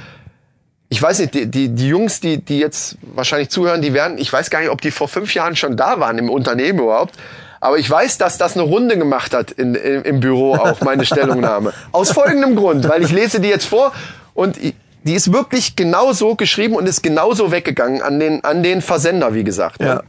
ich 0.89 1.01
weiß 1.01 1.21
nicht, 1.21 1.35
die, 1.35 1.47
die, 1.47 1.69
die 1.71 1.89
Jungs, 1.89 2.21
die, 2.21 2.39
die 2.39 2.59
jetzt 2.59 2.97
wahrscheinlich 3.15 3.49
zuhören, 3.51 3.83
die 3.83 3.95
werden, 3.95 4.19
ich 4.19 4.33
weiß 4.33 4.51
gar 4.51 4.61
nicht, 4.61 4.71
ob 4.71 4.81
die 4.81 4.91
vor 4.91 5.09
fünf 5.09 5.35
Jahren 5.35 5.57
schon 5.57 5.77
da 5.77 6.01
waren 6.01 6.19
im 6.19 6.29
Unternehmen 6.31 6.81
überhaupt. 6.81 7.15
Aber 7.61 7.79
ich 7.79 7.89
weiß, 7.89 8.19
dass 8.19 8.39
das 8.39 8.55
eine 8.55 8.63
Runde 8.63 8.99
gemacht 8.99 9.33
hat 9.35 9.53
in, 9.53 9.75
im, 9.77 10.03
im 10.03 10.21
Büro 10.21 10.55
auch, 10.57 10.81
meine 10.81 11.05
Stellungnahme. 11.07 11.73
Aus 11.93 12.11
folgendem 12.11 12.57
Grund, 12.57 12.89
weil 12.89 13.03
ich 13.03 13.13
lese 13.13 13.41
die 13.41 13.49
jetzt 13.49 13.67
vor 13.67 13.93
und 14.35 14.59
die 15.05 15.15
ist 15.15 15.33
wirklich 15.33 15.77
genau 15.77 16.13
so 16.13 16.35
geschrieben 16.35 16.75
und 16.75 16.89
ist 16.89 17.03
genauso 17.03 17.53
weggegangen 17.53 18.03
an 18.03 18.19
den, 18.21 18.45
an 18.45 18.63
den 18.63 18.83
Versender, 18.83 19.35
wie 19.35 19.45
gesagt. 19.45 19.81
Ja. 19.81 20.03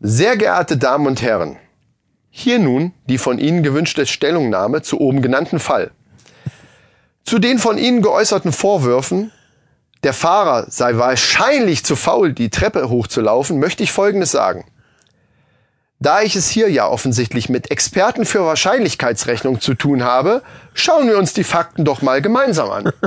Sehr 0.00 0.36
geehrte 0.36 0.76
Damen 0.76 1.06
und 1.06 1.22
Herren, 1.22 1.56
hier 2.28 2.58
nun 2.58 2.92
die 3.08 3.16
von 3.16 3.38
Ihnen 3.38 3.62
gewünschte 3.62 4.04
Stellungnahme 4.04 4.82
zu 4.82 5.00
oben 5.00 5.22
genannten 5.22 5.58
Fall. 5.58 5.90
Zu 7.24 7.38
den 7.38 7.58
von 7.58 7.78
Ihnen 7.78 8.02
geäußerten 8.02 8.52
Vorwürfen, 8.52 9.32
der 10.04 10.12
Fahrer 10.12 10.66
sei 10.68 10.98
wahrscheinlich 10.98 11.82
zu 11.82 11.96
faul, 11.96 12.34
die 12.34 12.50
Treppe 12.50 12.90
hochzulaufen, 12.90 13.58
möchte 13.58 13.82
ich 13.82 13.90
Folgendes 13.90 14.32
sagen. 14.32 14.66
Da 15.98 16.20
ich 16.20 16.36
es 16.36 16.50
hier 16.50 16.70
ja 16.70 16.86
offensichtlich 16.86 17.48
mit 17.48 17.70
Experten 17.70 18.26
für 18.26 18.44
Wahrscheinlichkeitsrechnung 18.44 19.62
zu 19.62 19.72
tun 19.72 20.04
habe, 20.04 20.42
schauen 20.74 21.08
wir 21.08 21.16
uns 21.16 21.32
die 21.32 21.42
Fakten 21.42 21.86
doch 21.86 22.02
mal 22.02 22.20
gemeinsam 22.20 22.70
an. 22.70 22.92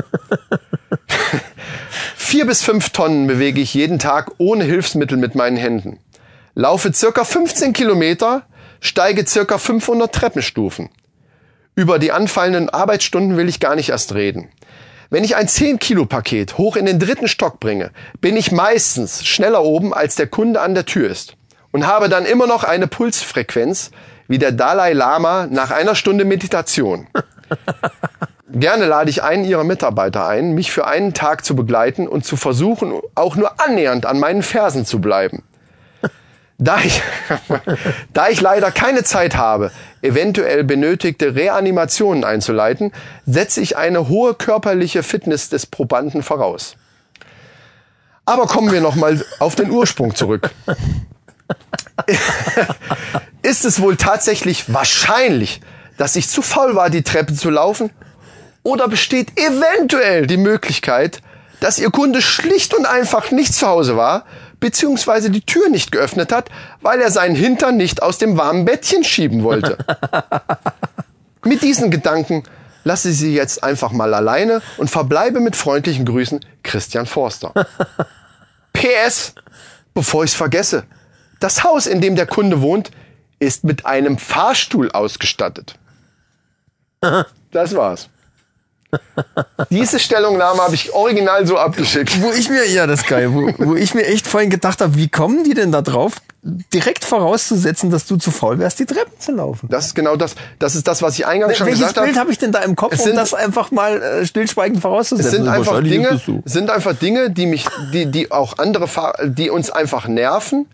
Vier 2.15 2.47
bis 2.47 2.63
fünf 2.63 2.89
Tonnen 2.89 3.27
bewege 3.27 3.61
ich 3.61 3.75
jeden 3.75 3.99
Tag 3.99 4.31
ohne 4.39 4.63
Hilfsmittel 4.63 5.19
mit 5.19 5.35
meinen 5.35 5.57
Händen. 5.57 5.99
Laufe 6.59 6.91
circa 6.91 7.23
15 7.23 7.71
Kilometer, 7.71 8.41
steige 8.81 9.25
circa 9.25 9.57
500 9.57 10.13
Treppenstufen. 10.13 10.89
Über 11.73 11.99
die 11.99 12.11
anfallenden 12.11 12.69
Arbeitsstunden 12.69 13.37
will 13.37 13.47
ich 13.47 13.61
gar 13.61 13.75
nicht 13.75 13.91
erst 13.91 14.13
reden. 14.13 14.49
Wenn 15.09 15.23
ich 15.23 15.37
ein 15.37 15.47
10-Kilo-Paket 15.47 16.57
hoch 16.57 16.75
in 16.75 16.85
den 16.85 16.99
dritten 16.99 17.29
Stock 17.29 17.61
bringe, 17.61 17.91
bin 18.19 18.35
ich 18.35 18.51
meistens 18.51 19.25
schneller 19.25 19.63
oben, 19.63 19.93
als 19.93 20.15
der 20.15 20.27
Kunde 20.27 20.59
an 20.59 20.75
der 20.75 20.85
Tür 20.85 21.09
ist. 21.09 21.37
Und 21.71 21.87
habe 21.87 22.09
dann 22.09 22.25
immer 22.25 22.45
noch 22.45 22.65
eine 22.65 22.87
Pulsfrequenz 22.87 23.91
wie 24.27 24.37
der 24.37 24.51
Dalai 24.51 24.91
Lama 24.91 25.47
nach 25.49 25.71
einer 25.71 25.95
Stunde 25.95 26.25
Meditation. 26.25 27.07
Gerne 28.51 28.85
lade 28.85 29.09
ich 29.09 29.23
einen 29.23 29.45
Ihrer 29.45 29.63
Mitarbeiter 29.63 30.27
ein, 30.27 30.55
mich 30.55 30.73
für 30.73 30.85
einen 30.85 31.13
Tag 31.13 31.45
zu 31.45 31.55
begleiten 31.55 32.05
und 32.05 32.25
zu 32.25 32.35
versuchen, 32.35 32.99
auch 33.15 33.37
nur 33.37 33.61
annähernd 33.61 34.05
an 34.05 34.19
meinen 34.19 34.43
Fersen 34.43 34.85
zu 34.85 34.99
bleiben. 34.99 35.43
Da 36.61 36.81
ich, 36.81 37.01
da 38.13 38.27
ich 38.27 38.41
leider 38.41 38.69
keine 38.69 39.03
Zeit 39.03 39.37
habe, 39.37 39.71
eventuell 40.01 40.65
benötigte 40.65 41.33
Reanimationen 41.33 42.25
einzuleiten, 42.25 42.91
setze 43.25 43.61
ich 43.61 43.77
eine 43.77 44.09
hohe 44.09 44.33
körperliche 44.33 45.01
Fitness 45.01 45.47
des 45.47 45.65
Probanden 45.65 46.21
voraus. 46.21 46.75
Aber 48.25 48.45
kommen 48.45 48.73
wir 48.73 48.81
nochmal 48.81 49.25
auf 49.39 49.55
den 49.55 49.71
Ursprung 49.71 50.13
zurück. 50.13 50.51
Ist 53.41 53.63
es 53.63 53.81
wohl 53.81 53.95
tatsächlich 53.95 54.71
wahrscheinlich, 54.71 55.61
dass 55.97 56.17
ich 56.17 56.27
zu 56.27 56.41
faul 56.41 56.75
war, 56.75 56.89
die 56.89 57.03
Treppe 57.03 57.33
zu 57.33 57.49
laufen? 57.49 57.89
Oder 58.63 58.89
besteht 58.89 59.39
eventuell 59.39 60.27
die 60.27 60.37
Möglichkeit, 60.37 61.21
dass 61.61 61.79
Ihr 61.79 61.89
Kunde 61.89 62.21
schlicht 62.21 62.73
und 62.73 62.85
einfach 62.85 63.31
nicht 63.31 63.53
zu 63.53 63.65
Hause 63.65 63.95
war, 63.95 64.25
beziehungsweise 64.59 65.29
die 65.29 65.41
Tür 65.41 65.69
nicht 65.69 65.91
geöffnet 65.91 66.31
hat, 66.31 66.49
weil 66.81 66.99
er 67.01 67.11
seinen 67.11 67.35
Hintern 67.35 67.77
nicht 67.77 68.01
aus 68.01 68.17
dem 68.17 68.37
warmen 68.37 68.65
Bettchen 68.65 69.03
schieben 69.03 69.43
wollte? 69.43 69.77
Mit 71.43 71.61
diesen 71.61 71.89
Gedanken 71.89 72.43
lasse 72.83 73.09
ich 73.09 73.17
Sie 73.17 73.33
jetzt 73.33 73.63
einfach 73.63 73.91
mal 73.91 74.13
alleine 74.13 74.61
und 74.77 74.89
verbleibe 74.89 75.39
mit 75.39 75.55
freundlichen 75.55 76.05
Grüßen 76.05 76.43
Christian 76.63 77.05
Forster. 77.05 77.53
PS, 78.73 79.33
bevor 79.93 80.23
ich 80.23 80.31
es 80.31 80.35
vergesse, 80.37 80.83
das 81.39 81.63
Haus, 81.63 81.87
in 81.87 82.01
dem 82.01 82.15
der 82.15 82.25
Kunde 82.25 82.61
wohnt, 82.61 82.91
ist 83.39 83.63
mit 83.63 83.85
einem 83.85 84.17
Fahrstuhl 84.17 84.91
ausgestattet. 84.91 85.75
Das 87.51 87.75
war's. 87.75 88.09
Diese 89.69 89.99
Stellungnahme 89.99 90.61
habe 90.61 90.73
ich 90.75 90.93
original 90.93 91.45
so 91.45 91.57
abgeschickt. 91.57 92.21
Wo 92.21 92.31
ich 92.31 92.49
mir, 92.49 92.67
ja, 92.67 92.87
das 92.87 93.01
ist 93.01 93.07
geil, 93.07 93.31
wo, 93.33 93.51
wo 93.59 93.75
ich 93.75 93.93
mir 93.93 94.05
echt 94.05 94.27
vorhin 94.27 94.49
gedacht 94.49 94.81
habe, 94.81 94.95
wie 94.95 95.07
kommen 95.09 95.43
die 95.43 95.53
denn 95.53 95.71
da 95.71 95.81
drauf, 95.81 96.13
direkt 96.41 97.05
vorauszusetzen, 97.05 97.91
dass 97.91 98.07
du 98.07 98.15
zu 98.17 98.31
faul 98.31 98.57
wärst, 98.59 98.79
die 98.79 98.85
Treppen 98.85 99.13
zu 99.19 99.31
laufen? 99.33 99.67
Das 99.69 99.87
ist 99.87 99.95
genau 99.95 100.15
das. 100.15 100.35
Das 100.57 100.75
ist 100.75 100.87
das, 100.87 101.01
was 101.01 101.19
ich 101.19 101.27
eingangs 101.27 101.57
schon 101.57 101.67
Welches 101.67 101.81
gesagt 101.81 101.97
habe. 101.97 102.07
Bild 102.07 102.17
habe 102.19 102.31
ich 102.31 102.37
denn 102.39 102.51
da 102.51 102.59
im 102.59 102.75
Kopf, 102.75 102.93
Es 102.93 103.01
um 103.01 103.05
sind- 103.07 103.15
das 103.17 103.33
einfach 103.33 103.71
mal 103.71 104.01
äh, 104.01 104.25
stillschweigend 104.25 104.77
Es 104.77 104.81
vorauszusetzen? 104.81 105.31
sind 105.31 105.47
einfach 105.47 105.83
Dinge, 105.83 106.07
es 106.09 106.25
so. 106.25 106.41
es 106.45 106.53
sind 106.53 106.69
einfach 106.69 106.95
Dinge, 106.95 107.29
die 107.29 107.45
mich, 107.45 107.65
die, 107.93 108.07
die 108.07 108.31
auch 108.31 108.57
andere, 108.57 108.87
Fahr 108.87 109.13
die 109.23 109.49
uns 109.49 109.69
einfach 109.69 110.07
nerven, 110.07 110.65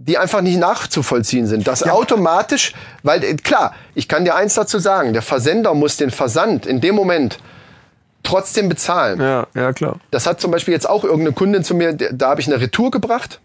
die 0.00 0.16
einfach 0.16 0.40
nicht 0.40 0.58
nachzuvollziehen 0.58 1.46
sind. 1.46 1.68
Das 1.68 1.82
automatisch, 1.82 2.72
weil 3.02 3.22
äh, 3.22 3.34
klar, 3.34 3.74
ich 3.94 4.08
kann 4.08 4.24
dir 4.24 4.34
eins 4.34 4.54
dazu 4.54 4.78
sagen: 4.78 5.12
Der 5.12 5.22
Versender 5.22 5.74
muss 5.74 5.98
den 5.98 6.10
Versand 6.10 6.64
in 6.64 6.80
dem 6.80 6.94
Moment 6.94 7.38
trotzdem 8.22 8.68
bezahlen. 8.68 9.20
Ja, 9.20 9.46
ja, 9.54 9.72
klar. 9.72 10.00
Das 10.10 10.26
hat 10.26 10.40
zum 10.40 10.50
Beispiel 10.50 10.72
jetzt 10.72 10.88
auch 10.88 11.04
irgendeine 11.04 11.32
Kundin 11.32 11.64
zu 11.64 11.74
mir, 11.74 11.92
da 11.92 12.30
habe 12.30 12.40
ich 12.40 12.46
eine 12.46 12.60
Retour 12.60 12.90
gebracht. 12.90 13.40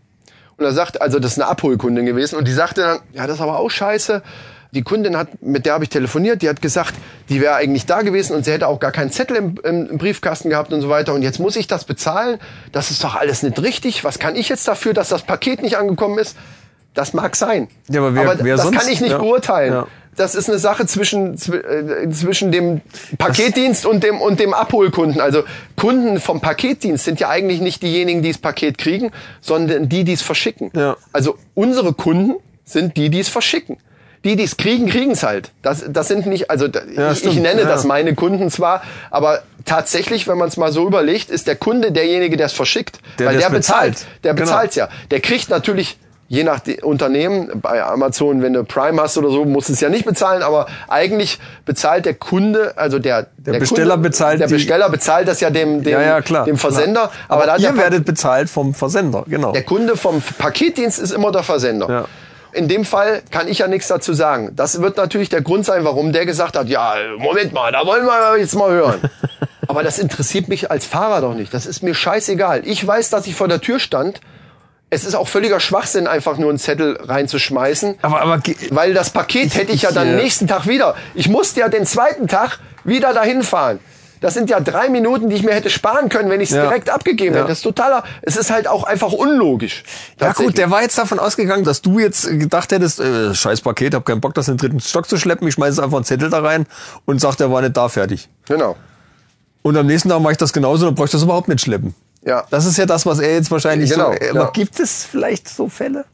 Und 0.58 0.64
er 0.64 0.72
sagt, 0.72 1.02
also 1.02 1.20
das 1.20 1.34
ist 1.34 1.42
eine 1.42 1.50
Abholkundin 1.50 2.06
gewesen. 2.06 2.38
Und 2.38 2.48
die 2.48 2.54
sagte 2.54 2.82
dann, 2.82 3.00
ja, 3.12 3.28
das 3.28 3.38
ist 3.38 3.42
aber 3.42 3.60
auch 3.60 3.70
scheiße. 3.70 4.22
Die 4.76 4.84
Kundin 4.84 5.18
hat, 5.18 5.42
mit 5.42 5.66
der 5.66 5.74
habe 5.74 5.86
ich 5.86 5.90
telefoniert, 5.90 6.42
die 6.44 6.50
hat 6.50 6.62
gesagt, 6.62 6.94
die 7.30 7.42
wäre 7.42 7.56
eigentlich 7.56 7.86
da 7.88 8.02
gewesen 8.02 8.36
und 8.36 8.46
sie 8.46 8.52
hätte 8.52 8.68
auch 8.68 8.80
gar 8.80 8.92
keinen 8.92 9.10
Zettel 9.10 9.38
im, 9.38 9.56
im, 9.64 9.98
Briefkasten 9.98 10.50
gehabt 10.50 10.72
und 10.74 10.82
so 10.82 10.90
weiter. 10.90 11.14
Und 11.14 11.24
jetzt 11.24 11.40
muss 11.40 11.56
ich 11.56 11.66
das 11.68 11.86
bezahlen. 11.86 12.40
Das 12.72 12.92
ist 12.92 13.04
doch 13.04 13.16
alles 13.16 13.42
nicht 13.42 13.60
richtig. 13.64 14.04
Was 14.04 14.20
kann 14.20 14.36
ich 14.36 14.50
jetzt 14.50 14.68
dafür, 14.68 14.94
dass 14.94 15.10
das 15.10 15.24
Paket 15.24 15.62
nicht 15.64 15.78
angekommen 15.78 16.20
ist? 16.20 16.36
Das 16.94 17.14
mag 17.14 17.36
sein. 17.36 17.68
Ja, 17.90 18.02
aber 18.02 18.14
wer- 18.16 18.38
wer 18.44 18.56
das 18.58 18.66
sonst? 18.66 18.78
kann 18.80 18.88
ich 18.92 19.02
nicht 19.02 19.12
Ja. 19.12 19.18
beurteilen. 19.18 19.74
Ja. 19.74 19.88
Das 20.18 20.34
ist 20.34 20.50
eine 20.50 20.60
Sache 20.60 20.86
zwischen, 20.86 21.36
zw- 21.36 21.62
äh, 21.62 22.10
zwischen 22.10 22.52
dem 22.52 22.80
Paketdienst 23.18 23.86
und 23.86 24.02
dem, 24.04 24.22
und 24.22 24.40
dem 24.40 24.54
Abholkunden. 24.54 25.20
Also 25.20 25.44
Kunden 25.76 26.20
vom 26.22 26.40
Paketdienst 26.40 27.04
sind 27.04 27.20
ja 27.20 27.28
eigentlich 27.30 27.60
nicht 27.60 27.84
diejenigen, 27.84 28.22
die 28.22 28.30
das 28.32 28.38
Paket 28.38 28.78
kriegen, 28.78 29.12
sondern 29.42 29.90
die, 29.90 30.04
die 30.06 30.14
es 30.14 30.22
verschicken. 30.22 30.72
Ja. 30.74 30.96
Also 31.12 31.38
unsere 31.54 31.92
Kunden 31.94 32.36
sind 32.64 32.96
die, 32.98 33.10
die 33.10 33.20
es 33.20 33.28
verschicken. 33.30 33.78
Die, 34.26 34.36
die 34.36 34.44
es 34.44 34.58
kriegen, 34.58 34.88
kriegen 34.90 35.12
es 35.12 35.24
halt. 35.24 35.52
Das, 35.62 35.86
das 35.88 36.08
sind 36.10 36.26
nicht, 36.26 36.50
also 36.50 36.66
Ja, 36.66 37.12
ich, 37.12 37.24
ich 37.24 37.36
nenne 37.40 37.62
Ja. 37.62 37.68
das 37.68 37.86
meine 37.86 38.16
Kunden 38.16 38.50
zwar, 38.50 38.82
aber 39.12 39.44
tatsächlich, 39.66 40.28
wenn 40.28 40.38
man 40.38 40.48
es 40.50 40.58
mal 40.58 40.72
so 40.72 40.86
überlegt, 40.88 41.30
ist 41.30 41.48
der 41.48 41.56
Kunde 41.56 41.92
derjenige, 41.92 42.36
der 42.36 42.48
es 42.48 42.54
verschickt. 42.54 43.00
Der, 43.20 43.28
weil 43.28 43.38
der 43.38 43.50
bezahlt. 43.52 43.92
bezahlt. 43.94 44.08
Der 44.24 44.34
Genau. 44.34 44.46
bezahlt 44.46 44.76
ja. 44.76 44.90
Der 45.12 45.20
kriegt 45.22 45.50
natürlich 45.50 45.98
je 46.28 46.44
nach 46.44 46.62
Unternehmen, 46.82 47.62
bei 47.62 47.84
Amazon, 47.84 48.42
wenn 48.42 48.54
du 48.54 48.64
Prime 48.64 49.00
hast 49.00 49.16
oder 49.20 49.30
so, 49.30 49.46
musst 49.46 49.70
du 49.70 49.74
es 49.74 49.80
ja 49.80 49.90
nicht 49.90 50.06
bezahlen, 50.06 50.42
aber 50.42 50.66
eigentlich 50.88 51.38
bezahlt 51.66 52.06
der 52.06 52.16
Kunde, 52.16 52.74
also 52.78 52.98
der, 52.98 53.28
der, 53.38 53.60
Besteller 53.60 53.94
Kunde, 53.94 54.10
bezahlt 54.10 54.40
der 54.42 54.48
Besteller 54.48 54.90
bezahlt 54.90 55.28
das 55.28 55.40
ja 55.40 55.52
dem, 55.52 55.84
dem, 55.84 55.94
Ja, 55.94 56.02
ja, 56.02 56.22
klar. 56.22 56.46
dem 56.46 56.58
Versender. 56.58 57.10
Klar. 57.10 57.12
Aber, 57.28 57.44
Aber, 57.44 57.60
ihr 57.60 57.70
der, 57.70 57.78
werdet 57.78 58.06
bezahlt 58.06 58.50
vom 58.50 58.74
Versender, 58.74 59.24
genau. 59.28 59.52
der 59.52 59.62
Kunde 59.62 59.96
vom 59.96 60.20
Paketdienst 60.40 60.98
ist 60.98 61.12
immer 61.12 61.32
der 61.32 61.44
Versender. 61.44 61.88
Ja. 61.90 62.06
In 62.56 62.68
dem 62.68 62.86
Fall 62.86 63.22
kann 63.32 63.48
ich 63.48 63.60
ja 63.60 63.68
nichts 63.68 63.88
dazu 63.88 64.14
sagen. 64.14 64.52
Das 64.56 64.82
wird 64.82 64.96
natürlich 64.98 65.30
der 65.30 65.42
Grund 65.42 65.66
sein, 65.66 65.84
warum 65.84 66.14
der 66.14 66.26
gesagt 66.26 66.56
hat, 66.56 66.70
ja, 66.70 66.96
Moment 67.18 67.52
mal, 67.54 67.72
da 67.72 67.86
wollen 67.86 68.06
wir 68.06 68.38
jetzt 68.40 68.56
mal 68.56 68.72
hören. 68.72 69.02
Aber 69.68 69.84
das 69.84 70.00
interessiert 70.00 70.48
mich 70.48 70.72
als 70.72 70.86
Fahrer 70.86 71.22
doch 71.22 71.34
nicht. 71.34 71.54
Das 71.54 71.66
ist 71.66 71.84
mir 71.84 71.94
scheißegal. 71.94 72.62
Ich 72.66 72.86
weiß, 72.86 73.10
dass 73.10 73.28
ich 73.28 73.36
vor 73.36 73.48
der 73.48 73.62
Tür 73.62 73.80
stand. 73.80 74.22
Es 74.90 75.04
ist 75.04 75.16
auch 75.16 75.28
völliger 75.28 75.60
Schwachsinn, 75.60 76.08
einfach 76.08 76.38
nur 76.38 76.50
einen 76.50 76.60
Zettel 76.60 76.98
reinzuschmeißen. 77.02 77.98
aber, 78.02 78.22
aber 78.22 78.42
Weil 78.70 78.94
das 78.94 79.10
Paket 79.10 79.56
hätte 79.56 79.74
ich 79.74 79.82
ja 79.82 79.92
dann 79.92 80.16
nächsten 80.16 80.48
Tag 80.48 80.68
wieder. 80.68 80.96
Ich 81.14 81.28
musste 81.28 81.60
ja 81.60 81.70
den 81.70 81.86
zweiten 81.86 82.28
Tag 82.28 82.60
wieder 82.84 83.14
dahin 83.14 83.44
fahren. 83.44 83.80
Das 84.26 84.34
sind 84.34 84.50
ja 84.50 84.60
drei 84.60 84.90
Minuten, 84.90 85.30
die 85.30 85.36
ich 85.36 85.44
mir 85.44 85.54
hätte 85.54 85.70
sparen 85.70 86.10
können, 86.10 86.32
wenn 86.32 86.42
ich 86.42 86.50
es 86.50 86.56
Ja. 86.56 86.64
direkt 86.64 86.90
abgegeben 86.90 87.36
Ja. 87.36 87.42
hätte. 87.42 87.50
Das 87.50 87.60
ist 87.60 87.64
totaler. 87.64 88.04
Es 88.24 88.36
ist 88.36 88.50
halt 88.50 88.68
auch 88.68 88.84
einfach 88.84 89.12
unlogisch. 89.12 89.84
Ja 90.20 90.34
gut, 90.34 90.58
der 90.58 90.72
war 90.72 90.82
jetzt 90.82 90.98
davon 90.98 91.20
ausgegangen, 91.20 91.64
dass 91.64 91.84
du 91.84 92.00
jetzt 92.00 92.28
gedacht 92.28 92.72
hättest, 92.72 93.00
äh, 93.00 93.36
scheiß 93.36 93.62
Paket, 93.62 93.94
hab 93.94 94.04
keinen 94.04 94.22
Bock, 94.22 94.34
das 94.34 94.48
in 94.48 94.56
den 94.58 94.62
dritten 94.62 94.80
Stock 94.80 95.08
zu 95.08 95.18
schleppen, 95.18 95.48
ich 95.48 95.54
schmeiße 95.54 95.84
einfach 95.84 95.98
einen 95.98 96.06
Zettel 96.06 96.32
da 96.32 96.40
rein 96.40 96.66
und 97.06 97.22
sagt, 97.22 97.40
der 97.40 97.52
war 97.52 97.62
nicht 97.62 97.78
da, 97.78 97.88
fertig. 97.88 98.28
Genau. 98.48 98.76
Und 99.62 99.78
am 99.78 99.86
nächsten 99.86 100.10
Tag 100.10 100.20
mache 100.22 100.32
ich 100.32 100.38
das 100.40 100.52
genauso, 100.54 100.86
dann 100.88 100.96
brauche 100.96 101.06
ich 101.06 101.12
das 101.12 101.22
überhaupt 101.22 101.48
nicht 101.48 101.62
schleppen. 101.62 101.94
Ja. 102.24 102.46
Das 102.50 102.66
ist 102.66 102.78
ja 102.78 102.88
das, 102.88 103.06
was 103.06 103.20
er 103.20 103.32
jetzt 103.36 103.52
wahrscheinlich 103.52 103.92
Genau, 103.92 104.12
so... 104.12 104.18
ja. 104.26 104.32
Aber 104.32 104.52
gibt 104.54 104.80
es 104.80 105.06
vielleicht 105.06 105.48
so 105.48 105.70
Fälle? 105.70 106.06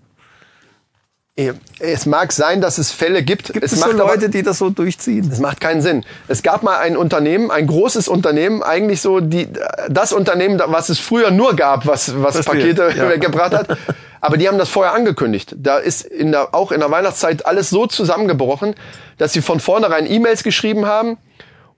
Es 1.79 2.05
mag 2.05 2.31
sein, 2.31 2.61
dass 2.61 2.77
es 2.77 2.91
Fälle 2.91 3.23
gibt. 3.23 3.53
Gibt 3.53 3.65
es, 3.65 3.71
es 3.71 3.79
so 3.79 3.87
macht 3.87 3.99
aber- 3.99 4.09
Leute, 4.11 4.29
die 4.29 4.43
das 4.43 4.57
so 4.57 4.69
durchziehen? 4.69 5.29
Das 5.29 5.39
macht 5.39 5.59
keinen 5.59 5.81
Sinn. 5.81 6.03
Es 6.27 6.43
gab 6.43 6.63
mal 6.63 6.77
ein 6.79 6.95
Unternehmen, 6.97 7.51
ein 7.51 7.67
großes 7.67 8.07
Unternehmen, 8.07 8.63
eigentlich 8.63 9.01
so 9.01 9.19
die, 9.19 9.47
das 9.89 10.13
Unternehmen, 10.13 10.61
was 10.65 10.89
es 10.89 10.99
früher 10.99 11.31
nur 11.31 11.55
gab, 11.55 11.85
was, 11.87 12.21
was 12.21 12.39
Verstehe, 12.39 12.75
Pakete 12.75 12.97
ja. 12.97 13.09
weggebracht 13.13 13.53
hat. 13.53 13.77
Aber 14.19 14.37
die 14.37 14.47
haben 14.47 14.57
das 14.59 14.69
vorher 14.69 14.93
angekündigt. 14.93 15.55
Da 15.57 15.77
ist 15.77 16.05
in 16.05 16.31
der, 16.31 16.53
auch 16.53 16.71
in 16.71 16.79
der 16.79 16.91
Weihnachtszeit 16.91 17.45
alles 17.45 17.69
so 17.69 17.87
zusammengebrochen, 17.87 18.75
dass 19.17 19.33
sie 19.33 19.41
von 19.41 19.59
vornherein 19.59 20.09
E-Mails 20.09 20.43
geschrieben 20.43 20.85
haben 20.85 21.17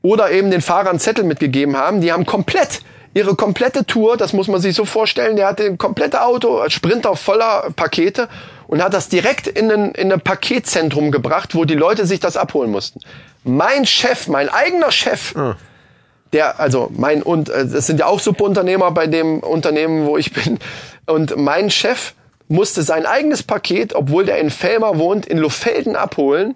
oder 0.02 0.32
eben 0.32 0.52
den 0.52 0.62
Fahrern 0.62 1.00
Zettel 1.00 1.24
mitgegeben 1.24 1.78
haben. 1.78 2.02
Die 2.02 2.12
haben 2.12 2.26
komplett 2.26 2.82
ihre 3.14 3.36
komplette 3.36 3.86
Tour, 3.86 4.18
das 4.18 4.34
muss 4.34 4.48
man 4.48 4.62
sich 4.62 4.76
so 4.76 4.86
vorstellen, 4.86 5.36
der 5.36 5.48
hatte 5.48 5.64
ein 5.66 5.78
komplette 5.78 6.24
Auto, 6.24 6.68
Sprinter 6.70 7.16
voller 7.16 7.72
Pakete 7.76 8.28
und 8.68 8.84
hat 8.84 8.94
das 8.94 9.10
direkt 9.10 9.48
in 9.48 9.72
ein, 9.72 9.92
in 9.92 10.12
ein 10.12 10.22
Paketzentrum 10.22 11.12
gebracht, 11.12 11.56
wo 11.56 11.66
die 11.66 11.76
Leute 11.76 12.06
sich 12.06 12.20
das 12.20 12.38
abholen 12.38 12.72
mussten. 12.72 13.00
Mein 13.44 13.86
Chef, 13.86 14.28
mein 14.28 14.50
eigener 14.50 14.92
Chef, 14.92 15.36
der, 16.32 16.60
also 16.60 16.90
mein 16.96 17.22
und 17.22 17.50
äh, 17.50 17.68
das 17.68 17.88
sind 17.88 18.00
ja 18.00 18.08
auch 18.08 18.20
Subunternehmer 18.20 18.92
bei 18.92 19.08
dem 19.08 19.40
Unternehmen, 19.40 20.06
wo 20.08 20.18
ich 20.18 20.34
bin. 20.34 20.60
Und 21.06 21.38
mein 21.38 21.70
Chef 21.70 22.14
musste 22.48 22.82
sein 22.84 23.06
eigenes 23.06 23.44
Paket, 23.44 23.94
obwohl 23.94 24.26
der 24.26 24.40
in 24.40 24.50
Felmer 24.50 24.98
wohnt, 24.98 25.26
in 25.26 25.38
Lofelden 25.38 25.96
abholen, 25.96 26.56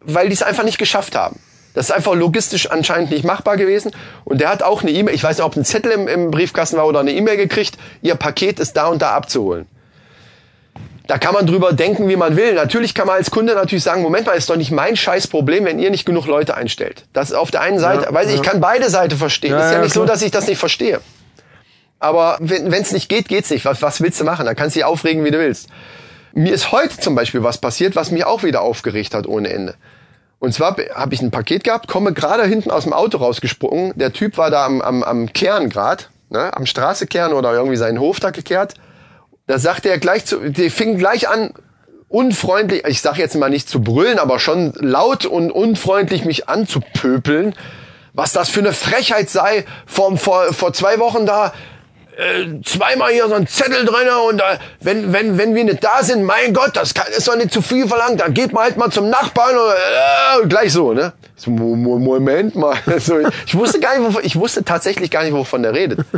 weil 0.00 0.28
die 0.28 0.34
es 0.34 0.42
einfach 0.42 0.64
nicht 0.64 0.78
geschafft 0.78 1.14
haben. 1.14 1.38
Das 1.74 1.86
ist 1.86 1.90
einfach 1.92 2.14
logistisch 2.14 2.70
anscheinend 2.70 3.10
nicht 3.10 3.24
machbar 3.24 3.56
gewesen. 3.56 3.92
Und 4.24 4.40
der 4.40 4.50
hat 4.50 4.62
auch 4.62 4.82
eine 4.82 4.90
E-Mail, 4.90 5.14
ich 5.14 5.24
weiß 5.24 5.38
nicht, 5.38 5.46
ob 5.46 5.56
ein 5.56 5.64
Zettel 5.64 5.92
im, 5.92 6.08
im 6.08 6.30
Briefkasten 6.30 6.76
war 6.76 6.86
oder 6.86 7.00
eine 7.00 7.12
E-Mail 7.12 7.36
gekriegt, 7.36 7.78
ihr 8.02 8.14
Paket 8.14 8.60
ist 8.60 8.76
da 8.76 8.88
und 8.88 9.00
da 9.00 9.12
abzuholen. 9.12 9.66
Da 11.06 11.18
kann 11.18 11.34
man 11.34 11.46
drüber 11.46 11.72
denken, 11.72 12.08
wie 12.08 12.16
man 12.16 12.36
will. 12.36 12.54
Natürlich 12.54 12.94
kann 12.94 13.06
man 13.06 13.16
als 13.16 13.30
Kunde 13.30 13.54
natürlich 13.54 13.82
sagen, 13.82 14.02
Moment 14.02 14.26
mal, 14.26 14.32
ist 14.32 14.48
doch 14.48 14.56
nicht 14.56 14.70
mein 14.70 14.96
scheiß 14.96 15.26
Problem, 15.26 15.64
wenn 15.64 15.78
ihr 15.78 15.90
nicht 15.90 16.06
genug 16.06 16.26
Leute 16.26 16.54
einstellt. 16.54 17.06
Das 17.12 17.30
ist 17.30 17.36
auf 17.36 17.50
der 17.50 17.60
einen 17.60 17.78
Seite, 17.78 18.04
Ja, 18.04 18.14
weiß 18.14 18.28
ich, 18.28 18.34
ich 18.34 18.44
ja. 18.44 18.50
kann 18.50 18.60
beide 18.60 18.88
Seiten 18.88 19.16
verstehen. 19.16 19.50
Ja, 19.50 19.58
ist 19.58 19.72
ja, 19.72 19.78
ja, 19.78 19.84
nicht 19.84 19.94
so, 19.94 20.04
klar. 20.04 20.14
dass 20.14 20.22
ich 20.22 20.30
das 20.30 20.46
nicht 20.46 20.58
verstehe. 20.58 21.00
Aber 21.98 22.36
wenn 22.40 22.72
es 22.72 22.92
nicht 22.92 23.08
geht, 23.08 23.28
geht's 23.28 23.50
nicht. 23.50 23.64
Was, 23.64 23.82
was 23.82 24.00
willst 24.00 24.20
du 24.20 24.24
machen? 24.24 24.44
Da 24.44 24.54
kannst 24.54 24.74
du 24.74 24.80
dich 24.80 24.84
aufregen, 24.84 25.24
wie 25.24 25.30
du 25.30 25.38
willst. 25.38 25.68
Mir 26.34 26.54
ist 26.54 26.72
heute 26.72 26.98
zum 26.98 27.14
Beispiel 27.14 27.42
was 27.42 27.58
passiert, 27.58 27.94
was 27.94 28.10
mich 28.10 28.24
auch 28.24 28.42
wieder 28.42 28.62
aufgeregt 28.62 29.14
hat 29.14 29.26
ohne 29.26 29.50
Ende. 29.50 29.74
Und 30.42 30.52
zwar 30.52 30.76
habe 30.96 31.14
ich 31.14 31.22
ein 31.22 31.30
Paket 31.30 31.62
gehabt, 31.62 31.86
komme 31.86 32.12
gerade 32.12 32.44
hinten 32.44 32.72
aus 32.72 32.82
dem 32.82 32.92
Auto 32.92 33.18
rausgesprungen. 33.18 33.92
Der 33.94 34.12
Typ 34.12 34.36
war 34.38 34.50
da 34.50 34.66
am, 34.66 34.80
am, 34.80 35.04
am 35.04 35.32
Kern 35.32 35.70
grad, 35.70 36.10
ne, 36.30 36.52
am 36.56 36.66
Straßekern 36.66 37.32
oder 37.32 37.52
irgendwie 37.52 37.76
seinen 37.76 38.00
Hof 38.00 38.18
da 38.18 38.30
gekehrt. 38.30 38.74
Da 39.46 39.60
sagte 39.60 39.88
er 39.88 40.00
gleich 40.00 40.24
zu, 40.24 40.40
die 40.50 40.68
fing 40.68 40.98
gleich 40.98 41.28
an, 41.28 41.54
unfreundlich, 42.08 42.82
ich 42.88 43.02
sag 43.02 43.18
jetzt 43.18 43.36
mal 43.36 43.50
nicht 43.50 43.68
zu 43.68 43.82
brüllen, 43.82 44.18
aber 44.18 44.40
schon 44.40 44.72
laut 44.80 45.26
und 45.26 45.52
unfreundlich 45.52 46.24
mich 46.24 46.48
anzupöpeln, 46.48 47.54
was 48.12 48.32
das 48.32 48.48
für 48.48 48.60
eine 48.60 48.72
Frechheit 48.72 49.30
sei, 49.30 49.64
vor, 49.86 50.16
vor, 50.16 50.52
vor 50.52 50.72
zwei 50.72 50.98
Wochen 50.98 51.24
da 51.24 51.52
äh, 52.16 52.60
zweimal 52.64 53.10
hier 53.12 53.28
so 53.28 53.34
ein 53.34 53.46
Zettel 53.46 53.84
drinne 53.84 54.18
und 54.28 54.40
äh, 54.40 54.58
wenn, 54.80 55.12
wenn, 55.12 55.38
wenn 55.38 55.54
wir 55.54 55.64
nicht 55.64 55.82
da 55.82 56.02
sind, 56.02 56.24
mein 56.24 56.52
Gott, 56.52 56.76
das 56.76 56.92
kann, 56.94 57.06
ist 57.16 57.26
doch 57.28 57.36
nicht 57.36 57.52
zu 57.52 57.62
viel 57.62 57.88
verlangt, 57.88 58.20
dann 58.20 58.34
geht 58.34 58.52
man 58.52 58.64
halt 58.64 58.76
mal 58.76 58.90
zum 58.90 59.08
Nachbarn 59.10 59.54
oder 59.56 59.74
äh, 60.42 60.46
gleich 60.46 60.72
so, 60.72 60.92
ne? 60.92 61.12
So, 61.36 61.50
Mo- 61.50 61.74
Mo- 61.76 61.98
Moment 61.98 62.54
mal. 62.54 62.76
So, 62.98 63.18
ich 63.46 63.54
wusste 63.56 63.80
gar 63.80 63.96
nicht, 63.98 64.06
wovon, 64.06 64.24
ich 64.24 64.36
wusste 64.36 64.62
tatsächlich 64.64 65.10
gar 65.10 65.22
nicht, 65.24 65.32
wovon 65.32 65.62
der 65.62 65.72
redet. 65.74 66.00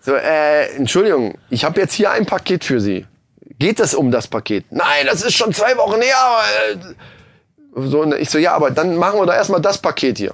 So, 0.00 0.14
äh, 0.14 0.66
Entschuldigung, 0.76 1.36
ich 1.50 1.64
habe 1.64 1.80
jetzt 1.80 1.92
hier 1.92 2.12
ein 2.12 2.26
Paket 2.26 2.62
für 2.64 2.80
Sie. 2.80 3.06
Geht 3.58 3.80
es 3.80 3.92
um 3.92 4.12
das 4.12 4.28
Paket? 4.28 4.64
Nein, 4.70 5.04
das 5.06 5.22
ist 5.24 5.34
schon 5.34 5.52
zwei 5.52 5.76
Wochen 5.76 6.00
her. 6.00 6.14
aber, 6.16 6.42
Äh, 7.82 7.88
so, 7.88 8.02
und 8.02 8.14
ich 8.14 8.30
so, 8.30 8.38
ja, 8.38 8.52
aber 8.54 8.70
dann 8.70 8.96
machen 8.96 9.18
wir 9.18 9.26
doch 9.26 9.34
erstmal 9.34 9.60
das 9.60 9.78
Paket 9.78 10.18
hier. 10.18 10.32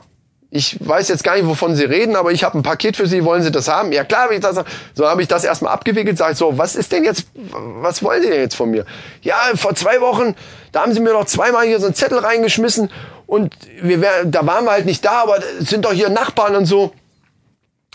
Ich 0.54 0.76
weiß 0.86 1.08
jetzt 1.08 1.24
gar 1.24 1.34
nicht, 1.36 1.46
wovon 1.46 1.74
Sie 1.74 1.84
reden, 1.84 2.14
aber 2.14 2.30
ich 2.30 2.44
habe 2.44 2.58
ein 2.58 2.62
Paket 2.62 2.98
für 2.98 3.06
Sie. 3.06 3.24
Wollen 3.24 3.42
Sie 3.42 3.50
das 3.50 3.68
haben? 3.68 3.90
Ja 3.90 4.04
klar, 4.04 4.28
will 4.28 4.36
ich 4.36 4.42
das 4.42 4.58
haben. 4.58 4.68
So 4.92 5.08
habe 5.08 5.22
ich 5.22 5.28
das 5.28 5.44
erstmal 5.44 5.72
abgewickelt. 5.72 6.18
Sag 6.18 6.32
ich 6.32 6.36
so, 6.36 6.58
was 6.58 6.76
ist 6.76 6.92
denn 6.92 7.04
jetzt, 7.04 7.26
was 7.34 8.02
wollen 8.02 8.22
Sie 8.22 8.28
denn 8.28 8.38
jetzt 8.38 8.54
von 8.54 8.70
mir? 8.70 8.84
Ja, 9.22 9.36
vor 9.54 9.74
zwei 9.74 10.02
Wochen, 10.02 10.36
da 10.70 10.82
haben 10.82 10.92
Sie 10.92 11.00
mir 11.00 11.14
doch 11.14 11.24
zweimal 11.24 11.64
hier 11.64 11.80
so 11.80 11.86
einen 11.86 11.94
Zettel 11.94 12.18
reingeschmissen 12.18 12.90
und 13.26 13.54
wir 13.80 14.02
wär, 14.02 14.26
da 14.26 14.46
waren 14.46 14.66
wir 14.66 14.72
halt 14.72 14.84
nicht 14.84 15.02
da, 15.06 15.22
aber 15.22 15.38
sind 15.58 15.86
doch 15.86 15.94
hier 15.94 16.10
Nachbarn 16.10 16.54
und 16.54 16.66
so. 16.66 16.92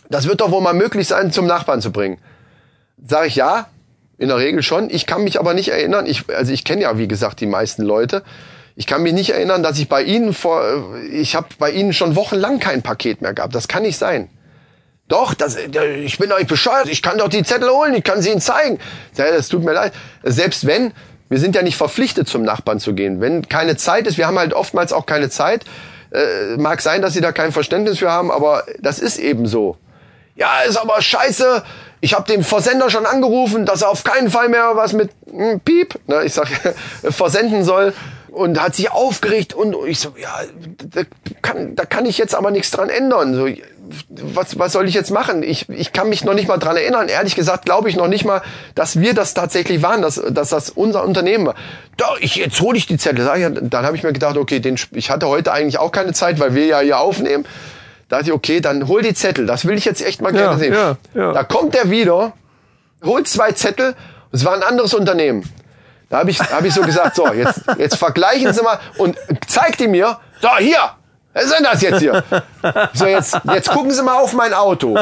Das 0.09 0.27
wird 0.27 0.41
doch 0.41 0.49
wohl 0.49 0.61
mal 0.61 0.73
möglich 0.73 1.07
sein, 1.07 1.31
zum 1.31 1.45
Nachbarn 1.45 1.79
zu 1.79 1.91
bringen. 1.91 2.17
Sag 3.05 3.27
ich 3.27 3.35
ja, 3.35 3.67
in 4.17 4.29
der 4.29 4.37
Regel 4.37 4.63
schon. 4.63 4.89
Ich 4.89 5.05
kann 5.05 5.23
mich 5.23 5.39
aber 5.39 5.53
nicht 5.53 5.69
erinnern. 5.69 6.07
Ich, 6.07 6.23
also 6.35 6.51
ich 6.51 6.63
kenne 6.63 6.81
ja, 6.81 6.97
wie 6.97 7.07
gesagt, 7.07 7.39
die 7.39 7.45
meisten 7.45 7.83
Leute. 7.83 8.23
Ich 8.79 8.85
kann 8.85 9.01
mich 9.01 9.13
nicht 9.13 9.31
erinnern, 9.31 9.63
dass 9.63 9.79
ich 9.79 9.89
bei 9.89 10.03
Ihnen 10.03 10.35
vor, 10.35 10.93
ich 11.11 11.35
habe 11.35 11.47
bei 11.57 11.71
Ihnen 11.71 11.93
schon 11.93 12.15
wochenlang 12.15 12.59
kein 12.59 12.83
Paket 12.83 13.23
mehr 13.23 13.33
gehabt. 13.33 13.55
Das 13.55 13.67
kann 13.67 13.81
nicht 13.81 13.97
sein. 13.97 14.29
Doch, 15.07 15.33
das, 15.33 15.55
ich 15.55 16.19
bin 16.19 16.29
doch 16.29 16.37
nicht 16.37 16.47
bescheuert. 16.47 16.87
Ich 16.87 17.01
kann 17.01 17.17
doch 17.17 17.27
die 17.27 17.41
Zettel 17.41 17.71
holen. 17.71 17.95
Ich 17.95 18.03
kann 18.03 18.21
sie 18.21 18.29
Ihnen 18.29 18.39
zeigen. 18.39 18.77
Das 19.15 19.47
tut 19.47 19.63
mir 19.63 19.73
leid. 19.73 19.93
Selbst 20.21 20.67
wenn, 20.67 20.93
wir 21.27 21.39
sind 21.39 21.55
ja 21.55 21.63
nicht 21.63 21.75
verpflichtet, 21.75 22.29
zum 22.29 22.43
Nachbarn 22.43 22.79
zu 22.79 22.93
gehen. 22.93 23.19
Wenn 23.19 23.49
keine 23.49 23.77
Zeit 23.77 24.05
ist, 24.05 24.19
wir 24.19 24.27
haben 24.27 24.37
halt 24.37 24.53
oftmals 24.53 24.93
auch 24.93 25.07
keine 25.07 25.31
Zeit. 25.31 25.65
Äh, 26.11 26.57
mag 26.57 26.79
sein, 26.83 27.01
dass 27.01 27.13
Sie 27.13 27.21
da 27.21 27.31
kein 27.31 27.51
Verständnis 27.51 27.97
für 27.97 28.11
haben, 28.11 28.29
aber 28.29 28.63
das 28.79 28.99
ist 28.99 29.17
eben 29.17 29.47
so. 29.47 29.77
Ja, 30.35 30.61
ist 30.61 30.77
aber 30.77 31.01
scheiße. 31.01 31.63
Ich 31.99 32.13
habe 32.13 32.31
den 32.31 32.43
Versender 32.43 32.91
schon 32.91 33.07
angerufen, 33.07 33.65
dass 33.65 33.81
er 33.81 33.89
auf 33.89 34.03
keinen 34.03 34.29
Fall 34.29 34.49
mehr 34.49 34.73
was 34.75 34.93
mit 34.93 35.09
hm, 35.27 35.61
Piep, 35.61 35.95
ne, 36.05 36.25
ich 36.25 36.33
sag, 36.33 36.47
versenden 37.09 37.63
soll 37.63 37.91
und 38.37 38.61
hat 38.61 38.75
sich 38.75 38.91
aufgeregt 38.91 39.53
und 39.53 39.75
ich 39.87 39.99
so, 39.99 40.13
ja, 40.21 40.39
da 40.89 41.01
kann, 41.41 41.75
da 41.75 41.85
kann 41.85 42.05
ich 42.05 42.17
jetzt 42.17 42.35
aber 42.35 42.51
nichts 42.51 42.71
dran 42.71 42.89
ändern. 42.89 43.33
So, 43.35 43.47
was, 44.09 44.59
was 44.59 44.73
soll 44.73 44.87
ich 44.87 44.93
jetzt 44.93 45.11
machen? 45.11 45.43
Ich, 45.43 45.69
ich 45.69 45.93
kann 45.93 46.09
mich 46.09 46.23
noch 46.25 46.33
nicht 46.33 46.47
mal 46.47 46.57
dran 46.57 46.75
erinnern. 46.75 47.07
Ehrlich 47.07 47.35
gesagt 47.35 47.65
glaube 47.65 47.89
ich 47.89 47.95
noch 47.95 48.07
nicht 48.09 48.25
mal, 48.25 48.41
dass 48.75 48.99
wir 48.99 49.13
das 49.13 49.33
tatsächlich 49.33 49.81
waren, 49.81 50.01
dass, 50.01 50.21
dass 50.29 50.49
das 50.49 50.69
unser 50.69 51.03
Unternehmen 51.03 51.45
war. 51.47 51.55
Doch, 51.95 52.17
ich, 52.19 52.35
jetzt 52.35 52.59
hole 52.61 52.77
ich 52.77 52.85
die 52.85 52.97
Zettel. 52.97 53.25
Dann 53.25 53.85
habe 53.85 53.95
ich 53.95 54.03
mir 54.03 54.13
gedacht, 54.13 54.37
okay, 54.37 54.59
den, 54.59 54.77
ich 54.91 55.09
hatte 55.09 55.27
heute 55.27 55.51
eigentlich 55.53 55.79
auch 55.79 55.91
keine 55.91 56.13
Zeit, 56.13 56.39
weil 56.39 56.53
wir 56.53 56.65
ja 56.65 56.79
hier 56.81 56.99
aufnehmen. 56.99 57.45
Da 58.09 58.17
dachte 58.17 58.29
ich, 58.31 58.35
okay, 58.35 58.59
dann 58.61 58.87
hol 58.87 59.01
die 59.01 59.13
Zettel. 59.13 59.45
Das 59.45 59.65
will 59.65 59.77
ich 59.77 59.85
jetzt 59.85 60.05
echt 60.05 60.21
mal 60.21 60.31
gerne 60.31 60.51
Ja, 60.53 60.57
sehen. 60.57 60.73
ja, 60.73 60.97
ja. 61.13 61.31
Da 61.33 61.43
kommt 61.43 61.75
er 61.75 61.89
wieder, 61.89 62.33
holt 63.03 63.27
zwei 63.27 63.51
Zettel. 63.53 63.95
Es 64.33 64.43
war 64.45 64.53
ein 64.53 64.63
anderes 64.63 64.93
Unternehmen. 64.93 65.49
Da 66.09 66.19
habe 66.19 66.29
ich, 66.29 66.39
hab 66.39 66.63
ich 66.63 66.73
so 66.73 66.81
gesagt, 66.81 67.15
so, 67.15 67.31
jetzt, 67.33 67.61
jetzt 67.77 67.97
vergleichen 67.97 68.53
Sie 68.53 68.61
mal 68.61 68.79
und 68.97 69.17
zeigt 69.47 69.79
die 69.79 69.87
mir, 69.87 70.17
so, 70.41 70.49
hier, 70.57 70.79
was 71.33 71.45
ist 71.45 71.53
denn 71.53 71.63
das 71.65 71.81
jetzt 71.81 71.99
hier? 71.99 72.23
So, 72.93 73.05
jetzt, 73.05 73.37
jetzt 73.53 73.69
gucken 73.69 73.91
Sie 73.91 74.01
mal 74.01 74.15
auf 74.15 74.33
mein 74.33 74.53
Auto. 74.53 74.97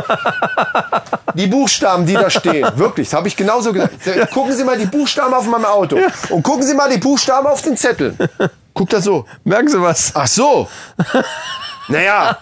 Die 1.33 1.47
Buchstaben, 1.47 2.05
die 2.05 2.13
da 2.13 2.29
stehen. 2.29 2.67
Wirklich, 2.75 3.07
das 3.07 3.17
habe 3.17 3.27
ich 3.27 3.37
genauso 3.37 3.71
gesagt. 3.71 4.31
Gucken 4.31 4.53
Sie 4.53 4.63
mal 4.63 4.77
die 4.77 4.85
Buchstaben 4.85 5.33
auf 5.33 5.47
meinem 5.47 5.65
Auto. 5.65 5.97
Und 6.29 6.43
gucken 6.43 6.63
Sie 6.63 6.73
mal 6.73 6.89
die 6.89 6.97
Buchstaben 6.97 7.47
auf 7.47 7.61
den 7.61 7.77
Zetteln. 7.77 8.17
Guckt 8.73 8.91
er 8.91 9.01
so. 9.01 9.25
Merken 9.45 9.69
Sie 9.69 9.81
was? 9.81 10.11
Ach 10.13 10.27
so. 10.27 10.67
Naja. 11.87 12.37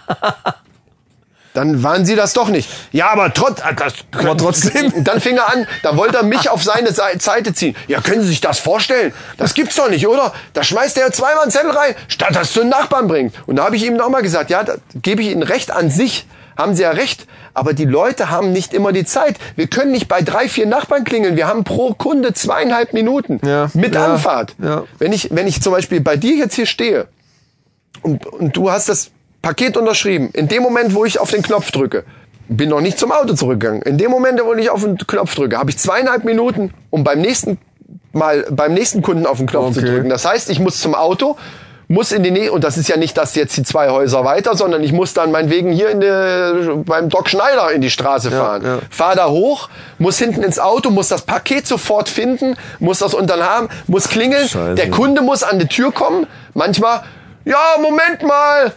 Dann 1.54 1.82
waren 1.82 2.04
sie 2.04 2.16
das 2.16 2.32
doch 2.34 2.48
nicht. 2.48 2.68
Ja, 2.92 3.10
aber 3.10 3.32
trotz, 3.32 3.60
äh, 3.60 3.74
das, 3.74 3.94
Aber 4.12 4.36
trotzdem. 4.36 4.92
Dann 5.04 5.20
fing 5.20 5.36
er 5.36 5.50
an, 5.52 5.66
da 5.82 5.96
wollte 5.96 6.18
er 6.18 6.22
mich 6.24 6.50
auf 6.50 6.62
seine 6.62 6.92
Sei- 6.92 7.16
Seite 7.18 7.54
ziehen. 7.54 7.74
Ja, 7.86 8.00
können 8.00 8.20
Sie 8.22 8.28
sich 8.28 8.40
das 8.42 8.58
vorstellen? 8.58 9.14
Das 9.38 9.54
gibt's 9.54 9.76
doch 9.76 9.88
nicht, 9.88 10.06
oder? 10.06 10.32
Da 10.52 10.62
schmeißt 10.64 10.98
er 10.98 11.10
zweimal 11.12 11.44
einen 11.44 11.52
Zettel 11.52 11.70
rein, 11.70 11.94
statt 12.08 12.30
das 12.34 12.52
zu 12.52 12.60
den 12.60 12.68
Nachbarn 12.68 13.06
bringt. 13.08 13.34
Und 13.46 13.56
da 13.56 13.64
habe 13.64 13.76
ich 13.76 13.84
ihm 13.86 13.96
nochmal 13.96 14.22
gesagt, 14.22 14.50
ja, 14.50 14.64
da 14.64 14.74
gebe 14.96 15.22
ich 15.22 15.28
Ihnen 15.30 15.42
recht 15.44 15.70
an 15.70 15.90
sich. 15.90 16.26
Haben 16.56 16.74
Sie 16.76 16.82
ja 16.82 16.90
recht. 16.90 17.26
Aber 17.52 17.72
die 17.72 17.84
Leute 17.84 18.30
haben 18.30 18.52
nicht 18.52 18.74
immer 18.74 18.90
die 18.92 19.04
Zeit. 19.04 19.36
Wir 19.54 19.68
können 19.68 19.92
nicht 19.92 20.08
bei 20.08 20.22
drei, 20.22 20.48
vier 20.48 20.66
Nachbarn 20.66 21.04
klingeln. 21.04 21.36
Wir 21.36 21.46
haben 21.46 21.62
pro 21.64 21.94
Kunde 21.94 22.32
zweieinhalb 22.32 22.92
Minuten. 22.92 23.40
Ja, 23.44 23.70
Mit 23.74 23.94
ja, 23.94 24.06
Anfahrt. 24.06 24.54
ja. 24.62 24.82
Wenn 24.98 25.12
ich, 25.12 25.28
wenn 25.32 25.46
ich 25.46 25.62
zum 25.62 25.72
Beispiel 25.72 26.00
bei 26.00 26.16
dir 26.16 26.34
jetzt 26.36 26.54
hier 26.56 26.66
stehe, 26.66 27.06
und, 28.02 28.26
und 28.26 28.56
du 28.56 28.70
hast 28.70 28.88
das 28.88 29.10
Paket 29.44 29.76
unterschrieben. 29.76 30.30
In 30.32 30.48
dem 30.48 30.62
Moment, 30.62 30.94
wo 30.94 31.04
ich 31.04 31.20
auf 31.20 31.30
den 31.30 31.42
Knopf 31.42 31.70
drücke, 31.70 32.04
bin 32.48 32.70
noch 32.70 32.80
nicht 32.80 32.98
zum 32.98 33.12
Auto 33.12 33.34
zurückgegangen. 33.34 33.82
In 33.82 33.98
dem 33.98 34.10
Moment, 34.10 34.40
wo 34.44 34.54
ich 34.54 34.70
auf 34.70 34.82
den 34.82 34.96
Knopf 34.98 35.34
drücke, 35.34 35.58
habe 35.58 35.70
ich 35.70 35.78
zweieinhalb 35.78 36.24
Minuten, 36.24 36.72
um 36.90 37.04
beim 37.04 37.20
nächsten 37.20 37.58
Mal 38.12 38.46
beim 38.50 38.74
nächsten 38.74 39.02
Kunden 39.02 39.26
auf 39.26 39.38
den 39.38 39.46
Knopf 39.48 39.74
zu 39.74 39.80
Okay. 39.80 39.90
drücken. 39.90 40.08
Das 40.08 40.24
heißt, 40.24 40.48
ich 40.48 40.60
muss 40.60 40.78
zum 40.80 40.94
Auto, 40.94 41.36
muss 41.88 42.12
in 42.12 42.22
die 42.22 42.30
Nähe, 42.30 42.52
und 42.52 42.62
das 42.62 42.78
ist 42.78 42.88
ja 42.88 42.96
nicht 42.96 43.16
das 43.18 43.34
jetzt 43.34 43.56
die 43.56 43.64
zwei 43.64 43.90
Häuser 43.90 44.24
weiter, 44.24 44.56
sondern 44.56 44.84
ich 44.84 44.92
muss 44.92 45.14
dann 45.14 45.32
meinetwegen 45.32 45.72
hier 45.72 45.90
in 45.90 46.00
der, 46.00 46.76
beim 46.86 47.08
Doc 47.08 47.28
Schneider 47.28 47.72
in 47.72 47.80
die 47.80 47.90
Straße 47.90 48.30
fahren. 48.30 48.62
ja. 48.64 48.78
Fahr 48.88 49.16
da 49.16 49.28
hoch, 49.28 49.68
muss 49.98 50.16
hinten 50.18 50.42
ins 50.44 50.58
Auto, 50.60 50.90
muss 50.90 51.08
das 51.08 51.22
Paket 51.22 51.66
sofort 51.66 52.08
finden, 52.08 52.56
muss 52.78 53.00
das 53.00 53.14
unten 53.14 53.42
haben, 53.42 53.68
muss 53.88 54.08
klingeln. 54.08 54.48
Scheiße. 54.48 54.76
Der 54.76 54.90
Kunde 54.90 55.20
muss 55.20 55.42
an 55.42 55.58
die 55.58 55.66
Tür 55.66 55.90
kommen. 55.92 56.26
Manchmal, 56.54 57.02
ja, 57.44 57.58
Moment 57.82 58.22
mal. 58.22 58.72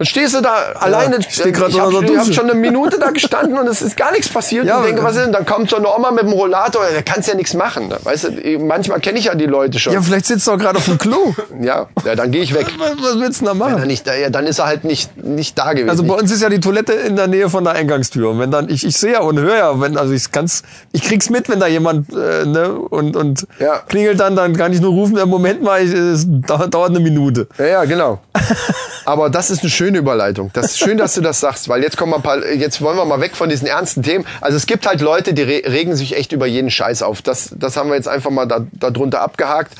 Dann 0.00 0.06
stehst 0.06 0.34
du 0.34 0.40
da 0.40 0.54
alleine. 0.78 1.18
ich 1.18 1.28
steh 1.28 1.52
grad 1.52 1.68
ich 1.68 1.78
habe 1.78 1.94
hab 2.16 2.32
schon 2.32 2.48
eine 2.48 2.58
Minute 2.58 2.98
da 2.98 3.10
gestanden 3.10 3.58
und 3.58 3.66
es 3.68 3.82
ist 3.82 3.98
gar 3.98 4.12
nichts 4.12 4.30
passiert. 4.30 4.64
Ja, 4.70 4.78
und 4.78 4.86
denke, 4.86 5.02
aber- 5.02 5.10
was 5.10 5.16
ist 5.16 5.24
denn? 5.26 5.32
Dann 5.32 5.44
kommt 5.44 5.68
so 5.68 5.76
eine 5.76 5.94
Oma 5.94 6.10
mit 6.10 6.22
dem 6.22 6.32
Rollator, 6.32 6.82
da 6.94 7.02
kannst 7.02 7.28
ja 7.28 7.34
nichts 7.34 7.52
machen. 7.52 7.88
ne? 7.88 7.98
Weißt 8.02 8.24
du, 8.24 8.58
manchmal 8.60 8.98
kenne 9.00 9.18
ich 9.18 9.26
ja 9.26 9.34
die 9.34 9.44
Leute 9.44 9.78
schon. 9.78 9.92
Ja, 9.92 10.00
vielleicht 10.00 10.24
sitzt 10.24 10.48
er 10.48 10.54
auch 10.54 10.58
gerade 10.58 10.78
auf 10.78 10.86
dem 10.86 10.96
Klo. 10.96 11.34
Ja, 11.60 11.88
ja 12.06 12.14
dann 12.14 12.30
gehe 12.30 12.42
ich 12.42 12.54
weg. 12.54 12.66
Was, 12.78 12.92
was 12.92 13.20
willst 13.20 13.42
du 13.42 13.44
denn 13.44 13.58
da 13.58 13.66
Wenn 13.66 13.72
er 13.72 13.76
machen? 13.76 13.86
nicht, 13.88 14.06
ja, 14.06 14.30
dann 14.30 14.46
ist 14.46 14.58
er 14.58 14.66
halt 14.66 14.84
nicht, 14.84 15.22
nicht 15.22 15.58
da 15.58 15.72
gewesen. 15.74 15.90
Also 15.90 16.04
bei 16.04 16.14
uns 16.14 16.32
ist 16.32 16.40
ja 16.40 16.48
die 16.48 16.60
Toilette 16.60 16.94
in 16.94 17.16
der 17.16 17.26
Nähe 17.26 17.50
von 17.50 17.64
der 17.64 17.74
Eingangstür. 17.74 18.30
Und 18.30 18.38
wenn 18.38 18.50
dann, 18.50 18.70
ich, 18.70 18.86
ich 18.86 18.96
sehe 18.96 19.12
ja 19.12 19.20
und 19.20 19.38
höre 19.38 19.56
ja, 19.58 19.78
wenn, 19.82 19.98
also 19.98 20.14
ich 20.14 20.32
kann's, 20.32 20.62
ich 20.92 21.02
krieg's 21.02 21.28
mit, 21.28 21.50
wenn 21.50 21.60
da 21.60 21.66
jemand 21.66 22.10
äh, 22.14 22.46
ne, 22.46 22.70
und, 22.72 23.16
und 23.16 23.46
Ja. 23.58 23.80
klingelt 23.86 24.18
dann, 24.20 24.34
dann 24.36 24.56
kann 24.56 24.72
ich 24.72 24.80
nur 24.80 24.92
rufen, 24.92 25.18
äh, 25.18 25.26
Moment 25.26 25.62
mal, 25.62 25.82
ich, 25.84 25.92
es 25.92 26.24
dauert, 26.26 26.72
dauert 26.72 26.88
eine 26.90 27.00
Minute. 27.00 27.46
Ja, 27.58 27.66
ja, 27.66 27.84
genau. 27.84 28.20
Aber 29.04 29.28
das 29.28 29.50
ist 29.50 29.60
eine 29.60 29.70
schöne 29.70 29.89
Überleitung. 29.94 30.50
Das 30.52 30.66
ist 30.66 30.78
schön, 30.78 30.98
dass 30.98 31.14
du 31.14 31.20
das 31.20 31.40
sagst, 31.40 31.68
weil 31.68 31.82
jetzt 31.82 31.96
kommen 31.96 32.12
wir 32.12 32.16
ein 32.16 32.22
paar, 32.22 32.46
jetzt 32.46 32.80
wollen 32.82 32.96
wir 32.96 33.04
mal 33.04 33.20
weg 33.20 33.36
von 33.36 33.48
diesen 33.48 33.66
ernsten 33.66 34.02
Themen. 34.02 34.26
Also 34.40 34.56
es 34.56 34.66
gibt 34.66 34.86
halt 34.86 35.00
Leute, 35.00 35.34
die 35.34 35.42
re 35.42 35.62
regen 35.66 35.96
sich 35.96 36.16
echt 36.16 36.32
über 36.32 36.46
jeden 36.46 36.70
Scheiß 36.70 37.02
auf. 37.02 37.22
Das, 37.22 37.54
das 37.56 37.76
haben 37.76 37.88
wir 37.88 37.96
jetzt 37.96 38.08
einfach 38.08 38.30
mal 38.30 38.46
da, 38.46 38.66
da 38.72 38.90
drunter 38.90 39.20
abgehakt. 39.20 39.74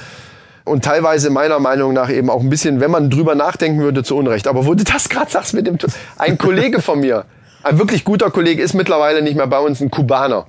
Und 0.65 0.85
teilweise 0.85 1.31
meiner 1.31 1.59
Meinung 1.59 1.93
nach 1.93 2.11
eben 2.11 2.31
auch 2.31 2.41
ein 2.41 2.51
bisschen, 2.51 2.81
wenn 2.81 2.91
man 2.91 3.11
drüber 3.11 3.35
nachdenken 3.35 3.81
würde, 3.81 4.05
zu 4.05 4.17
Unrecht. 4.17 4.47
Aber 4.47 4.67
wo 4.67 4.75
du 4.75 4.85
das 4.85 5.09
gerade 5.09 5.31
sagst 5.31 5.55
mit 5.55 5.67
dem, 5.67 5.79
ein 6.19 6.39
Kollege 6.39 6.81
von 6.81 7.01
mir, 7.01 7.25
ein 7.63 7.79
wirklich 7.79 8.05
guter 8.05 8.31
Kollege, 8.31 8.63
ist 8.63 8.75
mittlerweile 8.75 9.23
nicht 9.23 9.37
mehr 9.37 9.47
bei 9.47 9.59
uns, 9.59 9.81
ein 9.81 9.91
Kubaner. 9.91 10.47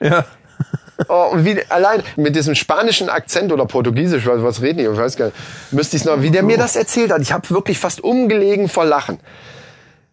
Ja. 0.00 0.24
Oh, 1.08 1.30
und 1.32 1.44
wie, 1.44 1.60
allein 1.68 2.02
mit 2.16 2.36
diesem 2.36 2.54
spanischen 2.54 3.08
Akzent 3.08 3.52
oder 3.52 3.66
Portugiesisch, 3.66 4.26
was, 4.26 4.42
was 4.42 4.62
reden 4.62 4.78
die? 4.78 4.84
Ich 4.84 4.96
weiß 4.96 5.16
gar 5.16 5.26
nicht. 5.26 5.36
Müsste 5.70 5.96
ich 5.96 6.04
noch, 6.04 6.22
wie 6.22 6.30
der 6.30 6.42
mir 6.42 6.58
das 6.58 6.76
erzählt 6.76 7.12
hat. 7.12 7.22
Ich 7.22 7.32
habe 7.32 7.48
wirklich 7.50 7.78
fast 7.78 8.02
umgelegen 8.02 8.68
vor 8.68 8.84
Lachen. 8.84 9.18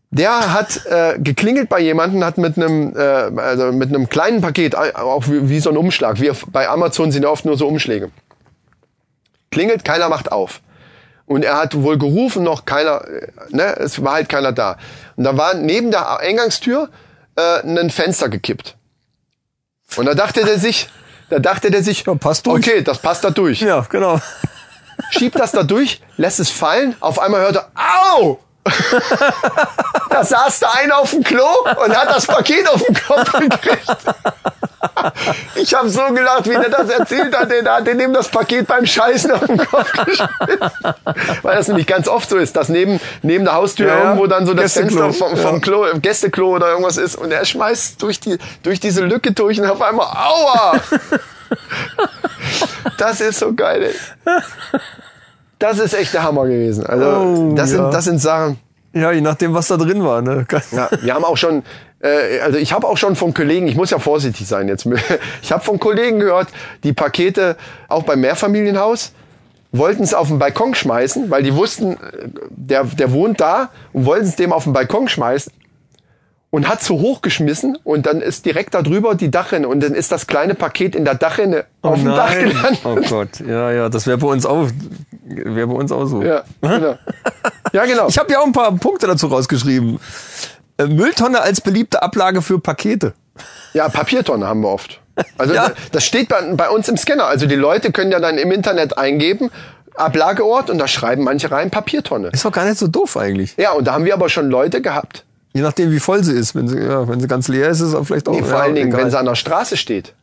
Der 0.10 0.54
hat 0.54 0.86
äh, 0.86 1.20
geklingelt 1.20 1.68
bei 1.68 1.82
jemandem, 1.82 2.24
hat 2.24 2.38
mit 2.38 2.58
einem 2.58 2.96
äh, 2.96 3.02
also 3.42 3.74
mit 3.74 3.90
einem 3.90 4.08
kleinen 4.08 4.42
Paket, 4.42 4.74
äh, 4.74 4.94
auch 4.96 5.28
wie, 5.28 5.50
wie 5.50 5.60
so 5.60 5.70
ein 5.70 5.78
Umschlag. 5.78 6.22
Wir 6.22 6.34
bei 6.48 6.70
Amazon 6.70 7.12
sind 7.12 7.24
ja 7.24 7.30
oft 7.30 7.44
nur 7.44 7.58
so 7.58 7.68
Umschläge. 7.68 8.10
Klingelt, 9.52 9.84
keiner 9.84 10.08
macht 10.08 10.32
auf. 10.32 10.62
Und 11.26 11.44
er 11.44 11.58
hat 11.58 11.76
wohl 11.76 11.98
gerufen, 11.98 12.44
noch 12.44 12.64
keiner, 12.64 13.06
äh, 13.06 13.28
ne, 13.50 13.76
es 13.80 14.02
war 14.02 14.14
halt 14.14 14.30
keiner 14.30 14.54
da. 14.54 14.78
Und 15.18 15.26
da 15.26 15.36
war 15.36 15.56
neben 15.56 15.92
der 15.92 16.20
Eingangstür 16.20 16.90
äh, 17.36 17.60
ein 17.68 17.90
Fenster 17.90 18.30
gekippt. 18.30 18.77
Und 19.96 20.06
da 20.06 20.14
dachte 20.14 20.44
der 20.44 20.60
sich, 20.60 20.90
da 21.30 21.40
dachte 21.40 21.72
der 21.72 21.84
sich, 21.84 22.06
Ja, 22.06 22.16
passt 22.16 22.46
durch. 22.46 22.68
okay, 22.68 22.82
das 22.82 23.00
passt 23.00 23.24
da 23.24 23.30
durch. 23.30 23.62
Ja, 23.62 23.82
genau. 23.90 24.20
Schiebt 25.12 25.40
das 25.40 25.52
da 25.52 25.64
durch, 25.64 26.02
lässt 26.18 26.40
es 26.40 26.50
fallen, 26.50 26.96
auf 27.00 27.20
einmal 27.20 27.42
hört 27.42 27.56
er, 27.58 27.72
au! 27.76 28.40
da 30.09 30.24
saß 30.24 30.59
da 30.59 30.70
einer 30.72 30.97
auf 30.97 31.11
dem 31.11 31.24
Klo 31.24 31.47
und 31.84 31.95
hat 31.95 32.09
das 32.09 32.26
Paket 32.26 32.68
auf 32.70 32.82
den 32.84 32.95
Kopf 32.95 33.32
gekriegt. 33.34 33.97
Ich 35.55 35.74
habe 35.74 35.89
so 35.89 36.01
gelacht, 36.13 36.45
wie 36.45 36.53
der 36.53 36.70
das 36.70 36.89
erzählt 36.89 37.38
hat. 37.38 37.51
Der 37.51 37.63
hat 37.63 37.88
dem 37.88 38.13
das 38.13 38.28
Paket 38.30 38.68
beim 38.68 38.86
Scheißen 38.86 39.32
auf 39.32 39.45
den 39.45 39.57
Kopf 39.57 39.91
geschmissen. 40.05 40.30
Weil 41.41 41.55
das 41.55 41.68
nämlich 41.68 41.88
ganz 41.88 42.07
oft 42.07 42.30
so 42.30 42.38
ist, 42.38 42.55
dass 42.55 42.70
neben, 42.70 42.99
neben 43.22 43.45
der 43.45 43.53
Haustür 43.55 43.88
Ja, 43.88 44.03
irgendwo 44.03 44.28
dann 44.28 44.45
so 44.45 44.53
das 44.53 44.74
Gästeklo. 44.74 45.03
Fenster 45.03 45.26
vom, 45.28 45.38
vom 45.38 45.55
Ja. 45.55 45.61
Klo, 45.61 45.86
Gästeklo 45.99 46.55
oder 46.55 46.70
irgendwas 46.70 46.97
ist 46.97 47.15
und 47.15 47.32
er 47.32 47.45
schmeißt 47.45 48.01
durch, 48.01 48.20
die, 48.20 48.38
durch 48.64 48.80
diese 48.80 49.03
Lücke 49.03 49.31
durch 49.31 49.60
und 49.60 49.69
auf 49.69 49.81
einmal, 49.81 50.07
aua! 50.07 50.80
Das 52.98 53.22
ist 53.22 53.39
so 53.39 53.53
geil, 53.53 53.84
ey. 53.84 53.95
Das 55.60 55.80
ist 55.80 55.94
echt 55.94 56.14
der 56.14 56.24
Hammer 56.24 56.46
gewesen. 56.46 56.86
Also, 56.86 57.06
Oh, 57.06 57.54
das, 57.56 57.72
ja. 57.72 57.78
sind, 57.78 57.94
das 57.94 58.06
sind 58.06 58.20
Sachen. 58.20 58.58
Ja, 58.94 59.12
je 59.12 59.22
nachdem, 59.22 59.54
was 59.54 59.68
da 59.68 59.78
drin 59.78 60.04
war. 60.04 60.22
Ne? 60.22 60.46
Ja, 60.72 60.90
wir 61.02 61.14
haben 61.14 61.24
auch 61.24 61.38
schon, 61.38 61.64
äh, 62.00 62.40
also 62.40 62.58
ich 62.58 62.74
habe 62.74 62.88
auch 62.88 62.98
schon 62.98 63.16
von 63.16 63.34
Kollegen, 63.34 63.68
ich 63.68 63.76
muss 63.76 63.90
ja 63.90 64.00
vorsichtig 64.00 64.48
sein 64.48 64.68
jetzt, 64.68 64.88
ich 65.42 65.52
habe 65.52 65.64
von 65.64 65.80
Kollegen 65.80 66.20
gehört, 66.20 66.48
die 66.84 66.94
Pakete 66.94 67.58
auch 67.90 68.04
beim 68.04 68.22
Mehrfamilienhaus 68.22 69.12
wollten 69.74 70.04
es 70.04 70.14
auf 70.14 70.30
den 70.30 70.40
Balkon 70.40 70.74
schmeißen, 70.74 71.30
weil 71.30 71.44
die 71.44 71.54
wussten, 71.54 71.94
äh, 71.94 71.98
der, 72.50 72.84
der 72.86 73.12
wohnt 73.12 73.42
da 73.42 73.70
und 73.94 74.06
wollten 74.06 74.26
es 74.26 74.36
dem 74.36 74.54
auf 74.54 74.64
den 74.64 74.74
Balkon 74.74 75.08
schmeißen 75.08 75.52
und 76.49 76.68
hat 76.69 76.82
zu 76.82 76.99
hoch 77.02 77.22
geschmissen 77.22 77.78
und 77.84 78.06
dann 78.06 78.22
ist 78.22 78.45
direkt 78.45 78.74
da 78.74 78.82
drüber 78.82 79.15
die 79.15 79.30
Dachrinne 79.30 79.68
und 79.68 79.82
dann 79.82 79.94
ist 79.94 80.11
das 80.11 80.28
kleine 80.28 80.56
Paket 80.56 80.95
in 80.95 81.03
der 81.06 81.15
Dachrinne 81.15 81.65
auf 81.82 81.95
dem 81.99 82.06
Dach 82.06 82.34
gelandet. 82.34 82.80
Oh 82.86 82.95
Gott, 83.10 83.40
ja, 83.45 83.72
ja, 83.72 83.90
das 83.90 84.07
wäre 84.07 84.18
bei 84.18 84.28
uns 84.28 84.45
auch, 84.45 84.68
wäre 85.26 85.68
bei 85.68 85.74
uns 85.74 85.91
auch 85.91 86.06
so. 86.06 86.24
Ja, 86.24 86.44
genau. 86.61 86.95
Ja, 87.74 87.86
genau. 87.86 88.07
Ich 88.07 88.18
habe 88.18 88.32
ja 88.32 88.40
auch 88.40 88.45
ein 88.45 88.53
paar 88.53 88.72
Punkte 88.78 89.07
dazu 89.07 89.28
rausgeschrieben. 89.28 89.99
Äh, 90.78 90.86
Mülltonne 90.86 91.41
als 91.41 91.60
beliebte 91.60 92.02
Ablage 92.02 92.41
für 92.41 92.60
Pakete. 92.60 93.14
Ja, 93.74 93.90
Papiertonne 93.90 94.48
haben 94.48 94.61
wir 94.61 94.69
oft. 94.69 95.02
Also 95.38 95.53
Ja. 95.53 95.72
das 95.91 96.06
steht 96.06 96.30
bei, 96.30 96.41
bei 96.53 96.69
uns 96.69 96.88
im 96.88 96.95
Scanner. 96.95 97.26
Also 97.26 97.45
die 97.45 97.56
Leute 97.56 97.91
können 97.91 98.11
ja 98.11 98.19
dann 98.19 98.38
im 98.38 98.52
Internet 98.52 98.98
eingeben, 98.98 99.49
Ablageort 99.95 100.69
und 100.69 100.78
da 100.78 100.88
schreiben 100.88 101.24
manche 101.24 101.52
rein 101.52 101.72
Papiertonne. 101.72 102.30
Ist 102.30 102.45
doch 102.45 102.52
gar 102.52 102.65
nicht 102.65 102.78
so 102.78 102.88
doof 102.88 103.18
eigentlich. 103.18 103.56
Ja, 103.57 103.72
und 103.72 103.86
da 103.88 103.94
haben 103.94 104.06
wir 104.06 104.14
aber 104.14 104.30
schon 104.30 104.49
Leute 104.49 104.82
gehabt. 104.82 105.26
Je 105.58 105.64
nachdem, 105.64 105.92
wie 105.92 106.00
voll 106.00 106.24
sie 106.24 106.34
ist. 106.34 106.54
Wenn 106.54 106.68
sie, 106.68 106.78
ja, 106.78 107.08
wenn 107.08 107.20
sie 107.20 107.28
ganz 107.28 107.48
leer 107.48 107.70
ist, 107.70 107.80
ist 107.80 107.90
es 107.90 107.96
auch 107.96 108.04
vielleicht 108.04 108.28
auch. 108.28 108.34
Nee, 108.34 108.42
vor 108.44 108.50
ja, 108.52 108.60
allen 108.60 108.76
Dingen, 108.76 108.90
egal. 108.90 109.02
wenn 109.02 109.10
sie 109.10 109.18
an 109.18 109.26
der 109.26 109.34
Straße 109.36 109.76
steht. 109.76 110.14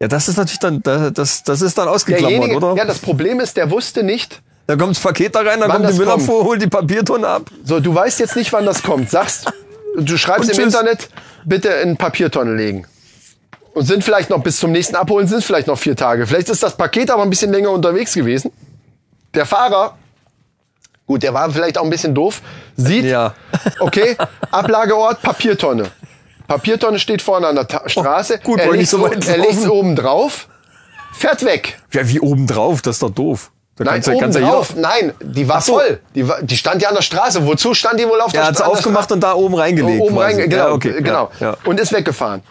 ja, 0.00 0.08
das 0.08 0.28
ist 0.28 0.36
natürlich 0.36 0.58
dann, 0.58 0.82
da- 0.82 1.08
das, 1.10 1.42
das 1.42 1.62
ist 1.62 1.78
dann 1.78 1.88
ausgeklammert, 1.88 2.52
oder? 2.54 2.74
ja, 2.76 2.84
das 2.84 2.98
Problem 2.98 3.40
ist, 3.40 3.56
der 3.56 3.70
wusste 3.70 4.02
nicht, 4.02 4.42
da 4.66 4.76
kommt 4.76 4.94
das 4.96 5.02
Paket 5.02 5.34
da 5.34 5.40
rein, 5.40 5.58
dann 5.60 5.70
kommt 5.70 5.88
die 5.88 5.94
Müllabfuhr, 5.94 6.36
kommt. 6.38 6.48
holt 6.48 6.62
die 6.62 6.66
Papiertonne 6.68 7.26
ab. 7.26 7.50
so, 7.64 7.80
du 7.80 7.94
weißt 7.94 8.20
jetzt 8.20 8.36
nicht, 8.36 8.52
wann 8.52 8.66
das 8.66 8.82
kommt. 8.82 9.10
Sagst, 9.10 9.50
du 9.96 10.16
schreibst 10.18 10.50
Und 10.50 10.50
im 10.58 10.64
tschüss. 10.64 10.74
Internet, 10.74 11.08
bitte 11.44 11.68
in 11.68 11.96
Papiertonne 11.96 12.54
legen. 12.54 12.86
Und 13.72 13.86
sind 13.86 14.04
vielleicht 14.04 14.30
noch 14.30 14.42
bis 14.42 14.58
zum 14.58 14.72
nächsten 14.72 14.96
Abholen, 14.96 15.26
sind 15.28 15.42
vielleicht 15.44 15.66
noch 15.68 15.78
vier 15.78 15.96
Tage. 15.96 16.26
Vielleicht 16.26 16.48
ist 16.50 16.62
das 16.62 16.76
Paket 16.76 17.10
aber 17.10 17.22
ein 17.22 17.30
bisschen 17.30 17.52
länger 17.52 17.70
unterwegs 17.70 18.12
gewesen. 18.14 18.50
Der 19.34 19.46
Fahrer, 19.46 19.96
gut, 21.10 21.24
der 21.24 21.34
war 21.34 21.50
vielleicht 21.50 21.76
auch 21.76 21.82
ein 21.82 21.90
bisschen 21.90 22.14
doof, 22.14 22.40
sieht, 22.76 23.04
Ja. 23.04 23.34
okay, 23.80 24.16
Ablageort, 24.52 25.20
Papiertonne. 25.22 25.90
Papiertonne 26.46 27.00
steht 27.00 27.20
vorne 27.20 27.48
an 27.48 27.56
der 27.56 27.66
Ta 27.66 27.88
Straße. 27.88 28.38
Oh, 28.44 28.46
gut, 28.46 28.60
er 28.60 28.70
legt 28.70 28.86
so 28.88 29.04
er 29.04 29.38
laufen. 29.38 29.70
oben 29.70 29.96
drauf, 29.96 30.46
fährt 31.12 31.44
weg. 31.44 31.80
Ja, 31.92 32.06
wie 32.08 32.20
oben 32.20 32.46
drauf, 32.46 32.80
das 32.82 32.96
ist 32.96 33.02
doch 33.02 33.10
doof. 33.10 33.50
Da 33.76 33.84
Nein, 33.84 34.02
ja- 34.02 34.12
oben 34.12 34.30
ja 34.32 34.40
drauf. 34.40 34.76
Nein, 34.76 35.12
die 35.20 35.48
war 35.48 35.60
so. 35.60 35.78
voll. 35.78 35.98
Die, 36.14 36.28
war, 36.28 36.40
die 36.42 36.56
stand 36.56 36.80
ja 36.82 36.90
an 36.90 36.94
der 36.94 37.02
Straße. 37.02 37.44
Wozu 37.44 37.74
stand 37.74 37.98
die 37.98 38.06
wohl 38.06 38.20
auf 38.20 38.30
der 38.30 38.42
Er 38.42 38.46
hat 38.48 38.56
sie 38.56 38.62
Straße? 38.62 38.78
aufgemacht 38.78 39.10
und 39.10 39.20
da 39.20 39.32
oben 39.34 39.54
reingelegt. 39.56 40.00
Oben 40.02 40.16
rein, 40.18 40.36
genau, 40.36 40.56
ja, 40.56 40.70
okay. 40.72 40.94
genau. 41.02 41.30
Und 41.64 41.80
ist 41.80 41.92
weggefahren. 41.92 42.42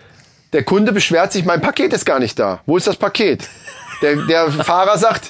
Der 0.51 0.63
Kunde 0.63 0.91
beschwert 0.91 1.31
sich, 1.31 1.45
mein 1.45 1.61
Paket 1.61 1.93
ist 1.93 2.05
gar 2.05 2.19
nicht 2.19 2.37
da. 2.39 2.59
Wo 2.65 2.75
ist 2.75 2.87
das 2.87 2.97
Paket? 2.97 3.47
Der, 4.01 4.15
der 4.25 4.51
Fahrer 4.51 4.97
sagt, 4.97 5.29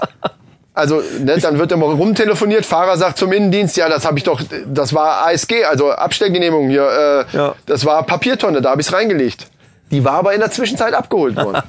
also 0.79 1.03
ne, 1.19 1.37
dann 1.37 1.59
wird 1.59 1.71
immer 1.71 1.85
rumtelefoniert. 1.85 2.65
Fahrer 2.65 2.97
sagt 2.97 3.17
zum 3.17 3.31
Innendienst, 3.31 3.77
ja, 3.77 3.89
das 3.89 4.05
habe 4.05 4.17
ich 4.17 4.23
doch, 4.23 4.41
das 4.67 4.93
war 4.93 5.27
ASG, 5.27 5.65
also 5.65 5.91
Abstellgenehmigung 5.91 6.69
hier. 6.69 7.25
Äh, 7.31 7.35
Ja. 7.37 7.55
Das 7.65 7.85
war 7.85 8.03
Papiertonne, 8.03 8.61
da 8.61 8.71
habe 8.71 8.81
ich's 8.81 8.91
reingelegt. 8.91 9.47
Die 9.91 10.03
war 10.03 10.13
aber 10.13 10.33
in 10.33 10.39
der 10.39 10.51
Zwischenzeit 10.51 10.93
abgeholt 10.93 11.35
worden. 11.35 11.61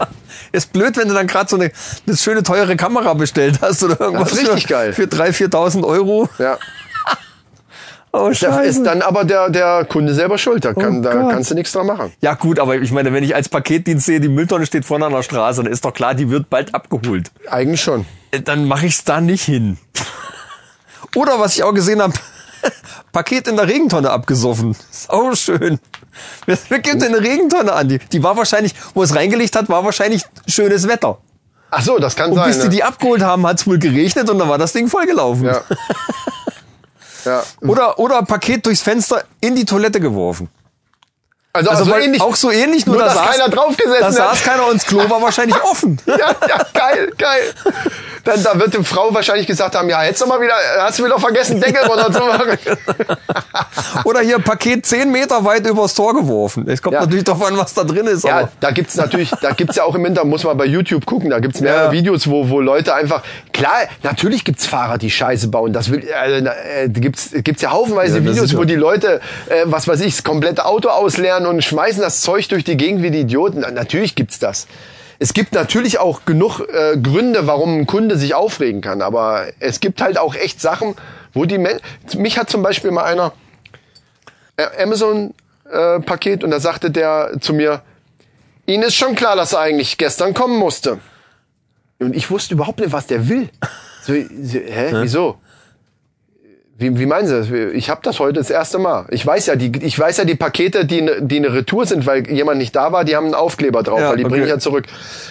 Ist 0.52 0.72
blöd, 0.72 0.96
wenn 0.96 1.08
du 1.08 1.14
dann 1.14 1.26
gerade 1.26 1.48
so 1.48 1.56
eine, 1.56 1.70
eine 2.06 2.16
schöne 2.16 2.42
teure 2.42 2.76
Kamera 2.76 3.14
bestellt 3.14 3.58
hast 3.60 3.82
oder 3.82 4.00
irgendwas. 4.00 4.30
Das 4.30 4.38
ist 4.38 4.48
richtig 4.48 4.62
für, 4.66 4.68
geil. 4.68 4.92
Für 4.92 5.02
3.000, 5.04 5.50
4.000 5.50 5.84
Euro. 5.84 6.28
Ja. 6.38 6.58
Oh, 8.12 8.30
Da 8.40 8.60
ist 8.60 8.82
dann 8.82 9.02
aber 9.02 9.24
der, 9.24 9.50
der 9.50 9.84
Kunde 9.84 10.14
selber 10.14 10.38
schuld. 10.38 10.64
Da, 10.64 10.72
kann, 10.72 11.00
Oh 11.00 11.02
da 11.02 11.10
kannst 11.30 11.50
du 11.50 11.54
nichts 11.54 11.72
dran 11.72 11.86
machen. 11.86 12.12
Ja 12.22 12.32
gut, 12.32 12.58
aber 12.58 12.76
ich 12.76 12.90
meine, 12.90 13.12
wenn 13.12 13.22
ich 13.22 13.34
als 13.34 13.50
Paketdienst 13.50 14.06
sehe, 14.06 14.20
die 14.20 14.28
Mülltonne 14.28 14.64
steht 14.64 14.86
vorne 14.86 15.04
an 15.04 15.12
der 15.12 15.22
Straße, 15.22 15.62
dann 15.62 15.70
ist 15.70 15.84
doch 15.84 15.92
klar, 15.92 16.14
die 16.14 16.30
wird 16.30 16.48
bald 16.48 16.74
abgeholt. 16.74 17.30
Eigentlich 17.50 17.82
schon. 17.82 18.06
Äh, 18.36 18.42
Dann 18.42 18.66
mache 18.66 18.86
ich's 18.86 19.04
da 19.04 19.20
nicht 19.20 19.44
hin. 19.44 19.78
Oder 21.14 21.38
was 21.40 21.54
ich 21.56 21.62
auch 21.62 21.72
gesehen 21.72 22.02
habe, 22.02 22.14
Paket 23.12 23.48
in 23.48 23.56
der 23.56 23.66
Regentonne 23.66 24.10
abgesoffen. 24.10 24.76
Auch 25.08 25.34
schön. 25.34 25.78
Wer, 26.46 26.58
wer 26.68 26.78
gibt 26.80 27.02
denn 27.02 27.14
eine 27.14 27.22
Regentonne 27.22 27.72
an? 27.72 27.88
Die, 27.88 27.98
die 27.98 28.22
war 28.22 28.36
wahrscheinlich, 28.36 28.74
wo 28.94 29.02
es 29.02 29.14
reingelegt 29.14 29.54
hat, 29.56 29.68
war 29.68 29.84
wahrscheinlich 29.84 30.24
schönes 30.46 30.88
Wetter. 30.88 31.18
Ach 31.70 31.82
so, 31.82 31.98
das 31.98 32.14
kann 32.16 32.30
Und 32.30 32.36
sein. 32.36 32.48
bis 32.48 32.58
die 32.58 32.64
ne? 32.64 32.70
die 32.70 32.82
abgeholt 32.84 33.22
haben, 33.22 33.46
hat's 33.46 33.66
wohl 33.66 33.78
geregnet 33.78 34.30
und 34.30 34.38
dann 34.38 34.48
war 34.48 34.58
das 34.58 34.72
Ding 34.72 34.88
vollgelaufen. 34.88 35.46
Ja. 35.46 35.62
ja. 37.24 37.42
Oder, 37.60 37.98
oder 37.98 38.22
Paket 38.22 38.64
durchs 38.66 38.82
Fenster 38.82 39.24
in 39.40 39.56
die 39.56 39.64
Toilette 39.64 40.00
geworfen. 40.00 40.48
Also, 41.56 41.70
Also 41.70 41.82
also 41.84 41.90
weil 41.94 42.02
ähnlich, 42.04 42.20
auch 42.22 42.36
so 42.36 42.50
ähnlich, 42.50 42.86
nur, 42.86 42.96
nur 42.96 43.04
da 43.04 43.12
dass 43.14 43.18
saß, 43.24 43.30
keiner 43.36 43.48
draufgesessen 43.48 44.00
Da 44.00 44.06
hat. 44.06 44.14
saß 44.14 44.42
keiner 44.44 44.66
und 44.68 44.74
das 44.76 44.86
Klo 44.86 45.08
war 45.10 45.20
wahrscheinlich 45.22 45.56
offen. 45.70 45.98
ja, 46.06 46.16
ja, 46.16 46.58
geil, 46.74 47.12
geil. 47.18 47.42
Dann, 48.24 48.42
da 48.42 48.58
wird 48.58 48.74
die 48.74 48.82
Frau 48.84 49.12
wahrscheinlich 49.14 49.46
gesagt 49.46 49.74
haben, 49.76 49.88
ja, 49.88 50.00
hättest 50.00 50.22
du 50.22 50.26
mal 50.26 50.40
wieder, 50.40 50.54
hast 50.80 50.98
du 50.98 51.04
wieder 51.04 51.18
vergessen, 51.18 51.60
Deckel 51.60 51.84
runter 51.86 52.12
zu 52.12 52.18
machen. 52.20 52.58
Oder 54.04 54.20
hier 54.20 54.38
Paket 54.38 54.84
10 54.84 55.10
Meter 55.10 55.44
weit 55.44 55.66
übers 55.66 55.94
Tor 55.94 56.14
geworfen. 56.14 56.68
Es 56.68 56.82
kommt 56.82 56.94
Ja. 56.94 57.00
natürlich 57.00 57.24
darauf 57.24 57.44
an, 57.46 57.56
was 57.56 57.74
da 57.74 57.84
drin 57.84 58.06
ist. 58.06 58.24
Ja, 58.24 58.38
aber 58.38 58.48
da 58.60 58.70
gibt's 58.72 58.96
natürlich, 58.96 59.30
da 59.40 59.52
gibt's 59.52 59.76
ja 59.76 59.84
auch 59.84 59.94
im 59.94 60.04
Internet, 60.04 60.28
muss 60.30 60.44
man 60.44 60.56
bei 60.56 60.64
YouTube 60.66 61.06
gucken, 61.06 61.30
da 61.30 61.38
gibt's 61.38 61.60
mehrere 61.60 61.86
Ja. 61.86 61.92
Videos, 61.92 62.28
wo, 62.28 62.48
wo 62.48 62.60
Leute 62.60 62.94
einfach, 62.94 63.22
klar, 63.52 63.72
natürlich 64.02 64.44
gibt's 64.44 64.66
Fahrer, 64.66 64.98
die 64.98 65.10
Scheiße 65.10 65.48
bauen, 65.48 65.72
das 65.72 65.90
will, 65.90 66.04
äh, 66.06 66.38
äh, 66.84 66.88
gibt's, 66.88 67.30
gibt's 67.32 67.62
ja 67.62 67.70
haufenweise 67.70 68.24
Videos, 68.24 68.56
wo 68.56 68.64
die 68.64 68.74
Leute, 68.74 69.20
äh, 69.48 69.62
was 69.66 69.86
weiß 69.88 70.00
ich, 70.00 70.16
das 70.16 70.24
komplette 70.24 70.64
Auto 70.64 70.88
ausleeren 70.88 71.45
und 71.46 71.62
schmeißen 71.62 72.02
das 72.02 72.20
Zeug 72.20 72.48
durch 72.48 72.64
die 72.64 72.76
Gegend 72.76 73.02
wie 73.02 73.10
die 73.10 73.20
Idioten. 73.20 73.60
Na, 73.60 73.70
Natürlich 73.70 74.14
gibt's 74.14 74.38
das. 74.38 74.66
Es 75.18 75.32
gibt 75.32 75.54
natürlich 75.54 75.98
auch 75.98 76.24
genug 76.26 76.60
äh, 76.60 76.96
Gründe, 76.98 77.46
warum 77.46 77.80
ein 77.80 77.86
Kunde 77.86 78.18
sich 78.18 78.34
aufregen 78.34 78.82
kann, 78.82 79.00
aber 79.00 79.46
es 79.60 79.80
gibt 79.80 80.02
halt 80.02 80.18
auch 80.18 80.34
echt 80.34 80.60
Sachen, 80.60 80.94
wo 81.32 81.46
die 81.46 81.58
Men 81.58 81.78
mich 82.16 82.38
hat 82.38 82.50
zum 82.50 82.62
Beispiel 82.62 82.90
mal 82.90 83.04
einer 83.04 83.32
äh, 84.58 84.82
Amazon 84.82 85.32
äh, 85.70 86.00
Paket 86.00 86.44
und 86.44 86.50
da 86.50 86.60
sagte 86.60 86.90
der 86.90 87.32
zu 87.40 87.54
mir, 87.54 87.82
Ihnen 88.66 88.82
ist 88.82 88.96
schon 88.96 89.14
klar, 89.14 89.36
dass 89.36 89.52
er 89.52 89.60
eigentlich 89.60 89.96
gestern 89.96 90.34
kommen 90.34 90.58
musste. 90.58 90.98
Und 92.00 92.16
ich 92.16 92.30
wusste 92.30 92.54
überhaupt 92.54 92.80
nicht, 92.80 92.92
was 92.92 93.06
der 93.06 93.28
will. 93.28 93.48
So, 94.02 94.12
so, 94.12 94.58
hä, 94.58 94.88
wieso? 95.02 95.38
Wie, 96.78 96.98
wie 96.98 97.06
meinen 97.06 97.26
Sie 97.26 97.34
das? 97.38 97.48
Ich 97.74 97.88
habe 97.88 98.00
das 98.02 98.18
heute 98.20 98.34
das 98.34 98.50
erste 98.50 98.78
Mal. 98.78 99.06
Ich 99.08 99.26
weiß 99.26 99.46
ja, 99.46 99.56
die, 99.56 99.72
ich 99.82 99.98
weiß 99.98 100.18
ja 100.18 100.24
die 100.26 100.34
Pakete, 100.34 100.84
die, 100.84 101.00
ne- 101.00 101.22
die 101.22 101.36
eine 101.38 101.52
Retour 101.54 101.86
sind, 101.86 102.04
weil 102.04 102.30
jemand 102.30 102.58
nicht 102.58 102.76
da 102.76 102.92
war, 102.92 103.04
die 103.04 103.16
haben 103.16 103.24
einen 103.26 103.34
Aufkleber 103.34 103.82
drauf, 103.82 103.98
Ja, 103.98 104.10
weil 104.10 104.16
die 104.18 104.24
okay. 104.26 104.32
bringe 104.32 104.44
ich 104.44 104.50
ja 104.50 104.58
zurück. 104.58 104.84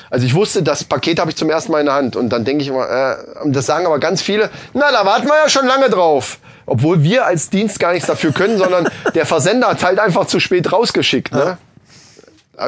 Also 0.09 0.25
ich 0.25 0.33
wusste, 0.33 0.63
das 0.63 0.83
Paket 0.83 1.19
habe 1.19 1.29
ich 1.29 1.35
zum 1.37 1.51
ersten 1.51 1.71
Mal 1.71 1.81
in 1.81 1.85
der 1.85 1.93
Hand. 1.95 2.15
Und 2.15 2.29
dann 2.29 2.45
denke 2.45 2.63
ich 2.63 2.69
immer, 2.69 2.89
äh, 2.89 3.15
das 3.45 3.67
sagen 3.67 3.85
aber 3.85 3.99
ganz 3.99 4.23
viele, 4.23 4.49
na, 4.73 4.91
da 4.91 5.05
warten 5.05 5.27
wir 5.27 5.35
ja 5.35 5.47
schon 5.47 5.67
lange 5.67 5.87
drauf. 5.89 6.39
Obwohl 6.65 7.03
wir 7.03 7.27
als 7.27 7.51
Dienst 7.51 7.79
gar 7.79 7.93
nichts 7.93 8.07
dafür 8.07 8.31
können, 8.31 8.57
sondern 8.57 8.89
der 9.13 9.27
Versender 9.27 9.67
hat 9.67 9.83
halt 9.83 9.99
einfach 9.99 10.25
zu 10.25 10.39
spät 10.39 10.71
rausgeschickt. 10.71 11.31
Ne? 11.31 11.59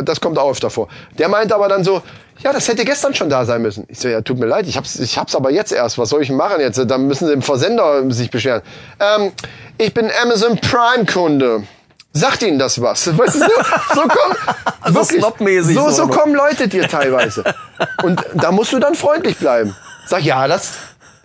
Das 0.03 0.21
kommt 0.21 0.37
auch 0.37 0.51
öfter 0.51 0.69
vor. 0.69 0.87
Der 1.17 1.29
meint 1.29 1.51
aber 1.51 1.67
dann 1.67 1.83
so, 1.83 2.03
ja, 2.43 2.53
das 2.53 2.67
hätte 2.67 2.85
gestern 2.85 3.13
schon 3.13 3.29
da 3.29 3.45
sein 3.45 3.61
müssen. 3.61 3.85
Ich 3.89 3.99
so, 3.99 4.07
ja, 4.07 4.21
tut 4.21 4.39
mir 4.39 4.45
leid, 4.45 4.67
ich 4.67 4.77
hab's, 4.77 4.99
ich 4.99 5.17
hab's 5.17 5.35
aber 5.35 5.51
jetzt 5.51 5.71
erst. 5.71 5.97
Was 5.97 6.09
soll 6.09 6.21
ich 6.21 6.29
machen 6.29 6.59
jetzt? 6.59 6.79
Dann 6.89 7.07
müssen 7.07 7.27
sie 7.27 7.33
im 7.33 7.41
Versender 7.41 8.09
sich 8.11 8.29
beschweren. 8.29 8.61
Ähm, 8.99 9.31
ich 9.77 9.93
bin 9.93 10.09
Amazon 10.23 10.57
Prime 10.59 11.05
Kunde. 11.05 11.63
Sagt 12.13 12.41
Ihnen 12.41 12.57
das 12.57 12.81
was? 12.81 13.07
Weißt 13.17 13.35
du, 13.35 13.39
so, 13.39 13.45
so 13.93 14.01
kommen, 14.01 14.35
So 14.87 14.93
wirklich, 14.95 15.65
so, 15.65 15.73
so, 15.73 15.89
so 15.89 16.05
ne? 16.05 16.11
kommen 16.15 16.33
Leute 16.33 16.67
dir 16.67 16.87
teilweise. 16.87 17.43
Und 18.03 18.23
da 18.33 18.51
musst 18.51 18.73
du 18.73 18.79
dann 18.79 18.95
freundlich 18.95 19.37
bleiben. 19.37 19.75
Sag, 20.07 20.23
ja, 20.23 20.47
das 20.47 20.73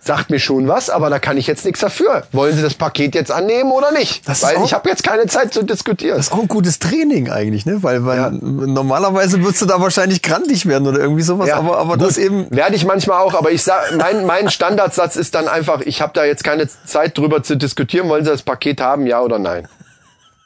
sagt 0.05 0.29
mir 0.29 0.39
schon 0.39 0.67
was, 0.67 0.89
aber 0.89 1.09
da 1.09 1.19
kann 1.19 1.37
ich 1.37 1.47
jetzt 1.47 1.63
nichts 1.65 1.79
dafür. 1.79 2.23
Wollen 2.31 2.55
Sie 2.55 2.61
das 2.61 2.73
Paket 2.73 3.15
jetzt 3.15 3.31
annehmen 3.31 3.71
oder 3.71 3.91
nicht? 3.91 4.27
Das 4.27 4.43
Weil 4.43 4.57
auch- 4.57 4.65
ich 4.65 4.73
habe 4.73 4.89
jetzt 4.89 5.03
keine 5.03 5.25
Zeit 5.27 5.53
zu 5.53 5.63
diskutieren. 5.63 6.17
das 6.17 6.27
ist 6.27 6.33
auch 6.33 6.41
ein 6.41 6.47
gutes 6.47 6.79
Training 6.79 7.29
eigentlich, 7.29 7.65
ne? 7.65 7.81
Weil, 7.83 8.05
weil 8.05 8.31
normalerweise 8.31 9.41
würdest 9.43 9.61
du 9.61 9.65
da 9.65 9.79
wahrscheinlich 9.79 10.21
grantig 10.21 10.65
werden 10.65 10.87
oder 10.87 10.99
irgendwie 10.99 11.21
sowas, 11.21 11.47
Ja, 11.47 11.57
aber, 11.57 11.77
aber 11.77 11.97
gut, 11.97 12.07
das 12.07 12.17
eben. 12.17 12.47
Werde 12.49 12.75
ich 12.75 12.85
manchmal 12.85 13.21
auch, 13.21 13.33
aber 13.33 13.51
ich 13.51 13.63
sag, 13.63 13.95
mein, 13.97 14.25
mein 14.25 14.49
Standardsatz 14.49 15.15
ist 15.15 15.35
dann 15.35 15.47
einfach, 15.47 15.81
ich 15.81 16.01
habe 16.01 16.11
da 16.13 16.25
jetzt 16.25 16.43
keine 16.43 16.67
Zeit 16.85 17.17
drüber 17.17 17.43
zu 17.43 17.55
diskutieren, 17.55 18.09
wollen 18.09 18.25
Sie 18.25 18.31
das 18.31 18.41
Paket 18.41 18.81
haben, 18.81 19.05
ja 19.07 19.21
oder 19.21 19.39
nein? 19.39 19.67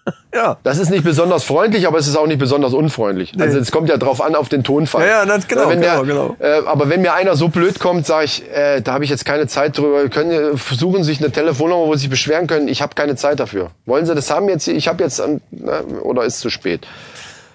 Ja. 0.34 0.58
Das 0.62 0.78
ist 0.78 0.92
nicht 0.92 1.04
besonders 1.04 1.44
freundlich, 1.46 1.88
aber 1.88 1.98
es 1.98 2.06
ist 2.08 2.16
auch 2.16 2.28
nicht 2.28 2.38
besonders 2.38 2.74
unfreundlich. 2.74 3.34
Also 3.40 3.58
es 3.58 3.72
kommt 3.72 3.90
ja 3.90 3.98
drauf 3.98 4.22
an, 4.22 4.36
auf 4.36 4.50
den 4.50 4.64
Tonfall. 4.64 5.02
Ja, 5.02 5.24
ja, 5.24 5.26
das- 5.26 5.48
genau, 5.48 5.68
wenn 5.70 5.82
der, 5.82 6.02
genau, 6.04 6.36
genau. 6.36 6.36
Äh, 6.40 6.62
aber 6.68 6.90
wenn 6.90 7.02
mir 7.02 7.14
einer 7.14 7.36
so 7.36 7.48
blöd 7.48 7.80
kommt, 7.80 8.06
sage 8.06 8.26
ich, 8.26 8.44
äh, 8.52 8.82
da 8.82 8.94
habe 8.94 9.04
ich 9.04 9.10
jetzt 9.10 9.26
keine 9.26 9.48
Zeit 9.48 9.78
drüber. 9.78 10.08
Können 10.10 10.32
äh, 10.54 10.58
versuchen 10.58 11.04
sich 11.04 11.20
eine 11.20 11.32
Telefonnummer, 11.32 11.88
wo 11.88 11.94
sie 11.96 12.02
sich 12.02 12.10
beschweren 12.12 12.46
können. 12.46 12.68
Ich 12.68 12.82
habe 12.84 12.94
keine 12.94 13.16
Zeit 13.16 13.40
dafür. 13.40 13.72
Wollen 13.88 14.06
Sie 14.06 14.14
das 14.14 14.30
haben 14.30 14.48
jetzt? 14.50 14.68
Ich 14.68 14.88
habe 14.88 15.04
jetzt 15.04 15.20
an, 15.20 15.42
na, 15.50 15.82
oder 16.04 16.24
ist 16.24 16.40
zu 16.40 16.50
spät. 16.52 16.86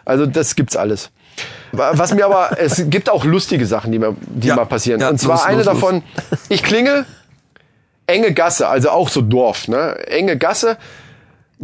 Also 0.05 0.27
das 0.27 0.57
gibt's 0.57 0.77
alles. 0.77 1.11
Was 1.71 2.13
mir 2.13 2.25
aber, 2.27 2.57
es 2.59 2.83
gibt 2.91 3.09
auch 3.11 3.25
lustige 3.25 3.65
Sachen, 3.67 3.93
die 3.93 3.99
mir, 4.01 4.17
die 4.21 4.49
Ja, 4.49 4.57
mal 4.57 4.67
passieren. 4.67 5.01
ja, 5.01 5.09
Und 5.09 5.19
zwar 5.21 5.37
los, 5.37 5.45
eine 5.47 5.57
los, 5.59 5.67
los. 5.67 5.75
davon, 5.75 6.03
ich 6.49 6.63
klingel, 6.65 7.07
enge 8.07 8.33
Gasse, 8.33 8.69
also 8.69 8.91
auch 8.91 9.09
so 9.09 9.21
Dorf, 9.23 9.69
ne? 9.69 9.97
Enge 10.09 10.37
Gasse, 10.37 10.77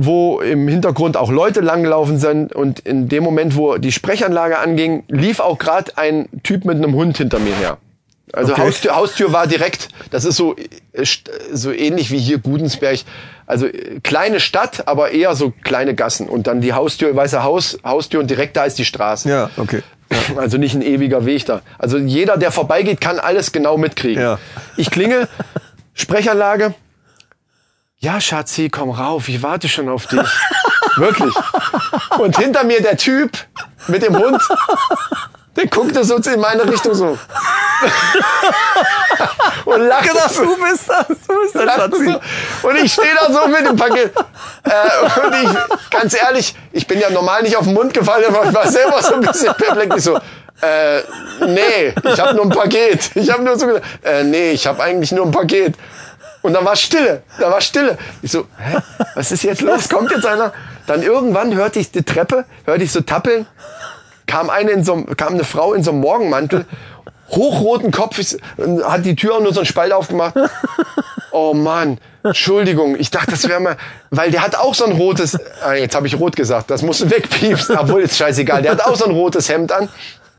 wo 0.01 0.41
im 0.41 0.69
Hintergrund 0.69 1.17
auch 1.17 1.29
Leute 1.29 1.61
langgelaufen 1.61 2.19
sind 2.19 2.55
und 2.55 2.79
in 2.79 3.09
dem 3.09 3.25
Moment, 3.25 3.57
wo 3.57 3.79
die 3.79 3.91
Sprechanlage 3.91 4.57
anging, 4.57 5.03
lief 5.09 5.41
auch 5.41 5.59
gerade 5.59 5.99
ein 5.99 6.29
Typ 6.45 6.65
mit 6.65 6.77
einem 6.77 6.95
Hund 6.95 7.19
hinter 7.19 7.41
mir 7.41 7.53
her. 7.53 7.79
Also 8.33 8.53
Okay. 8.53 8.63
Haustür, 8.63 8.95
Haustür 8.95 9.33
war 9.33 9.49
direkt, 9.49 9.89
das 10.13 10.25
ist 10.25 10.37
so, 10.37 10.55
äh, 10.55 11.05
so 11.53 11.73
ähnlich 11.73 12.13
wie 12.13 12.19
hier 12.19 12.39
Gudensberg. 12.39 13.01
Also 13.45 13.67
äh, 13.67 13.99
kleine 14.05 14.39
Stadt, 14.39 14.87
aber 14.87 15.11
eher 15.11 15.35
so 15.35 15.53
kleine 15.65 15.97
Gassen. 15.97 16.29
Und 16.29 16.47
dann 16.47 16.61
die 16.61 16.75
Haustür, 16.75 17.17
weiße 17.17 17.43
Haus, 17.43 17.79
Haustür 17.85 18.21
und 18.21 18.31
direkt 18.31 18.57
da 18.57 18.67
ist 18.67 18.79
die 18.79 18.85
Straße. 18.85 19.29
Ja, 19.29 19.51
okay. 19.57 19.83
Also 20.37 20.59
nicht 20.59 20.77
ein 20.77 20.83
ewiger 20.83 21.27
Weg 21.27 21.45
da. 21.47 21.63
Also 21.77 21.99
jeder, 21.99 22.37
der 22.37 22.53
vorbeigeht, 22.53 23.01
kann 23.01 23.19
alles 23.19 23.51
genau 23.51 23.77
mitkriegen. 23.77 24.23
Ja. 24.23 24.39
Ich 24.77 24.93
klingel, 24.93 25.27
Sprechanlage. 25.95 26.75
Ja, 28.01 28.21
Schatzi, 28.21 28.69
komm 28.71 28.91
rauf, 28.91 29.29
ich 29.29 29.43
warte 29.43 29.69
schon 29.69 29.89
auf 29.89 30.07
dich. 30.07 30.21
Wirklich. 30.97 31.35
Und 32.19 32.39
hinter 32.39 32.63
mir 32.63 32.81
der 32.81 32.97
Typ 32.97 33.33
mit 33.89 34.03
dem 34.03 34.17
Hund. 34.17 34.41
Der 35.57 35.67
guckte 35.67 36.05
so 36.05 36.15
in 36.15 36.39
meine 36.39 36.65
Richtung 36.71 36.95
so. 36.95 37.19
und 39.65 39.81
lachte 39.89 40.11
Genau, 40.11 40.29
so. 40.29 40.45
du 40.45 40.57
bist 40.63 40.89
das, 40.89 41.07
du 41.09 41.43
bist 41.43 41.55
lachte 41.57 41.81
Schatzi. 41.91 42.05
so. 42.63 42.69
Und 42.69 42.77
ich 42.77 42.93
stehe 42.93 43.17
da 43.21 43.33
so 43.33 43.49
mit 43.49 43.67
dem 43.67 43.75
Paket. 43.75 44.13
Äh, 44.63 45.21
und 45.27 45.35
ich, 45.35 45.51
ganz 45.91 46.15
ehrlich, 46.15 46.55
ich 46.71 46.87
bin 46.87 47.01
ja 47.01 47.11
normal 47.11 47.43
nicht 47.43 47.57
auf 47.57 47.65
den 47.65 47.75
Mund 47.75 47.93
gefallen, 47.93 48.27
aber 48.29 48.49
ich 48.49 48.55
war 48.55 48.69
selber 48.71 49.03
so 49.03 49.15
ein 49.15 49.23
bisschen 49.23 49.53
perplex. 49.55 49.97
Ich 49.97 50.05
so, 50.05 50.21
äh, 50.61 51.03
nee, 51.41 51.93
ich 52.05 52.21
habe 52.21 52.35
nur 52.37 52.45
ein 52.45 52.51
Paket. 52.51 53.11
Ich 53.17 53.29
habe 53.33 53.43
nur 53.43 53.59
so 53.59 53.67
gesagt, 53.67 53.85
äh, 54.05 54.23
nee, 54.23 54.53
ich 54.53 54.69
habe 54.69 54.81
eigentlich 54.81 55.11
nur 55.11 55.27
ein 55.27 55.33
Paket. 55.33 55.75
Und 56.43 56.53
dann 56.55 56.65
war 56.65 56.77
Stille, 56.77 57.23
da 57.39 57.51
war 57.51 57.61
Stille. 57.61 57.99
Ich 58.23 58.31
so, 58.33 58.47
hä, 58.59 58.77
was 59.15 59.33
ist 59.33 59.43
jetzt 59.43 59.61
los? 59.61 59.89
Kommt 59.89 60.11
jetzt 60.11 60.25
einer? 60.27 60.53
Dann 60.87 61.03
irgendwann 61.03 61.55
hörte 61.55 61.79
ich 61.81 61.91
die 61.91 62.03
Treppe, 62.03 62.45
hörte 62.65 62.85
ich 62.85 62.93
so 62.93 63.01
tappeln, 63.01 63.47
kam 64.27 64.49
eine 64.51 64.71
in 64.71 64.85
so 64.85 64.95
einem- 64.95 65.17
kam 65.17 65.35
eine 65.35 65.45
Frau 65.45 65.75
in 65.75 65.83
so 65.83 65.91
einem 65.91 66.01
Morgenmantel, 66.01 66.65
hochroten 67.31 67.91
Kopf, 67.91 68.19
hat 68.85 69.05
die 69.05 69.17
Tür 69.17 69.41
nur 69.41 69.53
so 69.53 69.61
einen 69.61 69.67
Spalt 69.67 69.93
aufgemacht. 69.93 70.35
Oh 71.31 71.53
Mann, 71.53 71.99
Entschuldigung, 72.23 72.97
ich 72.99 73.11
dachte, 73.11 73.33
das 73.33 73.47
wäre 73.49 73.61
mal, 73.61 73.77
weil 74.11 74.31
der 74.31 74.43
hat 74.43 74.57
auch 74.57 74.75
so 74.75 74.85
ein 74.87 74.93
rotes, 74.93 75.37
ah, 75.63 75.75
jetzt 75.75 75.95
habe 75.95 76.07
ich 76.07 76.19
rot 76.19 76.37
gesagt, 76.37 76.71
das 76.71 76.83
musst 76.83 77.01
du 77.03 77.11
wegpiepsen, 77.11 77.77
obwohl 77.77 78.03
ist 78.03 78.17
scheißegal, 78.17 78.63
der 78.63 78.73
hat 78.73 78.81
auch 78.83 78.97
so 78.97 79.05
ein 79.05 79.11
rotes 79.11 79.49
Hemd 79.49 79.73
an. 79.73 79.89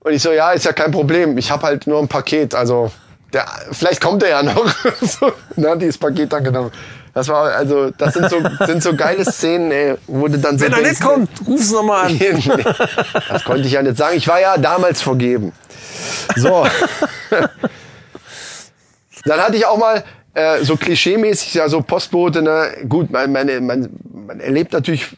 Und 0.02 0.14
ich 0.14 0.22
so, 0.22 0.32
ja, 0.32 0.52
ist 0.52 0.66
ja 0.66 0.74
kein 0.74 0.92
Problem, 0.92 1.38
ich 1.38 1.52
habe 1.52 1.64
halt 1.68 1.86
nur 1.86 2.00
ein 2.00 2.08
Paket, 2.08 2.56
also 2.56 2.92
der, 3.34 3.46
vielleicht 3.72 4.02
kommt 4.02 4.24
er 4.24 4.30
ja 4.30 4.44
noch. 4.44 4.66
so, 5.02 5.32
na, 5.56 5.76
dieses 5.76 5.98
Paket 5.98 6.32
dann 6.34 6.44
genommen. 6.44 6.72
Das 7.14 7.28
war, 7.28 7.54
also, 7.56 7.92
das 7.92 8.14
sind 8.14 8.30
so, 8.30 8.38
sind 8.66 8.84
so 8.84 8.96
geile 8.96 9.26
Szenen, 9.26 9.72
ey, 9.72 9.96
wo 10.08 10.28
du 10.28 10.38
dann 10.38 10.58
so 10.58 10.66
Wenn 10.66 10.74
er 10.74 10.82
nicht 10.82 11.02
kommt, 11.02 11.30
ruf's 11.48 11.72
nochmal 11.72 12.06
an. 12.08 12.14
Nee, 12.20 12.34
nee. 12.34 12.64
Das 13.30 13.44
konnte 13.44 13.64
ich 13.64 13.72
ja 13.74 13.82
nicht 13.82 13.98
sagen. 13.98 14.16
Ich 14.16 14.28
war 14.28 14.40
ja 14.40 14.58
damals 14.58 15.02
vergeben. 15.02 15.52
So. 16.36 16.66
Dann 19.26 19.40
hatte 19.42 19.58
ich 19.58 19.66
auch 19.66 19.78
mal 19.78 20.04
äh, 20.34 20.64
so 20.64 20.78
klischeemäßig, 20.78 21.56
ja, 21.56 21.68
so 21.68 21.82
Postbote, 21.82 22.42
ne? 22.42 22.70
Gut, 22.88 23.12
man, 23.12 23.32
man, 23.32 23.66
man, 23.66 23.90
man 24.26 24.40
erlebt 24.40 24.72
natürlich 24.72 25.18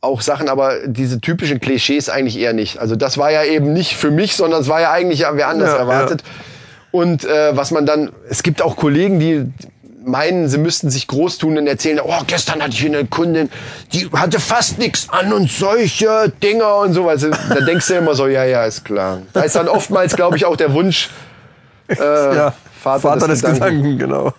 auch 0.00 0.20
Sachen, 0.20 0.48
aber 0.48 0.86
diese 0.86 1.20
typischen 1.20 1.60
Klischees 1.60 2.08
eigentlich 2.08 2.38
eher 2.38 2.52
nicht. 2.52 2.78
Also 2.78 2.96
das 2.96 3.18
war 3.18 3.30
ja 3.30 3.44
eben 3.44 3.72
nicht 3.72 3.96
für 3.96 4.10
mich, 4.10 4.36
sondern 4.36 4.60
es 4.60 4.68
war 4.68 4.80
ja 4.80 4.90
eigentlich 4.92 5.20
ja, 5.20 5.36
wer 5.36 5.48
anders 5.48 5.70
Ja, 5.70 5.78
erwartet. 5.78 6.22
Und 6.96 7.26
äh, 7.26 7.54
was 7.54 7.72
man 7.72 7.84
dann, 7.84 8.10
es 8.30 8.42
gibt 8.42 8.62
auch 8.62 8.76
Kollegen, 8.76 9.20
die 9.20 9.52
meinen, 10.02 10.48
sie 10.48 10.56
müssten 10.56 10.88
sich 10.88 11.06
groß 11.08 11.36
tun 11.36 11.58
und 11.58 11.66
erzählen, 11.66 12.00
oh, 12.02 12.22
gestern 12.26 12.62
hatte 12.62 12.72
ich 12.72 12.86
eine 12.86 13.04
Kundin, 13.04 13.50
die 13.92 14.08
hatte 14.12 14.40
fast 14.40 14.78
nichts 14.78 15.08
an 15.10 15.32
und 15.32 15.50
solche 15.50 16.32
Dinger 16.42 16.76
und 16.76 16.94
sowas. 16.94 17.26
Da 17.48 17.60
denkst 17.60 17.88
du 17.88 17.94
immer 17.94 18.14
so, 18.14 18.26
ja, 18.26 18.44
ja, 18.44 18.64
ist 18.64 18.84
klar. 18.84 19.22
Da 19.34 19.42
ist 19.42 19.56
dann 19.56 19.68
oftmals, 19.68 20.16
glaube 20.16 20.38
ich, 20.38 20.46
auch 20.46 20.56
der 20.56 20.72
Wunsch, 20.72 21.10
äh, 21.88 21.96
Ja, 21.96 22.54
Vater, 22.80 23.00
Vater, 23.00 23.28
des, 23.28 23.42
des, 23.42 23.54
Gedanken. 23.54 23.98
Gedanken. 23.98 23.98
genau. 23.98 24.32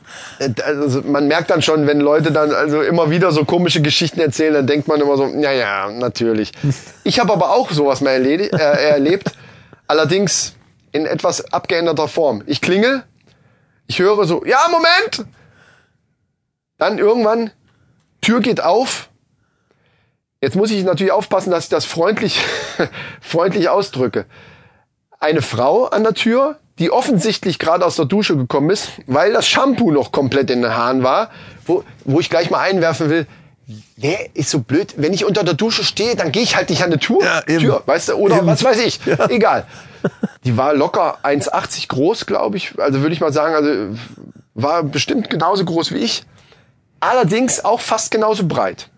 Also 0.65 1.01
man 1.03 1.27
merkt 1.27 1.51
dann 1.51 1.61
schon, 1.61 1.85
wenn 1.85 1.99
Leute 1.99 2.31
dann 2.31 2.51
also 2.53 2.81
immer 2.81 3.11
wieder 3.11 3.31
so 3.31 3.45
komische 3.45 3.81
Geschichten 3.81 4.19
erzählen, 4.19 4.55
dann 4.55 4.65
denkt 4.65 4.87
man 4.87 4.99
immer 4.99 5.15
so, 5.15 5.27
ja, 5.27 5.51
ja, 5.51 5.91
natürlich. 5.91 6.53
Ich 7.03 7.19
habe 7.19 7.33
aber 7.33 7.51
auch 7.51 7.69
sowas 7.71 8.01
mal 8.01 8.25
äh, 8.25 8.47
erlebt, 8.47 9.31
allerdings 9.87 10.56
in 10.97 11.05
etwas 11.05 11.53
abgeänderter 11.53 12.07
Form. 12.07 12.43
Ich 12.47 12.61
klingel, 12.61 13.03
ich 13.87 13.99
höre 13.99 14.25
so, 14.25 14.43
ja, 14.45 14.59
Moment! 14.69 15.25
Dann 16.77 16.97
irgendwann, 16.97 17.51
Tür 18.21 18.41
geht 18.41 18.61
auf. 18.61 19.09
Jetzt 20.41 20.55
muss 20.55 20.69
ich 20.71 20.83
natürlich 20.83 21.13
aufpassen, 21.13 21.49
dass 21.49 21.65
ich 21.65 21.69
das 21.69 21.85
freundlich, 21.85 22.43
freundlich 23.21 23.69
ausdrücke. 23.69 24.25
Eine 25.19 25.41
Frau 25.41 25.85
an 25.85 26.03
der 26.03 26.13
Tür, 26.13 26.59
die 26.77 26.91
offensichtlich 26.91 27.57
gerade 27.57 27.85
aus 27.85 27.95
der 27.95 28.05
Dusche 28.05 28.37
gekommen 28.37 28.69
ist, 28.69 28.91
weil 29.07 29.33
das 29.33 29.47
Shampoo 29.47 29.91
noch 29.91 30.11
komplett 30.11 30.51
in 30.51 30.61
den 30.61 30.75
Haaren 30.75 31.01
war, 31.01 31.31
wo, 31.65 31.83
wo 32.03 32.19
ich 32.19 32.29
gleich 32.29 32.51
mal 32.51 32.59
einwerfen 32.59 33.09
will, 33.09 33.25
wer 33.97 34.35
ist 34.35 34.49
so 34.49 34.59
blöd, 34.59 34.93
wenn 34.97 35.13
ich 35.13 35.25
unter 35.25 35.43
der 35.43 35.53
Dusche 35.53 35.83
stehe, 35.83 36.15
dann 36.15 36.31
gehe 36.31 36.43
ich 36.43 36.55
halt 36.55 36.69
nicht 36.69 36.83
an 36.83 36.91
die 36.91 36.97
Tür, 36.97 37.19
Ja, 37.21 37.41
eben. 37.47 37.59
Tür 37.59 37.83
weißt 37.85 38.09
du, 38.09 38.13
oder 38.15 38.37
Eben. 38.37 38.47
was 38.47 38.63
weiß 38.63 38.79
ich, 38.79 38.99
egal. 39.29 39.65
Die 40.45 40.55
war 40.55 40.73
locker 40.73 41.17
1,80 41.23 41.87
groß, 41.89 42.25
glaube 42.25 42.57
ich, 42.57 42.73
also 42.77 43.01
würde 43.01 43.13
ich 43.13 43.19
mal 43.19 43.33
sagen, 43.33 43.55
also 43.55 43.99
war 44.53 44.83
bestimmt 44.83 45.29
genauso 45.29 45.65
groß 45.65 45.91
wie 45.91 45.97
ich, 45.97 46.23
allerdings 46.99 47.65
auch 47.65 47.81
fast 47.81 48.11
genauso 48.11 48.45
breit. 48.47 48.89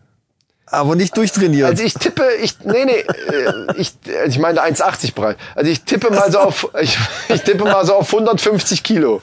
Aber 0.67 0.95
nicht 0.95 1.17
durchtrainiert. 1.17 1.67
Also 1.67 1.83
ich 1.83 1.95
tippe, 1.95 2.23
ich, 2.39 2.59
nee, 2.63 2.85
nee, 2.85 2.99
äh, 2.99 3.53
ich, 3.77 3.93
äh, 4.05 4.27
ich 4.27 4.37
meine 4.37 4.61
1,80 4.61 5.15
breit. 5.15 5.37
Also 5.55 5.71
ich 5.71 5.81
tippe 5.81 6.11
mal 6.11 6.31
so 6.31 6.37
auf, 6.39 6.69
ich, 6.79 6.95
ich 7.29 7.41
tippe 7.41 7.63
mal 7.63 7.83
so 7.87 7.95
auf 7.95 8.13
150 8.13 8.83
Kilo. 8.83 9.19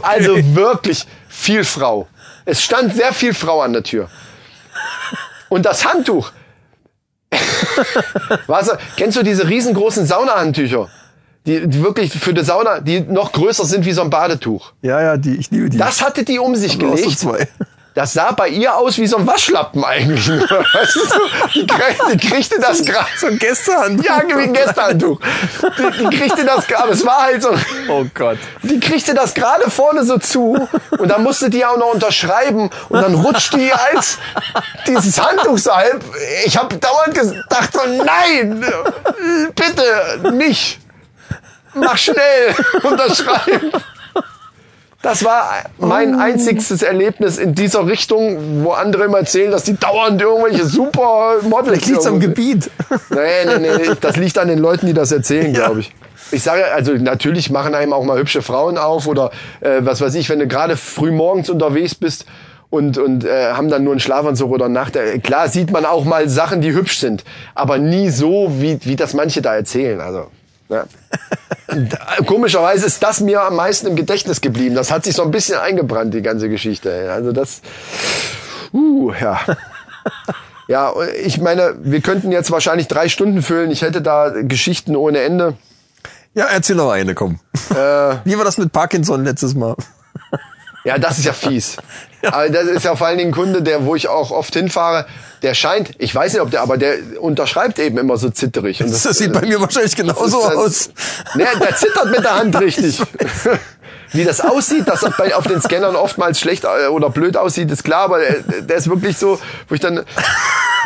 Also 0.00 0.36
wirklich 0.54 1.06
viel 1.28 1.64
Frau. 1.64 2.08
Es 2.46 2.62
stand 2.62 2.94
sehr 2.96 3.12
viel 3.12 3.34
Frau 3.34 3.60
an 3.60 3.74
der 3.74 3.82
Tür. 3.82 4.08
Und 5.48 5.64
das 5.66 5.84
Handtuch. 5.84 6.32
Was, 8.46 8.70
kennst 8.96 9.16
du 9.16 9.22
diese 9.22 9.48
riesengroßen 9.48 10.06
Saunahandtücher? 10.06 10.88
Die, 11.46 11.68
die 11.68 11.82
wirklich 11.82 12.12
für 12.12 12.34
die 12.34 12.42
Sauna, 12.42 12.80
die 12.80 13.00
noch 13.00 13.30
größer 13.32 13.64
sind 13.64 13.84
wie 13.84 13.92
so 13.92 14.02
ein 14.02 14.10
Badetuch. 14.10 14.72
ja, 14.82 15.00
ja, 15.00 15.16
die, 15.16 15.36
ich 15.36 15.50
liebe 15.50 15.70
die. 15.70 15.78
Das 15.78 16.02
hatte 16.02 16.24
die 16.24 16.40
um 16.40 16.56
sich 16.56 16.74
Aber 16.74 16.92
auch 16.92 16.96
so 16.96 17.02
gelegt. 17.04 17.18
zwei. 17.20 17.48
Das 17.96 18.12
sah 18.12 18.30
bei 18.32 18.48
ihr 18.48 18.74
aus 18.76 18.98
wie 18.98 19.06
so 19.06 19.16
ein 19.16 19.26
Waschlappen 19.26 19.82
eigentlich. 19.82 20.28
Weißt 20.50 20.96
du, 20.96 21.00
die, 21.54 21.66
krieg- 21.66 21.96
die 22.12 22.28
kriegte 22.28 22.60
das 22.60 22.84
gerade. 22.84 23.06
So 23.18 23.26
ein 23.28 23.38
Gästehandtuch. 23.38 24.04
Ja, 24.04 24.20
wie 24.28 24.42
ein 24.42 24.52
Gästehandtuch. 24.52 25.18
Die, 25.78 25.98
die 26.10 26.16
kriegte 26.18 26.44
das, 26.44 26.70
aber 26.74 26.90
es 26.92 27.06
war 27.06 27.22
halt 27.22 27.42
so, 27.42 27.48
Oh 27.88 28.04
Gott. 28.12 28.36
die 28.62 28.78
kriegte 28.80 29.14
das 29.14 29.32
gerade 29.32 29.70
vorne 29.70 30.04
so 30.04 30.18
zu 30.18 30.68
und 30.98 31.08
dann 31.08 31.22
musste 31.22 31.48
die 31.48 31.64
auch 31.64 31.78
noch 31.78 31.94
unterschreiben 31.94 32.68
und 32.90 33.00
dann 33.00 33.14
rutschte 33.14 33.56
die 33.56 33.72
als 33.72 34.18
dieses 34.86 35.18
Handtuch 35.18 35.56
so 35.56 35.74
halb. 35.74 36.04
Ich 36.44 36.54
habe 36.58 36.76
dauernd 36.76 37.14
gedacht 37.14 37.70
so, 37.72 37.80
nein, 38.04 38.62
bitte 39.54 40.32
nicht. 40.34 40.80
Mach 41.72 41.96
schnell, 41.96 42.54
unterschreiben. 42.82 43.72
Das 45.08 45.24
war 45.24 45.50
mein 45.78 46.18
einziges 46.18 46.82
Erlebnis 46.82 47.38
in 47.38 47.54
dieser 47.54 47.86
Richtung, 47.86 48.64
wo 48.64 48.72
andere 48.72 49.04
immer 49.04 49.18
erzählen, 49.18 49.50
dass 49.50 49.62
die 49.62 49.76
dauernd 49.76 50.20
irgendwelche 50.20 50.64
super 50.66 51.36
Models 51.42 51.68
Vielleicht 51.68 51.86
liegt's 51.86 52.06
am 52.06 52.18
Gebiet. 52.20 52.70
Nee, 53.10 53.58
nee, 53.58 53.76
nee, 53.76 53.90
das 54.00 54.16
liegt 54.16 54.36
an 54.38 54.48
den 54.48 54.58
Leuten, 54.58 54.86
die 54.86 54.94
das 54.94 55.12
erzählen, 55.12 55.54
Ja. 55.54 55.66
glaube 55.66 55.80
ich. 55.80 55.94
Ich 56.32 56.42
sage, 56.42 56.64
also 56.74 56.92
natürlich 56.94 57.50
machen 57.50 57.74
einem 57.76 57.92
auch 57.92 58.02
mal 58.02 58.18
hübsche 58.18 58.42
Frauen 58.42 58.78
auf 58.78 59.06
oder 59.06 59.30
äh, 59.60 59.78
was 59.80 60.00
weiß 60.00 60.14
ich, 60.16 60.28
wenn 60.28 60.40
du 60.40 60.48
gerade 60.48 60.76
früh 60.76 61.12
morgens 61.12 61.48
unterwegs 61.50 61.94
bist 61.94 62.26
und, 62.68 62.98
und 62.98 63.24
äh, 63.24 63.52
haben 63.52 63.68
dann 63.70 63.84
nur 63.84 63.92
einen 63.92 64.00
Schlafanzug 64.00 64.50
oder 64.50 64.68
Nacht. 64.68 64.96
Äh, 64.96 65.20
klar 65.20 65.48
sieht 65.48 65.70
man 65.70 65.84
auch 65.84 66.04
mal 66.04 66.28
Sachen, 66.28 66.60
die 66.60 66.72
hübsch 66.72 66.98
sind, 66.98 67.22
aber 67.54 67.78
nie 67.78 68.10
so, 68.10 68.50
wie, 68.58 68.80
wie 68.82 68.96
das 68.96 69.14
manche 69.14 69.40
da 69.40 69.54
erzählen. 69.54 70.00
Also, 70.00 70.26
ja. 70.68 70.84
Komischerweise 72.26 72.86
ist 72.86 73.02
das 73.02 73.20
mir 73.20 73.42
am 73.42 73.56
meisten 73.56 73.86
im 73.88 73.96
Gedächtnis 73.96 74.40
geblieben. 74.40 74.74
Das 74.74 74.90
hat 74.90 75.04
sich 75.04 75.14
so 75.14 75.22
ein 75.22 75.30
bisschen 75.30 75.58
eingebrannt, 75.58 76.14
die 76.14 76.22
ganze 76.22 76.48
Geschichte. 76.48 77.12
Also 77.12 77.32
das, 77.32 77.60
uh, 78.72 79.12
ja. 79.20 79.40
Ja, 80.68 80.92
ich 81.22 81.40
meine, 81.40 81.76
wir 81.78 82.00
könnten 82.00 82.32
jetzt 82.32 82.50
wahrscheinlich 82.50 82.88
drei 82.88 83.08
Stunden 83.08 83.40
füllen. 83.42 83.70
Ich 83.70 83.82
hätte 83.82 84.02
da 84.02 84.30
Geschichten 84.30 84.96
ohne 84.96 85.20
Ende. 85.20 85.54
Ja, 86.34 86.46
erzähl 86.46 86.76
noch 86.76 86.90
eine, 86.90 87.14
komm. 87.14 87.38
Äh, 87.70 88.16
Wie 88.24 88.36
war 88.36 88.44
das 88.44 88.58
mit 88.58 88.72
Parkinson 88.72 89.24
letztes 89.24 89.54
Mal? 89.54 89.76
ja, 90.84 90.98
das 90.98 91.18
ist 91.18 91.24
ja 91.24 91.32
fies. 91.32 91.76
Aber 92.26 92.48
das 92.48 92.64
ist 92.66 92.84
ja 92.84 92.96
vor 92.96 93.06
allen 93.06 93.18
Dingen 93.18 93.30
ein 93.30 93.34
Kunde, 93.34 93.62
der, 93.62 93.84
wo 93.84 93.94
ich 93.94 94.08
auch 94.08 94.30
oft 94.30 94.54
hinfahre, 94.54 95.06
der 95.42 95.54
scheint, 95.54 95.90
ich 95.98 96.14
weiß 96.14 96.32
nicht, 96.32 96.42
ob 96.42 96.50
der, 96.50 96.62
aber 96.62 96.76
der 96.76 96.96
unterschreibt 97.20 97.78
eben 97.78 97.98
immer 97.98 98.16
so 98.16 98.30
zitterig. 98.30 98.82
Und 98.82 98.90
Das, 98.92 99.02
sieht 99.02 99.32
bei 99.32 99.42
mir 99.42 99.60
wahrscheinlich 99.60 99.96
genauso 99.96 100.40
äh, 100.40 100.54
aus. 100.54 100.90
Nee, 101.34 101.44
der 101.60 101.76
zittert 101.76 102.10
mit 102.10 102.24
der 102.24 102.36
Hand 102.36 102.60
richtig. 102.60 103.00
Wie 104.12 104.24
das 104.24 104.40
aussieht, 104.40 104.88
dass 104.88 105.00
das 105.00 105.16
bei, 105.16 105.34
auf 105.34 105.46
den 105.46 105.60
Scannern 105.60 105.96
oftmals 105.96 106.40
schlecht 106.40 106.64
äh, 106.64 106.86
oder 106.88 107.10
blöd 107.10 107.36
aussieht, 107.36 107.70
ist 107.70 107.84
klar, 107.84 108.04
aber 108.04 108.20
der, 108.20 108.62
der 108.62 108.76
ist 108.76 108.88
wirklich 108.88 109.18
so, 109.18 109.38
wo 109.68 109.74
ich 109.74 109.80
dann, 109.80 110.04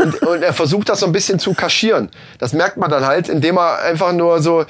und, 0.00 0.22
und 0.22 0.42
er 0.42 0.52
versucht 0.52 0.88
das 0.88 1.00
so 1.00 1.06
ein 1.06 1.12
bisschen 1.12 1.38
zu 1.38 1.54
kaschieren. 1.54 2.10
Das 2.38 2.52
merkt 2.52 2.76
man 2.76 2.90
dann 2.90 3.06
halt, 3.06 3.28
indem 3.28 3.58
er 3.58 3.80
einfach 3.80 4.12
nur 4.12 4.42
so 4.42 4.64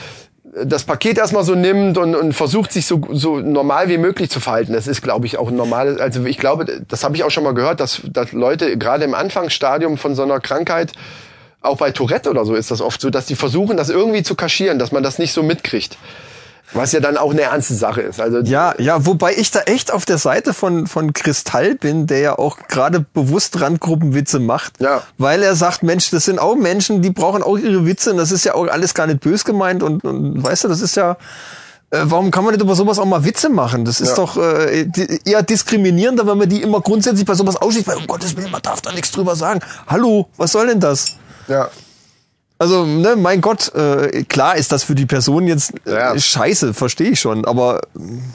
das 0.52 0.84
Paket 0.84 1.18
erstmal 1.18 1.44
so 1.44 1.54
nimmt 1.54 1.96
und, 1.96 2.14
und 2.14 2.32
versucht 2.32 2.72
sich 2.72 2.86
so, 2.86 3.00
so 3.12 3.38
normal 3.38 3.88
wie 3.88 3.98
möglich 3.98 4.30
zu 4.30 4.40
verhalten. 4.40 4.72
Das 4.72 4.88
ist, 4.88 5.00
glaube 5.00 5.26
ich, 5.26 5.38
auch 5.38 5.48
ein 5.48 5.56
normales, 5.56 6.00
also 6.00 6.24
ich 6.24 6.38
glaube, 6.38 6.82
das 6.88 7.04
habe 7.04 7.14
ich 7.14 7.22
auch 7.22 7.30
schon 7.30 7.44
mal 7.44 7.54
gehört, 7.54 7.78
dass, 7.78 8.00
dass 8.04 8.32
Leute 8.32 8.76
gerade 8.76 9.04
im 9.04 9.14
Anfangsstadium 9.14 9.96
von 9.96 10.14
so 10.14 10.22
einer 10.22 10.40
Krankheit 10.40 10.92
auch 11.62 11.76
bei 11.76 11.90
Tourette 11.90 12.30
oder 12.30 12.44
so 12.44 12.54
ist 12.54 12.70
das 12.70 12.80
oft 12.80 13.00
so, 13.00 13.10
dass 13.10 13.26
die 13.26 13.36
versuchen, 13.36 13.76
das 13.76 13.90
irgendwie 13.90 14.22
zu 14.22 14.34
kaschieren, 14.34 14.78
dass 14.78 14.92
man 14.92 15.02
das 15.02 15.18
nicht 15.18 15.32
so 15.32 15.42
mitkriegt. 15.42 15.98
Was 16.72 16.92
ja 16.92 17.00
dann 17.00 17.16
auch 17.16 17.32
eine 17.32 17.42
ernste 17.42 17.74
Sache 17.74 18.00
ist. 18.02 18.20
Also 18.20 18.38
Ja, 18.40 18.74
ja, 18.78 19.04
wobei 19.04 19.34
ich 19.34 19.50
da 19.50 19.60
echt 19.62 19.92
auf 19.92 20.04
der 20.04 20.18
Seite 20.18 20.54
von, 20.54 20.86
von 20.86 21.12
Kristall 21.12 21.74
bin, 21.74 22.06
der 22.06 22.18
ja 22.20 22.38
auch 22.38 22.58
gerade 22.68 23.00
bewusst 23.00 23.60
Randgruppenwitze 23.60 24.38
macht. 24.38 24.80
Ja. 24.80 25.02
Weil 25.18 25.42
er 25.42 25.56
sagt, 25.56 25.82
Mensch, 25.82 26.10
das 26.10 26.26
sind 26.26 26.38
auch 26.38 26.54
Menschen, 26.54 27.02
die 27.02 27.10
brauchen 27.10 27.42
auch 27.42 27.58
ihre 27.58 27.86
Witze 27.86 28.12
und 28.12 28.18
das 28.18 28.30
ist 28.30 28.44
ja 28.44 28.54
auch 28.54 28.68
alles 28.68 28.94
gar 28.94 29.06
nicht 29.06 29.20
bös 29.20 29.44
gemeint 29.44 29.82
und, 29.82 30.04
und 30.04 30.42
weißt 30.42 30.64
du, 30.64 30.68
das 30.68 30.80
ist 30.80 30.94
ja, 30.96 31.16
äh, 31.90 32.02
warum 32.04 32.30
kann 32.30 32.44
man 32.44 32.54
nicht 32.54 32.62
über 32.62 32.76
sowas 32.76 33.00
auch 33.00 33.04
mal 33.04 33.24
Witze 33.24 33.48
machen? 33.48 33.84
Das 33.84 34.00
ist 34.00 34.10
Ja. 34.10 34.14
doch 34.14 34.36
äh, 34.36 34.86
eher 35.24 35.42
diskriminierender, 35.42 36.24
wenn 36.26 36.38
man 36.38 36.48
die 36.48 36.62
immer 36.62 36.80
grundsätzlich 36.80 37.26
bei 37.26 37.34
sowas 37.34 37.56
ausschließt, 37.56 37.88
weil 37.88 37.96
um 37.96 38.06
Gottes 38.06 38.36
Willen, 38.36 38.50
man 38.52 38.62
darf 38.62 38.80
da 38.80 38.92
nichts 38.92 39.10
drüber 39.10 39.34
sagen. 39.34 39.60
Hallo, 39.88 40.28
was 40.36 40.52
soll 40.52 40.68
denn 40.68 40.78
das? 40.80 41.16
ja. 41.48 41.68
Also, 42.60 42.84
ne, 42.84 43.16
mein 43.16 43.40
Gott, 43.40 43.74
äh, 43.74 44.22
klar 44.24 44.54
ist 44.56 44.70
das 44.70 44.84
für 44.84 44.94
die 44.94 45.06
Person 45.06 45.46
jetzt 45.46 45.72
äh, 45.86 45.92
Ja. 45.94 46.18
scheiße, 46.18 46.74
verstehe 46.74 47.12
ich 47.12 47.20
schon, 47.20 47.46
aber 47.46 47.80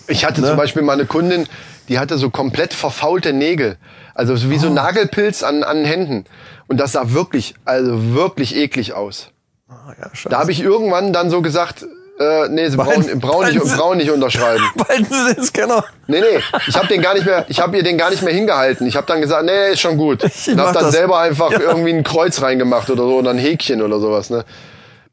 Ich 0.08 0.26
hatte 0.26 0.42
Ne? 0.42 0.48
zum 0.48 0.58
Beispiel 0.58 0.82
mal 0.82 0.94
eine 0.94 1.06
Kundin, 1.06 1.48
die 1.90 2.00
hatte 2.00 2.18
so 2.18 2.32
komplett 2.32 2.74
verfaulte 2.74 3.34
Nägel. 3.34 3.78
Also 4.16 4.36
so 4.36 4.50
wie 4.50 4.56
Oh. 4.56 4.60
so 4.62 4.70
Nagelpilz 4.72 5.44
an, 5.44 5.62
an 5.64 5.86
Händen. 5.86 6.26
Und 6.68 6.78
das 6.80 6.94
sah 6.94 7.12
wirklich, 7.12 7.54
also 7.66 8.16
wirklich 8.16 8.56
eklig 8.56 8.94
aus. 8.94 9.30
ja, 9.70 10.10
scheiße. 10.12 10.30
Da 10.30 10.40
habe 10.40 10.52
ich 10.52 10.60
irgendwann 10.60 11.14
dann 11.14 11.30
so 11.30 11.44
gesagt, 11.44 11.86
äh, 12.20 12.48
nee, 12.50 12.70
sie 12.70 12.78
brauchen, 12.78 13.06
Weil- 13.08 13.16
brauchen, 13.18 13.48
nicht, 13.54 13.78
brauchen 13.78 13.98
nicht 13.98 14.10
unterschreiben. 14.12 14.64
Behalten 14.76 15.06
Sie 15.06 15.34
den 15.36 15.44
Scanner. 15.44 15.84
Nee, 16.08 16.22
nee, 16.22 16.40
ich 16.68 16.76
habe 16.76 16.88
den 16.88 17.02
gar 17.02 17.14
nicht 17.14 17.26
mehr, 17.26 17.46
ich 17.50 17.60
habe 17.60 17.76
ihr 17.78 17.84
den 17.84 17.98
gar 17.98 18.10
nicht 18.10 18.22
mehr 18.22 18.34
hingehalten. 18.34 18.88
Ich 18.88 18.96
habe 18.96 19.06
dann 19.08 19.22
gesagt, 19.22 19.44
nee, 19.46 19.72
ist 19.74 19.82
schon 19.82 19.98
gut. 19.98 20.24
Ich 20.26 20.48
Und 20.50 20.60
habe 20.60 20.74
dann 20.74 20.84
das. 20.86 20.94
selber 20.94 21.20
einfach 21.20 21.52
irgendwie 21.52 21.92
ein 21.94 22.04
Kreuz 22.04 22.42
reingemacht 22.42 22.90
oder 22.90 23.04
so 23.04 23.16
oder 23.18 23.32
ein 23.32 23.38
Häkchen 23.38 23.82
oder 23.82 24.00
sowas. 24.00 24.30
Ne? 24.30 24.46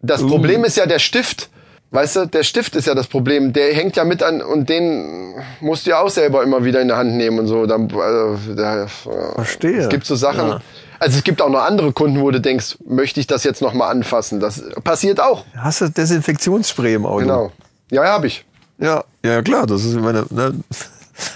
Das 0.01 0.23
Uh. 0.23 0.29
Problem 0.29 0.65
ist 0.65 0.77
ja 0.77 0.87
der 0.87 0.99
Stift. 0.99 1.49
Weißt 1.93 2.17
du, 2.17 2.27
der 2.27 2.43
Stift 2.43 2.75
ist 2.75 2.87
ja 2.87 2.95
das 2.95 3.07
Problem. 3.07 3.53
Der 3.53 3.75
hängt 3.75 3.97
ja 3.97 4.05
mit 4.05 4.23
an 4.23 4.41
und 4.41 4.71
den 4.71 5.35
musst 5.61 5.85
du 5.85 5.91
ja 5.91 6.01
auch 6.01 6.09
selber 6.09 6.43
immer 6.43 6.65
wieder 6.65 6.81
in 6.81 6.89
der 6.89 6.97
Hand 6.97 7.13
nehmen 7.13 7.39
und 7.39 7.47
so. 7.49 7.67
Dann, 7.67 7.93
also, 7.95 8.55
da, 8.55 8.87
Verstehe. 9.35 9.77
Es 9.77 9.89
gibt 9.91 10.07
so 10.07 10.17
Sachen. 10.17 10.49
Ja. 10.49 10.61
Also 10.99 11.19
es 11.19 11.25
gibt 11.25 11.43
auch 11.43 11.51
noch 11.51 11.63
andere 11.63 11.93
Kunden, 11.93 12.23
wo 12.23 12.31
du 12.31 12.41
denkst, 12.41 12.79
möchte 12.87 13.21
ich 13.21 13.27
das 13.27 13.45
jetzt 13.45 13.61
noch 13.61 13.75
mal 13.75 13.89
anfassen? 13.89 14.41
Das 14.41 14.63
passiert 14.83 15.21
auch. 15.21 15.45
Hast 15.55 15.83
du 15.83 15.91
Desinfektionsspray 15.91 16.95
im 16.95 17.05
Auto? 17.05 17.19
Genau. 17.19 17.53
Ja, 17.91 18.05
ja, 18.05 18.13
habe 18.13 18.27
ich. 18.27 18.47
Ja, 18.79 19.05
ja 19.23 19.43
klar, 19.43 19.67
das 19.67 19.85
ist 19.85 19.95
meine. 19.95 20.25
Ne? 20.31 20.55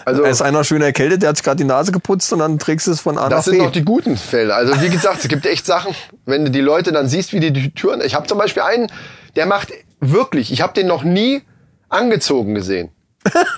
Also 0.07 0.23
Da 0.23 0.29
ist 0.31 0.41
einer 0.41 0.65
schön 0.65 0.81
erkältet, 0.81 1.21
der 1.21 1.29
hat 1.29 1.37
sich 1.37 1.45
gerade 1.45 1.59
die 1.59 1.65
Nase 1.65 1.93
geputzt 1.93 2.33
und 2.33 2.39
dann 2.39 2.59
trägst 2.59 2.87
du 2.87 2.93
es 2.93 3.01
von 3.01 3.19
A 3.19 3.25
nach 3.25 3.29
Das 3.29 3.45
sind 3.45 3.59
noch 3.59 3.73
die 3.73 3.85
guten 3.85 4.17
Fälle. 4.17 4.55
Also 4.55 4.81
wie 4.81 4.89
gesagt, 4.89 5.19
es 5.23 5.29
gibt 5.29 5.45
echt 5.45 5.67
Sachen, 5.67 5.95
wenn 6.25 6.47
du 6.47 6.51
die 6.51 6.63
Leute 6.63 6.93
dann 6.93 7.09
siehst, 7.09 7.35
wie 7.35 7.41
die 7.41 7.53
die 7.53 7.73
Türen. 7.73 8.01
Ich 8.01 8.15
habe 8.15 8.27
zum 8.27 8.39
Beispiel 8.39 8.63
einen, 8.63 8.91
der 9.37 9.45
macht 9.45 9.73
wirklich. 10.01 10.53
Ich 10.53 10.61
habe 10.61 10.73
den 10.73 10.87
noch 10.87 11.05
nie 11.05 11.43
angezogen 11.89 12.55
gesehen. 12.55 12.91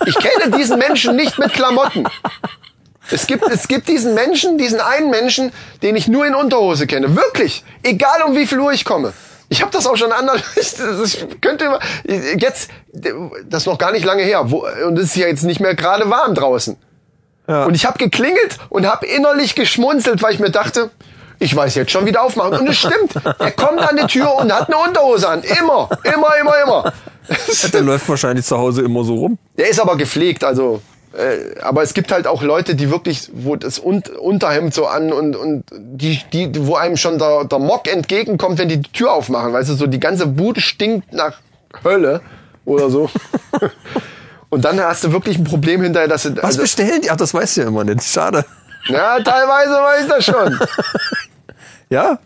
Ich 0.05 0.15
kenne 0.17 0.57
diesen 0.57 0.79
Menschen 0.79 1.15
nicht 1.15 1.37
mit 1.37 1.53
Klamotten. 1.53 2.05
Es 3.11 3.27
gibt, 3.27 3.43
es 3.49 3.67
gibt 3.67 3.87
diesen 3.87 4.13
Menschen, 4.13 4.57
diesen 4.57 4.79
einen 4.79 5.09
Menschen, 5.09 5.51
den 5.81 5.95
ich 5.95 6.07
nur 6.07 6.25
in 6.25 6.35
Unterhose 6.35 6.87
kenne. 6.87 7.15
Wirklich. 7.15 7.63
Egal 7.83 8.23
um 8.23 8.35
wie 8.35 8.45
viel 8.45 8.59
Uhr 8.59 8.71
ich 8.71 8.85
komme. 8.85 9.13
Ich 9.49 9.61
habe 9.61 9.71
das 9.71 9.87
auch 9.87 9.97
schon 9.97 10.11
anders. 10.11 10.41
Das 10.79 11.17
könnte 11.41 11.79
jetzt, 12.37 12.69
das 12.93 13.63
ist 13.63 13.65
noch 13.65 13.77
gar 13.77 13.91
nicht 13.91 14.05
lange 14.05 14.23
her. 14.23 14.51
Wo, 14.51 14.67
und 14.87 14.97
es 14.97 15.05
ist 15.05 15.15
ja 15.15 15.27
jetzt 15.27 15.43
nicht 15.43 15.59
mehr 15.59 15.75
gerade 15.75 16.09
warm 16.09 16.35
draußen. 16.35 16.77
Ja. 17.47 17.65
Und 17.65 17.73
ich 17.73 17.85
habe 17.85 17.97
geklingelt 17.97 18.57
und 18.69 18.85
habe 18.85 19.07
innerlich 19.07 19.55
geschmunzelt, 19.55 20.21
weil 20.21 20.33
ich 20.33 20.39
mir 20.39 20.51
dachte, 20.51 20.91
ich 21.39 21.55
weiß 21.55 21.75
jetzt 21.75 21.91
schon 21.91 22.05
wieder 22.05 22.21
aufmachen. 22.21 22.59
Und 22.59 22.69
es 22.69 22.77
stimmt. 22.77 23.15
Er 23.39 23.51
kommt 23.51 23.79
an 23.79 23.95
die 23.95 24.05
Tür 24.07 24.35
und 24.35 24.51
hat 24.51 24.67
eine 24.67 24.77
Unterhose 24.77 25.27
an. 25.27 25.41
Immer, 25.41 25.89
immer, 26.03 26.35
immer, 26.41 26.61
immer. 26.63 26.93
der 27.73 27.81
läuft 27.81 28.07
wahrscheinlich 28.09 28.45
zu 28.45 28.57
Hause 28.57 28.81
immer 28.81 29.03
so 29.03 29.15
rum. 29.15 29.37
Der 29.57 29.69
ist 29.69 29.79
aber 29.79 29.95
gepflegt, 29.97 30.43
also. 30.43 30.81
Äh, 31.17 31.59
aber 31.61 31.81
es 31.81 31.95
gibt 31.95 32.11
halt 32.11 32.27
auch 32.27 32.43
Leute, 32.43 32.75
die 32.75 32.91
wirklich, 32.91 33.31
wo 33.33 33.55
das 33.55 33.83
Un 33.83 34.03
Unterhemd 34.19 34.75
so 34.75 34.85
an 34.85 35.11
und, 35.11 35.35
und 35.35 35.63
die, 35.71 36.21
die, 36.31 36.51
wo 36.67 36.75
einem 36.75 36.97
schon 36.97 37.17
der, 37.17 37.45
der 37.45 37.57
Mock 37.57 37.91
entgegenkommt, 37.91 38.59
wenn 38.59 38.69
die 38.69 38.77
die 38.77 38.91
Tür 38.91 39.13
aufmachen. 39.13 39.51
Weißt 39.51 39.69
du, 39.69 39.73
so 39.73 39.87
die 39.87 39.99
ganze 39.99 40.27
Bude 40.27 40.61
stinkt 40.61 41.11
nach 41.11 41.37
Hölle 41.83 42.21
oder 42.65 42.91
so. 42.91 43.09
und 44.49 44.65
dann 44.65 44.79
hast 44.79 45.03
du 45.03 45.11
wirklich 45.11 45.39
ein 45.39 45.45
Problem 45.45 45.81
hinterher, 45.81 46.07
dass 46.07 46.23
du. 46.23 46.35
Was 46.37 46.43
also, 46.43 46.61
bestellen 46.61 47.01
die? 47.01 47.09
Ach, 47.09 47.17
das 47.17 47.33
weißt 47.33 47.57
du 47.57 47.61
ja 47.61 47.67
immer 47.67 47.85
nicht. 47.85 48.03
Schade. 48.03 48.45
ja, 48.87 49.19
teilweise 49.19 49.71
weiß 49.71 50.01
ich 50.03 50.09
das 50.09 50.25
schon. 50.25 50.59
Ja, 51.89 52.19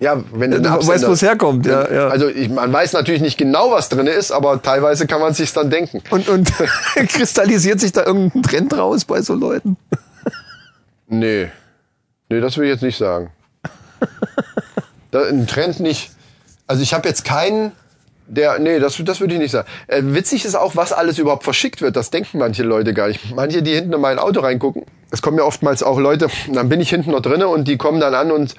Ja, 0.00 0.22
wenn 0.32 0.50
du 0.50 0.60
du 0.60 0.70
einen 0.72 0.86
weißt, 0.86 1.06
wo 1.06 1.12
es 1.12 1.22
herkommt. 1.22 1.66
Ja, 1.66 1.90
ja. 1.92 2.08
Also 2.08 2.28
ich, 2.28 2.48
man 2.48 2.72
weiß 2.72 2.92
natürlich 2.94 3.20
nicht 3.22 3.38
genau, 3.38 3.70
was 3.70 3.88
drin 3.88 4.06
ist, 4.06 4.32
aber 4.32 4.60
teilweise 4.60 5.06
kann 5.06 5.20
man 5.20 5.34
sich's 5.34 5.52
dann 5.52 5.70
denken. 5.70 6.02
und, 6.10 6.28
und 6.28 6.52
kristallisiert 7.08 7.80
sich 7.80 7.92
da 7.92 8.04
irgendein 8.04 8.42
Trend 8.42 8.76
raus 8.76 9.04
bei 9.04 9.22
so 9.22 9.34
Leuten? 9.34 9.76
Nee. 11.06 11.48
Nee, 12.28 12.40
das 12.40 12.56
will 12.56 12.64
ich 12.64 12.72
jetzt 12.72 12.82
nicht 12.82 12.98
sagen. 12.98 13.30
da, 15.10 15.22
ein 15.22 15.46
Trend 15.46 15.80
nicht. 15.80 16.10
Also 16.66 16.82
ich 16.82 16.92
habe 16.94 17.08
jetzt 17.08 17.24
keinen, 17.24 17.72
der. 18.26 18.58
Nee, 18.58 18.80
das, 18.80 18.96
das 19.04 19.20
würde 19.20 19.34
ich 19.34 19.40
nicht 19.40 19.50
sagen. 19.52 19.68
Äh, 19.86 20.02
witzig 20.02 20.44
ist 20.44 20.54
auch, 20.54 20.76
was 20.76 20.92
alles 20.92 21.18
überhaupt 21.18 21.44
verschickt 21.44 21.82
wird. 21.82 21.94
Das 21.94 22.10
denken 22.10 22.38
manche 22.38 22.62
Leute 22.62 22.94
gar 22.94 23.08
nicht. 23.08 23.34
Manche, 23.34 23.62
die 23.62 23.74
hinten 23.74 23.92
in 23.92 24.00
mein 24.00 24.18
Auto 24.18 24.40
reingucken. 24.40 24.84
Es 25.10 25.22
kommen 25.22 25.38
ja 25.38 25.44
oftmals 25.44 25.82
auch 25.82 26.00
Leute, 26.00 26.28
dann 26.52 26.68
bin 26.68 26.80
ich 26.80 26.90
hinten 26.90 27.12
noch 27.12 27.20
drinne 27.22 27.46
und 27.46 27.68
die 27.68 27.76
kommen 27.76 28.00
dann 28.00 28.14
an 28.14 28.32
und. 28.32 28.54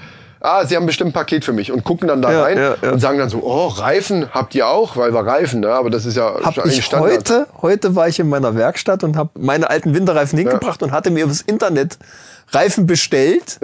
Ah, 0.45 0.65
sie 0.65 0.75
haben 0.75 0.85
bestimmt 0.85 1.09
ein 1.09 1.13
Paket 1.13 1.43
für 1.43 1.53
mich 1.53 1.71
und 1.71 1.83
gucken 1.83 2.07
dann 2.07 2.21
da 2.21 2.31
Ja, 2.31 2.43
rein 2.43 2.57
ja, 2.57 2.75
ja. 2.81 2.91
und 2.91 2.99
sagen 2.99 3.17
dann 3.17 3.29
so, 3.29 3.39
oh, 3.43 3.67
Reifen 3.67 4.29
habt 4.31 4.53
ihr 4.55 4.67
auch, 4.67 4.95
weil 4.95 5.13
wir 5.13 5.25
Reifen, 5.25 5.61
ne? 5.61 5.69
aber 5.69 5.89
das 5.89 6.05
ist 6.05 6.15
ja 6.15 6.35
Hab 6.43 6.57
eigentlich 6.57 6.79
ich 6.79 6.85
Standard. 6.85 7.11
heute, 7.11 7.47
heute 7.61 7.95
war 7.95 8.07
ich 8.07 8.19
in 8.19 8.29
meiner 8.29 8.55
Werkstatt 8.55 9.03
und 9.03 9.17
habe 9.17 9.31
meine 9.39 9.69
alten 9.69 9.93
Winterreifen 9.95 10.37
hingebracht 10.37 10.83
und 10.83 10.91
hatte 10.91 11.09
mir 11.11 11.23
übers 11.25 11.41
Internet 11.41 11.97
Reifen 12.51 12.85
bestellt, 12.85 13.59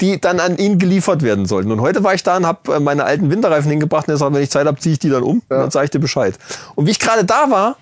die 0.00 0.20
dann 0.20 0.38
an 0.38 0.58
ihn 0.58 0.78
geliefert 0.78 1.22
werden 1.22 1.46
sollten. 1.46 1.72
Und 1.72 1.80
heute 1.80 2.04
war 2.04 2.12
ich 2.14 2.22
da 2.22 2.36
und 2.36 2.46
habe 2.46 2.78
meine 2.80 3.04
alten 3.04 3.30
Winterreifen 3.30 3.70
hingebracht 3.70 4.06
und 4.06 4.14
er 4.14 4.18
sagt, 4.18 4.34
wenn 4.34 4.42
ich 4.42 4.50
Zeit 4.50 4.66
habe, 4.66 4.78
ziehe 4.78 4.92
ich 4.92 4.98
die 4.98 5.08
dann 5.08 5.22
um 5.22 5.38
und 5.38 5.44
dann 5.48 5.70
sage 5.70 5.86
ich 5.86 5.90
dir 5.90 5.98
Bescheid. 5.98 6.34
Und 6.74 6.86
wie 6.86 6.90
ich 6.90 6.98
gerade 7.00 7.24
da 7.24 7.50
war 7.50 7.76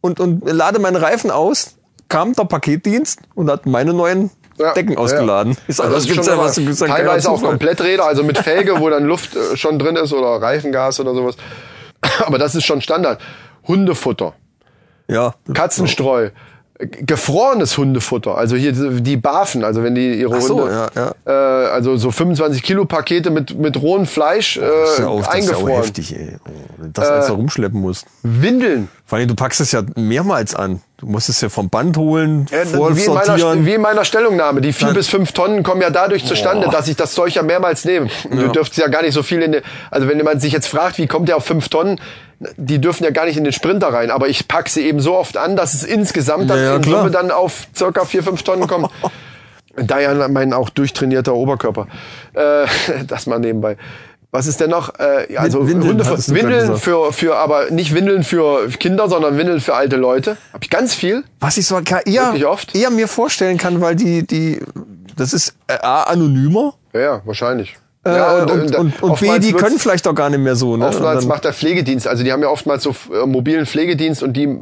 und, 0.00 0.20
und 0.20 0.48
lade 0.48 0.78
meine 0.78 1.02
Reifen 1.02 1.30
aus, 1.30 1.74
kam 2.08 2.32
der 2.32 2.44
Paketdienst 2.44 3.20
und 3.34 3.50
hat 3.50 3.66
meine 3.66 3.92
neuen 3.92 4.30
Ja, 4.58 4.72
Decken 4.74 4.92
ja. 4.92 4.98
ausgeladen. 4.98 5.56
Ich 5.68 5.76
sag, 5.76 5.84
Also 5.86 5.94
das 5.96 6.04
ist 6.04 6.10
gibt's 6.12 6.26
schon 6.26 6.36
ja 6.38 6.42
was. 6.44 6.58
ist 6.58 6.80
ja 6.80 6.86
ein 6.86 6.92
geiler 6.92 7.04
teilweise 7.08 7.30
auch. 7.30 7.40
Kompletträder, 7.42 8.04
also 8.04 8.22
mit 8.24 8.38
Felge, 8.38 8.78
wo 8.80 8.88
dann 8.90 9.04
Luft 9.04 9.36
äh, 9.36 9.56
schon 9.56 9.78
drin 9.78 9.96
ist 9.96 10.12
oder 10.12 10.40
Reifengas 10.42 10.98
oder 11.00 11.14
sowas. 11.14 11.36
Aber 12.26 12.38
das 12.38 12.54
ist 12.54 12.64
schon 12.64 12.80
Standard. 12.80 13.20
Hundefutter, 13.66 14.34
Ja. 15.08 15.34
Katzenstreu, 15.52 16.30
gefrorenes 16.78 17.76
Hundefutter, 17.76 18.36
also 18.38 18.54
hier 18.54 18.72
die 18.72 19.16
Bafen, 19.16 19.64
also 19.64 19.82
wenn 19.82 19.94
die 19.96 20.14
ihre 20.14 20.36
Ach 20.36 20.40
so, 20.40 20.60
Hunde, 20.62 20.88
ja, 20.94 21.12
ja. 21.26 21.64
Äh, 21.64 21.66
also 21.70 21.96
so 21.96 22.10
25 22.12 22.62
Kilo 22.62 22.84
Pakete 22.84 23.30
mit 23.30 23.58
mit 23.58 23.80
rohem 23.82 24.06
Fleisch 24.06 24.56
äh, 24.56 24.60
Das 24.60 24.90
ist 24.92 24.98
ja 25.00 25.08
auch, 25.08 25.18
das 25.18 25.26
ist 25.26 25.26
ja 25.26 25.32
eingefroren. 25.54 25.82
heftig, 25.82 26.14
ey. 26.16 26.36
Oh, 26.46 26.84
das 26.92 27.08
alles 27.08 27.26
da 27.26 27.32
rumschleppen 27.32 27.80
musst. 27.80 28.06
Windeln. 28.22 28.88
Vor 29.04 29.18
allem, 29.18 29.26
du 29.26 29.34
packst 29.34 29.60
es 29.60 29.72
ja 29.72 29.82
mehrmals 29.96 30.54
an. 30.54 30.80
Du 30.98 31.06
musst 31.06 31.28
es 31.28 31.40
ja 31.40 31.48
vom 31.48 31.68
Band 31.68 31.96
holen, 31.96 32.46
Ja, 32.50 32.64
wie, 32.94 33.04
in 33.04 33.14
meiner, 33.14 33.64
wie 33.64 33.74
in 33.74 33.80
meiner 33.80 34.04
Stellungnahme. 34.04 34.60
Die 34.60 34.72
vier 34.72 34.88
Dann- 34.88 34.96
bis 34.96 35.08
fünf 35.08 35.32
Tonnen 35.32 35.62
kommen 35.62 35.80
ja 35.80 35.90
dadurch 35.90 36.24
zustande, 36.26 36.68
dass 36.70 36.88
ich 36.88 36.96
das 36.96 37.12
Zeug 37.12 37.34
ja 37.34 37.42
mehrmals 37.42 37.84
nehme. 37.84 38.08
Und 38.30 38.36
Du 38.40 38.48
dürft 38.48 38.76
ja 38.76 38.88
gar 38.88 39.02
nicht 39.02 39.14
so 39.14 39.22
viel 39.22 39.40
in 39.42 39.52
den, 39.52 39.62
also 39.90 40.06
wenn 40.08 40.18
man 40.18 40.38
sich 40.40 40.52
jetzt 40.52 40.66
fragt, 40.68 40.98
wie 40.98 41.06
kommt 41.06 41.28
der 41.28 41.36
auf 41.38 41.44
fünf 41.44 41.68
Tonnen, 41.68 42.00
die 42.56 42.80
dürfen 42.80 43.04
ja 43.04 43.10
gar 43.10 43.24
nicht 43.24 43.36
in 43.36 43.44
den 43.44 43.52
Sprinter 43.52 43.88
rein, 43.88 44.10
aber 44.10 44.28
ich 44.28 44.46
pack 44.46 44.68
sie 44.68 44.82
eben 44.82 45.00
so 45.00 45.16
oft 45.16 45.36
an, 45.36 45.56
dass 45.56 45.74
es 45.74 45.82
insgesamt 45.82 46.48
dann 46.48 46.58
Ja, 46.58 46.64
ja, 46.64 46.76
in. 46.76 46.84
Summe 46.84 47.10
dann 47.10 47.30
auf 47.30 47.66
circa 47.74 48.04
vier, 48.04 48.22
fünf 48.22 48.42
Tonnen 48.42 48.66
kommt. 48.66 48.90
Da 49.80 50.00
ja 50.00 50.26
mein 50.26 50.52
auch 50.54 50.70
durchtrainierter 50.70 51.32
Oberkörper. 51.36 51.86
Äh, 52.34 52.66
das 53.06 53.28
mal 53.28 53.38
nebenbei. 53.38 53.76
Was 54.32 54.46
ist 54.46 54.60
denn 54.60 54.70
noch? 54.70 54.98
Äh, 54.98 55.36
also 55.36 55.68
Windeln 55.68 55.90
Hunde, 55.92 56.04
gerade 56.04 56.28
Windeln 56.28 56.76
für, 56.76 57.12
für, 57.12 57.36
aber 57.36 57.70
nicht 57.70 57.94
Windeln 57.94 58.24
für 58.24 58.68
Kinder, 58.70 59.08
sondern 59.08 59.38
Windeln 59.38 59.60
für 59.60 59.74
alte 59.74 59.94
Leute. 59.94 60.36
Hab 60.52 60.64
ich 60.64 60.70
ganz 60.70 60.94
viel. 60.94 61.22
Was 61.38 61.56
ich 61.56 61.66
so 61.66 61.78
eher, 61.78 62.34
eher 62.74 62.90
mir 62.90 63.08
vorstellen 63.08 63.56
kann, 63.56 63.80
weil 63.80 63.94
die, 63.94 64.26
die, 64.26 64.60
das 65.16 65.32
ist 65.32 65.54
äh, 65.68 65.78
anonymer. 65.80 66.74
Ja, 66.92 67.22
wahrscheinlich. 67.24 67.76
Äh, 68.08 68.16
ja, 68.16 68.42
und, 68.42 68.50
und, 68.50 68.76
und, 68.76 69.00
B, 69.00 69.06
oftmals 69.06 69.46
die 69.46 69.52
können 69.52 69.78
vielleicht 69.78 70.06
auch 70.08 70.14
gar 70.14 70.30
nicht 70.30 70.40
mehr 70.40 70.56
so. 70.56 70.76
Ne? 70.76 70.86
Und 70.86 70.94
Oftmals 70.94 71.26
macht 71.26 71.44
der 71.44 71.52
Pflegedienst, 71.52 72.08
also 72.08 72.24
die 72.24 72.32
haben 72.32 72.42
ja 72.42 72.48
oftmals 72.48 72.82
so 72.82 72.94
äh, 73.12 73.26
mobilen 73.26 73.66
Pflegedienst 73.66 74.22
und 74.22 74.32
die 74.34 74.44
äh, 74.44 74.58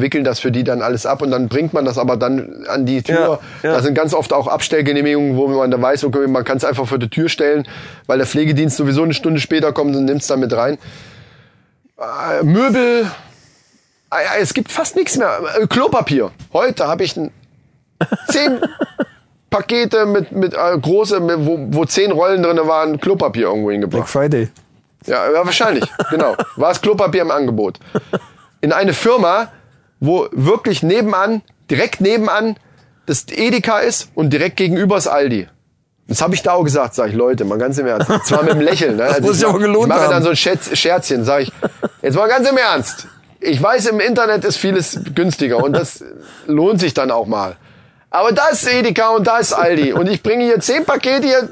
wickeln 0.00 0.22
das 0.22 0.38
für 0.38 0.52
die 0.52 0.62
dann 0.62 0.80
alles 0.80 1.04
ab 1.04 1.20
und 1.22 1.30
dann 1.30 1.48
bringt 1.48 1.72
man 1.72 1.84
das 1.84 1.98
aber 1.98 2.16
dann 2.16 2.64
an 2.68 2.86
die 2.86 3.02
Tür. 3.02 3.40
Ja, 3.62 3.70
ja. 3.70 3.76
Da 3.76 3.82
sind 3.82 3.94
ganz 3.94 4.14
oft 4.14 4.32
auch 4.32 4.46
Abstellgenehmigungen, 4.46 5.36
wo 5.36 5.48
man 5.48 5.70
dann 5.70 5.82
weiß, 5.82 6.04
okay, 6.04 6.26
man 6.28 6.44
kann 6.44 6.58
es 6.58 6.64
einfach 6.64 6.86
vor 6.86 6.98
die 6.98 7.10
Tür 7.10 7.28
stellen, 7.28 7.66
weil 8.06 8.18
der 8.18 8.26
Pflegedienst 8.26 8.76
sowieso 8.76 9.02
eine 9.02 9.14
Stunde 9.14 9.40
später 9.40 9.72
kommt 9.72 9.96
und 9.96 10.04
nimmt 10.04 10.22
es 10.22 10.28
dann 10.28 10.40
mit 10.40 10.52
rein. 10.52 10.78
Äh, 11.98 12.44
Möbel, 12.44 13.10
ja, 14.12 14.40
es 14.40 14.54
gibt 14.54 14.70
fast 14.70 14.94
nichts 14.94 15.16
mehr. 15.16 15.40
Äh, 15.60 15.66
Klopapier. 15.66 16.30
Heute 16.52 16.86
habe 16.86 17.02
ich 17.02 17.16
ein 17.16 17.32
zehn 18.28 18.60
Pakete 19.54 20.04
mit, 20.04 20.32
mit 20.32 20.52
äh, 20.52 20.76
große, 20.76 21.20
mit, 21.20 21.46
wo, 21.46 21.56
wo 21.70 21.84
zehn 21.84 22.10
Rollen 22.10 22.42
drin 22.42 22.58
waren, 22.64 23.00
Klopapier 23.00 23.46
irgendwo 23.46 23.70
hingebracht. 23.70 24.02
Black 24.02 24.08
Friday. 24.08 24.48
Ja, 25.06 25.30
ja 25.30 25.46
wahrscheinlich, 25.46 25.84
genau. 26.10 26.34
War 26.56 26.70
das 26.70 26.80
Klopapier 26.80 27.22
im 27.22 27.30
Angebot. 27.30 27.78
in 28.60 28.72
eine 28.72 28.92
Firma, 28.94 29.52
wo 30.00 30.26
wirklich 30.32 30.82
nebenan, 30.82 31.42
direkt 31.70 32.00
nebenan 32.00 32.56
das 33.06 33.26
Edeka 33.30 33.78
ist 33.78 34.10
und 34.16 34.30
direkt 34.30 34.56
gegenüber 34.56 34.96
ist 34.96 35.06
Aldi. 35.06 35.46
Das 36.08 36.20
habe 36.20 36.34
ich 36.34 36.42
da 36.42 36.54
auch 36.54 36.64
gesagt, 36.64 36.96
sag 36.96 37.10
ich, 37.10 37.14
Leute, 37.14 37.44
mal 37.44 37.56
ganz 37.58 37.78
im 37.78 37.86
Ernst. 37.86 38.10
Zwar 38.26 38.42
mit 38.42 38.52
einem 38.52 38.60
Lächeln. 38.62 38.96
Ne? 38.96 39.04
Also 39.04 39.22
muss 39.22 39.38
ich, 39.38 39.46
aber 39.46 39.60
gelohnt 39.60 39.84
ich 39.84 39.88
mache 39.88 40.00
haben. 40.00 40.10
dann 40.10 40.22
so 40.24 40.30
ein 40.30 40.36
Scherz, 40.36 40.76
Scherzchen, 40.76 41.24
sag 41.24 41.42
ich, 41.42 41.52
jetzt 42.02 42.16
mal 42.16 42.28
ganz 42.28 42.50
im 42.50 42.56
Ernst. 42.56 43.06
Ich 43.38 43.62
weiß, 43.62 43.86
im 43.86 44.00
Internet 44.00 44.44
ist 44.44 44.56
vieles 44.56 44.98
günstiger 45.14 45.62
und 45.62 45.74
das 45.74 46.02
lohnt 46.48 46.80
sich 46.80 46.92
dann 46.92 47.12
auch 47.12 47.26
mal. 47.26 47.56
Aber 48.14 48.30
da 48.30 48.46
ist 48.46 48.64
Edeka 48.72 49.08
und 49.08 49.26
da 49.26 49.38
ist 49.38 49.52
Aldi 49.52 49.92
und 49.92 50.08
ich 50.08 50.22
bringe 50.22 50.44
hier 50.44 50.60
zehn 50.60 50.84
Pakete 50.84 51.26
hier 51.26 51.48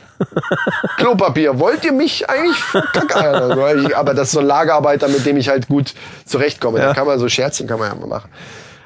Klopapier. 0.96 1.58
Wollt 1.58 1.84
ihr 1.84 1.90
mich 1.92 2.30
eigentlich 2.30 2.56
verkackeiern? 2.56 3.92
Aber 3.94 4.14
das 4.14 4.28
ist 4.28 4.32
so 4.34 4.40
ein 4.40 4.46
Lagerarbeiter, 4.46 5.08
mit 5.08 5.26
dem 5.26 5.36
ich 5.38 5.48
halt 5.48 5.66
gut 5.66 5.92
zurechtkomme. 6.24 6.78
Da 6.78 6.86
Ja. 6.88 6.94
kann 6.94 7.06
man 7.08 7.18
so 7.18 7.28
Scherzchen 7.28 7.66
kann 7.66 7.80
man 7.80 7.88
ja 7.88 7.94
mal 7.96 8.06
machen. 8.06 8.30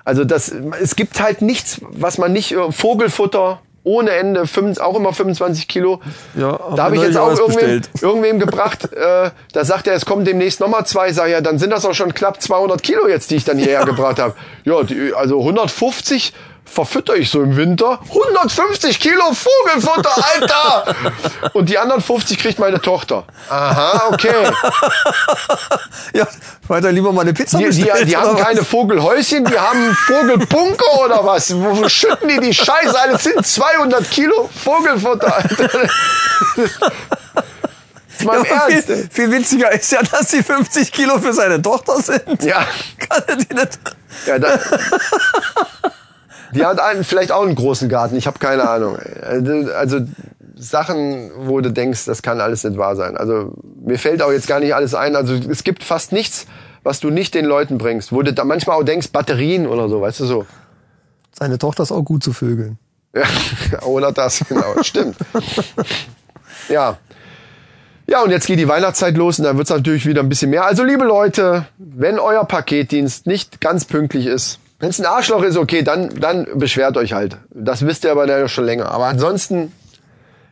Also 0.04 0.24
das, 0.24 0.50
es 0.80 0.96
gibt 0.96 1.20
halt 1.20 1.42
nichts, 1.42 1.80
was 1.90 2.16
man 2.16 2.32
nicht, 2.32 2.52
äh, 2.52 2.72
Vogelfutter 2.72 3.60
ohne 3.82 4.10
Ende, 4.12 4.46
25, 4.46 4.82
auch 4.82 4.96
immer 4.96 5.12
25 5.12 5.68
Kilo. 5.68 6.00
Ja, 6.34 6.58
da 6.74 6.84
habe 6.84 6.96
ich 6.96 7.02
jetzt 7.02 7.16
auch 7.16 7.38
irgendwem, 7.38 7.82
irgendwem 8.00 8.38
gebracht, 8.40 8.92
äh, 8.92 9.30
da 9.52 9.64
sagt 9.64 9.86
er, 9.86 9.94
es 9.94 10.04
kommen 10.06 10.24
demnächst 10.24 10.58
nochmal 10.60 10.86
zwei, 10.86 11.12
sag 11.12 11.28
ja, 11.28 11.40
dann 11.40 11.58
sind 11.60 11.70
das 11.70 11.84
auch 11.84 11.94
schon 11.94 12.12
knapp 12.14 12.42
200 12.42 12.82
Kilo 12.82 13.06
jetzt, 13.06 13.30
die 13.30 13.36
ich 13.36 13.44
dann 13.44 13.58
hierher 13.58 13.84
gebracht 13.84 14.18
habe. 14.18 14.34
Ja, 14.64 14.82
die, 14.82 15.12
also 15.14 15.38
150 15.38 16.32
verfütter 16.66 17.14
ich 17.16 17.30
so 17.30 17.42
im 17.42 17.56
Winter. 17.56 18.00
150 18.08 19.00
Kilo 19.00 19.32
Vogelfutter, 19.32 20.10
Alter! 20.34 20.94
Und 21.54 21.68
die 21.68 21.78
anderen 21.78 22.02
50 22.02 22.38
kriegt 22.38 22.58
meine 22.58 22.80
Tochter. 22.80 23.24
Aha, 23.48 24.08
okay. 24.12 24.32
Ja, 26.12 26.26
weiter 26.68 26.92
lieber 26.92 27.12
mal 27.12 27.22
eine 27.22 27.34
Pizza 27.34 27.58
Die, 27.58 27.68
die, 27.68 28.04
die 28.04 28.16
haben 28.16 28.36
was? 28.36 28.42
keine 28.42 28.64
Vogelhäuschen, 28.64 29.44
die 29.44 29.58
haben 29.58 29.94
Vogelbunker 30.06 31.04
oder 31.04 31.24
was? 31.24 31.54
Wo 31.54 31.88
schütten 31.88 32.28
die 32.28 32.40
die 32.40 32.54
Scheiße? 32.54 32.98
Alles 32.98 33.24
sind 33.24 33.46
200 33.46 34.10
Kilo 34.10 34.48
Vogelfutter, 34.64 35.36
Alter. 35.36 35.88
Ja, 38.20 38.44
viel, 38.68 39.08
viel 39.10 39.30
witziger 39.30 39.72
ist 39.72 39.92
ja, 39.92 40.02
dass 40.02 40.28
die 40.28 40.42
50 40.42 40.90
Kilo 40.90 41.18
für 41.18 41.32
seine 41.32 41.60
Tochter 41.60 42.00
sind. 42.00 42.42
Ja. 42.42 42.66
Kann 42.98 43.22
er 43.26 43.36
die 43.36 43.54
nicht? 43.54 43.78
Ja, 44.26 44.38
da, 44.38 44.58
die 46.52 46.64
hat 46.64 46.80
einen, 46.80 47.04
vielleicht 47.04 47.32
auch 47.32 47.42
einen 47.42 47.54
großen 47.54 47.88
Garten, 47.88 48.16
ich 48.16 48.26
habe 48.26 48.38
keine 48.38 48.68
Ahnung. 48.68 48.98
Also, 49.22 49.72
also 49.72 50.00
Sachen, 50.56 51.30
wo 51.36 51.60
du 51.60 51.70
denkst, 51.70 52.06
das 52.06 52.22
kann 52.22 52.40
alles 52.40 52.64
nicht 52.64 52.78
wahr 52.78 52.96
sein. 52.96 53.16
Also 53.16 53.52
mir 53.84 53.98
fällt 53.98 54.22
auch 54.22 54.32
jetzt 54.32 54.46
gar 54.46 54.60
nicht 54.60 54.74
alles 54.74 54.94
ein. 54.94 55.14
Also 55.14 55.34
es 55.34 55.64
gibt 55.64 55.84
fast 55.84 56.12
nichts, 56.12 56.46
was 56.82 57.00
du 57.00 57.10
nicht 57.10 57.34
den 57.34 57.44
Leuten 57.44 57.78
bringst. 57.78 58.12
Wo 58.12 58.22
du 58.22 58.32
da 58.32 58.44
manchmal 58.44 58.76
auch 58.76 58.84
denkst, 58.84 59.08
Batterien 59.08 59.66
oder 59.66 59.88
so, 59.88 60.00
weißt 60.00 60.20
du 60.20 60.24
so. 60.24 60.46
Seine 61.32 61.58
Tochter 61.58 61.82
ist 61.82 61.92
auch 61.92 62.02
gut 62.02 62.22
zu 62.22 62.32
vögeln. 62.32 62.78
Ja, 63.14 63.82
oder 63.82 64.12
das, 64.12 64.44
genau, 64.48 64.82
stimmt. 64.82 65.16
Ja. 66.68 66.96
Ja, 68.08 68.22
und 68.22 68.30
jetzt 68.30 68.46
geht 68.46 68.58
die 68.58 68.68
Weihnachtszeit 68.68 69.16
los 69.16 69.38
und 69.38 69.44
dann 69.44 69.58
wird's 69.58 69.70
natürlich 69.70 70.06
wieder 70.06 70.22
ein 70.22 70.28
bisschen 70.28 70.50
mehr. 70.50 70.64
Also, 70.64 70.84
liebe 70.84 71.04
Leute, 71.04 71.66
wenn 71.76 72.18
euer 72.18 72.44
Paketdienst 72.44 73.26
nicht 73.26 73.60
ganz 73.60 73.84
pünktlich 73.84 74.26
ist, 74.26 74.60
wenn's 74.78 74.98
ein 74.98 75.06
Arschloch 75.06 75.42
ist, 75.42 75.56
okay, 75.56 75.82
dann, 75.82 76.20
dann 76.20 76.46
beschwert 76.54 76.96
euch 76.96 77.12
halt. 77.12 77.38
Das 77.50 77.86
wisst 77.86 78.04
ihr 78.04 78.10
aber 78.10 78.26
ja 78.26 78.48
schon 78.48 78.64
länger. 78.64 78.90
Aber 78.90 79.06
ansonsten, 79.06 79.72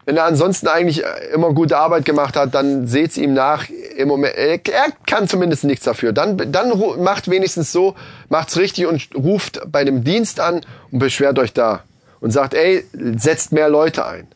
wenn 0.04 0.16
er 0.16 0.24
ansonsten 0.24 0.68
eigentlich 0.68 1.02
immer 1.32 1.52
gute 1.52 1.76
Arbeit 1.76 2.04
gemacht 2.04 2.36
hat, 2.36 2.54
dann 2.54 2.86
seht's 2.86 3.16
ihm 3.16 3.34
nach. 3.34 3.66
Im 3.96 4.08
Moment, 4.08 4.34
er 4.36 4.60
er 4.66 4.86
kann 5.06 5.28
zumindest 5.28 5.64
nichts 5.64 5.84
dafür. 5.84 6.12
Dann, 6.12 6.50
dann 6.50 6.72
macht 7.02 7.30
wenigstens 7.30 7.72
so, 7.72 7.94
macht's 8.28 8.56
richtig 8.56 8.86
und 8.86 9.08
ruft 9.14 9.60
bei 9.66 9.84
dem 9.84 10.04
Dienst 10.04 10.40
an 10.40 10.62
und 10.90 10.98
beschwert 10.98 11.38
euch 11.38 11.52
da 11.52 11.82
und 12.20 12.30
sagt, 12.30 12.54
ey, 12.54 12.84
setzt 13.16 13.52
mehr 13.52 13.68
Leute 13.68 14.06
ein. 14.06 14.26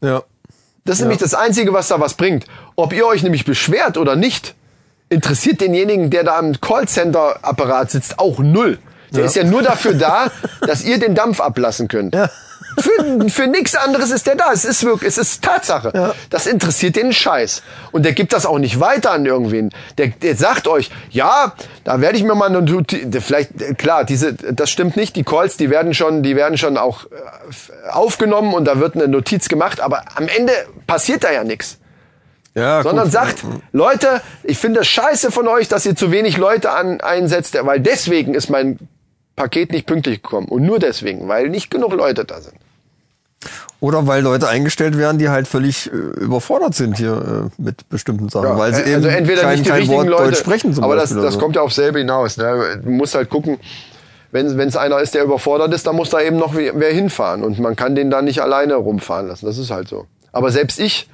Ja. 0.00 0.22
Das 0.84 0.96
ist 0.96 1.02
nämlich 1.02 1.18
das 1.18 1.34
Einzige, 1.34 1.74
was 1.74 1.88
da 1.88 2.00
was 2.00 2.14
bringt. 2.14 2.46
Ob 2.74 2.94
ihr 2.94 3.06
euch 3.06 3.22
nämlich 3.22 3.44
beschwert 3.44 3.98
oder 3.98 4.16
nicht, 4.16 4.54
interessiert 5.10 5.60
denjenigen, 5.60 6.08
der 6.08 6.24
da 6.24 6.38
am 6.38 6.58
Callcenter-Apparat 6.58 7.90
sitzt, 7.90 8.18
auch 8.18 8.38
null. 8.38 8.78
Der 9.12 9.24
ist 9.24 9.36
ja 9.36 9.44
nur 9.44 9.62
dafür 9.62 9.94
da, 9.94 10.30
dass 10.60 10.84
ihr 10.84 10.98
den 10.98 11.14
Dampf 11.14 11.40
ablassen 11.40 11.88
könnt. 11.88 12.16
Für, 12.80 13.28
für 13.28 13.46
nichts 13.48 13.74
anderes 13.74 14.10
ist 14.10 14.26
der 14.26 14.36
da. 14.36 14.52
Es 14.52 14.64
ist 14.64 14.84
wirklich, 14.84 15.08
es 15.08 15.18
ist 15.18 15.42
Tatsache. 15.42 16.14
Das 16.30 16.46
interessiert 16.46 16.96
den 16.96 17.12
Scheiß. 17.12 17.62
Und 17.90 18.04
der 18.04 18.12
gibt 18.12 18.32
das 18.32 18.46
auch 18.46 18.58
nicht 18.58 18.78
weiter 18.78 19.10
an 19.10 19.26
irgendwen. 19.26 19.70
Der, 19.96 20.08
der 20.08 20.36
sagt 20.36 20.68
euch, 20.68 20.90
ja, 21.10 21.54
da 21.84 22.00
werde 22.00 22.18
ich 22.18 22.24
mir 22.24 22.34
mal 22.34 22.54
eine 22.54 22.84
vielleicht 23.20 23.78
klar, 23.78 24.04
diese 24.04 24.34
das 24.34 24.70
stimmt 24.70 24.96
nicht, 24.96 25.16
die 25.16 25.24
Calls, 25.24 25.56
die 25.56 25.70
werden 25.70 25.94
schon, 25.94 26.22
die 26.22 26.36
werden 26.36 26.56
schon 26.58 26.76
auch 26.76 27.04
äh, 27.06 27.90
aufgenommen 27.90 28.54
und 28.54 28.64
da 28.64 28.78
wird 28.78 28.94
eine 28.94 29.08
Notiz 29.08 29.48
gemacht, 29.48 29.80
aber 29.80 30.02
am 30.14 30.28
Ende 30.28 30.52
passiert 30.86 31.24
da 31.24 31.32
ja 31.32 31.42
nichts 31.44 31.78
Ja, 32.54 32.82
sondern 32.82 33.06
gut. 33.06 33.12
sagt, 33.12 33.44
Leute, 33.72 34.20
ich 34.44 34.58
finde 34.58 34.80
es 34.80 34.88
scheiße 34.88 35.32
von 35.32 35.48
euch, 35.48 35.68
dass 35.68 35.84
ihr 35.86 35.96
zu 35.96 36.12
wenig 36.12 36.36
Leute 36.36 36.70
an, 36.70 37.00
einsetzt, 37.00 37.58
weil 37.62 37.80
deswegen 37.80 38.34
ist 38.34 38.50
mein 38.50 38.78
Paket 39.38 39.72
nicht 39.72 39.86
pünktlich 39.86 40.22
gekommen. 40.22 40.48
Und 40.48 40.64
nur 40.64 40.78
deswegen, 40.78 41.28
weil 41.28 41.48
nicht 41.48 41.70
genug 41.70 41.92
Leute 41.92 42.24
da 42.24 42.40
sind. 42.40 42.56
Oder 43.80 44.08
weil 44.08 44.22
Leute 44.22 44.48
eingestellt 44.48 44.98
werden, 44.98 45.18
die 45.18 45.28
halt 45.28 45.46
völlig 45.46 45.86
äh, 45.86 45.96
überfordert 45.96 46.74
sind 46.74 46.96
hier 46.96 47.50
äh, 47.56 47.62
mit 47.62 47.88
bestimmten 47.88 48.28
Sachen, 48.28 48.48
Ja, 48.48 48.58
weil 48.58 48.74
sie 48.74 48.82
also 48.82 49.08
eben 49.08 49.16
entweder 49.16 49.42
kein, 49.42 49.52
nicht 49.52 49.66
die 49.66 49.70
kein 49.70 49.78
richtigen 49.78 49.98
Wort 50.00 50.08
Leute, 50.08 50.24
Deutsch 50.24 50.38
sprechen 50.40 50.74
zum 50.74 50.82
aber 50.82 50.96
das, 50.96 51.04
Beispiel. 51.04 51.16
das 51.18 51.24
oder 51.24 51.32
so. 51.32 51.38
kommt 51.38 51.56
ja 51.56 51.62
auf 51.62 51.72
selbe 51.72 52.00
hinaus. 52.00 52.36
Ne? 52.36 52.80
Du 52.82 52.90
musst 52.90 53.14
halt 53.14 53.30
gucken, 53.30 53.58
wenn 54.32 54.58
es 54.58 54.76
einer 54.76 54.98
ist, 54.98 55.14
der 55.14 55.22
überfordert 55.22 55.72
ist, 55.72 55.86
dann 55.86 55.94
muss 55.94 56.10
da 56.10 56.20
eben 56.20 56.36
noch 56.36 56.56
wer 56.56 56.78
wer 56.78 56.92
hinfahren. 56.92 57.44
Und 57.44 57.60
man 57.60 57.76
kann 57.76 57.94
den 57.94 58.10
da 58.10 58.20
nicht 58.20 58.42
alleine 58.42 58.74
rumfahren 58.74 59.28
lassen. 59.28 59.46
Das 59.46 59.56
ist 59.56 59.70
halt 59.70 59.88
so. 59.88 60.06
Aber 60.32 60.50
selbst 60.50 60.80
ich 60.80 61.08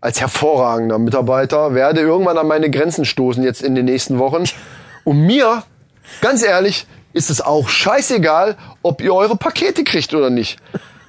als 0.00 0.20
hervorragender 0.20 0.98
Mitarbeiter 0.98 1.74
werde 1.74 2.00
irgendwann 2.00 2.38
an 2.38 2.46
meine 2.46 2.70
Grenzen 2.70 3.04
stoßen 3.04 3.42
jetzt 3.42 3.62
in 3.62 3.74
den 3.74 3.86
nächsten 3.86 4.20
Wochen. 4.20 4.44
Und 5.02 5.26
mir, 5.26 5.64
ganz 6.20 6.44
ehrlich, 6.44 6.86
ist 7.16 7.30
es 7.30 7.40
auch 7.40 7.68
scheißegal, 7.68 8.56
ob 8.82 9.00
ihr 9.00 9.14
eure 9.14 9.36
Pakete 9.36 9.84
kriegt 9.84 10.12
oder 10.14 10.30
nicht. 10.30 10.58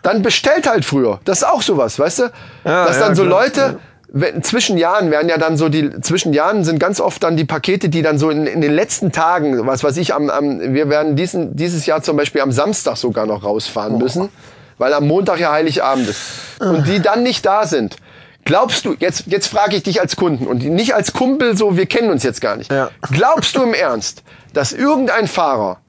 Dann 0.03 0.21
bestellt 0.21 0.67
halt 0.67 0.85
früher. 0.85 1.19
Das 1.25 1.39
ist 1.39 1.43
auch 1.43 1.61
sowas, 1.61 1.99
weißt 1.99 2.19
du? 2.19 2.23
Ja, 2.63 2.85
Dass 2.85 2.95
ja, 2.95 3.07
dann 3.07 3.15
so 3.15 3.25
klar. 3.25 3.43
Leute, 3.43 3.79
wenn, 4.07 4.41
zwischen 4.41 4.77
Jahren 4.77 5.11
werden 5.11 5.27
ja 5.27 5.37
dann 5.37 5.57
so 5.57 5.67
die, 5.67 5.99
zwischen 5.99 6.31
Jahren 6.31 6.63
sind 6.63 6.79
ganz 6.79 7.01
oft 7.01 7.21
dann 7.23 7.35
die 7.35 7.43
Pakete, 7.43 7.89
die 7.89 8.01
dann 8.01 8.17
so 8.17 8.29
in, 8.29 8.47
in 8.47 8.61
den 8.61 8.71
letzten 8.71 9.11
Tagen, 9.11 9.67
was 9.67 9.83
weiß 9.83 9.97
ich, 9.97 10.13
am, 10.13 10.29
am, 10.29 10.73
wir 10.73 10.89
werden 10.89 11.17
diesen, 11.17 11.57
dieses 11.57 11.85
Jahr 11.85 12.01
zum 12.01 12.15
Beispiel 12.15 12.41
am 12.41 12.53
Samstag 12.53 12.95
sogar 12.95 13.25
noch 13.25 13.43
rausfahren 13.43 13.97
müssen, 13.97 14.29
weil 14.77 14.93
am 14.93 15.07
Montag 15.07 15.41
ja 15.41 15.51
Heiligabend 15.51 16.07
ist. 16.07 16.21
Und 16.59 16.87
die 16.87 17.01
dann 17.01 17.23
nicht 17.23 17.45
da 17.45 17.67
sind. 17.67 17.97
Glaubst 18.45 18.85
du, 18.85 18.95
jetzt, 18.97 19.25
jetzt 19.27 19.47
frage 19.47 19.75
ich 19.75 19.83
dich 19.83 19.99
als 19.99 20.15
Kunden 20.15 20.47
und 20.47 20.63
nicht 20.63 20.95
als 20.95 21.11
Kumpel, 21.11 21.57
so, 21.57 21.75
wir 21.75 21.85
kennen 21.85 22.09
uns 22.09 22.23
jetzt 22.23 22.39
gar 22.39 22.55
nicht. 22.55 22.71
Ja. 22.71 22.91
Glaubst 23.11 23.57
du 23.57 23.63
im 23.63 23.73
Ernst, 23.73 24.23
dass 24.53 24.71
irgendein 24.71 25.27
Fahrer, 25.27 25.81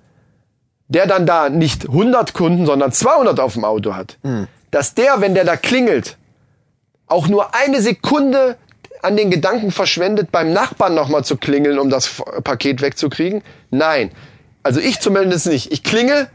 der 0.88 1.06
dann 1.06 1.26
da 1.26 1.48
nicht 1.48 1.86
100 1.88 2.32
Kunden, 2.34 2.66
sondern 2.66 2.92
200 2.92 3.40
auf 3.40 3.54
dem 3.54 3.64
Auto 3.64 3.94
hat, 3.94 4.18
dass 4.70 4.94
der, 4.94 5.20
wenn 5.20 5.34
der 5.34 5.44
da 5.44 5.56
klingelt, 5.56 6.16
auch 7.06 7.28
nur 7.28 7.54
eine 7.54 7.80
Sekunde 7.80 8.56
an 9.02 9.16
den 9.16 9.30
Gedanken 9.30 9.70
verschwendet, 9.70 10.32
beim 10.32 10.52
Nachbarn 10.52 10.94
nochmal 10.94 11.24
zu 11.24 11.36
klingeln, 11.36 11.78
um 11.78 11.90
das 11.90 12.22
Paket 12.42 12.82
wegzukriegen? 12.82 13.42
Nein. 13.70 14.10
Also 14.62 14.80
ich 14.80 15.00
zumindest 15.00 15.46
nicht. 15.46 15.72
Ich 15.72 15.84
klingel, 15.84 16.28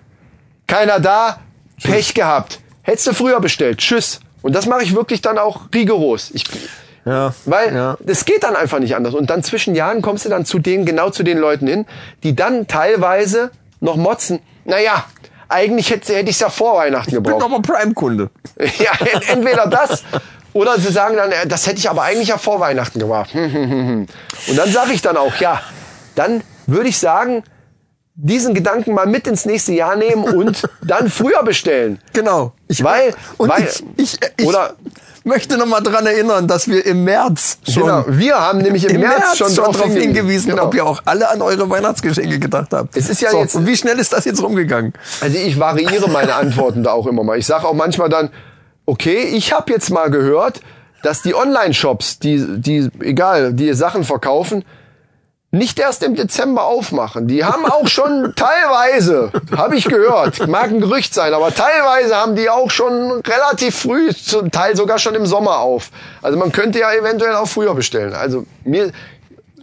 keiner 0.67 0.99
da, 0.99 1.39
Pech 1.83 2.13
gehabt. 2.13 2.59
Hättest 2.81 3.07
du 3.07 3.13
früher 3.13 3.39
bestellt. 3.39 3.79
Tschüss. 3.79 4.21
Und 4.41 4.55
das 4.55 4.65
mache 4.65 4.83
ich 4.83 4.95
wirklich 4.95 5.21
dann 5.21 5.37
auch 5.37 5.61
rigoros. 5.73 6.31
Ich, 6.33 6.45
Ja, 7.05 7.33
weil 7.45 7.75
ja. 7.75 7.97
das 8.01 8.25
geht 8.25 8.43
dann 8.43 8.55
einfach 8.55 8.79
nicht 8.79 8.95
anders. 8.95 9.13
Und 9.13 9.29
dann 9.29 9.43
zwischen 9.43 9.75
Jahren 9.75 10.01
kommst 10.01 10.25
du 10.25 10.29
dann 10.29 10.45
zu 10.45 10.59
den, 10.59 10.85
genau 10.85 11.09
zu 11.09 11.23
den 11.23 11.37
Leuten 11.37 11.67
hin, 11.67 11.85
die 12.23 12.35
dann 12.35 12.67
teilweise 12.67 13.51
noch 13.83 13.95
motzen. 13.97 14.39
Naja, 14.65 15.03
eigentlich 15.49 15.89
hätte, 15.91 16.13
hätte 16.15 16.29
ich 16.29 16.35
es 16.37 16.39
ja 16.39 16.49
vor 16.49 16.77
Weihnachten 16.77 17.09
Ich 17.09 17.15
bin 17.21 17.23
gebraucht. 17.33 17.43
aber 17.43 17.61
Prime-Kunde. 17.61 18.29
Ja, 18.59 18.91
ent- 19.13 19.29
entweder 19.29 19.67
das 19.67 20.03
oder 20.53 20.79
sie 20.79 20.91
sagen 20.91 21.15
dann, 21.17 21.31
äh, 21.31 21.45
das 21.47 21.67
hätte 21.67 21.77
ich 21.79 21.89
aber 21.89 22.03
eigentlich 22.03 22.29
ja 22.29 22.37
vor 22.37 22.59
Weihnachten 22.59 22.99
gemacht. 22.99 23.33
Und 23.35 24.07
dann 24.55 24.71
sage 24.71 24.93
ich 24.93 25.01
dann 25.01 25.17
auch, 25.17 25.35
ja, 25.37 25.61
dann 26.15 26.41
würde 26.67 26.87
ich 26.89 26.97
sagen, 26.97 27.43
diesen 28.15 28.53
Gedanken 28.53 28.93
mal 28.93 29.07
mit 29.07 29.27
ins 29.27 29.45
nächste 29.45 29.73
Jahr 29.73 29.95
nehmen 29.95 30.23
und 30.23 30.61
dann 30.83 31.09
früher 31.09 31.43
bestellen. 31.43 31.99
Genau. 32.13 32.53
Ich, 32.67 32.83
Weil- 32.83 33.13
und 33.37 33.49
weil- 33.49 33.63
ich, 33.63 33.83
ich, 33.97 34.19
ich 34.37 34.45
oder- 34.45 34.75
möchte 35.23 35.57
noch 35.57 35.65
mal 35.65 35.81
dran 35.81 36.05
erinnern, 36.05 36.47
dass 36.47 36.67
wir 36.67 36.85
im 36.85 37.03
März 37.03 37.57
schon, 37.69 37.83
Genau, 37.83 38.05
wir 38.07 38.35
haben 38.35 38.59
nämlich 38.59 38.83
im, 38.85 38.95
im 38.95 39.01
März, 39.01 39.37
schon 39.37 39.55
darauf 39.55 39.77
drauf 39.77 39.91
hingewiesen, 39.93 40.51
Genau. 40.51 40.65
ob 40.65 40.75
ihr 40.75 40.85
auch 40.85 41.01
alle 41.05 41.29
an 41.29 41.41
eure 41.41 41.69
Weihnachtsgeschenke 41.69 42.39
gedacht 42.39 42.67
habt. 42.73 42.95
Es 42.97 43.09
ist 43.09 43.21
ja 43.21 43.31
so, 43.31 43.39
jetzt- 43.39 43.55
Und 43.55 43.65
wie 43.67 43.77
schnell 43.77 43.99
ist 43.99 44.13
das 44.13 44.25
jetzt 44.25 44.41
rumgegangen? 44.41 44.93
Also 45.21 45.37
ich 45.37 45.59
variiere 45.59 46.09
meine 46.09 46.35
Antworten 46.43 46.83
da 46.83 46.91
auch 46.91 47.07
immer 47.07 47.23
mal. 47.23 47.37
Ich 47.37 47.45
sage 47.45 47.67
auch 47.67 47.73
manchmal 47.73 48.09
dann, 48.09 48.29
okay, 48.85 49.23
ich 49.33 49.53
habe 49.53 49.71
jetzt 49.71 49.89
mal 49.89 50.09
gehört, 50.09 50.59
dass 51.03 51.21
die 51.21 51.35
Online-Shops, 51.35 52.19
die, 52.19 52.43
die, 52.59 52.89
egal, 53.01 53.53
die 53.53 53.73
Sachen 53.73 54.03
verkaufen, 54.03 54.63
nicht 55.53 55.77
erst 55.79 56.01
im 56.01 56.15
Dezember 56.15 56.65
aufmachen. 56.65 57.27
Die 57.27 57.45
haben 57.45 57.65
auch 57.65 57.87
schon 57.87 58.33
teilweise, 58.35 59.31
habe 59.55 59.75
ich 59.75 59.85
gehört, 59.85 60.47
mag 60.47 60.71
ein 60.71 60.81
Gerücht 60.81 61.13
sein, 61.13 61.33
aber 61.33 61.53
teilweise 61.53 62.15
haben 62.15 62.35
die 62.35 62.49
auch 62.49 62.71
schon 62.71 63.21
relativ 63.21 63.77
früh, 63.77 64.11
zum 64.13 64.49
Teil 64.49 64.75
sogar 64.75 64.97
schon 64.97 65.13
im 65.13 65.27
Sommer 65.27 65.59
auf. 65.59 65.91
Also 66.23 66.39
man 66.39 66.51
könnte 66.51 66.79
ja 66.79 66.91
eventuell 66.91 67.35
auch 67.35 67.47
früher 67.47 67.75
bestellen. 67.75 68.15
Also 68.15 68.45
mir, 68.63 68.91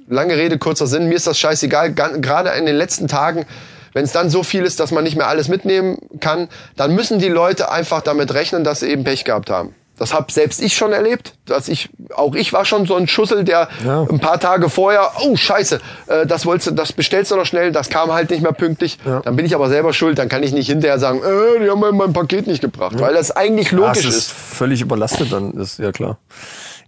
lange 0.09 0.37
Rede, 0.37 0.59
kurzer 0.59 0.87
Sinn, 0.87 1.09
mir 1.09 1.17
ist 1.17 1.27
das 1.27 1.41
scheißegal. 1.41 1.93
Gerade 1.93 2.51
in 2.51 2.67
den 2.67 2.77
letzten 2.77 3.09
Tagen, 3.09 3.45
wenn 3.93 4.05
es 4.05 4.13
dann 4.13 4.31
so 4.31 4.45
viel 4.45 4.63
ist, 4.63 4.79
dass 4.79 4.93
man 4.93 5.03
nicht 5.03 5.17
mehr 5.17 5.27
alles 5.27 5.49
mitnehmen 5.49 5.99
kann, 6.21 6.49
dann 6.77 6.95
müssen 6.95 7.19
die 7.19 7.29
Leute 7.29 7.73
einfach 7.73 8.01
damit 8.01 8.33
rechnen, 8.33 8.63
dass 8.63 8.81
sie 8.81 8.89
eben 8.89 9.03
Pech 9.03 9.25
gehabt 9.25 9.51
haben. 9.51 9.75
Das 10.01 10.13
hab 10.15 10.33
selbst 10.33 10.61
ich 10.63 10.75
schon 10.75 10.93
erlebt, 10.93 11.35
dass 11.45 11.69
ich 11.69 11.91
auch 12.17 12.35
ich 12.35 12.53
war 12.53 12.65
schon 12.65 12.87
so 12.87 12.97
ein 12.97 13.07
Schussel, 13.07 13.45
der 13.45 13.69
Ja. 13.85 14.07
ein 14.11 14.19
paar 14.19 14.41
Tage 14.41 14.69
vorher, 14.71 15.13
oh 15.23 15.37
Scheiße, 15.37 15.79
äh, 16.07 16.27
das 16.27 16.47
wolltest 16.47 16.69
du, 16.69 16.71
das 16.73 16.93
bestellst 16.93 17.31
du 17.31 17.37
noch 17.37 17.45
schnell, 17.47 17.71
das 17.71 17.91
kam 17.91 18.11
halt 18.13 18.31
nicht 18.31 18.43
mehr 18.43 18.53
pünktlich. 18.53 18.99
Dann 19.05 19.37
bin 19.37 19.45
ich 19.45 19.55
aber 19.55 19.69
selber 19.69 19.93
schuld, 19.93 20.19
dann 20.19 20.29
kann 20.31 20.43
ich 20.43 20.53
nicht 20.53 20.69
hinterher 20.69 20.99
sagen, 20.99 21.21
äh, 21.23 21.63
die 21.63 21.71
haben 21.71 21.81
mir 21.81 21.93
mein 21.93 22.13
Paket 22.15 22.47
nicht 22.47 22.63
gebracht, 22.63 22.99
weil 22.99 23.13
das 23.15 23.31
eigentlich 23.31 23.71
logisch 23.73 24.07
es 24.07 24.15
ist 24.15 24.17
ist. 24.17 24.33
völlig 24.33 24.81
überlastet 24.81 25.31
dann, 25.33 25.53
ist 25.53 25.79
ja 25.79 25.93
klar. 25.93 26.17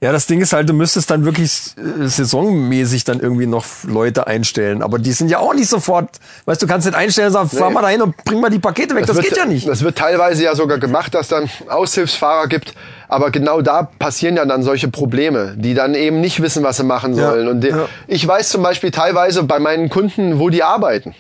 Ja, 0.02 0.10
das 0.10 0.26
Ding 0.26 0.40
ist 0.40 0.52
halt, 0.52 0.68
du 0.68 0.72
müsstest 0.72 1.12
dann 1.12 1.24
wirklich 1.24 1.76
äh, 1.76 2.08
saisonmäßig 2.08 3.04
dann 3.04 3.20
irgendwie 3.20 3.46
noch 3.46 3.64
Leute 3.84 4.26
einstellen. 4.26 4.82
Aber 4.82 4.98
die 4.98 5.12
sind 5.12 5.28
ja 5.28 5.38
auch 5.38 5.54
nicht 5.54 5.68
sofort, 5.68 6.08
weißt 6.44 6.60
du, 6.60 6.66
kannst 6.66 6.88
nicht 6.88 6.96
einstellen 6.96 7.28
und 7.28 7.32
sagen, 7.34 7.48
fahr 7.50 7.70
mal 7.70 7.82
dahin 7.82 8.02
und 8.02 8.16
bring 8.24 8.40
mal 8.40 8.50
die 8.50 8.58
Pakete 8.58 8.96
weg. 8.96 9.06
Das, 9.06 9.14
wird, 9.14 9.28
geht 9.28 9.36
ja 9.36 9.44
nicht. 9.44 9.68
Das 9.68 9.84
wird 9.84 9.96
teilweise 9.96 10.42
ja 10.42 10.56
sogar 10.56 10.78
gemacht, 10.78 11.14
dass 11.14 11.28
dann 11.28 11.48
Aushilfsfahrer 11.68 12.48
gibt. 12.48 12.74
Aber 13.06 13.30
genau 13.30 13.60
da 13.62 13.84
passieren 13.84 14.36
ja 14.36 14.44
dann 14.44 14.64
solche 14.64 14.88
Probleme, 14.88 15.54
die 15.56 15.74
dann 15.74 15.94
eben 15.94 16.20
nicht 16.20 16.42
wissen, 16.42 16.64
was 16.64 16.78
sie 16.78 16.84
machen 16.84 17.14
Ja, 17.14 17.30
sollen. 17.30 17.46
Und 17.46 17.60
die, 17.60 17.68
ja. 17.68 17.86
ich 18.08 18.26
weiß 18.26 18.48
zum 18.48 18.64
Beispiel 18.64 18.90
teilweise 18.90 19.44
bei 19.44 19.60
meinen 19.60 19.88
Kunden, 19.88 20.40
wo 20.40 20.48
die 20.48 20.64
arbeiten. 20.64 21.14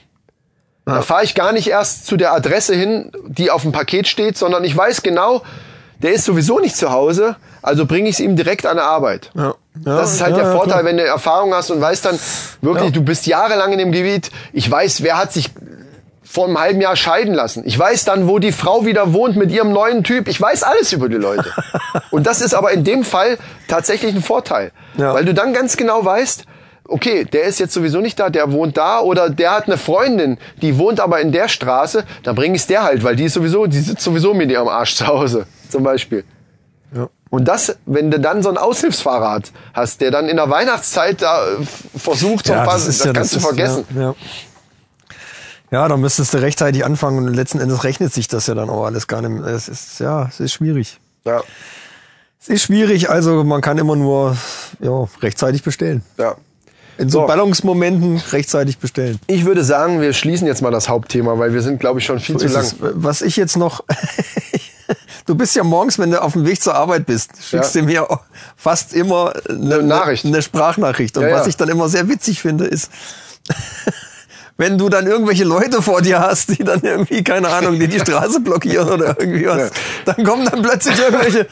Da 0.84 1.02
fahre 1.02 1.22
ich 1.22 1.36
gar 1.36 1.52
nicht 1.52 1.68
erst 1.68 2.06
zu 2.06 2.16
der 2.16 2.32
Adresse 2.32 2.74
hin, 2.74 3.12
die 3.28 3.52
auf 3.52 3.62
dem 3.62 3.70
Paket 3.70 4.08
steht, 4.08 4.36
sondern 4.36 4.64
ich 4.64 4.76
weiß 4.76 5.04
genau, 5.04 5.42
der 6.02 6.12
ist 6.12 6.24
sowieso 6.24 6.58
nicht 6.58 6.76
zu 6.76 6.90
Hause, 6.90 7.36
also 7.62 7.86
bringe 7.86 8.08
ich 8.08 8.16
es 8.16 8.20
ihm 8.20 8.36
direkt 8.36 8.66
an 8.66 8.76
der 8.76 8.86
Arbeit. 8.86 9.30
Ja. 9.34 9.54
Ja, 9.86 9.96
das 9.96 10.14
ist 10.14 10.20
halt 10.20 10.36
ja, 10.36 10.42
der 10.42 10.52
Vorteil, 10.52 10.80
klar. 10.80 10.84
wenn 10.84 10.98
du 10.98 11.04
Erfahrung 11.04 11.54
hast 11.54 11.70
und 11.70 11.80
weißt 11.80 12.04
dann 12.04 12.18
wirklich, 12.60 12.92
du 12.92 13.02
bist 13.02 13.26
jahrelang 13.26 13.72
in 13.72 13.78
dem 13.78 13.90
Gebiet. 13.90 14.30
Ich 14.52 14.70
weiß, 14.70 15.02
wer 15.02 15.16
hat 15.16 15.32
sich 15.32 15.50
vor 16.32 16.46
einem 16.46 16.58
halben 16.58 16.80
Jahr 16.80 16.96
scheiden 16.96 17.34
lassen. 17.34 17.62
Ich 17.66 17.78
weiß 17.78 18.04
dann, 18.04 18.28
wo 18.28 18.38
die 18.38 18.52
Frau 18.52 18.86
wieder 18.86 19.12
wohnt 19.12 19.36
mit 19.36 19.50
ihrem 19.50 19.72
neuen 19.72 20.02
Typ. 20.02 20.28
Ich 20.28 20.40
weiß 20.40 20.62
alles 20.62 20.92
über 20.92 21.08
die 21.08 21.16
Leute. 21.16 21.50
und 22.10 22.26
das 22.26 22.40
ist 22.40 22.54
aber 22.54 22.72
in 22.72 22.84
dem 22.84 23.04
Fall 23.04 23.38
tatsächlich 23.68 24.14
ein 24.14 24.22
Vorteil. 24.22 24.72
Ja. 24.96 25.14
Weil 25.14 25.24
du 25.24 25.34
dann 25.34 25.52
ganz 25.52 25.76
genau 25.76 26.04
weißt, 26.04 26.44
okay, 26.88 27.24
der 27.24 27.44
ist 27.44 27.58
jetzt 27.58 27.74
sowieso 27.74 28.00
nicht 28.00 28.18
da, 28.18 28.30
der 28.30 28.52
wohnt 28.52 28.76
da 28.76 29.00
oder 29.00 29.30
der 29.30 29.52
hat 29.52 29.66
eine 29.66 29.76
Freundin, 29.76 30.38
die 30.60 30.78
wohnt 30.78 31.00
aber 31.00 31.20
in 31.20 31.32
der 31.32 31.48
Straße, 31.48 32.04
dann 32.22 32.34
bring 32.34 32.54
ich's 32.54 32.66
der 32.66 32.82
halt, 32.82 33.04
weil 33.04 33.16
die 33.16 33.24
ist 33.24 33.34
sowieso, 33.34 33.66
die 33.66 33.80
sitzt 33.80 34.02
sowieso 34.02 34.34
mit 34.34 34.50
ihrem 34.50 34.68
Arsch 34.68 34.96
zu 34.96 35.06
Hause, 35.06 35.46
zum 35.72 35.82
Beispiel. 35.82 36.24
Ja. 36.94 37.08
Und 37.30 37.46
das, 37.46 37.76
wenn 37.86 38.10
du 38.10 38.20
dann 38.20 38.42
so 38.42 38.48
einen 38.50 38.58
Aushilfsfahrer 38.58 39.40
hast, 39.72 40.00
der 40.02 40.10
dann 40.10 40.28
in 40.28 40.36
der 40.36 40.48
Weihnachtszeit 40.50 41.22
da 41.22 41.44
versucht, 41.96 42.50
ein 42.50 42.64
paar, 42.64 42.74
das, 42.78 43.02
kannst 43.02 43.32
du 43.34 43.38
ist- 43.38 43.44
vergessen. 43.46 43.84
Ja, 43.94 44.00
ja. 44.02 44.14
ja, 45.70 45.88
da 45.88 45.96
müsstest 45.96 46.34
du 46.34 46.38
rechtzeitig 46.38 46.84
anfangen 46.84 47.26
und 47.26 47.34
letzten 47.34 47.58
Endes 47.60 47.82
rechnet 47.84 48.12
sich 48.12 48.28
das 48.28 48.46
ja 48.46 48.54
dann 48.54 48.68
auch 48.70 48.84
alles 48.84 49.06
gar 49.08 49.22
nicht 49.22 49.30
mehr. 49.40 49.44
Es 49.46 49.68
ist, 49.68 49.98
ja, 50.00 50.26
es 50.28 50.40
ist 50.40 50.52
schwierig. 50.52 51.00
Ja, 51.24 51.42
Es 52.40 52.48
ist 52.48 52.62
schwierig, 52.62 53.08
also 53.08 53.44
man 53.44 53.60
kann 53.62 53.78
immer 53.78 53.96
nur 53.96 54.36
ja, 54.80 55.08
rechtzeitig 55.22 55.62
bestellen. 55.62 56.02
ja. 56.18 56.34
In 57.02 57.08
so, 57.10 57.20
So. 57.22 57.26
Ballungsmomenten 57.26 58.18
rechtzeitig 58.30 58.78
bestellen. 58.78 59.18
Ich 59.26 59.44
würde 59.44 59.64
sagen, 59.64 60.00
wir 60.00 60.12
schließen 60.12 60.46
jetzt 60.46 60.62
mal 60.62 60.70
das 60.70 60.88
Hauptthema, 60.88 61.36
weil 61.38 61.52
wir 61.52 61.60
sind, 61.60 61.80
glaube 61.80 61.98
ich, 61.98 62.06
schon 62.06 62.20
viel 62.20 62.38
So 62.38 62.46
zu 62.46 62.52
lang. 62.54 62.64
es. 62.64 62.74
Was 62.80 63.22
ich 63.22 63.36
jetzt 63.36 63.56
noch, 63.56 63.82
du 65.26 65.34
bist 65.34 65.56
ja 65.56 65.64
morgens, 65.64 65.98
wenn 65.98 66.12
du 66.12 66.22
auf 66.22 66.34
dem 66.34 66.46
Weg 66.46 66.62
zur 66.62 66.74
Arbeit 66.76 67.06
bist, 67.06 67.30
schickst 67.42 67.74
Ja. 67.74 67.80
du 67.80 67.86
mir 67.88 68.06
fast 68.56 68.94
immer 68.94 69.32
eine, 69.48 69.74
Eine 69.76 69.82
Nachricht. 69.82 70.24
eine 70.24 70.40
Sprachnachricht. 70.42 71.16
Und 71.16 71.24
Ja, 71.24 71.32
was 71.32 71.42
ja. 71.42 71.48
ich 71.48 71.56
dann 71.56 71.68
immer 71.70 71.88
sehr 71.88 72.08
witzig 72.08 72.40
finde, 72.40 72.66
ist, 72.66 72.88
wenn 74.56 74.78
du 74.78 74.88
dann 74.88 75.06
irgendwelche 75.06 75.44
Leute 75.44 75.82
vor 75.82 76.02
dir 76.02 76.20
hast, 76.20 76.50
die 76.56 76.62
dann 76.62 76.80
irgendwie, 76.82 77.24
keine 77.24 77.48
Ahnung, 77.48 77.80
die 77.80 77.88
die 77.88 77.98
Straße 77.98 78.40
blockieren 78.40 78.88
oder 78.88 79.18
irgendwie 79.18 79.46
was, 79.46 79.70
dann 80.04 80.24
kommen 80.24 80.44
dann 80.44 80.62
plötzlich 80.62 80.98
irgendwelche 80.98 81.48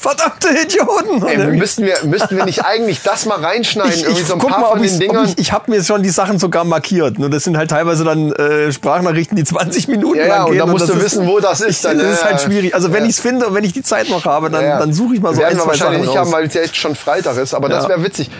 verdammte 0.00 0.48
Idioten. 0.64 1.22
Und 1.22 1.28
Ey, 1.28 1.46
müssten 1.58 1.84
wir, 1.84 1.94
müssten 2.04 2.34
wir 2.36 2.44
nicht 2.46 2.64
eigentlich 2.64 3.02
das 3.02 3.26
mal 3.26 3.38
reinschneiden? 3.38 3.92
ich, 3.92 4.02
irgendwie 4.04 4.22
so 4.22 4.32
ein 4.34 4.38
guck 4.38 4.50
paar 4.50 4.60
mal, 4.60 4.68
von 4.70 4.82
den 4.82 4.98
Dingern. 4.98 5.26
ich, 5.26 5.38
ich 5.38 5.52
habe 5.52 5.70
mir 5.70 5.84
schon 5.84 6.02
die 6.02 6.08
Sachen 6.08 6.38
sogar 6.38 6.64
markiert. 6.64 7.18
Nur 7.18 7.28
das 7.28 7.44
sind 7.44 7.56
halt 7.58 7.70
teilweise 7.70 8.04
dann 8.04 8.32
äh, 8.32 8.72
Sprachnachrichten, 8.72 9.36
die 9.36 9.44
20 9.44 9.88
Minuten 9.88 10.18
Ja, 10.18 10.26
ja, 10.26 10.36
lang 10.36 10.44
und 10.46 10.50
gehen. 10.52 10.58
da 10.60 10.66
musst 10.66 10.88
du 10.88 11.00
wissen, 11.00 11.26
wo 11.28 11.38
das 11.38 11.60
ist 11.60 11.84
dann, 11.84 11.98
das 11.98 12.06
ja, 12.06 12.12
ist 12.14 12.24
halt 12.24 12.40
schwierig. 12.40 12.74
Also 12.74 12.92
wenn 12.92 13.02
Ja. 13.04 13.10
ich 13.10 13.16
es 13.16 13.20
finde 13.20 13.46
und 13.46 13.54
wenn 13.54 13.64
ich 13.64 13.74
die 13.74 13.82
Zeit 13.82 14.08
noch 14.08 14.24
habe, 14.24 14.48
dann, 14.50 14.64
Ja, 14.64 14.78
dann 14.78 14.92
suche 14.94 15.14
ich 15.16 15.20
mal 15.20 15.34
so 15.34 15.40
Werden 15.40 15.52
ein, 15.52 15.56
wir 15.58 15.62
zwei 15.64 15.68
wahrscheinlich 15.70 15.98
Sachen 15.98 16.08
nicht 16.08 16.18
raus. 16.18 16.26
haben, 16.26 16.32
weil 16.32 16.46
es 16.46 16.54
ja 16.54 16.60
echt 16.62 16.76
schon 16.76 16.94
Freitag 16.94 17.36
ist. 17.36 17.52
Aber 17.52 17.68
das 17.68 17.86
wäre 17.88 18.02
witzig. 18.02 18.30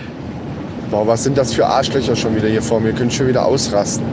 Boah, 0.91 1.07
was 1.07 1.23
sind 1.25 1.37
das 1.39 1.53
für 1.53 1.67
Arschlöcher 1.67 2.17
schon 2.17 2.35
wieder 2.35 2.49
hier 2.49 2.63
vor 2.63 2.81
mir? 2.81 2.93
Können 2.93 3.11
schon 3.11 3.29
wieder 3.29 3.45
ausrasten. 3.45 4.05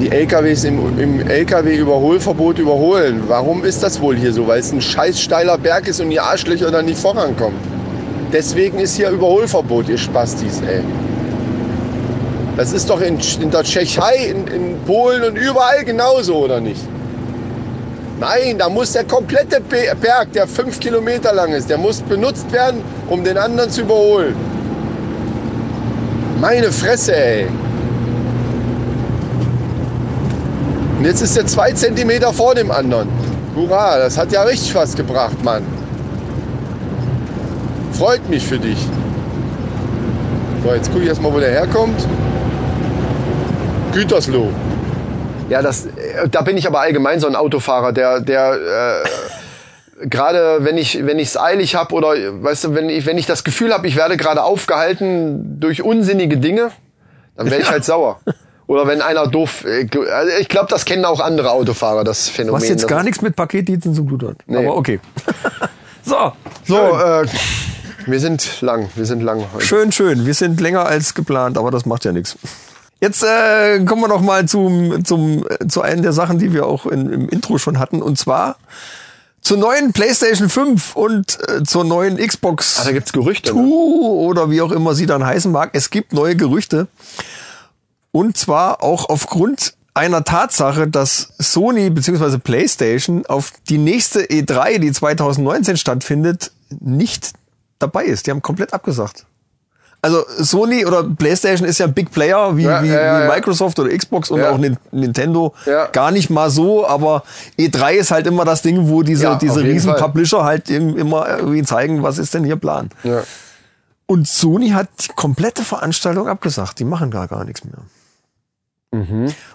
Die 0.00 0.10
LKWs 0.10 0.64
im, 0.64 0.98
im 0.98 1.26
LKW-Überholverbot 1.26 2.58
überholen. 2.58 3.22
Warum 3.28 3.64
ist 3.64 3.82
das 3.82 4.00
wohl 4.00 4.16
hier 4.16 4.32
so? 4.32 4.46
Weil 4.46 4.60
es 4.60 4.70
ein 4.72 4.80
scheiß 4.82 5.18
steiler 5.18 5.56
Berg 5.56 5.88
ist 5.88 6.00
und 6.00 6.10
die 6.10 6.20
Arschlöcher 6.20 6.70
dann 6.70 6.84
nicht 6.84 6.98
vorankommen. 6.98 7.58
Deswegen 8.32 8.78
ist 8.78 8.96
hier 8.96 9.08
Überholverbot, 9.10 9.88
ihr 9.88 9.96
Spastis, 9.96 10.60
ey. 10.68 10.80
Das 12.56 12.72
ist 12.72 12.90
doch 12.90 13.00
in, 13.00 13.18
in 13.40 13.50
der 13.50 13.62
Tschechei, 13.62 14.16
in, 14.30 14.46
in 14.48 14.78
Polen 14.86 15.22
und 15.24 15.36
überall 15.36 15.84
genauso, 15.84 16.36
oder 16.36 16.60
nicht? 16.60 16.80
Nein, 18.18 18.56
da 18.58 18.68
muss 18.68 18.92
der 18.92 19.04
komplette 19.04 19.60
Be- 19.60 19.94
Berg, 20.00 20.32
der 20.32 20.46
fünf 20.46 20.80
Kilometer 20.80 21.32
lang 21.34 21.52
ist, 21.52 21.68
der 21.70 21.78
muss 21.78 22.00
benutzt 22.00 22.50
werden, 22.52 22.80
um 23.08 23.22
den 23.24 23.36
anderen 23.38 23.70
zu 23.70 23.82
überholen. 23.82 24.34
Meine 26.40 26.72
Fresse, 26.72 27.14
ey. 27.14 27.46
Und 30.98 31.04
jetzt 31.04 31.20
ist 31.20 31.36
er 31.36 31.46
zwei 31.46 31.72
Zentimeter 31.72 32.32
vor 32.32 32.54
dem 32.54 32.70
anderen. 32.70 33.08
Hurra, 33.54 33.98
das 33.98 34.16
hat 34.16 34.32
ja 34.32 34.42
richtig 34.42 34.74
was 34.74 34.96
gebracht, 34.96 35.42
Mann. 35.44 35.62
Freut 37.92 38.28
mich 38.28 38.46
für 38.46 38.58
dich. 38.58 38.78
So, 40.62 40.72
jetzt 40.72 40.90
gucke 40.90 41.02
ich 41.02 41.08
erstmal, 41.08 41.32
wo 41.32 41.40
der 41.40 41.50
herkommt. 41.50 42.06
Gütersloh. 43.92 44.50
Ja, 45.48 45.62
das, 45.62 45.86
äh, 45.86 46.28
da 46.30 46.42
bin 46.42 46.56
ich 46.56 46.66
aber 46.66 46.80
allgemein 46.80 47.20
so 47.20 47.26
ein 47.26 47.36
Autofahrer, 47.36 47.92
der, 47.92 48.20
der 48.20 49.04
äh, 50.02 50.06
gerade 50.06 50.58
wenn 50.60 50.76
ich 50.76 51.06
wenn 51.06 51.18
ich 51.18 51.28
es 51.28 51.38
eilig 51.38 51.76
habe 51.76 51.94
oder 51.94 52.08
weißt 52.08 52.64
du, 52.64 52.74
wenn 52.74 52.90
ich 52.90 53.06
wenn 53.06 53.16
ich 53.16 53.26
das 53.26 53.44
Gefühl 53.44 53.72
habe, 53.72 53.86
ich 53.86 53.96
werde 53.96 54.16
gerade 54.16 54.42
aufgehalten 54.42 55.60
durch 55.60 55.82
unsinnige 55.82 56.36
Dinge, 56.36 56.70
dann 57.36 57.50
werde 57.50 57.62
ich 57.62 57.70
halt 57.70 57.84
sauer. 57.84 58.20
Oder 58.66 58.86
wenn 58.86 59.00
einer 59.00 59.26
doof, 59.28 59.64
äh, 59.64 59.88
also 60.10 60.32
ich 60.40 60.48
glaube, 60.48 60.66
das 60.70 60.84
kennen 60.84 61.04
auch 61.04 61.20
andere 61.20 61.50
Autofahrer, 61.52 62.02
das 62.04 62.28
Phänomen. 62.28 62.60
Was 62.60 62.68
jetzt 62.68 62.88
gar 62.88 63.02
nichts 63.02 63.22
mit 63.22 63.36
Paketdiensten 63.36 63.94
zu 63.94 64.02
tun 64.02 64.28
hat. 64.30 64.36
Nee. 64.46 64.56
Aber 64.58 64.76
okay. 64.76 64.98
so, 66.02 66.32
So, 66.64 66.76
äh, 66.76 67.26
wir 68.06 68.20
sind 68.20 68.60
lang, 68.60 68.88
wir 68.94 69.04
sind 69.06 69.22
lang 69.22 69.44
heute. 69.52 69.64
schön, 69.64 69.92
schön. 69.92 70.26
Wir 70.26 70.34
sind 70.34 70.60
länger 70.60 70.86
als 70.86 71.14
geplant, 71.14 71.58
aber 71.58 71.70
das 71.70 71.86
macht 71.86 72.04
ja 72.04 72.12
nichts. 72.12 72.36
Jetzt 73.00 73.22
äh, 73.22 73.84
kommen 73.84 74.02
wir 74.02 74.08
noch 74.08 74.22
mal 74.22 74.46
zum, 74.48 75.04
zum, 75.04 75.44
äh, 75.48 75.66
zu 75.68 75.82
einer 75.82 76.02
der 76.02 76.12
Sachen, 76.12 76.38
die 76.38 76.52
wir 76.52 76.66
auch 76.66 76.86
in, 76.86 77.12
im 77.12 77.28
Intro 77.28 77.58
schon 77.58 77.78
hatten. 77.78 78.00
Und 78.02 78.18
zwar 78.18 78.56
zur 79.42 79.58
neuen 79.58 79.92
PlayStation 79.92 80.48
5 80.48 80.96
und 80.96 81.38
äh, 81.48 81.62
zur 81.62 81.84
neuen 81.84 82.16
Xbox 82.16 82.80
Ah, 82.80 82.84
da 82.86 82.92
gibt's 82.92 83.12
Gerüchte. 83.12 83.54
Ne? 83.54 83.60
Two 83.60 84.26
oder 84.26 84.50
wie 84.50 84.60
auch 84.62 84.72
immer 84.72 84.94
sie 84.94 85.06
dann 85.06 85.24
heißen 85.24 85.52
mag. 85.52 85.70
Es 85.74 85.90
gibt 85.90 86.12
neue 86.12 86.34
Gerüchte. 86.36 86.88
Und 88.16 88.36
zwar 88.38 88.82
auch 88.82 89.10
aufgrund 89.10 89.74
einer 89.92 90.24
Tatsache, 90.24 90.88
dass 90.88 91.32
Sony 91.38 91.90
bzw. 91.90 92.38
PlayStation 92.38 93.26
auf 93.26 93.52
die 93.68 93.76
nächste 93.76 94.20
E3, 94.24 94.78
die 94.78 94.90
2019 94.90 95.76
stattfindet, 95.76 96.50
nicht 96.80 97.32
dabei 97.78 98.04
ist. 98.04 98.26
Die 98.26 98.30
haben 98.30 98.40
komplett 98.40 98.72
abgesagt. 98.72 99.26
Also 100.00 100.24
Sony 100.38 100.86
oder 100.86 101.02
PlayStation 101.04 101.68
ist 101.68 101.76
ja 101.78 101.86
ein 101.86 101.92
Big 101.92 102.10
Player 102.10 102.56
wie, 102.56 102.62
Ja, 102.62 102.82
wie, 102.82 102.88
ja, 102.88 103.00
ja, 103.20 103.24
wie. 103.24 103.34
Microsoft 103.34 103.78
oder 103.78 103.90
Xbox 103.94 104.30
und 104.30 104.42
auch 104.42 104.58
Nin- 104.58 104.78
Nintendo. 104.92 105.52
Ja. 105.66 105.86
Gar 105.88 106.10
nicht 106.10 106.30
mal 106.30 106.48
so, 106.48 106.86
aber 106.86 107.22
E3 107.58 107.94
ist 107.96 108.10
halt 108.12 108.26
immer 108.26 108.44
das 108.46 108.62
Ding, 108.62 108.88
wo 108.88 109.02
diese, 109.02 109.36
diese 109.42 109.62
riesen 109.62 109.90
Fall. 109.92 110.00
Publisher 110.00 110.42
halt 110.44 110.70
im- 110.70 110.96
immer 110.96 111.28
irgendwie 111.38 111.62
zeigen, 111.64 112.02
was 112.02 112.16
ist 112.16 112.32
denn 112.32 112.44
hier 112.44 112.56
Plan. 112.56 112.88
Und 114.06 114.28
Sony 114.28 114.70
hat 114.70 114.88
die 115.00 115.12
komplette 115.16 115.62
Veranstaltung 115.64 116.28
abgesagt. 116.28 116.78
Die 116.78 116.84
machen 116.84 117.10
gar, 117.10 117.26
gar 117.28 117.44
nichts 117.44 117.64
mehr. 117.64 117.74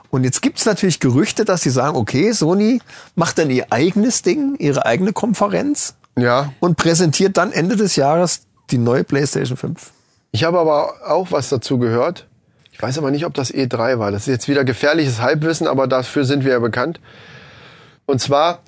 Und 0.09 0.23
jetzt 0.23 0.41
gibt's 0.41 0.65
natürlich 0.65 0.99
Gerüchte, 0.99 1.45
dass 1.45 1.61
sie 1.61 1.69
sagen, 1.69 1.95
okay, 1.95 2.31
Sony 2.31 2.81
macht 3.15 3.37
dann 3.37 3.49
ihr 3.49 3.67
eigenes 3.69 4.21
Ding, 4.21 4.55
ihre 4.59 4.85
eigene 4.85 5.13
Konferenz 5.13 5.95
ja. 6.17 6.53
und 6.59 6.77
präsentiert 6.77 7.37
dann 7.37 7.51
Ende 7.51 7.75
des 7.75 7.95
Jahres 7.95 8.41
die 8.69 8.77
neue 8.77 9.03
PlayStation 9.03 9.57
5. 9.57 9.91
Ich 10.31 10.43
habe 10.43 10.59
aber 10.59 10.93
auch 11.07 11.31
was 11.31 11.49
dazu 11.49 11.77
gehört. 11.77 12.27
Ich 12.71 12.81
weiß 12.81 12.97
aber 12.97 13.11
nicht, 13.11 13.25
ob 13.25 13.33
das 13.33 13.53
E3 13.53 13.99
war. 13.99 14.11
Das 14.11 14.23
ist 14.23 14.27
jetzt 14.27 14.47
wieder 14.47 14.63
gefährliches 14.63 15.21
Halbwissen, 15.21 15.67
aber 15.67 15.87
dafür 15.87 16.23
sind 16.23 16.45
wir 16.45 16.53
ja 16.53 16.59
bekannt. 16.59 16.99
Und 18.05 18.21
zwar, 18.21 18.59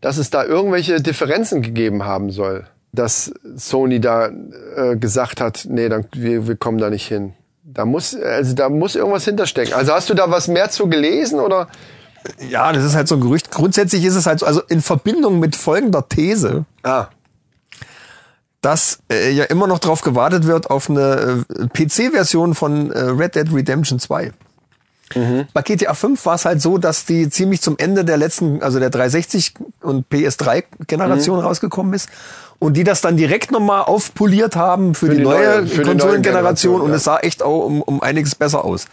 dass 0.00 0.16
es 0.16 0.30
da 0.30 0.44
irgendwelche 0.44 1.00
Differenzen 1.00 1.62
gegeben 1.62 2.04
haben 2.04 2.30
soll. 2.30 2.66
Dass 2.92 3.32
Sony 3.54 4.00
da 4.00 4.30
äh, 4.76 4.96
gesagt 4.96 5.40
hat, 5.40 5.66
nee, 5.68 5.88
dann, 5.88 6.06
wir, 6.12 6.48
wir 6.48 6.56
kommen 6.56 6.78
da 6.78 6.90
nicht 6.90 7.06
hin. 7.06 7.34
Da 7.72 7.84
muss, 7.84 8.14
also 8.16 8.54
da 8.54 8.68
muss 8.68 8.96
irgendwas 8.96 9.24
hinterstecken. 9.24 9.74
Also 9.74 9.92
hast 9.92 10.10
du 10.10 10.14
da 10.14 10.30
was 10.30 10.48
mehr 10.48 10.70
zu 10.70 10.88
gelesen 10.88 11.40
oder? 11.40 11.68
Ja, 12.48 12.72
das 12.72 12.84
ist 12.84 12.94
halt 12.94 13.08
so 13.08 13.14
ein 13.14 13.20
Gerücht. 13.20 13.50
Grundsätzlich 13.50 14.04
ist 14.04 14.14
es 14.16 14.26
halt 14.26 14.40
so, 14.40 14.46
also 14.46 14.60
in 14.68 14.82
Verbindung 14.82 15.38
mit 15.38 15.56
folgender 15.56 16.08
These, 16.08 16.64
Ah, 16.82 17.06
dass 18.60 18.98
äh, 19.10 19.30
ja 19.30 19.44
immer 19.44 19.66
noch 19.66 19.78
drauf 19.78 20.02
gewartet 20.02 20.46
wird 20.46 20.70
auf 20.70 20.90
eine 20.90 21.44
äh, 21.48 21.66
PC-Version 21.68 22.54
von 22.54 22.90
äh, 22.90 22.98
Red 22.98 23.34
Dead 23.34 23.52
Redemption 23.52 23.98
2. 23.98 24.32
Bei 25.52 25.62
GTA 25.62 25.92
5 25.94 26.24
war 26.24 26.36
es 26.36 26.44
halt 26.44 26.62
so, 26.62 26.78
dass 26.78 27.04
die 27.04 27.28
ziemlich 27.30 27.60
zum 27.60 27.76
Ende 27.78 28.04
der 28.04 28.16
letzten, 28.16 28.62
also 28.62 28.78
der 28.78 28.90
360 28.90 29.54
und 29.80 30.06
PS3-Generation 30.08 31.40
rausgekommen 31.40 31.94
ist 31.94 32.08
und 32.60 32.76
die 32.76 32.84
das 32.84 33.00
dann 33.00 33.16
direkt 33.16 33.50
nochmal 33.50 33.82
aufpoliert 33.82 34.54
haben 34.54 34.94
für, 34.94 35.08
die, 35.08 35.16
die 35.16 35.22
neue, 35.22 35.62
neue- 35.62 35.66
für 35.66 35.82
Konsolengeneration 35.82 36.74
Generation, 36.74 36.80
und 36.82 36.92
es 36.92 37.02
sah 37.04 37.18
echt 37.18 37.42
auch 37.42 37.64
um, 37.64 37.82
um 37.82 38.00
einiges 38.00 38.36
besser 38.36 38.64
aus. 38.64 38.84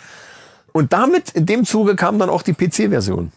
Und 0.72 0.94
damit, 0.94 1.30
in 1.32 1.46
dem 1.46 1.66
Zuge 1.66 1.96
kam 1.96 2.18
dann 2.18 2.30
auch 2.30 2.42
die 2.42 2.54
PC-Version. 2.54 3.32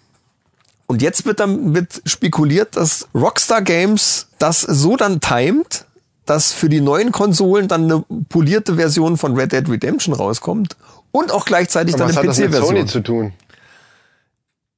Und 0.87 1.03
jetzt 1.03 1.25
wird 1.27 1.39
dann 1.41 1.75
wird 1.75 2.01
spekuliert, 2.05 2.77
dass 2.77 3.07
Rockstar 3.15 3.63
Games 3.63 4.29
das 4.39 4.61
so 4.63 4.97
dann 4.97 5.21
timet, 5.21 5.85
dass 6.27 6.53
für 6.53 6.69
die 6.69 6.81
neuen 6.81 7.13
Konsolen 7.13 7.69
dann 7.69 7.85
eine 7.85 8.05
polierte 8.29 8.75
Version 8.77 9.17
von 9.17 9.37
Red 9.37 9.53
Dead 9.53 9.69
Redemption 9.69 10.15
rauskommt 10.15 10.77
und 11.13 11.33
auch 11.33 11.45
gleichzeitig 11.45 11.95
aber 11.95 12.07
dann 12.07 12.09
was 12.11 12.17
eine 12.19 12.29
hat 12.29 12.37
das 12.37 12.39
mit 12.39 12.53
Sony 12.55 12.81
PC-Version. 12.81 12.89
zu 12.89 13.01
tun? 13.01 13.33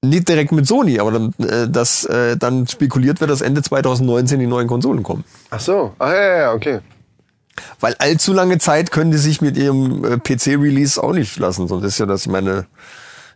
Nicht 0.05 0.29
direkt 0.29 0.51
mit 0.51 0.67
Sony, 0.67 0.99
aber 0.99 1.13
dann, 1.13 1.35
äh, 1.39 1.69
dass 1.69 2.05
äh, 2.05 2.37
dann 2.37 2.67
spekuliert 2.67 3.21
wird, 3.21 3.31
dass 3.31 3.41
Ende 3.41 3.63
2019 3.63 4.41
die 4.41 4.49
neuen 4.49 4.67
Konsolen 4.67 5.05
kommen. 5.05 5.25
Ach 5.51 5.61
so, 5.61 5.95
ah, 6.01 6.13
ja, 6.13 6.37
ja, 6.39 6.53
okay. 6.53 6.81
Weil 7.79 7.95
allzu 7.99 8.33
lange 8.33 8.59
Zeit 8.59 8.91
können 8.91 9.13
die 9.13 9.19
sich 9.19 9.41
mit 9.41 9.57
ihrem 9.57 10.05
äh, 10.05 10.19
PC-Release 10.19 11.01
auch 11.01 11.13
nicht 11.13 11.39
lassen. 11.39 11.69
Sonst 11.69 11.85
ist 11.85 11.99
ja 11.99 12.07
das, 12.07 12.23
ich 12.23 12.33
meine, 12.33 12.67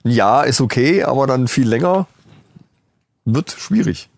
ein 0.05 0.10
Jahr 0.10 0.47
ist 0.47 0.60
okay, 0.60 1.05
aber 1.05 1.28
dann 1.28 1.47
viel 1.47 1.68
länger 1.68 2.06
wird 3.24 3.52
schwierig. 3.52 4.09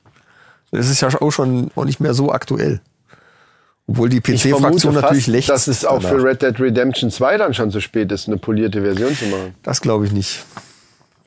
Das 0.70 0.88
ist 0.88 1.00
ja 1.00 1.08
auch 1.20 1.30
schon 1.30 1.70
auch 1.74 1.84
nicht 1.84 2.00
mehr 2.00 2.14
so 2.14 2.32
aktuell. 2.32 2.80
Obwohl 3.86 4.10
die 4.10 4.20
PC-Fraktion 4.20 4.94
natürlich 4.94 5.26
lächzt. 5.26 5.48
dass 5.48 5.66
es 5.66 5.84
auch 5.84 6.02
danach. 6.02 6.18
für 6.18 6.24
Red 6.24 6.42
Dead 6.42 6.60
Redemption 6.60 7.10
2 7.10 7.38
dann 7.38 7.54
schon 7.54 7.70
zu 7.70 7.80
spät 7.80 8.12
ist, 8.12 8.28
eine 8.28 8.36
polierte 8.36 8.82
Version 8.82 9.14
zu 9.14 9.26
machen. 9.26 9.54
Das 9.62 9.80
glaube 9.80 10.06
ich 10.06 10.12
nicht. 10.12 10.44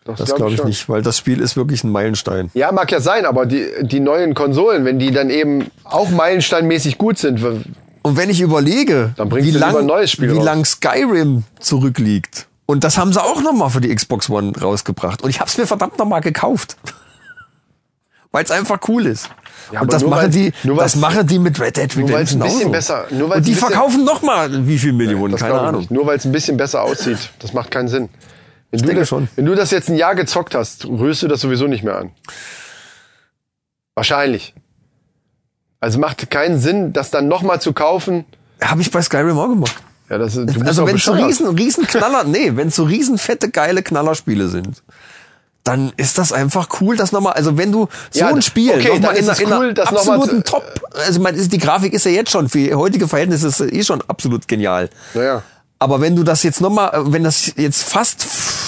Das 0.03 0.17
glaub 0.25 0.37
glaube 0.37 0.51
ich 0.53 0.57
schon. 0.57 0.67
nicht, 0.67 0.89
weil 0.89 1.01
das 1.03 1.17
Spiel 1.17 1.39
ist 1.41 1.55
wirklich 1.55 1.83
ein 1.83 1.91
Meilenstein. 1.91 2.49
Ja, 2.55 2.71
mag 2.71 2.91
ja 2.91 2.99
sein, 3.01 3.25
aber 3.25 3.45
die, 3.45 3.67
die 3.81 3.99
neuen 3.99 4.33
Konsolen, 4.33 4.83
wenn 4.83 4.97
die 4.97 5.11
dann 5.11 5.29
eben 5.29 5.69
auch 5.83 6.09
meilensteinmäßig 6.09 6.97
gut 6.97 7.19
sind, 7.19 7.39
Und 7.43 8.17
wenn 8.17 8.29
ich 8.31 8.41
überlege, 8.41 9.13
wie 9.17 9.51
lang, 9.51 9.87
wie 9.87 10.27
raus. 10.27 10.43
lang 10.45 10.65
Skyrim 10.65 11.43
zurückliegt. 11.59 12.47
Und 12.65 12.83
das 12.83 12.97
haben 12.97 13.13
sie 13.13 13.21
auch 13.21 13.41
nochmal 13.43 13.69
für 13.69 13.81
die 13.81 13.93
Xbox 13.93 14.29
One 14.29 14.53
rausgebracht. 14.59 15.21
Und 15.21 15.29
ich 15.29 15.39
habe 15.39 15.49
es 15.49 15.57
mir 15.57 15.67
verdammt 15.67 15.99
nochmal 15.99 16.21
gekauft. 16.21 16.77
Weil 18.31 18.45
es 18.45 18.51
einfach 18.51 18.79
cool 18.87 19.05
ist. 19.07 19.29
Ja, 19.73 19.81
und 19.81 19.91
das 19.91 20.01
nur 20.01 20.09
machen 20.11 20.23
weil's- 20.23 20.33
die, 20.33 20.53
nur 20.63 20.77
das 20.77 20.95
machen 20.95 21.27
die 21.27 21.37
mit 21.37 21.59
Red 21.59 21.75
Dead 21.77 21.95
Nur 21.97 22.09
Redemption 22.09 22.41
ein 22.41 22.47
bisschen 22.47 22.71
besser- 22.71 23.05
nur 23.11 23.35
Und 23.35 23.45
die 23.45 23.53
verkaufen 23.55 24.03
nochmal 24.05 24.65
wie 24.67 24.77
viel 24.79 24.93
Millionen, 24.93 25.33
das 25.33 25.41
keine 25.41 25.53
glaub 25.53 25.65
Ahnung. 25.67 25.81
nicht. 25.81 25.91
Nur 25.91 26.07
weil 26.07 26.17
es 26.17 26.25
ein 26.25 26.31
bisschen 26.31 26.55
besser 26.57 26.81
aussieht. 26.81 27.29
Das 27.39 27.53
macht 27.53 27.69
keinen 27.71 27.87
Sinn. 27.89 28.09
Wenn 28.71 28.79
du, 28.79 28.85
denke 28.87 29.01
das- 29.01 29.09
schon. 29.09 29.27
wenn 29.35 29.45
du 29.45 29.55
das 29.55 29.71
jetzt 29.71 29.89
ein 29.89 29.95
Jahr 29.95 30.15
gezockt 30.15 30.55
hast, 30.55 30.85
rührst 30.85 31.23
du 31.23 31.27
das 31.27 31.41
sowieso 31.41 31.67
nicht 31.67 31.83
mehr 31.83 31.97
an. 31.97 32.11
Wahrscheinlich. 33.95 34.53
Also 35.79 35.99
macht 35.99 36.29
keinen 36.29 36.59
Sinn, 36.59 36.93
das 36.93 37.11
dann 37.11 37.27
nochmal 37.27 37.59
zu 37.61 37.73
kaufen. 37.73 38.25
Habe 38.61 38.81
ich 38.81 38.91
bei 38.91 39.01
Skyrim 39.01 39.37
auch 39.37 39.47
gemacht. 39.47 39.75
Ja, 40.09 40.17
das, 40.17 40.33
du 40.35 40.45
bist 40.45 40.65
also 40.67 40.85
wenn 40.85 40.95
es 40.97 41.05
so 41.05 41.13
riesen, 41.13 41.47
riesen 41.57 41.87
Knaller, 41.87 42.23
nee, 42.25 42.51
wenn 42.55 42.69
so 42.69 42.83
riesen 42.83 43.17
fette 43.17 43.49
geile 43.49 43.81
Knallerspiele 43.81 44.47
sind, 44.49 44.83
dann 45.63 45.93
ist 45.95 46.17
das 46.17 46.33
einfach 46.33 46.67
cool, 46.81 46.97
das 46.97 47.11
nochmal, 47.11 47.33
also 47.33 47.57
wenn 47.57 47.71
du 47.71 47.87
so 48.09 48.19
Ja, 48.19 48.27
ein 48.27 48.41
Spiel 48.41 48.71
okay, 48.71 48.89
nochmal 48.89 49.15
in, 49.15 49.29
es 49.29 49.39
in 49.39 49.47
cool, 49.53 49.69
einer 49.69 49.87
absoluten 49.87 50.43
Top, 50.43 50.63
also 50.93 51.13
ich 51.13 51.19
meine, 51.19 51.37
die 51.41 51.57
Grafik 51.57 51.93
ist 51.93 52.05
ja 52.05 52.11
jetzt 52.11 52.31
schon 52.31 52.49
für 52.49 52.75
heutige 52.75 53.07
Verhältnisse 53.07 53.47
ist 53.47 53.61
eh 53.61 53.83
schon 53.83 54.01
absolut 54.07 54.47
genial. 54.47 54.89
Naja. 55.13 55.43
Aber 55.81 55.99
wenn 55.99 56.15
du 56.15 56.21
das 56.21 56.43
jetzt 56.43 56.61
nochmal, 56.61 56.91
wenn 57.11 57.23
das 57.23 57.53
jetzt 57.57 57.81
fast, 57.81 58.27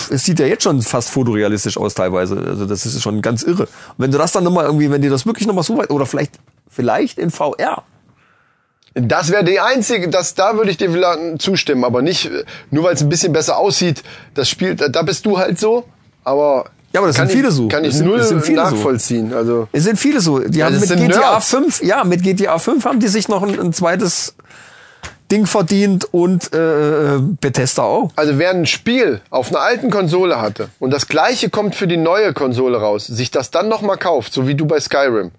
es 0.09 0.25
sieht 0.25 0.39
ja 0.39 0.47
jetzt 0.47 0.63
schon 0.63 0.81
fast 0.81 1.11
fotorealistisch 1.11 1.77
aus 1.77 1.93
teilweise, 1.93 2.35
also 2.35 2.65
das 2.65 2.87
ist 2.87 2.99
schon 3.03 3.21
ganz 3.21 3.43
irre. 3.43 3.63
Und 3.65 3.69
wenn 3.99 4.09
du 4.09 4.17
das 4.17 4.31
dann 4.31 4.43
nochmal 4.43 4.65
irgendwie, 4.65 4.89
wenn 4.89 4.99
dir 4.99 5.11
das 5.11 5.27
wirklich 5.27 5.45
nochmal 5.45 5.63
so 5.63 5.77
weit, 5.77 5.91
oder 5.91 6.07
vielleicht, 6.07 6.39
vielleicht 6.67 7.19
in 7.19 7.29
VR, 7.29 7.83
Das 8.95 9.29
wäre 9.29 9.43
die 9.43 9.59
einzige, 9.59 10.09
das, 10.09 10.33
da 10.33 10.57
würde 10.57 10.71
ich 10.71 10.77
dir 10.77 10.89
vielleicht 10.89 11.39
zustimmen, 11.39 11.83
aber 11.83 12.01
nicht, 12.01 12.25
äh, 12.25 12.45
nur 12.71 12.85
weil 12.85 12.95
es 12.95 13.03
ein 13.03 13.09
bisschen 13.09 13.31
besser 13.31 13.57
aussieht, 13.57 14.01
das 14.33 14.49
Spiel, 14.49 14.73
da, 14.73 15.03
bist 15.03 15.23
du 15.27 15.37
halt 15.37 15.59
so, 15.59 15.85
aber. 16.23 16.65
Ja, 16.93 16.99
aber 16.99 17.07
das 17.07 17.17
kann 17.17 17.27
sind 17.27 17.37
viele 17.37 17.49
ich, 17.49 17.53
so. 17.53 17.67
Kann 17.67 17.85
ich 17.85 17.95
null 17.99 18.23
sind 18.23 18.43
viele 18.43 18.65
so. 18.65 18.71
nachvollziehen. 18.71 19.33
Also, 19.35 19.67
Es 19.71 19.83
sind 19.83 19.99
viele 19.99 20.19
so. 20.19 20.39
Die 20.39 20.63
haben 20.63 20.79
mit 20.79 20.89
GTA 20.89 20.97
Nerds. 21.07 21.47
5, 21.47 21.83
ja, 21.83 22.03
mit 22.05 22.23
GTA 22.23 22.57
5 22.57 22.83
haben 22.85 22.99
die 22.99 23.07
sich 23.07 23.27
noch 23.27 23.43
ein, 23.43 23.59
ein 23.59 23.71
zweites 23.71 24.33
Ding 25.33 25.47
verdient 25.47 26.05
und 26.13 26.53
äh, 26.53 27.17
Bethesda 27.41 27.81
auch. 27.81 28.11
also 28.15 28.37
wer 28.37 28.51
ein 28.51 28.67
Spiel 28.67 29.21
auf 29.31 29.49
einer 29.49 29.61
alten 29.61 29.89
Konsole 29.89 30.39
hatte 30.39 30.69
und 30.77 30.91
das 30.91 31.07
gleiche 31.07 31.49
kommt 31.49 31.73
für 31.73 31.87
die 31.87 31.97
neue 31.97 32.33
Konsole 32.33 32.77
raus, 32.77 33.07
sich 33.07 33.31
das 33.31 33.49
dann 33.49 33.67
nochmal 33.67 33.97
kauft, 33.97 34.31
so 34.31 34.47
wie 34.47 34.53
du 34.53 34.67
bei 34.67 34.79
Skyrim, 34.79 35.31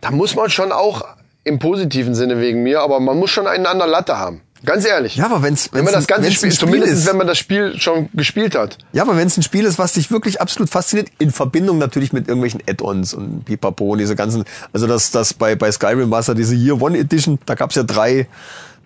da 0.00 0.10
muss 0.10 0.34
man 0.34 0.50
schon 0.50 0.72
auch 0.72 1.04
im 1.44 1.60
positiven 1.60 2.16
Sinne 2.16 2.40
wegen 2.40 2.64
mir, 2.64 2.80
aber 2.80 2.98
man 2.98 3.16
muss 3.16 3.30
schon 3.30 3.46
einen 3.46 3.66
an 3.66 3.78
der 3.78 3.86
Latte 3.86 4.18
haben. 4.18 4.40
Ganz 4.64 4.84
ehrlich. 4.84 5.16
Ja, 5.16 5.26
aber 5.26 5.42
wenn's, 5.42 5.70
wenn 5.72 5.84
man 5.84 5.92
wenn's 5.92 6.06
das 6.06 6.06
ganze 6.06 6.24
wenn's 6.26 6.34
Spiel, 6.34 6.52
Spiel 6.52 6.66
zumindest 6.66 6.92
ist, 6.92 7.06
wenn 7.08 7.16
man 7.16 7.26
das 7.26 7.38
Spiel 7.38 7.80
schon 7.80 8.08
gespielt 8.14 8.54
hat. 8.56 8.78
ja, 8.92 9.02
aber 9.02 9.16
wenn 9.16 9.26
es 9.26 9.36
ein 9.36 9.42
Spiel 9.42 9.64
ist, 9.64 9.78
was 9.78 9.92
dich 9.94 10.10
wirklich 10.10 10.40
absolut 10.40 10.68
fasziniert, 10.68 11.08
in 11.18 11.32
Verbindung 11.32 11.78
natürlich 11.78 12.12
mit 12.12 12.28
irgendwelchen 12.28 12.62
Add-ons 12.68 13.14
und 13.14 13.44
Pipapo 13.44 13.92
und 13.92 13.98
diese 13.98 14.14
ganzen, 14.14 14.44
also 14.72 14.86
das, 14.86 15.10
das 15.10 15.34
bei, 15.34 15.56
bei 15.56 15.70
Skyrim 15.70 16.10
war 16.10 16.20
es 16.20 16.28
ja 16.28 16.34
diese 16.34 16.54
Year 16.54 16.80
One 16.80 16.96
Edition, 16.96 17.38
da 17.44 17.54
gab's 17.54 17.74
ja 17.74 17.82
drei, 17.82 18.28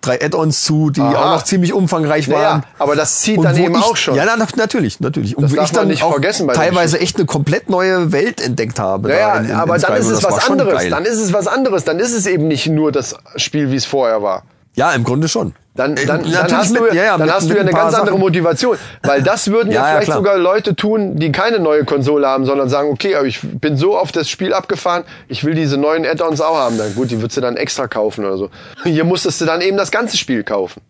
drei 0.01 0.23
Add-ons 0.23 0.63
zu, 0.63 0.89
die 0.89 1.01
Aha. 1.01 1.15
auch 1.15 1.35
noch 1.37 1.43
ziemlich 1.43 1.73
umfangreich 1.73 2.27
Naja, 2.27 2.41
waren. 2.41 2.63
aber 2.79 2.95
das 2.95 3.19
zieht 3.21 3.43
dann 3.43 3.55
eben 3.57 3.75
ich, 3.75 3.83
auch 3.83 3.95
schon. 3.97 4.15
Ja, 4.15 4.25
na, 4.25 4.35
na, 4.37 4.47
natürlich, 4.55 4.99
natürlich. 4.99 5.35
Und 5.37 5.43
Das 5.43 5.51
wo 5.51 5.55
darf 5.55 5.65
ich 5.65 5.73
man 5.73 5.81
dann 5.81 5.87
nicht 5.89 6.03
vergessen 6.03 6.47
teilweise 6.47 6.99
echt 6.99 7.17
eine 7.17 7.25
komplett 7.25 7.69
neue 7.69 8.11
Welt 8.11 8.41
entdeckt 8.41 8.79
habe. 8.79 9.09
Naja, 9.09 9.33
da 9.33 9.39
in, 9.39 9.45
in, 9.45 9.51
aber 9.51 9.75
in 9.75 9.81
dann 9.81 9.91
Skyrim. 9.95 10.11
ist 10.13 10.17
es 10.17 10.23
was 10.23 10.49
anderes. 10.49 10.89
Dann 10.89 11.05
ist 11.05 11.17
es 11.19 11.33
was 11.33 11.47
anderes. 11.47 11.83
Dann 11.83 11.99
ist 11.99 12.13
es 12.13 12.25
eben 12.25 12.47
nicht 12.47 12.67
nur 12.67 12.91
das 12.91 13.15
Spiel, 13.35 13.71
wie 13.71 13.75
es 13.75 13.85
vorher 13.85 14.21
war. 14.21 14.43
Ja, 14.75 14.91
im 14.91 15.03
Grunde 15.03 15.27
schon. 15.27 15.53
Dann, 15.77 15.95
Äh, 15.95 16.05
dann, 16.05 16.23
dann 16.23 16.31
natürlich 16.31 16.53
hast, 16.53 16.75
du, 16.75 16.81
mit- 16.83 16.93
ja, 16.93 17.03
ja, 17.03 17.17
dann 17.17 17.27
mit- 17.27 17.35
hast 17.35 17.49
du 17.49 17.53
ja 17.53 17.61
ein 17.61 17.67
eine 17.67 17.71
ganz 17.71 17.93
andere 17.93 18.07
Sachen. 18.07 18.19
Motivation. 18.19 18.77
Weil 19.03 19.21
das 19.23 19.49
würden 19.49 19.71
ja, 19.71 19.81
Ja, 19.81 19.87
ja, 19.93 19.95
vielleicht 20.01 20.11
sogar 20.17 20.37
Leute 20.37 20.75
tun, 20.75 21.15
die 21.15 21.31
keine 21.31 21.59
neue 21.59 21.85
Konsole 21.85 22.27
haben, 22.27 22.45
sondern 22.45 22.67
sagen, 22.67 22.89
okay, 22.91 23.15
aber 23.15 23.27
ich 23.27 23.39
bin 23.41 23.77
so 23.77 23.97
auf 23.97 24.11
das 24.11 24.27
Spiel 24.29 24.53
abgefahren, 24.53 25.03
ich 25.29 25.45
will 25.45 25.53
diese 25.53 25.77
neuen 25.77 26.05
Add-ons 26.05 26.41
auch 26.41 26.57
haben. 26.57 26.77
Dann 26.77 26.93
gut, 26.95 27.11
die 27.11 27.21
würdest 27.21 27.37
du 27.37 27.41
dann 27.41 27.55
extra 27.55 27.87
kaufen 27.87 28.25
oder 28.25 28.37
so. 28.37 28.49
Hier 28.83 29.03
musstest 29.05 29.39
du 29.39 29.45
dann 29.45 29.61
eben 29.61 29.77
das 29.77 29.91
ganze 29.91 30.17
Spiel 30.17 30.43
kaufen. 30.43 30.81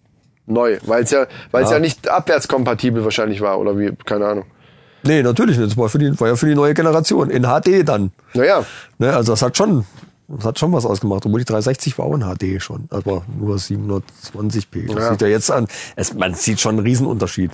Neu. 0.48 0.78
Weil 0.86 1.04
es 1.04 1.12
ja, 1.12 1.28
weil 1.52 1.66
es 1.66 1.70
ja 1.72 1.80
nicht 1.80 2.08
abwärtskompatibel 2.08 3.04
wahrscheinlich 3.04 3.42
war 3.42 3.60
oder 3.60 3.78
wie, 3.78 3.92
keine 4.06 4.26
Ahnung. 4.28 4.46
Nee, 5.04 5.22
natürlich 5.22 5.58
nicht. 5.58 5.72
Das 5.72 5.78
war, 5.78 5.90
für 5.90 6.00
die, 6.00 6.18
war 6.20 6.30
ja 6.30 6.36
für 6.38 6.48
die 6.48 6.56
neue 6.56 6.74
Generation. 6.74 7.30
In 7.30 7.44
HD 7.44 7.84
dann. 7.88 8.12
Naja, 8.34 8.64
Ne, 8.98 9.14
also 9.14 9.34
das 9.34 9.42
hat 9.42 9.58
schon, 9.58 9.86
das 10.28 10.46
hat 10.46 10.60
schon 10.60 10.74
was 10.74 10.86
ausgemacht. 10.86 11.26
Obwohl 11.26 11.40
die 11.40 11.46
360 11.46 11.98
war 11.98 12.06
auch 12.06 12.16
in 12.16 12.22
HD 12.24 12.62
schon. 12.62 12.88
Aber 12.90 13.24
nur 13.40 13.56
720p. 13.58 14.88
Das 14.94 14.96
Ja. 15.04 15.12
sieht 15.12 15.22
ja 15.22 15.28
jetzt 15.28 15.52
an. 15.52 15.68
Es, 15.96 16.14
man 16.14 16.34
sieht 16.34 16.60
schon 16.60 16.76
einen 16.78 16.86
Riesenunterschied. 16.86 17.52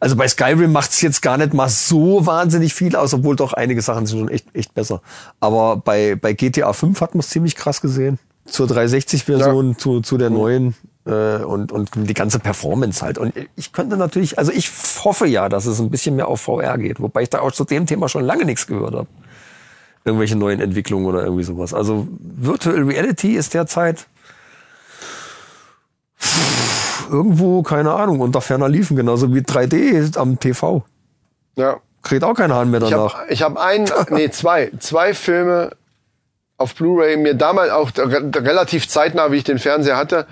Also 0.00 0.16
bei 0.16 0.28
Skyrim 0.28 0.72
macht's 0.72 1.00
jetzt 1.00 1.22
gar 1.22 1.38
nicht 1.38 1.54
mal 1.54 1.68
so 1.68 2.26
wahnsinnig 2.26 2.74
viel 2.74 2.96
aus, 2.96 3.14
obwohl 3.14 3.34
doch 3.36 3.52
einige 3.54 3.80
Sachen 3.80 4.06
sind 4.06 4.18
schon 4.18 4.28
echt, 4.28 4.46
echt 4.54 4.74
besser. 4.74 5.00
Aber 5.40 5.76
bei, 5.76 6.16
bei 6.16 6.32
GTA 6.34 6.72
5 6.72 7.00
hat 7.00 7.14
man 7.14 7.20
es 7.20 7.30
ziemlich 7.30 7.56
krass 7.56 7.80
gesehen. 7.80 8.18
Zur 8.44 8.66
360-Version, 8.68 9.78
zu, 9.78 10.02
zu 10.02 10.18
der 10.18 10.30
neuen 10.30 10.74
äh, 11.06 11.38
und, 11.38 11.72
und 11.72 11.90
die 11.94 12.14
ganze 12.14 12.38
Performance 12.38 13.04
halt. 13.04 13.18
Und 13.18 13.32
ich 13.56 13.72
könnte 13.72 13.96
natürlich, 13.96 14.38
also 14.38 14.52
ich 14.52 14.70
hoffe 15.02 15.26
ja, 15.26 15.48
dass 15.48 15.66
es 15.66 15.80
ein 15.80 15.90
bisschen 15.90 16.14
mehr 16.16 16.28
auf 16.28 16.42
VR 16.42 16.78
geht, 16.78 17.00
wobei 17.00 17.22
ich 17.22 17.30
da 17.30 17.40
auch 17.40 17.52
zu 17.52 17.64
dem 17.64 17.86
Thema 17.86 18.08
schon 18.08 18.24
lange 18.24 18.44
nichts 18.44 18.66
gehört 18.66 18.94
habe 18.94 19.08
irgendwelche 20.06 20.36
neuen 20.36 20.60
Entwicklungen 20.60 21.04
oder 21.06 21.24
irgendwie 21.24 21.42
sowas. 21.42 21.74
Also 21.74 22.06
Virtual 22.20 22.82
Reality 22.82 23.34
ist 23.34 23.52
derzeit 23.54 24.06
irgendwo, 27.10 27.62
keine 27.62 27.92
Ahnung, 27.92 28.20
unter 28.20 28.40
ferner 28.40 28.68
Liefen, 28.68 28.96
genauso 28.96 29.34
wie 29.34 29.40
3D 29.40 30.16
am 30.18 30.38
TV. 30.38 30.84
ja. 31.56 31.76
Kriegt 32.02 32.22
auch 32.22 32.34
keiner 32.34 32.54
Hahn 32.54 32.70
mehr 32.70 32.80
Ich 32.82 32.90
danach. 32.90 33.14
habe 33.14 33.32
ich 33.32 33.42
hab 33.42 33.56
ein, 33.56 33.90
nee, 34.10 34.30
zwei, 34.30 34.70
zwei 34.78 35.12
Filme 35.12 35.72
auf 36.56 36.76
Blu-ray 36.76 37.16
mir 37.16 37.34
damals 37.34 37.72
auch 37.72 37.90
re 37.96 38.30
relativ 38.32 38.88
zeitnah, 38.88 39.32
wie 39.32 39.38
ich 39.38 39.44
den 39.44 39.58
Fernseher 39.58 39.96
hatte, 39.96 40.28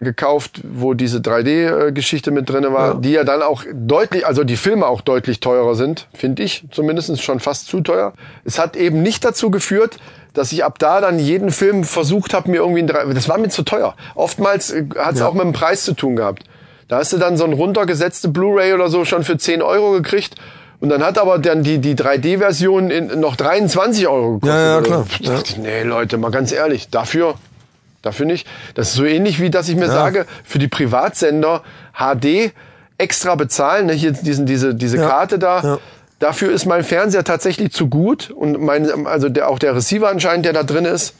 gekauft, 0.00 0.60
wo 0.64 0.94
diese 0.94 1.18
3D-Geschichte 1.18 2.30
mit 2.30 2.48
drinne 2.48 2.72
war, 2.72 3.00
die 3.00 3.12
ja 3.12 3.24
dann 3.24 3.42
auch 3.42 3.64
deutlich, 3.72 4.26
also 4.26 4.44
die 4.44 4.56
Filme 4.56 4.86
auch 4.86 5.00
deutlich 5.00 5.40
teurer 5.40 5.74
sind, 5.74 6.06
finde 6.14 6.42
ich 6.42 6.64
zumindest 6.70 7.22
schon 7.22 7.40
fast 7.40 7.66
zu 7.66 7.80
teuer. 7.80 8.12
Es 8.44 8.58
hat 8.58 8.76
eben 8.76 9.02
nicht 9.02 9.24
dazu 9.24 9.50
geführt, 9.50 9.96
dass 10.34 10.52
ich 10.52 10.64
ab 10.64 10.78
da 10.78 11.00
dann 11.00 11.18
jeden 11.18 11.50
Film 11.50 11.84
versucht 11.84 12.34
habe, 12.34 12.50
mir 12.50 12.58
irgendwie 12.58 12.82
ein 12.82 12.86
3 12.86 13.06
das 13.14 13.28
war 13.28 13.38
mir 13.38 13.48
zu 13.48 13.62
teuer. 13.62 13.96
Oftmals 14.14 14.74
hat 14.96 15.16
es 15.16 15.22
auch 15.22 15.34
mit 15.34 15.42
dem 15.42 15.52
Preis 15.52 15.84
zu 15.84 15.94
tun 15.94 16.16
gehabt. 16.16 16.44
Da 16.86 16.98
hast 16.98 17.12
du 17.12 17.18
dann 17.18 17.36
so 17.36 17.44
ein 17.44 17.52
runtergesetzte 17.52 18.28
Blu-ray 18.28 18.72
oder 18.72 18.88
so 18.88 19.04
schon 19.04 19.24
für 19.24 19.36
10 19.36 19.62
Euro 19.62 19.92
gekriegt. 19.92 20.36
Und 20.80 20.90
dann 20.90 21.02
hat 21.02 21.18
aber 21.18 21.38
dann 21.38 21.64
die, 21.64 21.78
die 21.78 21.96
3D-Version 21.96 22.90
in 22.90 23.20
noch 23.20 23.34
23 23.34 24.06
Euro 24.06 24.34
gekostet. 24.34 24.48
Ja, 24.48 24.74
ja, 24.76 24.80
klar. 24.80 25.06
Ich 25.18 25.26
dachte, 25.26 25.60
nee, 25.60 25.82
Leute, 25.82 26.18
mal 26.18 26.30
ganz 26.30 26.52
ehrlich, 26.52 26.88
dafür, 26.88 27.34
dafür 28.08 28.26
nicht. 28.26 28.46
Das 28.74 28.88
ist 28.88 28.94
so 28.94 29.04
ähnlich 29.04 29.40
wie, 29.40 29.50
dass 29.50 29.68
ich 29.68 29.76
mir 29.76 29.88
sage, 29.88 30.26
für 30.44 30.58
die 30.58 30.68
Privatsender 30.68 31.62
HD 31.94 32.52
extra 32.98 33.34
bezahlen, 33.36 33.86
ne, 33.86 33.92
hier 33.92 34.12
diesen, 34.12 34.46
diese, 34.46 34.74
diese 34.74 34.96
Karte 34.98 35.38
da. 35.38 35.62
Ja. 35.62 35.78
Dafür 36.18 36.50
ist 36.50 36.66
mein 36.66 36.82
Fernseher 36.82 37.22
tatsächlich 37.22 37.72
zu 37.72 37.88
gut 37.88 38.30
und 38.30 38.60
mein, 38.60 39.06
also 39.06 39.28
der, 39.28 39.48
auch 39.48 39.60
der 39.60 39.76
Receiver 39.76 40.08
anscheinend, 40.08 40.44
der 40.46 40.52
da 40.52 40.64
drin 40.64 40.84
ist. 40.84 41.14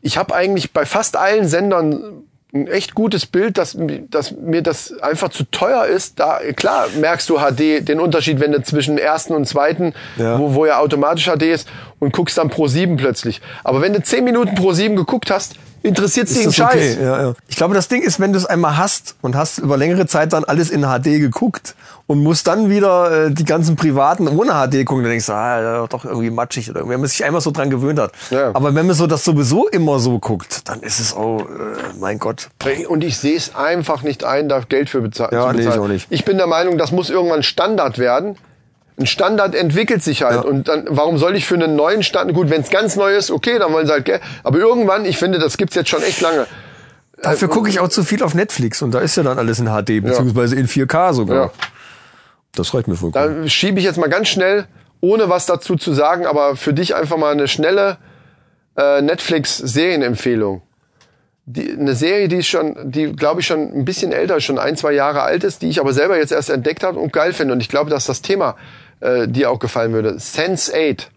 Ich 0.00 0.16
habe 0.16 0.34
eigentlich 0.34 0.72
bei 0.72 0.86
fast 0.86 1.16
allen 1.16 1.46
Sendern 1.46 2.22
ein 2.54 2.68
echt 2.68 2.94
gutes 2.94 3.26
Bild, 3.26 3.58
dass, 3.58 3.76
dass 4.10 4.32
mir 4.32 4.62
das 4.62 4.92
einfach 5.00 5.28
zu 5.30 5.44
teuer 5.50 5.86
ist. 5.86 6.18
Da 6.20 6.38
klar 6.54 6.86
merkst 6.98 7.28
du 7.28 7.38
HD 7.38 7.86
den 7.86 8.00
Unterschied, 8.00 8.40
wenn 8.40 8.52
du 8.52 8.62
zwischen 8.62 8.98
ersten 8.98 9.34
und 9.34 9.46
zweiten, 9.46 9.94
Ja. 10.16 10.38
wo, 10.38 10.54
wo 10.54 10.64
ja 10.66 10.78
automatisch 10.78 11.26
HD 11.26 11.42
ist, 11.52 11.68
und 11.98 12.12
guckst 12.12 12.38
dann 12.38 12.48
pro 12.48 12.66
7 12.66 12.96
plötzlich. 12.96 13.40
Aber 13.64 13.80
wenn 13.82 13.92
du 13.92 14.02
10 14.02 14.22
Minuten 14.24 14.54
pro 14.54 14.72
7 14.72 14.96
geguckt 14.96 15.30
hast, 15.30 15.56
interessiert 15.86 16.28
dich 16.28 16.46
ein 16.46 16.52
Scheiß. 16.52 16.74
okay? 16.74 16.96
Ja, 17.02 17.22
ja. 17.22 17.34
Ich 17.48 17.56
glaube, 17.56 17.74
das 17.74 17.88
Ding 17.88 18.02
ist, 18.02 18.20
wenn 18.20 18.32
du 18.32 18.38
es 18.38 18.46
einmal 18.46 18.76
hast 18.76 19.14
und 19.22 19.36
hast 19.36 19.58
über 19.58 19.76
längere 19.76 20.06
Zeit 20.06 20.32
dann 20.32 20.44
alles 20.44 20.70
in 20.70 20.82
HD 20.82 21.04
geguckt 21.20 21.74
und 22.06 22.22
musst 22.22 22.46
dann 22.46 22.68
wieder 22.70 23.26
äh, 23.26 23.30
die 23.32 23.44
ganzen 23.44 23.76
privaten 23.76 24.28
ohne 24.28 24.52
HD 24.52 24.84
gucken, 24.86 25.02
dann 25.02 25.10
denkst 25.10 25.26
du, 25.26 25.32
ah, 25.32 25.60
ja, 25.62 25.86
doch 25.86 26.04
irgendwie 26.04 26.30
matschig 26.30 26.70
oder 26.70 26.80
irgendwie, 26.80 26.94
wenn 26.94 27.00
man 27.00 27.08
sich 27.08 27.24
einmal 27.24 27.40
so 27.40 27.50
dran 27.50 27.70
gewöhnt 27.70 27.98
hat. 27.98 28.12
Ja. 28.30 28.50
Aber 28.54 28.74
wenn 28.74 28.86
man 28.86 28.94
so 28.94 29.06
das 29.06 29.24
sowieso 29.24 29.66
immer 29.68 29.98
so 29.98 30.18
guckt, 30.18 30.68
dann 30.68 30.80
ist 30.80 31.00
es 31.00 31.14
auch, 31.14 31.40
äh, 31.40 31.44
mein 31.98 32.18
Gott. 32.18 32.48
Und 32.88 33.02
ich 33.02 33.18
sehe 33.18 33.36
es 33.36 33.54
einfach 33.54 34.02
nicht 34.02 34.24
ein, 34.24 34.48
da 34.48 34.60
Geld 34.60 34.88
für 34.90 35.00
beza 35.00 35.28
Ja, 35.32 35.48
zu 35.48 35.52
nee, 35.54 35.60
ich 35.60 35.66
bezahlen. 35.66 35.80
auch 35.82 35.88
nicht. 35.88 36.06
Ich 36.10 36.24
bin 36.24 36.36
der 36.36 36.46
Meinung, 36.46 36.78
das 36.78 36.92
muss 36.92 37.10
irgendwann 37.10 37.42
Standard 37.42 37.98
werden. 37.98 38.36
Ein 38.98 39.06
Standard 39.06 39.54
entwickelt 39.54 40.02
sich 40.02 40.22
halt. 40.22 40.44
Und 40.44 40.68
dann, 40.68 40.84
warum 40.88 41.18
soll 41.18 41.36
ich 41.36 41.46
für 41.46 41.54
einen 41.54 41.76
neuen 41.76 42.02
Standard, 42.02 42.34
gut, 42.34 42.48
wenn 42.48 42.62
es 42.62 42.70
ganz 42.70 42.96
neu 42.96 43.14
ist, 43.14 43.30
okay, 43.30 43.58
dann 43.58 43.72
wollen 43.72 43.86
sie 43.86 43.92
halt 43.92 44.06
Geld. 44.06 44.22
Aber 44.42 44.58
irgendwann, 44.58 45.04
ich 45.04 45.18
finde, 45.18 45.38
das 45.38 45.58
gibt's 45.58 45.74
jetzt 45.74 45.90
schon 45.90 46.02
echt 46.02 46.20
lange. 46.22 46.46
Dafür 47.20 47.48
gucke 47.48 47.68
ich 47.68 47.80
auch 47.80 47.88
zu 47.88 48.04
viel 48.04 48.22
auf 48.22 48.34
Netflix 48.34 48.82
und 48.82 48.92
da 48.92 49.00
ist 49.00 49.16
ja 49.16 49.22
dann 49.22 49.38
alles 49.38 49.58
in 49.58 49.66
HD, 49.66 50.02
beziehungsweise 50.02 50.56
in 50.56 50.66
4K 50.66 51.12
sogar. 51.12 51.46
Ja. 51.46 51.50
Das 52.54 52.74
reicht 52.74 52.88
mir 52.88 52.96
vollkommen. 52.96 53.42
Da 53.42 53.48
schiebe 53.48 53.78
ich 53.78 53.84
jetzt 53.84 53.98
mal 53.98 54.08
ganz 54.08 54.28
schnell, 54.28 54.66
ohne 55.00 55.28
was 55.28 55.46
dazu 55.46 55.76
zu 55.76 55.92
sagen, 55.92 56.26
aber 56.26 56.56
für 56.56 56.72
dich 56.72 56.94
einfach 56.94 57.16
mal 57.16 57.32
eine 57.32 57.48
schnelle 57.48 57.98
äh, 58.76 59.02
Netflix-Serienempfehlung. 59.02 60.62
Die, 61.48 61.70
eine 61.70 61.94
Serie, 61.94 62.28
die 62.28 62.36
ist 62.36 62.48
schon, 62.48 62.90
die 62.90 63.12
glaube 63.12 63.40
ich 63.40 63.46
schon 63.46 63.72
ein 63.72 63.84
bisschen 63.84 64.12
älter, 64.12 64.36
ist, 64.36 64.44
schon 64.44 64.58
ein, 64.58 64.76
zwei 64.76 64.92
Jahre 64.92 65.22
alt 65.22 65.44
ist, 65.44 65.62
die 65.62 65.68
ich 65.68 65.80
aber 65.80 65.92
selber 65.92 66.18
jetzt 66.18 66.32
erst 66.32 66.50
entdeckt 66.50 66.82
habe 66.82 66.98
und 66.98 67.12
geil 67.12 67.32
finde. 67.32 67.54
Und 67.54 67.60
ich 67.60 67.68
glaube, 67.68 67.88
dass 67.88 68.06
das 68.06 68.20
Thema 68.20 68.56
äh, 69.00 69.28
dir 69.28 69.50
auch 69.50 69.58
gefallen 69.58 69.92
würde. 69.92 70.18
Sense 70.18 70.72
8. 70.74 71.10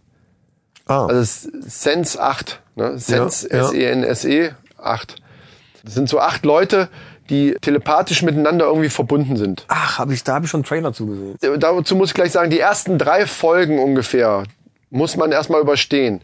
ah. 0.88 1.06
Also 1.08 1.50
Sense 1.62 2.22
8. 2.22 2.62
Ne? 2.76 2.98
Sense, 2.98 3.48
Ja, 3.50 3.58
ja. 3.58 3.64
S-E-N-S-E 3.66 4.52
8. 4.82 5.16
Das 5.84 5.94
sind 5.94 6.10
so 6.10 6.20
acht 6.20 6.46
Leute, 6.46 6.90
die 7.30 7.56
telepathisch 7.62 8.22
miteinander 8.22 8.66
irgendwie 8.66 8.90
verbunden 8.90 9.38
sind. 9.38 9.66
Ach, 9.68 10.00
hab 10.00 10.12
ich, 10.12 10.24
da 10.24 10.36
habe 10.36 10.46
ich 10.46 10.52
schon 10.52 10.60
einen 10.60 10.66
Trailer 10.66 10.94
zugesehen. 10.94 11.38
dazu 11.60 11.96
muss 11.96 12.10
ich 12.10 12.14
gleich 12.14 12.32
sagen, 12.32 12.50
die 12.50 12.60
ersten 12.60 12.98
drei 12.98 13.26
Folgen 13.28 13.80
ungefähr 13.80 14.44
muss 14.90 15.16
man 15.16 15.32
erstmal 15.32 15.62
überstehen. 15.62 16.22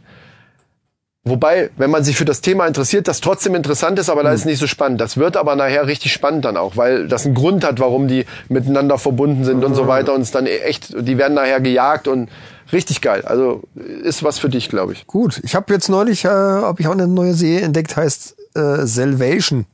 Wobei, 1.27 1.72
wenn 1.76 1.89
man 1.89 2.03
sich 2.03 2.15
für 2.15 2.26
das 2.26 2.41
Thema 2.41 2.68
interessiert, 2.68 3.07
das 3.07 3.19
trotzdem 3.19 3.56
interessant 3.56 3.97
ist, 3.97 4.11
aber 4.11 4.22
da 4.22 4.31
ist 4.31 4.45
nicht 4.45 4.60
so 4.60 4.68
spannend. 4.68 5.02
Das 5.02 5.18
wird 5.18 5.38
aber 5.38 5.56
nachher 5.56 5.88
richtig 5.88 6.14
spannend 6.14 6.45
dann 6.45 6.56
auch, 6.56 6.77
weil 6.77 7.07
das 7.07 7.26
einen 7.26 7.34
Grund 7.34 7.65
hat, 7.65 7.80
warum 7.80 8.07
die 8.07 8.27
miteinander 8.47 8.99
verbunden 8.99 9.43
sind 9.43 9.65
und 9.65 9.73
so 9.73 9.88
weiter 9.88 10.14
und 10.14 10.22
es 10.22 10.30
dann 10.30 10.45
echt, 10.45 10.93
die 10.95 11.18
werden 11.18 11.34
nachher 11.34 11.61
gejagt 11.61 12.07
und 12.07 12.30
richtig 12.72 13.02
geil. 13.02 13.23
Also 13.26 13.64
ist 14.03 14.22
was 14.22 14.38
für 14.38 14.49
dich, 14.49 14.69
glaube 14.69 14.93
ich. 14.93 15.07
Gut, 15.07 15.41
ich 15.43 15.56
habe 15.56 15.73
jetzt 15.73 15.89
neulich, 15.89 16.26
äh, 16.26 16.27
habe 16.27 16.80
ich 16.80 16.88
auch 16.88 16.91
eine 16.91 17.07
neue 17.07 17.34
Serie 17.34 17.61
entdeckt, 17.61 17.97
heißt 17.97 18.35
äh, 18.53 18.85
Salvation. 18.85 19.65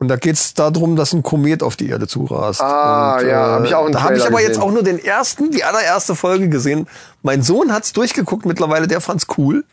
Und 0.00 0.08
da 0.08 0.16
geht's 0.16 0.54
darum, 0.54 0.96
dass 0.96 1.12
ein 1.12 1.22
Komet 1.22 1.62
auf 1.62 1.76
die 1.76 1.88
Erde 1.88 2.08
zurast. 2.08 2.60
Ah, 2.60 3.18
und, 3.20 3.28
ja, 3.28 3.46
hab 3.52 3.64
ich 3.64 3.74
auch 3.76 3.84
einen 3.84 3.92
Da 3.92 4.02
habe 4.02 4.16
ich 4.16 4.26
aber 4.26 4.40
jetzt 4.40 4.48
gesehen. 4.48 4.62
auch 4.64 4.72
nur 4.72 4.82
den 4.82 4.98
ersten, 4.98 5.52
die 5.52 5.62
allererste 5.62 6.16
Folge 6.16 6.48
gesehen. 6.48 6.88
Mein 7.22 7.42
Sohn 7.42 7.72
hat's 7.72 7.92
durchgeguckt 7.92 8.44
mittlerweile, 8.44 8.88
der 8.88 9.00
fand's 9.00 9.26
cool. 9.38 9.64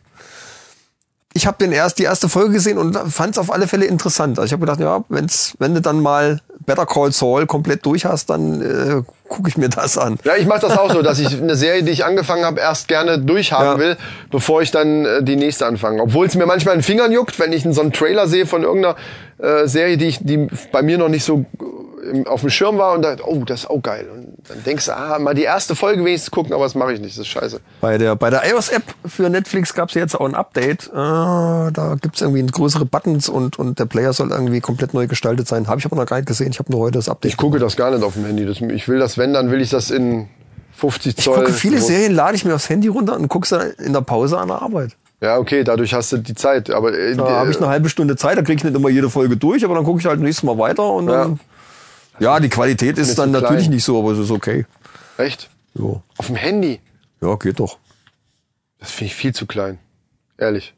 Ich 1.34 1.48
habe 1.48 1.58
den 1.58 1.72
erst 1.72 2.00
die 2.00 2.04
erste 2.04 2.28
Folge 2.28 2.54
gesehen 2.54 2.78
und 2.78 2.98
fand's 3.12 3.38
auf 3.38 3.52
alle 3.52 3.68
Fälle 3.68 3.86
interessant. 3.86 4.38
Also 4.38 4.48
ich 4.48 4.54
habe 4.54 4.62
gedacht, 4.62 4.80
ja, 4.80 5.04
wenn's, 5.08 5.54
wenn 5.60 5.74
du 5.74 5.82
dann 5.82 6.02
mal 6.02 6.42
Better 6.66 6.86
Call 6.86 7.12
Saul 7.12 7.48
komplett 7.48 7.86
durch 7.86 8.06
hast, 8.06 8.30
dann 8.30 8.62
äh, 8.62 9.04
gucke 9.32 9.50
ich 9.50 9.58
mir 9.58 9.70
das 9.70 9.98
an. 9.98 10.18
Ja, 10.24 10.34
ich 10.38 10.46
mache 10.46 10.60
das 10.60 10.78
auch 10.78 10.92
so, 10.92 11.02
dass 11.02 11.18
ich 11.18 11.42
eine 11.42 11.56
Serie, 11.56 11.82
die 11.84 11.92
ich 11.92 12.06
angefangen 12.06 12.46
habe, 12.46 12.60
erst 12.60 12.88
gerne 12.88 13.18
durchhaben 13.18 13.66
Ja. 13.66 13.80
will, 13.80 13.98
bevor 14.30 14.62
ich 14.62 14.70
dann 14.70 15.06
äh, 15.06 15.24
die 15.24 15.36
nächste 15.38 15.66
anfange. 15.66 16.04
Obwohl 16.04 16.28
es 16.28 16.36
mir 16.36 16.46
manchmal 16.46 16.76
in 16.76 16.80
den 16.82 16.86
Fingern 16.86 17.12
juckt, 17.12 17.40
wenn 17.40 17.52
ich 17.54 17.64
so 17.68 17.82
einen 17.82 17.94
Trailer 17.94 18.28
sehe 18.28 18.46
von 18.46 18.62
irgendeiner 18.64 18.96
äh, 19.40 19.68
Serie, 19.68 19.98
die, 19.98 20.06
ich, 20.08 20.20
die 20.22 20.48
bei 20.72 20.82
mir 20.84 20.98
noch 21.00 21.10
nicht 21.10 21.24
so 21.24 21.46
äh, 21.60 22.10
im- 22.12 22.28
auf 22.28 22.42
dem 22.42 22.50
Schirm 22.50 22.78
war 22.78 22.94
und 22.94 23.04
dachte, 23.04 23.24
oh, 23.26 23.44
das 23.46 23.62
ist 23.62 23.70
auch 23.70 23.82
geil. 23.82 24.06
Und 24.14 24.28
dann 24.50 24.64
denkst 24.64 24.86
du, 24.88 24.96
ah, 24.98 25.20
mal 25.20 25.36
die 25.36 25.44
erste 25.44 25.76
Folge 25.76 26.04
wenigstens 26.04 26.32
gucken, 26.32 26.52
aber 26.54 26.64
das 26.64 26.74
mache 26.76 26.94
ich 26.94 27.00
nicht, 27.00 27.14
das 27.16 27.22
ist 27.22 27.28
scheiße. 27.28 27.60
Bei 27.80 27.98
der, 28.00 28.16
bei 28.16 28.32
der 28.32 28.44
iOS-App 28.50 28.82
für 29.06 29.30
Netflix 29.30 29.74
gab's 29.76 29.94
jetzt 29.94 30.16
auch 30.20 30.26
ein 30.26 30.34
Update. 30.36 30.88
Äh, 30.88 30.92
da 30.96 31.96
gibt's 32.02 32.22
irgendwie 32.22 32.44
größere 32.46 32.86
Buttons 32.86 33.30
und, 33.30 33.60
und 33.60 33.78
der 33.78 33.86
Player 33.86 34.14
soll 34.14 34.32
irgendwie 34.32 34.62
komplett 34.62 34.94
neu 34.96 35.06
gestaltet 35.08 35.48
sein. 35.48 35.68
Habe 35.68 35.80
ich 35.80 35.86
aber 35.86 35.96
noch 35.96 36.08
gar 36.08 36.18
nicht 36.18 36.28
gesehen. 36.28 36.50
Ich 36.52 36.58
habe 36.60 36.72
nur 36.72 36.82
heute 36.82 36.98
das 36.98 37.08
Update. 37.08 37.32
Ich 37.32 37.38
gucke 37.38 37.60
das 37.60 37.76
gar 37.78 37.92
nicht 37.92 38.04
auf 38.04 38.14
dem 38.16 38.26
Handy. 38.26 38.46
Das, 38.48 38.60
ich 38.62 38.88
will 38.88 38.98
das, 39.00 39.18
wenn, 39.22 39.34
dann 39.34 39.52
will 39.52 39.62
ich 39.62 39.70
das 39.70 39.92
in 39.92 40.28
50 40.74 41.18
Ich 41.18 41.24
Zoll. 41.24 41.36
gucke 41.38 41.54
viele 41.54 41.78
groß- 41.78 41.82
Serien, 41.88 42.14
lade 42.14 42.36
ich 42.36 42.44
mir 42.44 42.56
aufs 42.56 42.70
Handy 42.70 42.88
runter 42.88 43.16
und 43.16 43.28
gucke 43.28 43.48
sie 43.48 43.74
in 43.86 43.94
der 43.94 44.02
Pause 44.02 44.38
an 44.40 44.48
der 44.48 44.62
Arbeit. 44.62 44.98
Ja, 45.22 45.38
okay, 45.38 45.64
dadurch 45.64 45.94
hast 45.94 46.12
du 46.12 46.18
die 46.18 46.34
Zeit. 46.34 46.72
Aber 46.72 46.92
äh, 46.98 47.16
Da 47.16 47.30
habe 47.30 47.52
ich 47.52 47.58
eine 47.58 47.68
halbe 47.68 47.90
Stunde 47.90 48.16
Zeit, 48.16 48.38
da 48.38 48.42
kriege 48.42 48.56
ich 48.58 48.64
nicht 48.64 48.76
immer 48.76 48.90
jede 48.90 49.10
Folge 49.12 49.38
durch, 49.38 49.64
aber 49.64 49.76
dann 49.76 49.84
gucke 49.84 50.00
ich 50.00 50.06
halt 50.08 50.20
nächstes 50.20 50.44
Mal 50.44 50.58
weiter 50.58 50.84
und 50.92 51.06
dann. 51.08 51.40
Ja, 52.20 52.40
die 52.40 52.50
Qualität 52.50 52.98
ist 52.98 53.18
dann 53.20 53.30
natürlich 53.32 53.70
nicht 53.70 53.84
so, 53.84 54.00
aber 54.00 54.12
es 54.12 54.18
ist 54.20 54.32
okay. 54.32 54.66
echt? 55.18 55.50
Ja, 55.76 56.02
Auf 56.18 56.28
dem 56.28 56.36
Handy? 56.36 56.80
ja 57.22 57.36
geht 57.36 57.60
doch. 57.60 57.78
Das 58.80 58.90
finde 58.92 59.06
ich 59.06 59.16
viel 59.16 59.34
zu 59.34 59.46
klein. 59.46 59.78
Ehrlich. 60.40 60.74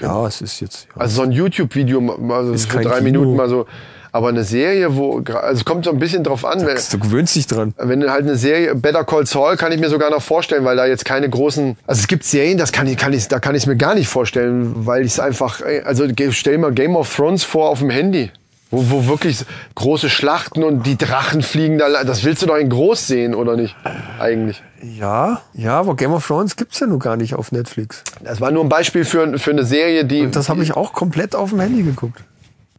Ja, 0.00 0.26
es 0.26 0.40
ist 0.40 0.60
jetzt. 0.60 0.86
Ja. 0.94 1.02
Also 1.02 1.16
so 1.16 1.22
ein 1.22 1.32
YouTube-Video 1.32 2.00
mal 2.00 2.46
so 2.46 2.52
Ist 2.54 2.70
für 2.70 2.80
drei 2.80 3.00
Kino. 3.00 3.02
Minuten 3.04 3.36
mal 3.36 3.48
so. 3.50 3.66
Aber 4.12 4.28
eine 4.28 4.44
Serie, 4.44 4.96
wo, 4.96 5.18
also 5.18 5.60
es 5.60 5.64
kommt 5.64 5.84
so 5.84 5.90
ein 5.90 5.98
bisschen 5.98 6.24
drauf 6.24 6.44
an, 6.44 6.66
wenn, 6.66 6.76
du 6.90 6.98
gewöhnst 6.98 7.36
dich 7.36 7.46
dran. 7.46 7.74
wenn 7.78 8.08
halt 8.10 8.22
eine 8.22 8.36
Serie, 8.36 8.74
Better 8.74 9.04
Call 9.04 9.26
Saul 9.26 9.56
kann 9.56 9.72
ich 9.72 9.80
mir 9.80 9.88
sogar 9.88 10.10
noch 10.10 10.22
vorstellen, 10.22 10.64
weil 10.64 10.76
da 10.76 10.86
jetzt 10.86 11.04
keine 11.04 11.28
großen, 11.28 11.76
also 11.86 12.00
es 12.00 12.08
gibt 12.08 12.24
Serien, 12.24 12.58
das 12.58 12.72
kann 12.72 12.86
ich, 12.86 12.96
kann 12.96 13.12
ich, 13.12 13.28
da 13.28 13.38
kann 13.38 13.54
ich 13.54 13.62
es 13.62 13.66
mir 13.66 13.76
gar 13.76 13.94
nicht 13.94 14.08
vorstellen, 14.08 14.86
weil 14.86 15.02
ich 15.02 15.12
es 15.12 15.20
einfach, 15.20 15.60
ey, 15.60 15.82
also 15.82 16.06
stell 16.30 16.58
mal 16.58 16.72
Game 16.72 16.96
of 16.96 17.14
Thrones 17.14 17.44
vor 17.44 17.68
auf 17.68 17.80
dem 17.80 17.90
Handy. 17.90 18.30
Wo, 18.72 18.88
wo 18.88 19.06
wirklich 19.06 19.44
große 19.74 20.08
Schlachten 20.08 20.62
und 20.62 20.86
die 20.86 20.96
Drachen 20.96 21.42
fliegen 21.42 21.78
da, 21.78 22.04
das 22.04 22.22
willst 22.22 22.42
du 22.42 22.46
doch 22.46 22.56
in 22.56 22.68
groß 22.68 23.04
sehen, 23.08 23.34
oder 23.34 23.56
nicht? 23.56 23.74
Eigentlich. 24.20 24.62
Ja, 24.80 25.40
ja, 25.54 25.80
aber 25.80 25.96
Game 25.96 26.12
of 26.12 26.24
Thrones 26.24 26.54
gibt's 26.54 26.78
ja 26.78 26.86
nur 26.86 27.00
gar 27.00 27.16
nicht 27.16 27.34
auf 27.34 27.50
Netflix. 27.50 28.04
Das 28.22 28.40
war 28.40 28.52
nur 28.52 28.62
ein 28.62 28.68
Beispiel 28.68 29.04
für, 29.04 29.38
für 29.38 29.50
eine 29.50 29.64
Serie, 29.64 30.04
die. 30.04 30.22
Und 30.22 30.36
das 30.36 30.48
habe 30.48 30.62
ich 30.62 30.76
auch 30.76 30.92
komplett 30.92 31.34
auf 31.34 31.50
dem 31.50 31.58
Handy 31.58 31.82
geguckt. 31.82 32.22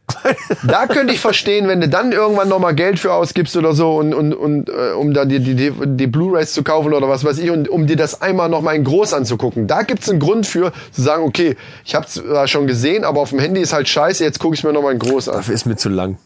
Da 0.64 0.86
könnte 0.86 1.12
ich 1.14 1.20
verstehen, 1.20 1.68
wenn 1.68 1.80
du 1.80 1.88
dann 1.88 2.12
irgendwann 2.12 2.48
nochmal 2.48 2.74
Geld 2.74 2.98
für 2.98 3.12
ausgibst 3.12 3.56
oder 3.56 3.72
so 3.72 3.96
und, 3.96 4.14
und, 4.14 4.32
und 4.34 4.68
äh, 4.68 4.92
um 4.92 5.14
da 5.14 5.24
die, 5.24 5.40
die, 5.40 5.54
die, 5.54 5.72
die 5.84 6.06
Blu-Rays 6.06 6.52
zu 6.52 6.62
kaufen 6.62 6.92
oder 6.92 7.08
was 7.08 7.24
weiß 7.24 7.38
ich 7.38 7.50
und 7.50 7.68
um 7.68 7.86
dir 7.86 7.96
das 7.96 8.20
einmal 8.22 8.48
nochmal 8.48 8.76
in 8.76 8.84
groß 8.84 9.14
anzugucken. 9.14 9.66
Da 9.66 9.82
gibt's 9.82 10.08
einen 10.10 10.20
Grund 10.20 10.46
für, 10.46 10.72
zu 10.92 11.02
sagen, 11.02 11.24
okay, 11.24 11.56
ich 11.84 11.94
habe 11.94 12.06
zwar 12.06 12.46
schon 12.48 12.66
gesehen, 12.66 13.04
aber 13.04 13.20
auf 13.20 13.30
dem 13.30 13.38
Handy 13.38 13.60
ist 13.60 13.72
halt 13.72 13.88
scheiße, 13.88 14.22
jetzt 14.24 14.38
gucke 14.38 14.54
ich 14.54 14.64
mir 14.64 14.72
nochmal 14.72 14.92
in 14.92 14.98
groß 14.98 15.28
an. 15.28 15.36
Dafür 15.36 15.54
ist 15.54 15.66
mir 15.66 15.76
zu 15.76 15.88
lang. 15.88 16.18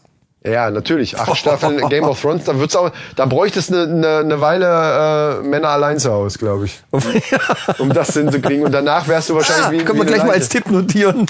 Ja, 0.45 0.69
natürlich. 0.69 1.17
Acht 1.19 1.35
Staffeln 1.37 1.77
Game 1.89 2.05
of 2.05 2.21
Thrones, 2.21 2.43
da 2.45 2.57
wird's 2.59 2.75
auch, 2.75 2.91
da 3.15 3.25
bräuchtest 3.25 3.73
eine, 3.73 3.83
eine, 3.83 4.17
eine 4.19 4.41
Weile 4.41 5.41
äh, 5.43 5.47
Männer 5.47 5.69
allein 5.69 5.97
zu 5.99 6.11
Hause, 6.11 6.37
glaube 6.37 6.65
ich. 6.65 6.79
Um 7.79 7.91
das 7.91 8.13
hinzukriegen. 8.13 8.63
Und 8.63 8.71
danach 8.71 9.07
wärst 9.07 9.29
du 9.29 9.35
wahrscheinlich 9.35 9.65
Ah, 9.65 9.71
wie. 9.71 9.77
können 9.79 9.99
wir 9.99 10.05
gleich 10.05 10.19
mal 10.19 10.27
Leiche. 10.27 10.39
als 10.39 10.49
Tipp 10.49 10.69
notieren. 10.69 11.25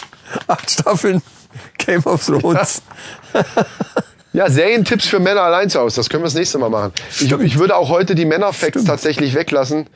Acht 0.47 0.69
Staffeln 0.69 1.21
Game 1.77 2.03
of 2.05 2.25
Thrones. 2.25 2.81
Ja, 4.33 4.49
Serientipps 4.49 5.07
für 5.07 5.19
Männer 5.19 5.41
allein 5.41 5.69
zu 5.69 5.79
Hause. 5.79 5.95
Das 5.97 6.09
können 6.09 6.23
wir 6.23 6.27
das 6.27 6.35
nächste 6.35 6.57
Mal 6.59 6.69
machen. 6.69 6.93
Ich, 7.19 7.31
ich 7.31 7.57
würde 7.57 7.75
auch 7.75 7.89
heute 7.89 8.13
die 8.13 8.25
Männerfacts 8.25 8.83
tatsächlich 8.83 9.33
weglassen, 9.33 9.87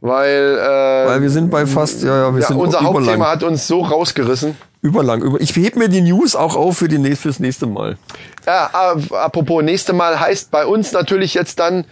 weil, 0.00 0.58
äh, 0.58 1.08
Weil 1.08 1.22
wir 1.22 1.30
sind 1.30 1.50
bei 1.50 1.64
fast, 1.64 2.02
ja, 2.02 2.26
ja, 2.26 2.34
wir 2.34 2.42
ja, 2.42 2.48
sind 2.48 2.58
unser 2.58 2.80
überlang. 2.80 2.94
Hauptthema 2.94 3.30
hat 3.30 3.42
uns 3.42 3.66
so 3.66 3.80
rausgerissen. 3.80 4.54
überlang. 4.82 5.22
Über, 5.22 5.40
ich 5.40 5.56
heb 5.56 5.76
mir 5.76 5.88
die 5.88 6.02
News 6.02 6.36
auch 6.36 6.56
auf 6.56 6.76
für 6.76 6.88
die 6.88 6.98
nächste, 6.98 7.22
fürs 7.22 7.40
nächste 7.40 7.66
Mal. 7.66 7.96
Ja, 8.46 8.94
äh, 8.96 9.14
apropos, 9.14 9.62
nächste 9.62 9.94
Mal 9.94 10.20
heißt 10.20 10.50
bei 10.50 10.66
uns 10.66 10.92
natürlich 10.92 11.32
jetzt 11.32 11.58
dann 11.58 11.86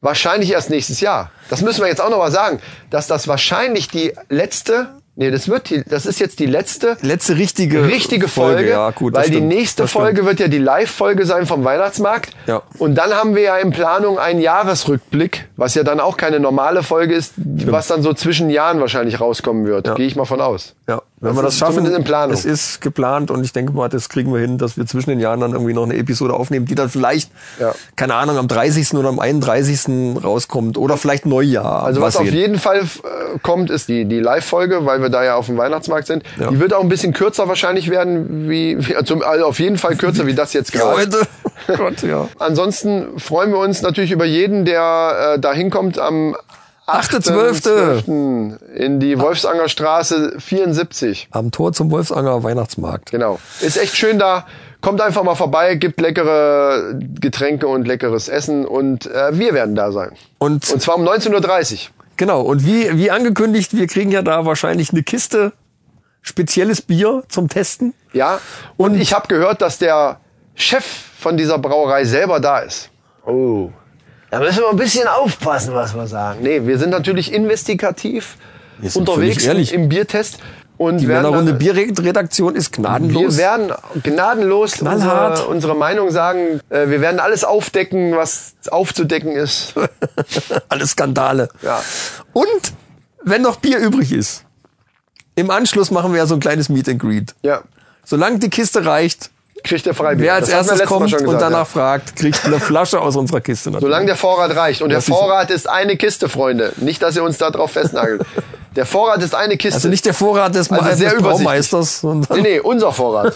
wahrscheinlich 0.00 0.52
erst 0.52 0.70
nächstes 0.70 1.00
Jahr. 1.00 1.32
Das 1.50 1.62
müssen 1.62 1.80
wir 1.80 1.88
jetzt 1.88 2.00
auch 2.00 2.10
noch 2.10 2.18
mal 2.18 2.30
sagen, 2.30 2.60
dass 2.90 3.08
das 3.08 3.26
wahrscheinlich 3.26 3.88
die 3.88 4.12
letzte, 4.28 4.90
nee, 5.16 5.30
das 5.30 5.48
wird 5.48 5.70
die, 5.70 5.82
das 5.84 6.06
ist 6.06 6.20
jetzt 6.20 6.38
die 6.38 6.46
letzte 6.46 6.96
Letzte 7.02 7.36
richtige, 7.36 7.88
richtige 7.88 8.28
Folge, 8.28 8.70
Ja, 8.70 8.90
gut, 8.90 9.14
weil 9.14 9.26
die 9.28 9.34
stimmt. 9.36 9.48
nächste 9.48 9.88
stimmt. 9.88 10.04
Folge 10.04 10.24
wird 10.26 10.40
ja 10.40 10.48
die 10.48 10.58
Live-Folge 10.58 11.26
sein 11.26 11.46
vom 11.46 11.64
Weihnachtsmarkt. 11.64 12.30
Ja. 12.46 12.62
Und 12.78 12.94
dann 12.94 13.12
haben 13.12 13.34
wir 13.34 13.42
ja 13.42 13.56
in 13.56 13.70
Planung 13.70 14.18
einen 14.18 14.40
Jahresrückblick, 14.40 15.48
was 15.56 15.74
ja 15.74 15.82
dann 15.82 16.00
auch 16.00 16.16
keine 16.16 16.38
normale 16.40 16.82
Folge 16.82 17.14
ist, 17.14 17.34
was 17.36 17.88
dann 17.88 18.02
so 18.02 18.12
zwischen 18.12 18.50
Jahren 18.50 18.80
wahrscheinlich 18.80 19.20
rauskommen 19.20 19.66
wird. 19.66 19.86
Ja. 19.86 19.94
Gehe 19.94 20.06
ich 20.06 20.16
mal 20.16 20.24
von 20.24 20.40
aus. 20.40 20.74
Ja, 20.88 21.02
wenn 21.20 21.28
Das 21.30 21.36
wir 21.36 21.42
das 21.44 21.54
ist 21.54 21.58
schaffen, 21.60 21.74
zumindest 21.76 21.98
in 21.98 22.04
Planung. 22.04 22.34
es 22.34 22.44
ist 22.44 22.80
geplant 22.80 23.30
und 23.30 23.42
ich 23.44 23.52
denke 23.52 23.72
mal, 23.72 23.88
das 23.88 24.08
kriegen 24.08 24.32
wir 24.32 24.40
hin, 24.40 24.58
dass 24.58 24.76
wir 24.76 24.86
zwischen 24.86 25.10
den 25.10 25.20
Jahren 25.20 25.40
dann 25.40 25.52
irgendwie 25.52 25.72
noch 25.72 25.84
eine 25.84 25.96
Episode 25.96 26.34
aufnehmen, 26.34 26.66
die 26.66 26.74
dann 26.74 26.88
vielleicht, 26.90 27.30
Ja. 27.58 27.72
keine 27.96 28.14
Ahnung, 28.14 28.36
am 28.36 28.48
30. 28.48 28.94
oder 28.94 29.08
am 29.08 29.18
31. 29.18 30.22
rauskommt 30.22 30.76
oder 30.78 30.96
vielleicht 30.96 31.24
Neujahr. 31.26 31.84
Also 31.84 32.00
Mal 32.00 32.06
was 32.06 32.16
auf 32.16 32.30
jeden 32.30 32.58
Fall 32.58 32.80
äh, 32.80 33.38
kommt, 33.42 33.70
ist 33.70 33.88
die, 33.88 34.04
die 34.04 34.20
Live-Folge, 34.20 34.84
weil 34.84 35.00
wir 35.00 35.08
da 35.08 35.24
ja 35.24 35.36
auf 35.36 35.46
dem 35.46 35.56
Weihnachtsmarkt 35.56 36.06
sind. 36.06 36.22
Ja. 36.38 36.48
Die 36.50 36.60
wird 36.60 36.74
auch 36.74 36.82
ein 36.82 36.88
bisschen 36.88 37.12
kürzer 37.12 37.48
wahrscheinlich 37.48 37.90
werden, 37.90 38.48
wie, 38.50 38.76
wie 38.86 38.94
also 38.96 39.16
auf 39.22 39.58
jeden 39.58 39.78
Fall 39.78 39.96
kürzer 39.96 40.26
wie 40.26 40.34
das 40.34 40.52
jetzt 40.52 40.72
gerade. 40.72 40.96
heute. 40.98 41.22
Gott, 41.78 42.02
ja. 42.02 42.28
Ansonsten 42.38 43.18
freuen 43.18 43.50
wir 43.50 43.58
uns 43.58 43.82
natürlich 43.82 44.12
über 44.12 44.24
jeden, 44.24 44.64
der 44.64 45.34
äh, 45.36 45.38
da 45.40 45.52
hinkommt 45.52 45.98
am 45.98 46.36
8.12.. 46.86 48.04
8.12. 48.06 48.74
in 48.74 49.00
die 49.00 49.18
Wolfsanger 49.18 49.68
Straße 49.68 50.36
74. 50.38 51.28
Am 51.32 51.50
Tor 51.50 51.72
zum 51.72 51.90
Wolfsanger 51.90 52.44
Weihnachtsmarkt. 52.44 53.10
Genau. 53.10 53.40
Ist 53.60 53.76
echt 53.76 53.96
schön 53.96 54.18
da. 54.18 54.46
Kommt 54.80 55.00
einfach 55.00 55.24
mal 55.24 55.34
vorbei, 55.34 55.74
gibt 55.74 56.00
leckere 56.00 56.94
Getränke 56.94 57.66
und 57.66 57.88
leckeres 57.88 58.28
Essen 58.28 58.64
und 58.64 59.06
äh, 59.06 59.36
wir 59.36 59.52
werden 59.52 59.74
da 59.74 59.90
sein. 59.90 60.12
Und, 60.38 60.70
Und 60.70 60.80
zwar 60.80 60.96
um 60.96 61.02
19.30 61.08 61.72
Uhr. 61.72 61.78
genau, 62.16 62.42
und 62.42 62.64
wie, 62.64 62.96
wie 62.96 63.10
angekündigt, 63.10 63.74
wir 63.76 63.88
kriegen 63.88 64.12
ja 64.12 64.22
da 64.22 64.44
wahrscheinlich 64.46 64.92
eine 64.92 65.02
Kiste 65.02 65.52
spezielles 66.22 66.82
Bier 66.82 67.24
zum 67.28 67.48
Testen. 67.48 67.94
Ja. 68.12 68.38
Und, 68.76 69.00
ich 69.00 69.12
habe 69.12 69.26
gehört, 69.28 69.60
dass 69.60 69.78
der 69.78 70.20
Chef 70.54 70.84
von 71.18 71.36
dieser 71.36 71.58
Brauerei 71.58 72.04
selber 72.04 72.38
da 72.38 72.60
ist. 72.60 72.90
Oh. 73.24 73.70
Da 74.30 74.40
müssen 74.40 74.58
wir 74.58 74.70
ein 74.70 74.76
bisschen 74.76 75.06
aufpassen, 75.06 75.74
was 75.74 75.94
wir 75.94 76.06
sagen. 76.06 76.40
Nee, 76.42 76.66
wir 76.66 76.78
sind 76.78 76.90
natürlich 76.90 77.32
investigativ 77.32 78.36
sind 78.82 79.08
unterwegs 79.08 79.44
im 79.72 79.88
Biertest. 79.88 80.38
Und 80.78 80.98
Die 80.98 81.08
werden 81.08 81.22
Männerrunde 81.22 81.54
Bierredaktion 81.54 82.54
ist 82.54 82.70
gnadenlos. 82.72 83.38
Wir 83.38 83.44
werden 83.44 83.72
gnadenlos 84.02 84.72
Knallhart. 84.72 85.30
unsere, 85.30 85.48
unsere 85.48 85.74
Meinung 85.74 86.10
sagen. 86.10 86.60
Äh, 86.68 86.88
Wir 86.90 87.00
werden 87.00 87.18
alles 87.18 87.44
aufdecken, 87.44 88.14
was 88.14 88.56
aufzudecken 88.70 89.32
ist. 89.32 89.72
Alle 90.68 90.86
Skandale. 90.86 91.48
Ja. 91.62 91.80
Und 92.34 92.74
wenn 93.24 93.40
noch 93.40 93.56
Bier 93.56 93.78
übrig 93.78 94.12
ist, 94.12 94.44
im 95.34 95.50
Anschluss 95.50 95.90
machen 95.90 96.12
wir 96.12 96.18
ja 96.18 96.26
so 96.26 96.34
ein 96.34 96.40
kleines 96.40 96.68
Meet 96.68 96.90
and 96.90 96.98
Greet. 97.00 97.34
Ja, 97.42 97.62
Solange 98.04 98.38
die 98.38 98.50
Kiste 98.50 98.84
reicht, 98.84 99.30
kriegt 99.64 99.84
der 99.86 99.94
Freibier. 99.94 100.24
wer 100.26 100.34
als 100.34 100.50
Das 100.50 100.68
erstes 100.68 100.86
kommt 100.88 101.10
schon 101.10 101.20
und 101.20 101.24
gesagt, 101.26 101.42
danach 101.42 101.58
ja. 101.60 101.64
fragt, 101.64 102.16
kriegt 102.16 102.44
eine 102.44 102.60
Flasche 102.60 103.00
aus 103.00 103.16
unserer 103.16 103.40
Kiste. 103.40 103.70
natürlich. 103.70 103.82
Solange 103.90 104.06
der 104.06 104.16
Vorrat 104.16 104.54
reicht. 104.56 104.82
Und 104.82 104.90
der 104.90 104.98
Das 104.98 105.08
ist- 105.08 105.14
Vorrat 105.14 105.50
ist 105.50 105.68
eine 105.68 105.96
Kiste, 105.96 106.28
Freunde. 106.28 106.72
Nicht, 106.76 107.02
dass 107.02 107.16
ihr 107.16 107.24
uns 107.24 107.38
da 107.38 107.50
drauf 107.50 107.72
festnagelt. 107.72 108.22
Der 108.76 108.84
Vorrat 108.84 109.22
ist 109.22 109.34
eine 109.34 109.56
Kiste. 109.56 109.76
also 109.76 109.88
nicht 109.88 110.04
der 110.04 110.12
Vorrat 110.12 110.54
des, 110.54 110.70
Also 110.70 110.84
des 110.90 110.98
sehr 110.98 111.12
sondern 112.02 112.36
Nee, 112.36 112.42
nee, 112.42 112.60
unser 112.60 112.92
Vorrat. 112.92 113.34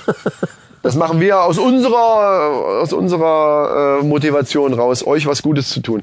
Das 0.83 0.97
machen 0.97 1.19
wir 1.19 1.41
aus 1.43 1.57
unserer, 1.57 2.81
aus 2.83 2.93
unserer 2.93 4.01
äh, 4.01 4.05
Motivation 4.05 4.75
raus, 4.75 5.07
euch 5.07 5.27
was 5.27 5.41
Gutes 5.41 5.71
zu 5.71 5.81
tun. 5.81 6.03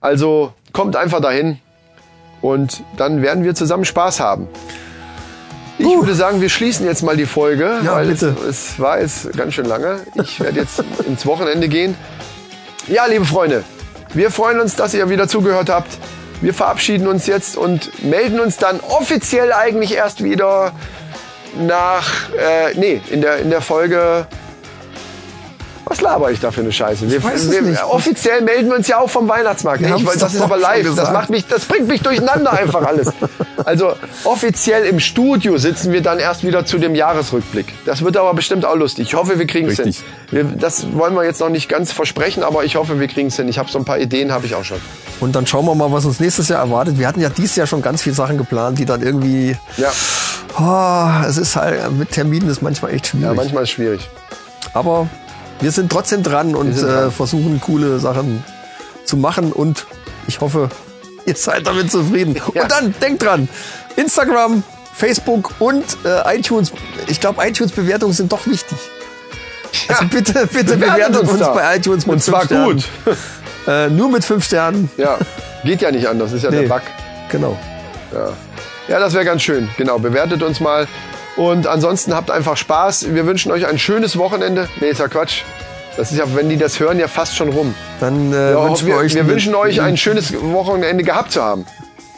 Also 0.00 0.52
kommt 0.72 0.94
einfach 0.94 1.20
dahin 1.20 1.58
und 2.40 2.84
dann 2.96 3.20
werden 3.20 3.42
wir 3.42 3.56
zusammen 3.56 3.84
Spaß 3.84 4.20
haben. 4.20 4.46
Ich 5.78 5.86
würde 5.86 6.14
sagen, 6.14 6.40
wir 6.40 6.48
schließen 6.48 6.86
jetzt 6.86 7.02
mal 7.02 7.16
die 7.16 7.26
Folge, 7.26 7.78
Ja, 7.84 7.94
weil 7.94 8.08
bitte. 8.08 8.34
Es, 8.48 8.72
es 8.72 8.78
war 8.80 9.00
jetzt 9.00 9.36
ganz 9.36 9.54
schön 9.54 9.66
lange. 9.66 10.00
Ich 10.14 10.40
werde 10.40 10.60
jetzt 10.60 10.82
ins 11.06 11.24
Wochenende 11.24 11.68
gehen. 11.68 11.94
Ja, 12.88 13.06
liebe 13.06 13.24
Freunde, 13.24 13.64
wir 14.14 14.30
freuen 14.30 14.58
uns, 14.60 14.74
dass 14.76 14.94
ihr 14.94 15.08
wieder 15.08 15.28
zugehört 15.28 15.68
habt. 15.68 15.98
Wir 16.40 16.54
verabschieden 16.54 17.06
uns 17.06 17.26
jetzt 17.26 17.56
und 17.56 18.02
melden 18.04 18.40
uns 18.40 18.56
dann 18.56 18.80
offiziell 18.80 19.52
eigentlich 19.52 19.94
erst 19.94 20.22
wieder 20.24 20.72
nach, 21.56 22.30
äh, 22.32 22.74
nee, 22.74 23.00
in 23.10 23.20
der, 23.20 23.38
in 23.38 23.50
der 23.50 23.60
Folge. 23.60 24.26
Was 25.88 26.02
laber 26.02 26.30
ich 26.30 26.38
da 26.38 26.50
für 26.50 26.60
eine 26.60 26.70
Scheiße? 26.70 27.10
Wir, 27.10 27.22
wir. 27.22 27.88
Offiziell 27.88 28.42
melden 28.42 28.68
wir 28.68 28.76
uns 28.76 28.88
ja 28.88 29.00
auch 29.00 29.08
vom 29.08 29.26
Weihnachtsmarkt. 29.26 29.80
Ich, 29.80 30.04
das 30.04 30.18
doch 30.18 30.34
ist 30.34 30.40
aber 30.42 30.58
live. 30.58 30.94
Das 30.94 31.12
macht 31.12 31.30
mich, 31.30 31.46
das 31.46 31.64
bringt 31.64 31.88
mich 31.88 32.02
durcheinander 32.02 32.52
einfach 32.52 32.82
alles. 32.82 33.10
Also 33.64 33.94
offiziell 34.24 34.84
im 34.84 35.00
Studio 35.00 35.56
sitzen 35.56 35.92
wir 35.92 36.02
dann 36.02 36.18
erst 36.18 36.44
wieder 36.44 36.66
zu 36.66 36.78
dem 36.78 36.94
Jahresrückblick. 36.94 37.72
Das 37.86 38.04
wird 38.04 38.18
aber 38.18 38.34
bestimmt 38.34 38.66
auch 38.66 38.76
lustig. 38.76 39.08
Ich 39.08 39.14
hoffe, 39.14 39.38
wir 39.38 39.46
kriegen 39.46 39.68
es 39.68 39.78
hin. 39.78 39.94
Wir, 40.30 40.44
das 40.44 40.92
wollen 40.92 41.14
wir 41.14 41.24
jetzt 41.24 41.40
noch 41.40 41.48
nicht 41.48 41.70
ganz 41.70 41.90
versprechen, 41.90 42.42
aber 42.42 42.64
ich 42.64 42.76
hoffe, 42.76 43.00
wir 43.00 43.08
kriegen 43.08 43.28
es 43.28 43.36
hin. 43.36 43.48
Ich 43.48 43.58
habe 43.58 43.70
so 43.70 43.78
ein 43.78 43.86
paar 43.86 43.98
Ideen, 43.98 44.30
habe 44.30 44.44
ich 44.44 44.54
auch 44.54 44.64
schon. 44.64 44.78
Und 45.20 45.34
dann 45.34 45.46
schauen 45.46 45.64
wir 45.64 45.74
mal, 45.74 45.90
was 45.90 46.04
uns 46.04 46.20
nächstes 46.20 46.48
Jahr 46.48 46.60
erwartet. 46.60 46.98
Wir 46.98 47.08
hatten 47.08 47.20
ja 47.20 47.30
dieses 47.30 47.56
Jahr 47.56 47.66
schon 47.66 47.80
ganz 47.80 48.02
viele 48.02 48.14
Sachen 48.14 48.36
geplant, 48.36 48.78
die 48.78 48.84
dann 48.84 49.02
irgendwie, 49.02 49.56
Ja, 49.78 49.90
oh, 50.58 51.26
es 51.26 51.38
ist 51.38 51.56
halt, 51.56 51.90
mit 51.92 52.10
Terminen 52.10 52.48
ist 52.50 52.60
manchmal 52.62 52.92
echt 52.92 53.06
schwierig. 53.08 53.26
ja 53.26 53.34
manchmal 53.34 53.62
ist 53.62 53.70
es 53.70 53.74
schwierig. 53.74 54.08
Aber 54.74 55.08
wir 55.60 55.72
sind 55.72 55.90
trotzdem 55.90 56.22
dran 56.22 56.54
und 56.54 56.76
äh, 56.76 56.80
dran. 56.80 57.10
versuchen 57.12 57.60
coole 57.60 57.98
Sachen 57.98 58.44
zu 59.04 59.16
machen 59.16 59.52
und 59.52 59.86
ich 60.26 60.40
hoffe, 60.40 60.68
ihr 61.26 61.34
seid 61.36 61.66
damit 61.66 61.90
zufrieden. 61.90 62.36
Ja. 62.54 62.62
Und 62.62 62.72
dann 62.72 62.94
denkt 63.00 63.22
dran, 63.22 63.48
Instagram, 63.96 64.62
Facebook 64.94 65.52
und 65.58 65.84
äh, 66.04 66.36
iTunes. 66.38 66.72
Ich 67.06 67.20
glaube, 67.20 67.46
iTunes-Bewertungen 67.46 68.12
sind 68.12 68.32
doch 68.32 68.46
wichtig. 68.46 68.78
Also 69.88 70.06
bitte, 70.06 70.46
bitte 70.52 70.76
Bewertet 70.76 71.16
uns, 71.20 71.30
uns 71.30 71.40
bei 71.40 71.76
iTunes 71.76 72.06
mit 72.06 72.14
Und 72.14 72.22
zwar 72.22 72.46
gut. 72.46 72.84
Äh, 73.66 73.90
nur 73.90 74.10
mit 74.10 74.24
fünf 74.24 74.46
Sternen. 74.46 74.90
Ja, 74.96 75.18
geht 75.62 75.82
ja 75.82 75.90
nicht 75.90 76.08
anders. 76.08 76.32
Ist 76.32 76.42
ja 76.42 76.50
der 76.50 76.62
Nee. 76.62 76.68
Bug. 76.68 76.80
Genau. 77.30 77.54
Ja, 78.88 78.98
das 78.98 79.12
wäre 79.12 79.26
ganz 79.26 79.42
schön. 79.42 79.68
Genau, 79.76 79.98
bewertet 79.98 80.42
uns 80.42 80.58
mal. 80.58 80.86
Und 81.38 81.66
ansonsten 81.68 82.14
habt 82.14 82.30
einfach 82.30 82.56
Spaß. 82.56 83.14
Wir 83.14 83.24
wünschen 83.24 83.52
euch 83.52 83.66
ein 83.66 83.78
schönes 83.78 84.18
Wochenende. 84.18 84.68
Nee, 84.80 84.90
ist 84.90 84.98
ja 85.00 85.08
Quatsch. 85.08 85.42
Das 85.96 86.10
ist 86.12 86.18
ja, 86.18 86.24
wenn 86.34 86.48
die 86.48 86.56
das 86.56 86.78
hören, 86.80 86.98
ja 86.98 87.08
fast 87.08 87.36
schon 87.36 87.48
rum. 87.50 87.74
Dann 88.00 88.32
äh, 88.32 88.50
Ja, 88.52 88.64
wünschen 88.64 88.86
wir, 88.88 88.96
euch 88.96 89.14
wir 89.14 89.26
wünschen 89.26 89.54
euch 89.54 89.80
ein 89.80 89.96
schönes 89.96 90.32
Wochenende 90.32 91.04
gehabt 91.04 91.32
zu 91.32 91.42
haben. 91.42 91.64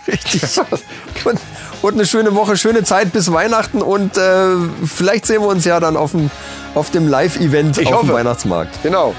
Richtig. 0.09 0.43
und, 1.25 1.39
und 1.83 1.95
eine 1.95 2.07
schöne 2.07 2.35
Woche, 2.35 2.57
schöne 2.57 2.83
Zeit 2.83 3.13
bis 3.13 3.31
Weihnachten 3.33 3.83
und 3.83 4.17
äh, 4.17 4.47
vielleicht 4.87 5.27
sehen 5.27 5.43
wir 5.43 5.49
uns 5.49 5.65
ja 5.67 5.81
dann 5.81 5.97
auf 5.97 6.13
dem, 6.13 6.31
auf 6.75 6.91
dem 6.91 7.07
Live-Event 7.09 7.79
auf 7.79 7.85
dem 7.85 7.95
hoffe. 7.95 8.13
Weihnachtsmarkt. 8.15 8.83
Genau. 8.83 9.15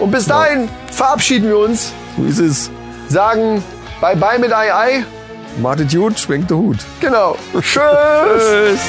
Und 0.00 0.10
bis 0.10 0.26
dahin 0.26 0.68
verabschieden 0.90 1.48
wir 1.48 1.58
uns, 1.58 1.92
So 2.18 2.24
ist 2.24 2.38
es. 2.40 2.70
sagen 3.08 3.62
Bye 4.00 4.16
bye 4.16 4.38
mit 4.40 4.52
Ei 4.52 4.74
Ei. 4.74 5.04
Macht 5.60 5.80
es 5.80 5.94
gut, 5.94 6.18
schwenkt 6.18 6.50
der 6.50 6.56
Hut. 6.56 6.78
Genau. 7.00 7.36
Tschüss. 7.60 8.80